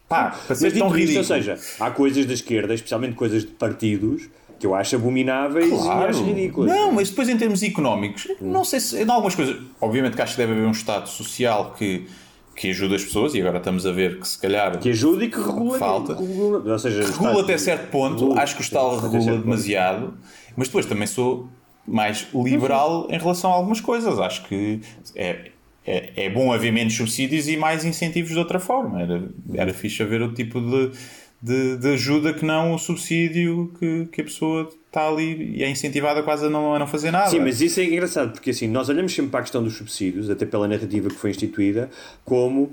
pá, 0.09 0.31
para 0.47 0.57
ser 0.57 0.65
Mas 0.71 0.79
tão 0.79 0.89
dito 0.89 0.89
isto, 0.89 0.95
ridículo. 0.95 1.19
ou 1.19 1.25
seja, 1.25 1.59
há 1.79 1.91
coisas 1.91 2.27
da 2.27 2.33
esquerda, 2.33 2.75
especialmente 2.75 3.15
coisas 3.15 3.43
de 3.43 3.51
partidos, 3.53 4.29
que 4.59 4.67
eu 4.67 4.75
acho 4.75 4.97
abomináveis 4.97 5.71
e 5.71 5.89
acho 5.89 6.25
ridículas. 6.25 6.71
Não, 6.71 6.93
mas 6.93 7.11
depois 7.11 7.29
em 7.29 7.37
termos 7.37 7.63
económicos, 7.63 8.29
não 8.41 8.65
sei 8.65 8.81
se. 8.81 9.03
Em 9.03 9.09
algumas 9.09 9.35
coisas, 9.35 9.57
obviamente 9.81 10.17
que 10.17 10.23
acho 10.23 10.35
que 10.35 10.39
deve 10.39 10.53
haver 10.53 10.67
um 10.67 10.73
Estado 10.73 11.09
social 11.09 11.75
que, 11.79 12.07
que 12.57 12.71
ajuda 12.71 12.97
as 12.97 13.05
pessoas, 13.05 13.35
e 13.35 13.41
agora 13.41 13.59
estamos 13.59 13.87
a 13.87 13.93
ver 13.93 14.19
que 14.19 14.27
se 14.27 14.39
calhar. 14.39 14.79
Que 14.79 14.91
ajuda 14.91 15.25
e 15.25 15.31
que 15.31 15.39
regula. 15.39 15.79
Falta. 15.79 16.15
regula 16.15 16.73
ou 16.73 16.79
seja, 16.79 17.05
regula 17.05 17.43
até 17.43 17.57
certo 17.57 17.91
ponto, 17.91 18.21
regula, 18.21 18.43
acho 18.43 18.55
que 18.57 18.61
o 18.61 18.65
Estado 18.65 18.97
regula 18.97 19.21
certo 19.23 19.37
ponto. 19.37 19.45
demasiado, 19.45 20.15
mas 20.57 20.69
depois 20.69 20.87
também 20.87 21.07
sou 21.07 21.49
mais 21.87 22.27
liberal 22.35 23.07
em 23.11 23.19
relação 23.19 23.51
a 23.51 23.55
algumas 23.55 23.81
coisas. 23.81 24.19
Acho 24.19 24.45
que 24.47 24.81
é, 25.15 25.51
é, 25.87 26.25
é 26.25 26.31
bom 26.31 26.53
haver 26.53 26.73
menos 26.73 26.95
subsídios 26.95 27.49
e 27.49 27.57
mais 27.57 27.85
incentivos 27.85 28.33
de 28.33 28.39
outra 28.39 28.59
forma. 28.59 29.01
Era, 29.01 29.23
era 29.55 29.73
fixe 29.73 30.03
haver 30.03 30.21
outro 30.21 30.37
tipo 30.37 30.61
de, 30.61 30.91
de, 31.41 31.77
de 31.77 31.89
ajuda 31.89 32.33
que 32.33 32.45
não 32.45 32.75
o 32.75 32.79
subsídio 32.79 33.73
que, 33.79 34.07
que 34.11 34.21
a 34.21 34.25
pessoa 34.25 34.69
está 34.87 35.09
ali 35.09 35.57
e 35.57 35.63
é 35.63 35.71
incentivada 35.71 36.23
quase 36.23 36.47
a 36.47 36.51
não, 36.51 36.75
a 36.75 36.79
não 36.79 36.87
fazer 36.87 37.11
nada. 37.11 37.31
Sim, 37.31 37.41
mas 37.41 37.61
isso 37.61 37.79
é 37.81 37.85
engraçado, 37.85 38.33
porque 38.33 38.51
assim, 38.51 38.67
nós 38.67 38.89
olhamos 38.89 39.15
sempre 39.15 39.31
para 39.31 39.41
a 39.41 39.43
questão 39.43 39.63
dos 39.63 39.75
subsídios, 39.75 40.29
até 40.31 40.45
pela 40.45 40.67
narrativa 40.67 41.09
que 41.09 41.15
foi 41.17 41.31
instituída, 41.31 41.89
como 42.25 42.73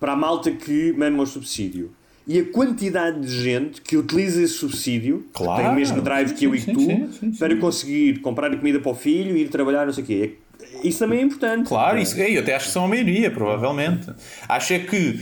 para 0.00 0.12
a 0.12 0.16
malta 0.16 0.50
que 0.50 0.92
mama 0.94 1.22
o 1.22 1.26
subsídio. 1.26 1.92
E 2.26 2.38
a 2.38 2.44
quantidade 2.44 3.20
de 3.20 3.42
gente 3.42 3.80
que 3.80 3.96
utiliza 3.96 4.42
esse 4.42 4.54
subsídio, 4.54 5.26
que 5.32 5.42
Claro. 5.42 5.62
tem 5.62 5.72
o 5.72 5.74
mesmo 5.74 6.00
drive 6.00 6.34
que 6.34 6.44
eu 6.44 6.54
e 6.54 6.58
que 6.58 6.66
Sim, 6.66 6.72
tu, 6.72 6.80
sim, 6.80 7.12
sim, 7.12 7.32
sim. 7.32 7.38
para 7.38 7.56
conseguir 7.56 8.20
comprar 8.20 8.54
comida 8.56 8.78
para 8.78 8.90
o 8.90 8.94
filho, 8.94 9.36
ir 9.36 9.48
trabalhar, 9.48 9.86
não 9.86 9.92
sei 9.92 10.04
o 10.04 10.06
quê. 10.06 10.34
Isso 10.84 10.98
também 11.00 11.20
é 11.20 11.22
importante. 11.22 11.68
Claro, 11.68 11.98
é? 11.98 12.02
isso, 12.02 12.18
eu 12.20 12.40
até 12.40 12.54
acho 12.54 12.66
que 12.66 12.72
são 12.72 12.84
a 12.84 12.88
maioria, 12.88 13.30
provavelmente. 13.30 14.10
Acho 14.48 14.74
é 14.74 14.78
que 14.78 15.18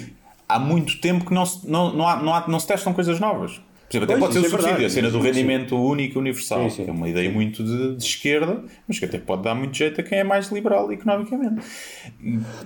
há 0.48 0.58
muito 0.58 1.00
tempo 1.00 1.24
que 1.24 1.34
não 1.34 1.44
se, 1.46 1.68
não, 1.68 1.92
não, 1.94 2.08
há, 2.08 2.16
não, 2.22 2.34
há, 2.34 2.48
não 2.48 2.58
se 2.60 2.66
testam 2.66 2.92
coisas 2.94 3.20
novas. 3.20 3.60
Por 3.90 3.96
exemplo, 3.96 4.04
até 4.12 4.20
Pois, 4.20 4.20
pode 4.20 4.32
ser 4.34 4.38
o 4.40 4.44
é 4.44 4.48
subsídio, 4.50 4.72
verdade. 4.76 4.84
a 4.84 4.90
cena 4.90 5.08
do 5.10 5.16
Sim, 5.16 5.22
sim. 5.22 5.26
rendimento 5.28 5.76
único 5.82 6.18
universal, 6.18 6.64
Sim, 6.64 6.76
sim. 6.76 6.84
que 6.84 6.90
é 6.90 6.92
uma 6.92 7.08
ideia 7.08 7.30
muito 7.30 7.64
de, 7.64 7.96
de 7.96 8.04
esquerda, 8.04 8.62
mas 8.86 8.98
que 8.98 9.04
até 9.06 9.18
pode 9.18 9.42
dar 9.44 9.54
muito 9.54 9.74
jeito 9.74 9.98
a 9.98 10.04
quem 10.04 10.18
é 10.18 10.24
mais 10.24 10.50
liberal 10.52 10.92
economicamente. 10.92 11.64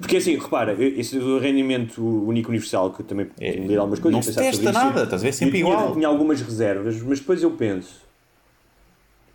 Porque 0.01 0.17
assim, 0.17 0.37
repara, 0.37 0.77
esse 0.83 1.17
do 1.21 1.39
rendimento 1.39 2.03
único 2.27 2.49
universal, 2.49 2.91
que 2.93 3.03
eu 3.03 3.07
também 3.07 3.29
É, 3.39 3.53
lido 3.53 3.79
algumas 3.79 4.01
coisas. 4.01 4.17
não 4.17 4.23
se 4.33 4.37
testa 4.37 4.73
nada, 4.73 5.05
estás 5.05 5.23
a 5.23 5.25
ver? 5.25 5.33
Sempre 5.33 5.61
eu 5.61 5.67
tinha- 5.67 5.75
igual. 5.77 5.93
Tinha 5.95 6.09
algumas 6.09 6.41
reservas, 6.41 7.01
mas 7.03 7.21
depois 7.21 7.41
eu 7.41 7.53
penso, 7.53 8.03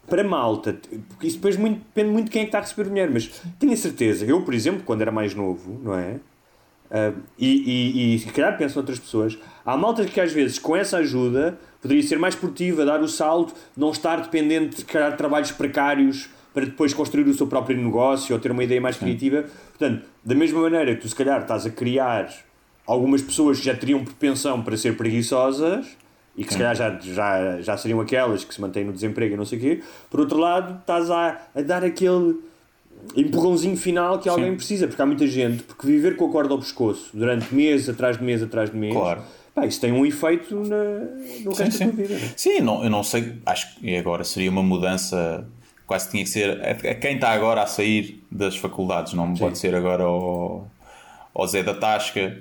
para 0.10 0.26
malta, 0.26 0.78
porque 1.10 1.28
isso 1.28 1.38
depois 1.38 1.56
muito, 1.56 1.78
depende 1.80 2.10
muito 2.12 2.26
de 2.26 2.32
quem 2.32 2.42
é 2.42 2.46
que 2.46 2.50
está 2.50 2.58
a 2.60 2.62
receber 2.62 2.84
o 2.88 2.90
dinheiro, 2.90 3.12
mas 3.14 3.28
tenho 3.60 3.72
a 3.72 3.78
certeza, 3.78 4.26
eu, 4.26 4.42
por 4.42 4.54
exemplo, 4.54 4.84
quando 4.86 5.02
era 5.02 5.12
mais 5.12 5.34
novo, 5.34 5.80
não 5.84 5.98
é? 5.98 6.16
Ah, 6.90 7.12
e, 7.38 7.48
e, 7.48 8.16
e 8.16 8.20
se 8.20 8.28
calhar 8.28 8.58
penso 8.58 8.76
noutras 8.76 9.00
pessoas, 9.00 9.38
há 9.66 9.76
malta 9.76 10.06
que 10.06 10.20
às 10.20 10.32
vezes 10.32 10.58
com 10.58 10.76
essa 10.76 10.98
ajuda 10.98 11.58
poderia 11.82 12.04
ser 12.04 12.18
mais 12.18 12.34
esportiva, 12.34 12.86
dar 12.86 13.02
o 13.02 13.08
salto, 13.08 13.54
não 13.76 13.92
estar 13.92 14.22
dependente 14.22 14.78
de 14.78 14.86
calhar, 14.86 15.12
de 15.12 15.18
trabalhos 15.18 15.52
precários 15.52 16.30
para 16.54 16.66
depois 16.66 16.94
construir 16.94 17.28
o 17.28 17.34
seu 17.34 17.46
próprio 17.46 17.78
negócio 17.78 18.34
ou 18.34 18.42
ter 18.42 18.52
uma 18.52 18.64
ideia 18.64 18.82
mais 18.82 18.98
criativa. 18.98 19.46
Portanto, 19.78 20.06
da 20.24 20.34
mesma 20.34 20.62
maneira 20.62 20.96
que 20.96 21.02
tu 21.02 21.10
se 21.10 21.16
calhar 21.16 21.42
estás 21.42 21.66
a 21.66 21.70
criar 21.70 22.34
algumas 22.86 23.22
pessoas 23.22 23.60
que 23.60 23.66
já 23.66 23.76
teriam 23.76 24.04
propensão 24.04 24.64
para 24.64 24.76
ser 24.76 24.98
preguiçosas 24.98 25.86
e 26.36 26.44
que 26.44 26.54
se 26.54 26.58
calhar 26.58 26.76
já, 26.76 26.98
já, 27.00 27.62
já 27.62 27.78
seriam 27.78 28.00
aquelas 28.00 28.44
que 28.44 28.54
se 28.54 28.62
mantêm 28.62 28.86
no 28.86 28.94
desemprego 28.94 29.34
e 29.34 29.38
não 29.38 29.46
sei 29.46 29.58
o 29.58 29.62
quê, 29.62 29.84
por 30.10 30.20
outro 30.20 30.38
lado 30.38 30.80
estás 30.80 31.12
a, 31.12 31.38
a 31.54 31.62
dar 31.62 31.84
aquele 31.84 32.40
empurrãozinho 33.16 33.76
final 33.78 34.20
que 34.20 34.30
alguém 34.30 34.56
precisa, 34.56 34.88
porque 34.88 35.02
há 35.02 35.06
muita 35.06 35.26
gente, 35.28 35.64
porque 35.64 35.88
viver 35.88 36.16
com 36.16 36.28
a 36.28 36.32
corda 36.32 36.54
ao 36.54 36.60
pescoço 36.60 37.10
durante 37.14 37.54
mês 37.54 37.90
atrás 37.90 38.18
de 38.18 38.24
mês 38.24 38.44
atrás 38.44 38.70
de 38.70 38.78
mês, 38.78 38.94
Claro. 38.94 39.22
pá, 39.56 39.66
isso 39.66 39.82
tem 39.82 39.92
um 39.92 40.06
efeito 40.06 40.56
na, 40.56 40.84
no 41.44 41.56
Sim, 41.56 41.64
resto 41.64 41.78
sim. 41.78 41.86
da 41.88 41.92
tua 41.94 42.04
vida. 42.04 42.14
né? 42.20 42.32
Sim, 42.36 42.60
não, 42.62 42.84
eu 42.84 42.90
não 42.90 43.04
sei, 43.04 43.34
acho 43.46 43.76
que 43.80 43.96
agora 43.96 44.24
seria 44.24 44.50
uma 44.52 44.62
mudança, 44.64 45.48
quase 45.86 46.10
tinha 46.12 46.24
que 46.24 46.30
ser 46.30 46.62
a, 46.62 46.72
a 46.72 46.96
quem 46.96 47.16
está 47.16 47.30
agora 47.32 47.64
a 47.64 47.66
sair 47.68 48.24
das 48.32 48.56
faculdades, 48.56 49.14
não 49.14 49.34
pode 49.34 49.58
ser 49.58 49.74
agora 49.74 50.04
ao, 50.04 50.68
ao 51.34 51.48
Zé 51.48 51.64
da 51.64 51.74
Tasca, 51.74 52.38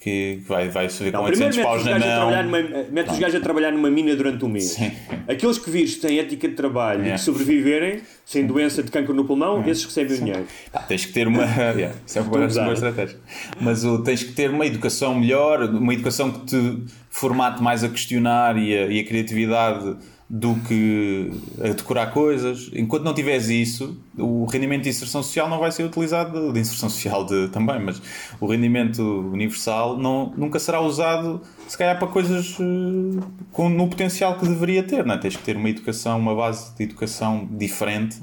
que 0.00 0.40
vai, 0.46 0.70
vai 0.70 0.88
Não, 1.12 1.20
com 1.20 1.26
primeiro 1.26 1.54
800 1.54 1.56
mete 1.56 1.64
paus 1.64 1.84
na 1.84 1.98
mão. 1.98 2.42
numa, 2.42 2.84
mete 2.90 3.10
os 3.10 3.18
gajos 3.18 3.36
a 3.36 3.40
trabalhar 3.40 3.70
numa 3.70 3.90
mina 3.90 4.16
durante 4.16 4.42
um 4.42 4.48
mês. 4.48 4.70
Sim. 4.70 4.90
Aqueles 5.28 5.58
que 5.58 5.70
vires 5.70 5.96
que 5.96 6.00
têm 6.00 6.18
ética 6.18 6.48
de 6.48 6.54
trabalho 6.54 7.04
e 7.04 7.10
É. 7.10 7.12
que 7.12 7.20
sobreviverem 7.20 8.00
sem 8.24 8.46
doença 8.46 8.82
de 8.82 8.90
cancro 8.90 9.12
no 9.12 9.26
pulmão, 9.26 9.62
esses 9.68 9.84
recebem 9.84 10.16
o 10.16 10.18
dinheiro. 10.18 10.46
Pá, 10.72 10.80
tens 10.80 11.04
que 11.04 11.12
ter 11.12 11.28
uma. 11.28 11.44
yeah, 11.76 11.94
isso 12.06 12.18
é 12.18 12.22
uma 12.22 12.30
boa, 12.30 12.72
estratégia. 12.72 13.18
Mas 13.60 13.84
o, 13.84 14.02
tens 14.02 14.22
que 14.22 14.32
ter 14.32 14.50
uma 14.50 14.64
educação 14.64 15.14
melhor, 15.20 15.64
uma 15.64 15.92
educação 15.92 16.30
que 16.32 16.46
te 16.46 16.82
formate 17.10 17.62
mais 17.62 17.84
a 17.84 17.88
questionar 17.90 18.56
e 18.56 18.74
a, 18.74 18.86
e 18.86 19.00
a 19.00 19.04
criatividade 19.04 19.96
do 20.32 20.54
que 20.60 21.28
a 21.58 21.70
decorar 21.70 22.12
coisas. 22.12 22.70
Enquanto 22.72 23.02
não 23.02 23.12
tiveres 23.12 23.48
isso, 23.48 24.00
o 24.16 24.44
rendimento 24.44 24.84
de 24.84 24.90
inserção 24.90 25.24
social 25.24 25.48
não 25.48 25.58
vai 25.58 25.72
ser 25.72 25.82
utilizado, 25.82 26.52
de 26.52 26.60
inserção 26.60 26.88
social 26.88 27.24
de, 27.24 27.48
também, 27.48 27.80
mas 27.80 28.00
o 28.38 28.46
rendimento 28.46 29.02
universal 29.02 29.98
não, 29.98 30.32
nunca 30.36 30.60
será 30.60 30.80
usado, 30.80 31.42
se 31.66 31.76
calhar, 31.76 31.98
para 31.98 32.06
coisas 32.06 32.56
eh, 32.60 33.20
com, 33.50 33.68
no 33.68 33.88
potencial 33.88 34.38
que 34.38 34.46
deveria 34.46 34.84
ter. 34.84 35.04
Não 35.04 35.16
é? 35.16 35.18
Tens 35.18 35.34
que 35.34 35.42
ter 35.42 35.56
uma 35.56 35.68
educação, 35.68 36.16
uma 36.16 36.34
base 36.34 36.76
de 36.76 36.84
educação 36.84 37.48
diferente 37.50 38.22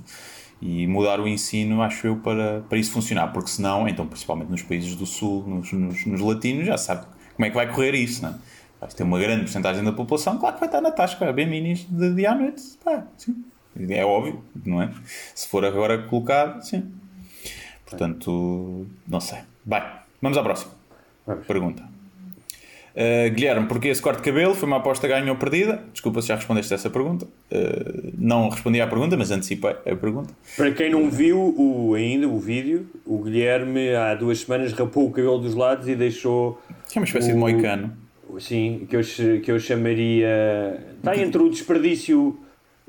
E 0.62 0.88
mudar 0.88 1.20
o 1.20 1.28
ensino, 1.28 1.82
acho 1.82 2.08
eu, 2.08 2.16
para, 2.16 2.62
para 2.70 2.78
isso 2.78 2.92
funcionar, 2.92 3.34
porque 3.34 3.50
senão, 3.50 3.86
então, 3.86 4.08
principalmente 4.08 4.50
nos 4.50 4.62
países 4.62 4.96
do 4.96 5.06
Sul, 5.06 5.44
nos, 5.46 5.74
nos, 5.74 6.06
nos 6.06 6.22
latinos, 6.22 6.66
já 6.66 6.78
sabe 6.78 7.06
como 7.36 7.46
é 7.46 7.50
que 7.50 7.56
vai 7.56 7.72
correr 7.72 7.94
isso, 7.96 8.24
não 8.24 8.30
é? 8.30 8.36
Vai 8.80 8.90
ter 8.90 9.04
uma 9.04 9.20
grande 9.20 9.42
porcentagem 9.42 9.84
da 9.84 9.92
população, 9.92 10.38
claro 10.38 10.56
que 10.56 10.60
vai 10.60 10.68
estar 10.70 10.82
na 10.82 10.92
tasca, 10.92 11.32
bem 11.34 11.48
minis 11.48 11.86
de 11.90 12.14
dia 12.14 12.32
à 12.32 12.36
noite, 12.36 12.62
pá, 12.84 13.04
sim. 13.18 13.44
É 13.90 14.04
óbvio, 14.06 14.44
não 14.66 14.82
é? 14.82 14.90
Se 15.36 15.48
for 15.48 15.64
agora 15.66 15.98
colocado, 16.04 16.62
sim. 16.64 16.92
Portanto, 17.86 18.86
não 19.08 19.20
sei. 19.20 19.40
Bem, 19.64 19.82
vamos 20.22 20.38
à 20.38 20.44
próxima. 20.44 20.72
Vamos. 21.26 21.46
Pergunta. 21.46 21.84
Uh, 22.96 23.30
Guilherme, 23.32 23.68
porquê 23.68 23.90
esse 23.90 24.02
corte 24.02 24.18
de 24.18 24.24
cabelo? 24.24 24.56
Foi 24.56 24.66
uma 24.68 24.78
aposta 24.78 25.08
ganha 25.08 25.32
ou 25.32 25.38
perdida? 25.38 25.84
Desculpa 25.94 26.20
se 26.22 26.30
já 26.30 26.36
respondeste 26.36 26.74
a 26.74 26.76
essa 26.76 26.90
pergunta. 26.90 27.26
Uh, 27.52 28.12
não 28.18 28.50
respondi 28.50 28.82
à 28.82 28.88
pergunta, 28.88 29.16
mas 29.16 29.30
antecipei 29.30 29.70
a 29.72 29.96
pergunta. 29.96 30.34
Para 30.56 30.72
quem 30.72 30.90
não 30.90 31.08
viu 31.12 31.38
o, 31.56 31.94
ainda 31.94 32.28
o 32.28 32.40
vídeo, 32.40 32.90
o 33.06 33.20
Guilherme 33.20 33.94
há 33.94 34.16
duas 34.16 34.40
semanas 34.40 34.74
rapou 34.74 35.06
o 35.08 35.12
cabelo 35.12 35.38
dos 35.38 35.54
lados 35.54 35.88
e 35.88 35.96
deixou. 35.96 36.60
Que 36.90 36.98
é 36.98 37.02
uma 37.02 37.06
espécie 37.06 37.30
o- 37.30 37.34
de 37.34 37.40
moicano. 37.40 37.96
Sim, 38.40 38.86
que 38.90 38.96
eu, 38.96 39.02
que 39.44 39.52
eu 39.52 39.60
chamaria. 39.60 40.80
Está 40.98 41.16
entre 41.18 41.42
o 41.42 41.50
desperdício 41.50 42.40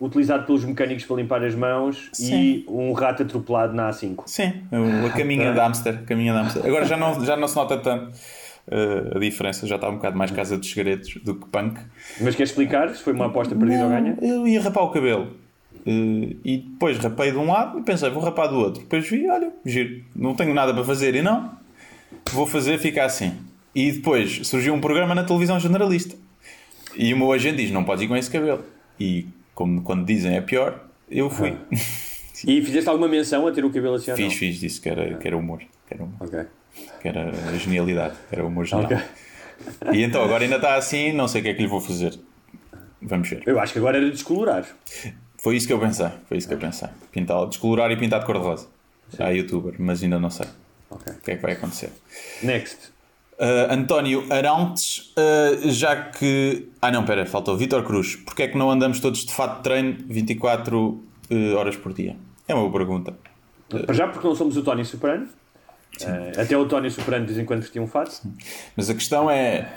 utilizado 0.00 0.46
pelos 0.46 0.64
mecânicos 0.64 1.04
para 1.04 1.16
limpar 1.16 1.42
as 1.44 1.54
mãos 1.54 2.10
e 2.20 2.64
um 2.68 2.92
rato 2.92 3.22
atropelado 3.22 3.74
na 3.74 3.88
A5. 3.90 4.22
Sim, 4.26 4.52
o- 4.70 5.06
a 5.06 5.10
caminha 5.10 5.52
da 5.52 5.66
Amster. 5.66 5.94
a 5.94 6.02
Caminha 6.06 6.32
da 6.32 6.40
Amster. 6.42 6.64
Agora 6.64 6.84
já 6.84 6.96
não, 6.96 7.24
já 7.24 7.36
não 7.36 7.48
se 7.48 7.56
nota 7.56 7.76
tanto 7.78 8.10
uh, 8.68 9.16
a 9.16 9.18
diferença, 9.18 9.66
já 9.66 9.74
está 9.76 9.88
um 9.88 9.96
bocado 9.96 10.16
mais 10.16 10.30
Casa 10.30 10.56
dos 10.56 10.70
Segredos 10.70 11.14
do 11.24 11.34
que 11.34 11.46
punk. 11.48 11.80
Mas 12.20 12.34
quer 12.36 12.44
explicar 12.44 12.88
se 12.94 13.02
foi 13.02 13.12
uma 13.12 13.26
aposta 13.26 13.56
perdida 13.56 13.82
ou 13.84 13.88
ganha? 13.90 14.16
Eu 14.22 14.46
ia 14.46 14.60
rapar 14.60 14.84
o 14.84 14.90
cabelo. 14.90 15.32
Uh, 15.86 16.36
e 16.44 16.58
depois 16.70 16.98
rapei 16.98 17.32
de 17.32 17.38
um 17.38 17.46
lado 17.50 17.78
e 17.78 17.82
pensei, 17.82 18.08
vou 18.10 18.22
rapar 18.22 18.48
do 18.48 18.56
outro. 18.56 18.82
Depois 18.82 19.08
vi, 19.08 19.28
olha, 19.28 19.50
giro, 19.64 20.04
não 20.14 20.34
tenho 20.34 20.54
nada 20.54 20.72
para 20.74 20.84
fazer 20.84 21.14
e 21.14 21.22
não, 21.22 21.50
vou 22.32 22.46
fazer, 22.46 22.78
fica 22.78 23.04
assim. 23.04 23.32
E 23.80 23.92
depois 23.92 24.46
surgiu 24.46 24.74
um 24.74 24.80
programa 24.80 25.14
na 25.14 25.22
televisão 25.24 25.58
generalista. 25.60 26.16
E 26.96 27.12
o 27.14 27.16
meu 27.16 27.30
agente 27.32 27.58
diz: 27.58 27.70
não 27.70 27.84
podes 27.84 28.04
ir 28.04 28.08
com 28.08 28.16
esse 28.16 28.30
cabelo. 28.30 28.64
E 28.98 29.26
como 29.54 29.82
quando 29.82 30.04
dizem 30.04 30.34
é 30.36 30.40
pior, 30.40 30.84
eu 31.10 31.30
fui. 31.30 31.56
E 32.46 32.62
fizeste 32.62 32.88
alguma 32.88 33.08
menção 33.08 33.46
a 33.46 33.52
ter 33.52 33.64
o 33.64 33.70
cabelo 33.70 33.94
assim 33.94 34.10
ou 34.10 34.16
não? 34.18 34.28
fiz, 34.30 34.38
fiz, 34.38 34.60
disse 34.60 34.80
que 34.80 34.88
era, 34.88 35.14
que 35.16 35.26
era 35.26 35.36
humor. 35.36 35.60
Que 35.86 35.94
era, 35.94 36.02
humor, 36.04 36.16
Ok. 36.20 36.44
que 37.02 37.08
era 37.08 37.32
genialidade, 37.58 38.14
que 38.28 38.34
era 38.34 38.44
humor 38.46 38.64
genial. 38.66 38.86
Ok. 38.92 38.98
E 39.92 40.02
então 40.02 40.22
agora 40.22 40.44
ainda 40.44 40.56
está 40.56 40.76
assim, 40.76 41.12
não 41.12 41.26
sei 41.28 41.40
o 41.40 41.44
que 41.44 41.50
é 41.50 41.54
que 41.54 41.62
lhe 41.62 41.68
vou 41.68 41.80
fazer. 41.80 42.18
Vamos 43.02 43.28
ver. 43.28 43.42
Eu 43.46 43.58
acho 43.60 43.72
que 43.72 43.78
agora 43.78 43.96
era 43.98 44.10
descolorar. 44.10 44.64
Foi 45.38 45.56
isso 45.56 45.66
que 45.66 45.72
eu 45.72 45.78
pensei. 45.78 46.08
Foi 46.28 46.36
isso 46.36 46.46
que 46.48 46.54
eu 46.54 46.58
pensei. 46.58 46.88
Pintar, 47.12 47.46
descolorar 47.46 47.90
e 47.92 47.96
pintar 47.96 48.20
de 48.20 48.26
cor-de-rosa. 48.26 48.66
Há 49.18 49.30
youtuber, 49.30 49.74
mas 49.78 50.02
ainda 50.02 50.18
não 50.18 50.30
sei 50.30 50.46
Ok. 50.90 51.12
o 51.12 51.20
que 51.20 51.30
é 51.32 51.36
que 51.36 51.42
vai 51.42 51.52
acontecer. 51.52 51.90
Next. 52.42 52.90
Uh, 53.38 53.72
António 53.72 54.26
Arantes, 54.32 55.12
uh, 55.16 55.70
já 55.70 55.94
que. 55.94 56.68
Ah, 56.82 56.90
não, 56.90 57.04
pera, 57.04 57.24
faltou. 57.24 57.56
Vitor 57.56 57.84
Cruz, 57.84 58.16
porquê 58.16 58.42
é 58.44 58.48
que 58.48 58.58
não 58.58 58.68
andamos 58.68 58.98
todos 58.98 59.24
de 59.24 59.32
fato 59.32 59.58
de 59.58 59.62
treino 59.62 59.96
24 60.06 60.76
uh, 60.78 61.54
horas 61.56 61.76
por 61.76 61.92
dia? 61.92 62.16
É 62.48 62.54
uma 62.54 62.62
boa 62.62 62.72
pergunta. 62.72 63.14
Para 63.68 63.94
já 63.94 64.08
porque 64.08 64.26
não 64.26 64.34
somos 64.34 64.56
o 64.56 64.62
Tony 64.62 64.84
Soprano. 64.84 65.28
Eh, 66.00 66.40
até 66.40 66.56
o 66.56 66.66
Tony 66.66 66.90
Soprano 66.90 67.26
de 67.26 67.32
vez 67.32 67.42
em 67.42 67.46
quando 67.46 67.60
vestia 67.60 67.82
um 67.82 67.86
fato. 67.86 68.20
Mas 68.76 68.88
a 68.88 68.94
questão 68.94 69.30
é. 69.30 69.68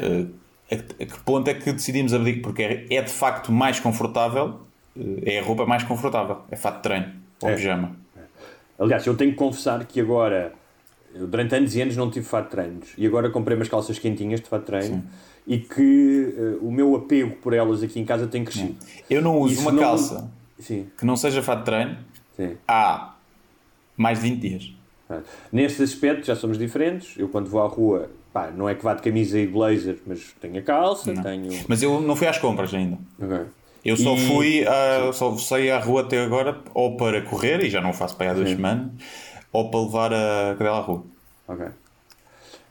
a, 0.72 0.76
a 0.76 1.06
que 1.06 1.20
ponto 1.26 1.48
é 1.50 1.54
que 1.54 1.72
decidimos 1.74 2.14
abrir? 2.14 2.42
Porque 2.42 2.64
é, 2.64 2.86
é 2.90 3.02
de 3.02 3.12
facto 3.12 3.52
mais 3.52 3.80
confortável, 3.80 4.62
é 5.24 5.40
a 5.40 5.44
roupa 5.44 5.66
mais 5.66 5.84
confortável. 5.84 6.38
É 6.50 6.56
fato 6.56 6.78
de 6.78 6.84
treino, 6.84 7.12
ou 7.42 7.50
É. 7.50 7.56
pijama. 7.56 7.96
Aliás, 8.80 9.06
eu 9.06 9.16
tenho 9.16 9.32
que 9.32 9.38
confessar 9.38 9.84
que 9.86 10.00
agora, 10.00 10.54
eu 11.16 11.28
durante 11.28 11.56
anos 11.56 11.76
e 11.76 11.82
anos 11.82 11.96
não 11.98 12.10
tive 12.10 12.26
fato 12.26 12.46
de 12.46 12.52
treinos. 12.52 12.90
E 12.98 13.06
agora 13.06 13.30
comprei 13.30 13.56
umas 13.56 13.68
calças 13.70 13.98
quentinhas 14.00 14.40
de 14.42 14.48
fato 14.48 14.62
de 14.62 14.68
treino. 14.68 15.04
E 15.48 15.58
que 15.58 16.34
eh, 16.38 16.58
o 16.62 16.72
meu 16.72 16.96
apego 16.96 17.36
por 17.38 17.54
elas 17.54 17.82
aqui 17.82 18.00
em 18.00 18.06
casa 18.06 18.28
tem 18.28 18.44
crescido. 18.46 18.76
Eu 19.10 19.22
não 19.22 19.40
uso 19.40 19.54
Isso 19.54 19.62
uma 19.64 19.72
não- 19.72 19.82
calça 19.82 20.30
Sim, 20.60 20.88
que 20.98 21.06
não 21.06 21.16
seja 21.16 21.42
fato 21.42 21.60
de 21.60 21.66
treino 21.66 21.98
sim. 22.38 22.56
há 22.68 23.16
mais 23.98 24.22
de 24.22 24.30
20 24.30 24.40
dias. 24.40 24.74
Pronto. 25.08 25.26
Nesse 25.52 25.82
aspecto 25.84 26.26
já 26.28 26.36
somos 26.36 26.58
diferentes. 26.58 27.16
Eu 27.18 27.28
quando 27.28 27.50
vou 27.50 27.62
à 27.62 27.68
rua, 27.68 28.10
pá, 28.32 28.52
não 28.56 28.70
é 28.70 28.76
que 28.76 28.84
vá 28.84 28.94
de 28.94 29.02
camisa 29.02 29.40
e 29.40 29.48
de 29.48 29.52
blazer, 29.52 29.98
mas 30.06 30.34
tenho 30.40 30.60
a 30.60 30.62
calça, 30.62 31.12
tenho. 31.22 31.52
Mas 31.68 31.82
eu 31.82 32.00
não 32.00 32.16
fui 32.16 32.28
às 32.28 32.38
compras 32.38 32.74
ainda. 32.74 32.98
Ok. 33.20 33.40
Eu 33.84 33.98
só 33.98 34.14
E- 34.16 34.28
fui, 34.28 34.66
a, 34.68 35.12
só 35.12 35.36
saí 35.38 35.72
à 35.72 35.80
rua 35.80 36.02
até 36.02 36.24
agora 36.24 36.60
ou 36.76 36.96
para 36.98 37.20
correr, 37.24 37.64
e 37.66 37.70
já 37.70 37.82
não 37.82 37.92
faço 37.94 38.16
para 38.16 38.30
há 38.30 38.34
duas 38.36 38.50
semanas, 38.52 38.92
ou 39.52 39.70
para 39.70 39.80
levar 39.82 40.14
a 40.14 40.56
cadela 40.58 40.78
à 40.78 40.82
rua. 40.82 41.04
Ok. 41.48 41.66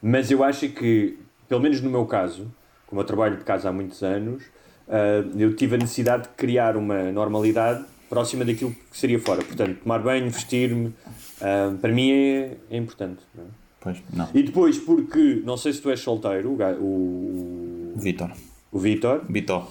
Mas 0.03 0.31
eu 0.31 0.43
acho 0.43 0.69
que, 0.71 1.19
pelo 1.49 1.61
menos 1.61 1.81
no 1.81 1.91
meu 1.91 2.07
caso, 2.07 2.51
como 2.87 3.01
eu 3.01 3.05
trabalho 3.05 3.37
de 3.37 3.45
casa 3.45 3.69
há 3.69 3.73
muitos 3.73 4.03
anos, 4.03 4.43
ah, 4.89 5.23
eu 5.37 5.55
tive 5.55 5.75
a 5.75 5.79
necessidade 5.79 6.25
de 6.25 6.29
criar 6.31 6.77
uma 6.77 7.13
normalidade 7.13 7.85
próxima 8.09 8.45
daquilo 8.45 8.73
que 8.91 8.97
seria 8.99 9.19
fora. 9.21 9.43
Portanto, 9.45 9.79
tomar 9.83 9.99
banho, 10.01 10.31
vestir-me, 10.31 10.95
ah, 11.41 11.75
para 11.81 11.93
mim 11.93 12.11
é, 12.11 12.57
é 12.71 12.77
importante. 12.77 13.21
não 13.35 13.45
é? 13.45 13.47
Pois, 13.83 14.03
não. 14.13 14.29
E 14.35 14.43
depois, 14.43 14.79
porque, 14.79 15.43
não 15.45 15.57
sei 15.57 15.73
se 15.73 15.81
tu 15.81 15.91
és 15.91 16.01
solteiro, 16.01 16.51
o, 16.81 17.93
Vitor. 17.97 18.31
o 18.73 18.79
Vitor, 18.79 19.23
Vitor. 19.29 19.67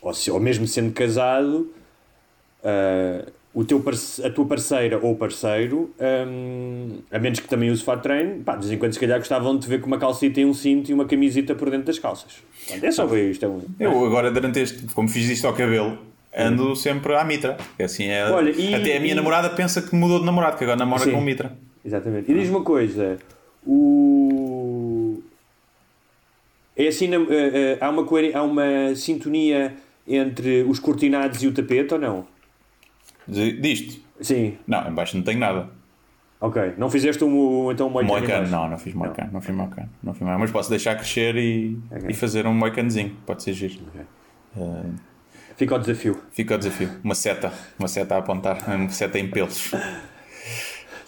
ou, 0.00 0.14
se- 0.14 0.30
ou 0.30 0.40
mesmo 0.40 0.66
sendo 0.66 0.92
casado, 0.92 1.70
ah, 2.62 3.26
o 3.54 3.64
teu 3.64 3.80
a 4.24 4.30
tua 4.30 4.44
parceira 4.46 4.98
ou 5.00 5.14
parceiro, 5.14 5.94
hum, 6.28 6.98
a 7.10 7.18
menos 7.20 7.38
que 7.38 7.46
também 7.46 7.70
use 7.70 7.84
fato 7.84 8.02
treino, 8.02 8.42
pá, 8.42 8.56
de 8.56 8.62
vez 8.62 8.72
em 8.72 8.78
quando 8.78 8.92
se 8.92 8.98
calhar 8.98 9.18
gostavam 9.18 9.54
de 9.54 9.62
te 9.62 9.68
ver 9.68 9.80
com 9.80 9.86
uma 9.86 9.98
calcita 9.98 10.40
e 10.40 10.44
um 10.44 10.52
cinto 10.52 10.90
e 10.90 10.94
uma 10.94 11.04
camisita 11.04 11.54
por 11.54 11.70
dentro 11.70 11.86
das 11.86 11.98
calças. 12.00 12.32
Portanto, 12.66 12.84
É 12.84 12.90
só 12.90 13.06
ver 13.06 13.30
isto. 13.30 13.44
É 13.44 13.48
um... 13.48 13.62
Eu 13.78 14.04
agora, 14.06 14.30
durante 14.32 14.58
este, 14.58 14.82
como 14.92 15.08
fiz 15.08 15.28
isto 15.28 15.46
ao 15.46 15.52
cabelo, 15.54 15.96
ando 16.36 16.74
sempre 16.74 17.14
à 17.14 17.22
mitra. 17.24 17.56
Assim 17.80 18.06
é. 18.06 18.24
Olha, 18.28 18.50
e- 18.50 18.74
até 18.74 18.96
a 18.96 19.00
minha 19.00 19.12
e- 19.12 19.16
namorada 19.16 19.48
pensa 19.50 19.80
que 19.80 19.94
mudou 19.94 20.18
de 20.18 20.26
namorado, 20.26 20.56
que 20.58 20.64
agora 20.64 20.76
namora 20.76 21.04
Sim. 21.04 21.12
com 21.12 21.20
mitra. 21.20 21.56
Exatamente. 21.84 22.30
E 22.32 22.34
diz-me 22.34 22.56
uma 22.56 22.64
coisa, 22.64 23.18
o... 23.64 25.22
É 26.76 26.88
assim, 26.88 27.08
eh, 27.14 27.18
eh, 27.30 27.78
há, 27.80 27.88
uma, 27.88 28.04
há 28.34 28.42
uma 28.42 28.96
sintonia 28.96 29.74
entre 30.08 30.64
os 30.64 30.80
cortinados 30.80 31.40
e 31.40 31.46
o 31.46 31.52
tapete 31.54 31.94
ou 31.94 32.00
não? 32.00 32.33
Disto? 33.28 34.00
Sim, 34.20 34.56
Não, 34.66 34.88
embaixo 34.88 35.16
não 35.16 35.24
tenho 35.24 35.38
nada. 35.40 35.68
ok. 36.40 36.74
Não 36.78 36.88
fizeste 36.90 37.24
um, 37.24 37.70
então 37.72 37.88
um 37.88 37.90
moicano 37.90 38.18
Moicano, 38.20 38.48
não, 38.48 38.68
não 38.70 38.78
fiz 38.78 38.94
moicano, 38.94 39.30
não 39.32 39.40
fiz 39.40 39.54
moicano, 39.54 39.90
não 40.02 40.12
fiz 40.12 40.22
moicano. 40.22 40.40
Mas 40.40 40.50
posso 40.50 40.70
deixar 40.70 40.94
crescer 40.96 41.36
e, 41.36 41.78
Ok. 41.90 42.06
e 42.10 42.14
fazer 42.14 42.46
um 42.46 42.54
moicanozinho, 42.54 43.16
pode 43.26 43.42
ser 43.42 43.52
giro. 43.54 43.74
Fica 45.56 45.74
ao 45.74 45.80
desafio. 45.80 46.20
Fica 46.32 46.54
o 46.54 46.58
desafio. 46.58 46.90
Uma 47.02 47.14
seta, 47.14 47.52
uma 47.78 47.88
seta 47.88 48.14
a 48.16 48.18
apontar, 48.18 48.58
uma 48.68 48.88
seta 48.90 49.18
em 49.18 49.28
pelos. 49.28 49.70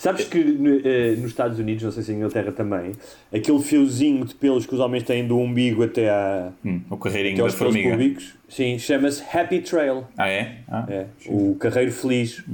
Sabes 0.07 0.25
que 0.27 0.39
eh, 0.39 1.17
nos 1.17 1.31
Estados 1.33 1.59
Unidos, 1.59 1.83
não 1.83 1.91
sei 1.91 2.05
se 2.05 2.13
em 2.13 2.17
Inglaterra 2.19 2.53
também, 2.53 2.93
aquele 3.35 3.61
fiozinho 3.61 4.25
de 4.25 4.37
pelos 4.37 4.65
que 4.65 4.73
os 4.73 4.79
homens 4.79 5.03
têm 5.03 5.27
do 5.27 5.37
umbigo 5.37 5.83
até, 5.83 6.09
à, 6.09 6.53
Hum, 6.65 6.81
o 6.89 6.97
carreirinho 6.97 7.39
da 7.39 7.43
aos 7.43 7.57
pelos 7.57 7.73
formiga. 7.75 7.91
públicos, 7.97 8.35
sim, 8.49 8.79
chama-se 8.79 9.21
Happy 9.37 9.61
Trail. 9.63 10.05
Ah, 10.17 10.29
é? 10.29 10.59
Ah, 10.69 10.87
É, 10.89 11.07
o 11.27 11.57
carreiro 11.57 11.91
feliz. 11.91 12.45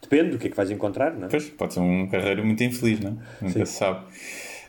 Depende 0.00 0.30
do 0.30 0.38
que 0.38 0.46
é 0.46 0.50
que 0.50 0.56
vais 0.56 0.70
encontrar, 0.70 1.12
não 1.12 1.26
é? 1.26 1.28
Pois, 1.28 1.48
pode 1.48 1.74
ser 1.74 1.80
um 1.80 2.06
carreiro 2.06 2.44
muito 2.46 2.62
infeliz, 2.62 3.00
não 3.00 3.10
é? 3.10 3.14
Nunca 3.44 3.58
Sim. 3.58 3.64
se 3.64 3.72
sabe. 3.78 3.98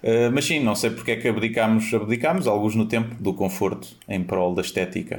Uh, 0.02 0.32
mas 0.34 0.46
sim, 0.46 0.60
não 0.60 0.74
sei 0.74 0.90
porque 0.90 1.12
é 1.12 1.16
que 1.18 1.28
abdicámos, 1.28 1.94
abdicámos, 1.94 2.48
alguns 2.48 2.74
no 2.76 2.88
tempo, 2.88 3.14
do 3.22 3.32
conforto 3.36 3.88
em 4.10 4.24
prol 4.24 4.56
da 4.56 4.64
estética. 4.64 5.18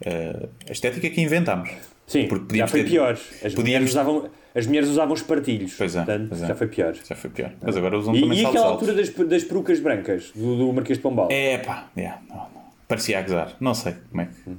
Uh, 0.00 0.48
a 0.66 0.72
estética 0.72 1.10
que 1.10 1.20
inventámos. 1.20 1.68
Sim, 2.06 2.26
Porque 2.26 2.56
já 2.56 2.64
podíamos 2.66 2.70
foi 2.70 2.82
ter- 2.84 2.88
pior. 2.90 3.18
As, 3.44 3.54
podíamos- 3.54 3.90
usavam, 3.90 4.30
as 4.58 4.66
mulheres 4.66 4.88
usavam 4.88 5.14
espartilhos. 5.14 5.74
Pois 5.78 5.94
é, 5.94 5.98
portanto, 6.04 6.28
pois 6.30 6.42
é. 6.42 6.46
já 6.48 6.54
foi 6.54 6.66
pior. 6.66 6.94
Já 7.08 7.14
foi 7.16 7.30
pior. 7.30 7.52
Mas 7.62 7.76
agora 7.76 7.96
usam 7.98 8.14
E, 8.14 8.20
também 8.20 8.40
e 8.42 8.44
aquela 8.46 8.66
altura 8.66 8.92
das, 8.94 9.08
das 9.10 9.44
perucas 9.44 9.78
brancas 9.80 10.32
do, 10.34 10.56
do 10.56 10.72
Marquês 10.72 10.98
de 10.98 11.02
Pombal? 11.02 11.28
É 11.30 11.58
pá, 11.58 11.88
yeah, 11.96 12.20
não, 12.28 12.36
não. 12.36 12.48
parecia 12.88 13.18
a 13.18 13.22
gozar. 13.22 13.56
Não 13.60 13.74
sei 13.74 13.94
como 14.10 14.22
é 14.22 14.26
que. 14.26 14.56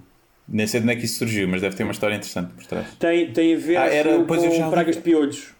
Nem 0.51 0.65
sei 0.65 0.79
de 0.79 0.85
onde 0.87 0.93
é 0.95 0.99
que 0.99 1.05
isso 1.05 1.19
surgiu, 1.19 1.47
mas 1.47 1.61
deve 1.61 1.75
ter 1.75 1.83
uma 1.83 1.91
história 1.91 2.15
interessante 2.15 2.51
por 2.53 2.65
trás. 2.65 2.87
Tem, 2.97 3.31
tem 3.31 3.53
a 3.53 3.57
ver 3.57 3.77
Ah, 3.77 3.85
era- 3.87 4.11
já 4.17 4.23
com 4.23 4.33
ouvi. 4.33 4.69
pragas 4.71 4.95
de 4.95 5.01
piolhos. 5.03 5.53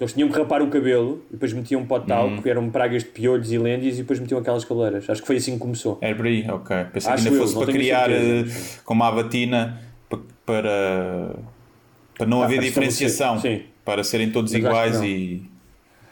Eles 0.00 0.14
tinham 0.14 0.30
que 0.30 0.36
rapar 0.38 0.62
o 0.62 0.68
cabelo 0.70 1.22
e 1.28 1.34
depois 1.34 1.52
metiam 1.52 1.82
um 1.82 1.86
pó 1.86 1.98
de 1.98 2.06
talco, 2.06 2.36
Hum. 2.36 2.42
que 2.42 2.48
eram 2.48 2.70
pragas 2.70 3.02
de 3.04 3.10
piolhos 3.10 3.52
e 3.52 3.58
lêndias, 3.58 3.96
e 3.96 3.98
depois 3.98 4.18
metiam 4.18 4.40
aquelas 4.40 4.64
cabeleiras. 4.64 5.08
Acho 5.10 5.20
que 5.20 5.26
foi 5.26 5.36
assim 5.36 5.52
que 5.52 5.58
começou. 5.58 5.98
Era 6.00 6.14
por 6.16 6.24
aí, 6.26 6.44
ok. 6.50 6.84
Pensei 6.92 7.12
Acho 7.12 7.22
que 7.22 7.28
ainda 7.28 7.40
eu, 7.40 7.46
fosse 7.46 7.58
para 7.62 7.72
criar 7.72 8.08
certeza. 8.08 8.78
eh, 8.78 8.80
como 8.82 9.04
a 9.04 9.12
batina 9.12 9.78
pa- 10.08 10.18
para, 10.46 11.36
para 12.20 12.28
não 12.28 12.42
Ah, 12.42 12.44
haver 12.44 12.56
para 12.56 12.64
diferenciação. 12.64 13.40
Para 13.84 14.04
serem 14.04 14.30
todos 14.30 14.52
Mas 14.52 14.62
acho 14.64 14.70
iguais 14.70 14.96
não. 14.98 15.04
e. 15.06 15.42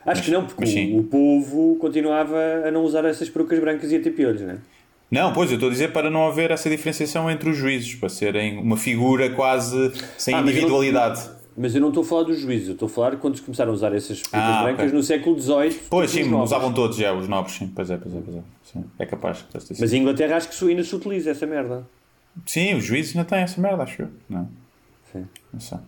Acho 0.06 0.22
que 0.22 0.30
não, 0.30 0.47
porque 0.47 0.64
mas 0.64 0.74
o, 0.74 0.98
o 1.01 1.05
povo 1.05 1.76
continuava 1.78 2.36
a 2.66 2.70
não 2.70 2.82
usar 2.82 3.05
essas 3.05 3.28
perucas 3.28 3.59
brancas 3.60 3.93
e 3.93 3.97
a 3.97 4.01
ter 4.01 4.10
piolhos, 4.12 4.40
não 4.40 4.51
é? 4.52 4.59
Não, 5.10 5.32
pois 5.32 5.51
eu 5.51 5.55
estou 5.56 5.68
a 5.68 5.72
dizer 5.72 5.93
para 5.93 6.10
não 6.10 6.26
haver 6.26 6.51
essa 6.51 6.68
diferenciação 6.70 7.30
entre 7.30 7.51
os 7.51 7.56
juízes, 7.56 7.94
para 7.94 8.09
serem 8.09 8.59
uma 8.59 8.76
figura 8.76 9.28
quase 9.30 9.93
sem 10.16 10.35
Ah, 10.35 10.39
mas 10.39 10.48
eu 10.48 10.62
não- 10.62 10.68
individualidade. 10.78 11.30
Mas 11.60 11.74
eu 11.74 11.80
não 11.80 11.89
estou 11.89 12.05
a 12.05 12.06
falar 12.06 12.22
dos 12.22 12.39
juízes, 12.39 12.68
eu 12.68 12.74
estou 12.74 12.86
a 12.86 12.90
falar 12.90 13.16
quando 13.16 13.40
começaram 13.43 13.72
a 13.72 13.74
usar 13.74 13.93
essas 13.94 14.18
fitas 14.20 14.32
Ah, 14.40 14.62
brancas 14.62 14.86
ok. 14.86 14.94
no 14.97 15.02
século 15.02 15.39
XVIII. 15.40 15.80
Pois 15.90 16.10
sim, 16.10 16.32
usavam 16.35 16.72
todos 16.72 16.97
já, 16.97 17.12
os 17.12 17.28
nobres, 17.28 17.56
sim. 17.56 17.70
Pois 17.74 17.90
é, 17.90 17.97
pois 17.97 18.14
é, 18.14 18.18
pois 18.24 18.36
é. 18.36 18.40
Sim, 18.62 18.85
é 18.98 19.05
capaz. 19.06 19.44
Mas 19.78 19.93
em 19.93 20.01
Inglaterra 20.02 20.36
acho 20.36 20.48
que 20.51 20.68
ainda 20.70 20.85
se 20.85 20.94
utiliza 20.94 21.30
essa 21.32 21.47
merda. 21.47 21.85
Sim, 22.47 22.74
os 22.76 22.85
juízes 22.85 23.14
ainda 23.16 23.28
têm 23.28 23.40
essa 23.40 23.60
merda, 23.60 23.82
acho 23.82 24.02
eu. 24.02 24.09
Não, 24.30 24.48
Sim. 25.12 25.26
não 25.52 25.60
sei. 25.60 25.78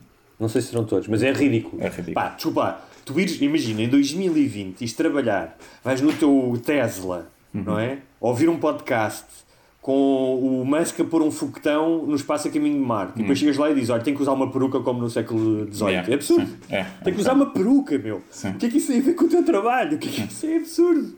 Não 0.40 0.48
sei 0.48 0.62
se 0.62 0.68
serão 0.68 0.84
todos, 0.84 1.06
mas 1.06 1.22
é 1.22 1.30
ridículo. 1.32 1.82
É 1.82 1.88
ridículo. 1.88 2.14
Pá, 2.14 2.28
desculpa, 2.30 2.80
tu 3.04 3.20
ires, 3.20 3.40
imagina, 3.42 3.82
em 3.82 3.88
2020, 3.88 4.80
ires 4.80 4.94
trabalhar, 4.94 5.56
vais 5.84 6.00
no 6.00 6.12
teu 6.12 6.58
Tesla, 6.64 7.28
Uhum. 7.52 7.62
não 7.64 7.78
é? 7.78 7.98
Ouvir 8.20 8.48
um 8.48 8.56
podcast 8.58 9.24
com 9.82 10.38
o 10.38 10.64
Musk 10.64 11.00
a 11.00 11.04
pôr 11.04 11.22
um 11.22 11.30
foguetão 11.30 12.04
no 12.06 12.14
espaço 12.14 12.46
a 12.48 12.50
caminho 12.50 12.78
de 12.78 12.84
Marte. 12.86 13.14
E 13.16 13.22
depois 13.22 13.38
chegas 13.38 13.56
lá 13.56 13.70
e 13.70 13.74
dizes, 13.74 13.90
olha, 13.90 14.02
tem 14.02 14.14
que 14.14 14.22
usar 14.22 14.32
uma 14.32 14.50
peruca 14.52 14.78
como 14.80 15.00
no 15.00 15.08
século 15.10 15.66
XVIII. 15.72 15.82
Uhum. 15.82 15.88
Yeah, 15.88 16.10
É 16.10 16.14
absurdo. 16.14 16.46
sim, 16.46 16.56
é, 16.70 16.82
tem 17.02 17.12
que 17.12 17.18
é 17.18 17.22
usar 17.22 17.32
uma 17.32 17.46
peruca, 17.46 17.98
meu. 17.98 18.22
Sim. 18.30 18.50
O 18.50 18.54
que 18.54 18.66
é 18.66 18.68
que 18.68 18.76
isso 18.78 18.88
tem 18.88 18.98
a 19.00 19.02
ver 19.02 19.14
com 19.14 19.24
o 19.24 19.28
teu 19.28 19.42
trabalho? 19.44 19.96
O 19.96 19.98
que 19.98 20.08
é 20.08 20.12
que 20.26 20.32
isso 20.32 20.46
é 20.46 20.56
absurdo? 20.56 21.16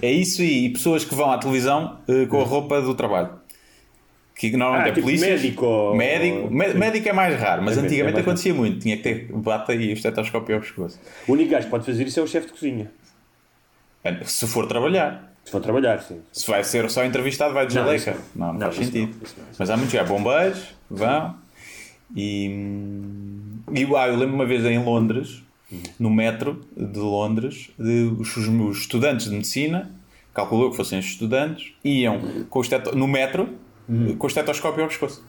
É 0.00 0.10
isso 0.12 0.42
e, 0.42 0.70
pessoas 0.70 1.04
que 1.04 1.14
vão 1.14 1.30
à 1.30 1.38
televisão 1.38 1.98
eh, 2.08 2.26
com 2.26 2.40
a 2.40 2.44
roupa 2.44 2.80
do 2.80 2.94
trabalho. 2.94 3.30
Que 4.38 4.54
normalmente 4.54 4.88
Ah, 4.88 4.90
é 4.90 4.94
tipo 4.94 5.06
polícia. 5.06 5.28
médico 5.30 5.94
Médico, 5.96 6.50
mé- 6.50 6.74
médico 6.74 7.08
é 7.08 7.12
mais 7.12 7.40
raro, 7.40 7.62
mas 7.62 7.78
É, 7.78 7.80
é 7.80 7.84
antigamente 7.84 8.12
mais 8.14 8.26
acontecia 8.26 8.52
muito. 8.52 8.80
Tinha 8.80 8.96
que 8.98 9.02
ter 9.02 9.32
bata 9.32 9.74
e 9.74 9.88
o 9.88 9.92
estetoscópio 9.94 10.56
ao 10.56 10.60
pescoço. 10.60 11.00
O 11.26 11.32
único 11.32 11.50
gajo 11.52 11.64
que 11.64 11.70
pode 11.70 11.86
fazer 11.86 12.06
isso 12.06 12.20
é 12.20 12.22
o 12.22 12.26
chefe 12.26 12.48
de 12.48 12.52
cozinha. 12.52 12.90
Se 14.24 14.46
for 14.46 14.66
trabalhar. 14.66 15.32
Se 15.44 15.50
for 15.50 15.60
trabalhar, 15.62 16.00
sim. 16.00 16.20
Se 16.32 16.46
vai 16.50 16.62
ser 16.62 16.88
só 16.90 17.04
entrevistado, 17.04 17.54
vai 17.54 17.66
de 17.66 17.74
Não, 17.74 17.82
jaleca. 17.84 18.16
Não, 18.34 18.46
não. 18.48 18.52
não, 18.54 18.60
faz 18.60 18.76
sentido. 18.76 19.12
não, 19.12 19.44
não, 19.44 19.44
Mas 19.58 19.70
há 19.70 19.76
muitos 19.76 19.92
já 19.94 20.04
bombeiros, 20.04 20.74
vão. 20.90 21.34
E, 22.14 22.46
e 23.72 23.84
ah, 23.96 24.08
eu 24.08 24.16
lembro 24.16 24.34
uma 24.34 24.46
vez 24.46 24.64
em 24.64 24.78
Londres, 24.82 25.42
no 25.98 26.10
metro 26.10 26.64
de 26.76 26.98
Londres, 26.98 27.70
de, 27.78 28.12
os, 28.18 28.36
os 28.36 28.48
meus 28.48 28.78
estudantes 28.78 29.26
de 29.28 29.32
medicina, 29.34 29.90
calculou 30.34 30.70
que 30.70 30.76
fossem 30.76 30.98
estudantes, 30.98 31.72
iam 31.84 32.20
com 32.50 32.58
o 32.58 32.62
esteto, 32.62 32.94
no 32.96 33.08
metro 33.08 33.48
com 33.86 34.24
o 34.24 34.26
estetoscópio 34.26 34.82
ao 34.82 34.88
pescoço. 34.88 35.24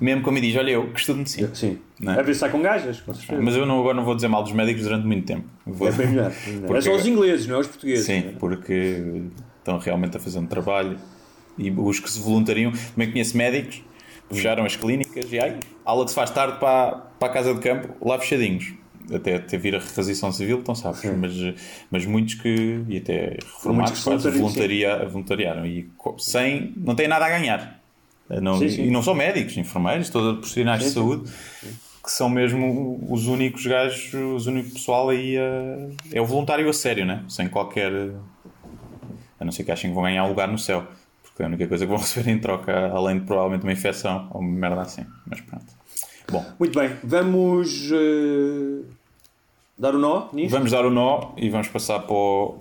Mesmo 0.00 0.22
como 0.22 0.34
me 0.34 0.40
diz, 0.40 0.56
olha 0.56 0.70
eu 0.72 0.88
que 0.88 0.98
estudo 0.98 1.18
medicina. 1.18 1.54
Sim. 1.54 1.78
Não 2.00 2.14
é? 2.14 2.20
A 2.20 2.24
pensar 2.24 2.48
com 2.50 2.60
gajas, 2.60 3.00
com 3.00 3.14
certeza. 3.14 3.40
Mas 3.40 3.54
eu 3.54 3.64
não, 3.64 3.78
agora 3.78 3.94
não 3.94 4.04
vou 4.04 4.16
dizer 4.16 4.26
mal 4.26 4.42
dos 4.42 4.52
médicos 4.52 4.82
durante 4.82 5.06
muito 5.06 5.24
tempo. 5.26 5.44
Vou- 5.64 5.86
É 5.86 5.92
bem 5.92 6.08
melhor. 6.08 6.32
Porque- 6.66 6.76
É 6.78 6.80
só 6.80 6.94
os 6.96 7.06
ingleses, 7.06 7.46
não 7.46 7.56
é 7.56 7.58
os 7.60 7.68
portugueses. 7.68 8.04
Sim, 8.04 8.18
é? 8.18 8.32
porque 8.38 9.22
estão 9.58 9.78
realmente 9.78 10.16
a 10.16 10.20
fazer 10.20 10.40
um 10.40 10.46
trabalho 10.46 10.98
e 11.56 11.70
os 11.70 12.00
que 12.00 12.10
se 12.10 12.18
voluntariam, 12.18 12.72
também 12.94 13.12
conheço 13.12 13.36
médicos 13.36 13.82
fecharam 14.32 14.64
as 14.64 14.74
clínicas 14.74 15.30
e 15.30 15.38
ai, 15.38 15.60
aula 15.84 16.04
que 16.04 16.10
se 16.10 16.14
faz 16.14 16.30
tarde 16.30 16.58
para, 16.58 16.92
para 17.20 17.28
a 17.28 17.30
casa 17.32 17.52
de 17.54 17.60
campo, 17.60 17.88
lá 18.04 18.18
fechadinhos. 18.18 18.72
Até, 19.12 19.36
até 19.36 19.56
vir 19.56 19.74
a 19.74 19.78
requisição 19.78 20.30
civil, 20.30 20.58
então 20.58 20.74
sabes, 20.74 21.02
mas, 21.16 21.32
mas 21.90 22.06
muitos 22.06 22.34
que, 22.34 22.82
e 22.88 22.98
até 22.98 23.36
reformados, 23.42 24.02
quase 24.04 24.30
voluntaria, 24.30 25.08
voluntariaram 25.08 25.66
e 25.66 25.90
sem, 26.18 26.72
não 26.76 26.94
têm 26.94 27.08
nada 27.08 27.26
a 27.26 27.28
ganhar. 27.28 27.80
Não, 28.40 28.58
Sim, 28.58 28.68
sim. 28.68 28.84
E 28.84 28.90
não 28.90 29.02
só 29.02 29.14
médicos, 29.14 29.56
enfermeiros, 29.56 30.08
todos 30.08 30.28
os 30.28 30.38
profissionais 30.38 30.80
de 30.80 30.86
Sim, 30.86 30.90
sim. 30.90 31.00
saúde, 31.00 31.32
que 32.02 32.10
são 32.10 32.28
mesmo 32.28 33.06
os 33.10 33.26
únicos 33.26 33.66
gajos, 33.66 34.12
os 34.14 34.46
únicos 34.46 34.72
pessoal 34.72 35.10
aí 35.10 35.36
a, 35.38 35.90
é 36.12 36.20
o 36.20 36.26
voluntário 36.26 36.68
a 36.68 36.72
sério, 36.72 37.04
né? 37.04 37.24
Sem 37.28 37.48
qualquer. 37.48 37.92
A 39.38 39.44
não 39.44 39.52
ser 39.52 39.64
que 39.64 39.72
achem 39.72 39.90
que 39.90 39.94
vão 39.94 40.04
ganhar 40.04 40.24
um 40.24 40.28
lugar 40.28 40.48
no 40.48 40.58
céu. 40.58 40.86
Porque 41.22 41.42
é 41.42 41.46
a 41.46 41.48
única 41.48 41.66
coisa 41.66 41.84
que 41.84 41.90
vão 41.90 41.98
receber 42.00 42.30
em 42.30 42.38
troca, 42.38 42.90
além 42.92 43.18
de 43.18 43.26
provavelmente 43.26 43.62
uma 43.62 43.72
infecção 43.72 44.28
ou 44.30 44.40
uma 44.40 44.50
merda 44.50 44.82
assim. 44.82 45.04
Mas 45.26 45.40
pronto. 45.40 45.66
Bom, 46.32 46.44
Muito 46.58 46.78
bem, 46.78 46.90
vamos 47.04 47.90
eh, 47.92 48.82
dar 49.78 49.94
o 49.94 49.98
nó 49.98 50.28
nisto? 50.32 50.50
vamos 50.50 50.70
dar 50.72 50.84
o 50.86 50.90
nó 50.90 51.32
e 51.36 51.48
vamos 51.50 51.68
passar 51.68 52.00
para 52.00 52.14
o, 52.14 52.58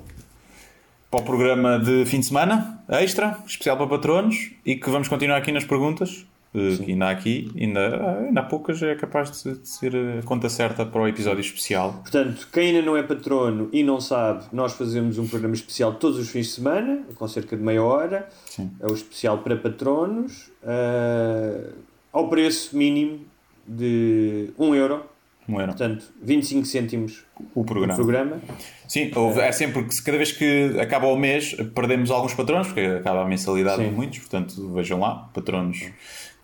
para 1.10 1.22
o 1.22 1.24
programa 1.24 1.80
de 1.80 2.06
fim 2.06 2.20
de 2.20 2.26
semana 2.26 2.84
extra, 2.90 3.38
especial 3.48 3.78
para 3.78 3.88
patronos, 3.88 4.52
e 4.66 4.76
que 4.76 4.90
vamos 4.90 5.08
continuar 5.08 5.38
aqui 5.38 5.52
nas 5.52 5.64
perguntas. 5.64 6.26
eh, 6.54 6.76
Que 6.84 6.92
ainda 6.92 7.06
há 7.06 7.12
aqui, 7.12 7.50
ainda, 7.58 8.18
ainda 8.28 8.42
há 8.42 8.44
poucas, 8.44 8.82
é 8.84 8.94
capaz 8.96 9.32
de 9.32 9.38
ser- 9.38 9.56
de 9.56 9.70
ser 9.70 9.96
a 10.20 10.24
conta 10.26 10.50
certa 10.50 10.86
para 10.86 11.02
o 11.02 11.08
episódio 11.08 11.40
especial. 11.40 11.94
Portanto, 12.02 12.50
quem 12.52 12.68
ainda 12.76 12.82
não 12.82 12.98
é 12.98 13.04
patrono 13.04 13.70
e 13.72 13.82
não 13.84 14.02
sabe, 14.02 14.44
nós 14.52 14.74
fazemos 14.74 15.18
um 15.18 15.26
programa 15.28 15.56
especial 15.56 15.94
todos 15.94 16.18
os 16.20 16.30
fins 16.30 16.48
de 16.48 16.52
semana, 16.52 17.04
com 17.16 17.26
cerca 17.26 17.56
de 17.56 17.64
meia 17.64 17.82
hora. 17.82 18.28
Sim. 18.46 18.70
É 18.82 18.86
o 18.88 18.94
especial 18.94 19.38
para 19.38 19.56
patronos, 19.56 20.52
eh, 20.64 21.70
ao 22.12 22.28
preço 22.28 22.76
mínimo 22.76 23.22
de 23.68 24.50
1 24.58 24.76
euro. 24.76 25.04
Um 25.50 25.60
euro. 25.60 25.72
Portanto, 25.74 26.06
25 26.22 26.66
cêntimos 26.66 27.24
O 27.56 27.62
o 27.62 27.66
programa. 27.66 27.96
programa. 27.96 28.40
Sim, 28.88 29.12
houve- 29.16 29.42
é 29.42 29.52
sempre 29.52 29.84
que 29.84 30.02
cada 30.04 30.18
vez 30.18 30.32
que 30.32 30.78
acaba 30.80 31.08
o 31.08 31.18
mês 31.18 31.54
perdemos 31.74 32.12
alguns 32.12 32.34
patronos, 32.34 32.68
porque 32.68 32.82
acaba 32.82 33.24
a 33.24 33.26
mensalidade 33.28 33.82
Sim. 33.84 33.90
de 33.90 33.96
muitos, 33.96 34.20
portanto 34.20 34.70
vejam 34.74 35.00
lá, 35.00 35.30
patronos 35.34 35.80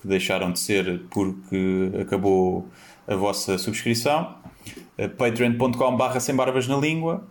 que 0.02 0.07
deixaram 0.07 0.52
de 0.52 0.60
ser 0.60 1.02
porque 1.11 1.91
acabou 2.02 2.68
a 3.07 3.15
vossa 3.15 3.57
subscrição. 3.57 4.35
Eh, 4.98 5.07
patreon.com 5.07 5.95
barra 5.95 6.19
sem 6.19 6.35
barbas 6.35 6.68
na 6.68 6.76
língua. 6.77 7.26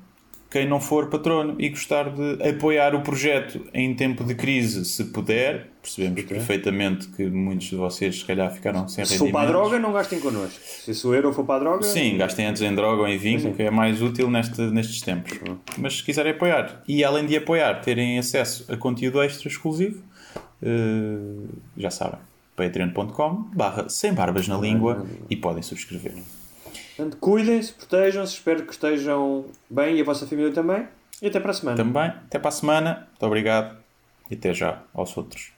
Quem 0.57 0.67
não 0.67 0.81
for 0.81 1.11
patrono 1.11 1.55
e 1.59 1.69
gostar 1.69 2.09
de 2.09 2.49
apoiar 2.49 2.95
o 2.95 3.03
projeto 3.03 3.61
em 3.75 3.93
tempo 3.95 4.25
de 4.25 4.35
crise, 4.35 4.87
se 4.87 5.05
puder, 5.05 5.67
percebemos 5.83 6.23
perfeitamente 6.23 7.09
que 7.09 7.27
muitos 7.27 7.67
de 7.67 7.77
vocês 7.77 8.21
se 8.21 8.25
calhar 8.25 8.51
ficaram 8.51 8.89
sem 8.89 9.05
Se 9.05 9.19
for 9.19 9.31
para 9.31 9.49
a 9.49 9.53
droga, 9.53 9.79
não 9.79 9.93
gastem 9.93 10.19
connosco. 10.19 10.59
Se 10.59 10.93
esse 10.93 11.07
euro 11.07 11.31
for 11.35 11.45
para 11.45 11.57
a 11.57 11.59
droga, 11.59 11.83
Sim, 11.83 12.17
gastem 12.17 12.47
antes 12.47 12.63
em 12.63 12.75
droga 12.75 13.03
ou 13.03 13.07
em 13.07 13.19
vinho, 13.19 13.53
que 13.53 13.65
é 13.65 13.71
mais 13.71 14.01
útil 14.01 14.31
neste, 14.31 14.63
nestes 14.63 15.03
tempos. 15.03 15.39
Mas 15.77 15.99
se 15.99 16.03
quiserem 16.03 16.33
apoiar, 16.33 16.83
e 16.89 17.05
além 17.05 17.27
de 17.27 17.37
apoiar, 17.37 17.83
terem 17.83 18.19
acesso 18.19 18.65
a 18.73 18.79
conteúdo 18.79 19.21
extra 19.21 19.51
exclusivo, 19.51 20.03
eh, 20.63 21.51
já 21.77 21.91
sabem, 21.91 22.19
patreon.com 22.57 23.51
barra 23.55 23.91
sem 23.91 24.15
barbas 24.15 24.49
na 24.49 24.57
língua 24.57 25.07
e 25.29 25.37
podem 25.37 25.63
subscrever. 25.63 26.15
Portanto, 26.97 27.19
cuidem-se, 27.19 27.73
protejam-se, 27.73 28.35
espero 28.35 28.65
que 28.65 28.73
estejam 28.73 29.45
bem 29.69 29.99
e 29.99 30.01
a 30.01 30.05
vossa 30.05 30.27
família 30.27 30.53
também. 30.53 30.89
E 31.21 31.27
até 31.27 31.39
para 31.39 31.51
a 31.51 31.55
semana. 31.55 31.77
Também, 31.77 32.09
até 32.09 32.39
para 32.39 32.49
a 32.49 32.53
semana, 32.53 33.09
muito 33.11 33.27
obrigado 33.27 33.77
e 34.31 34.35
até 34.35 34.55
já 34.55 34.83
aos 34.95 35.17
outros. 35.17 35.56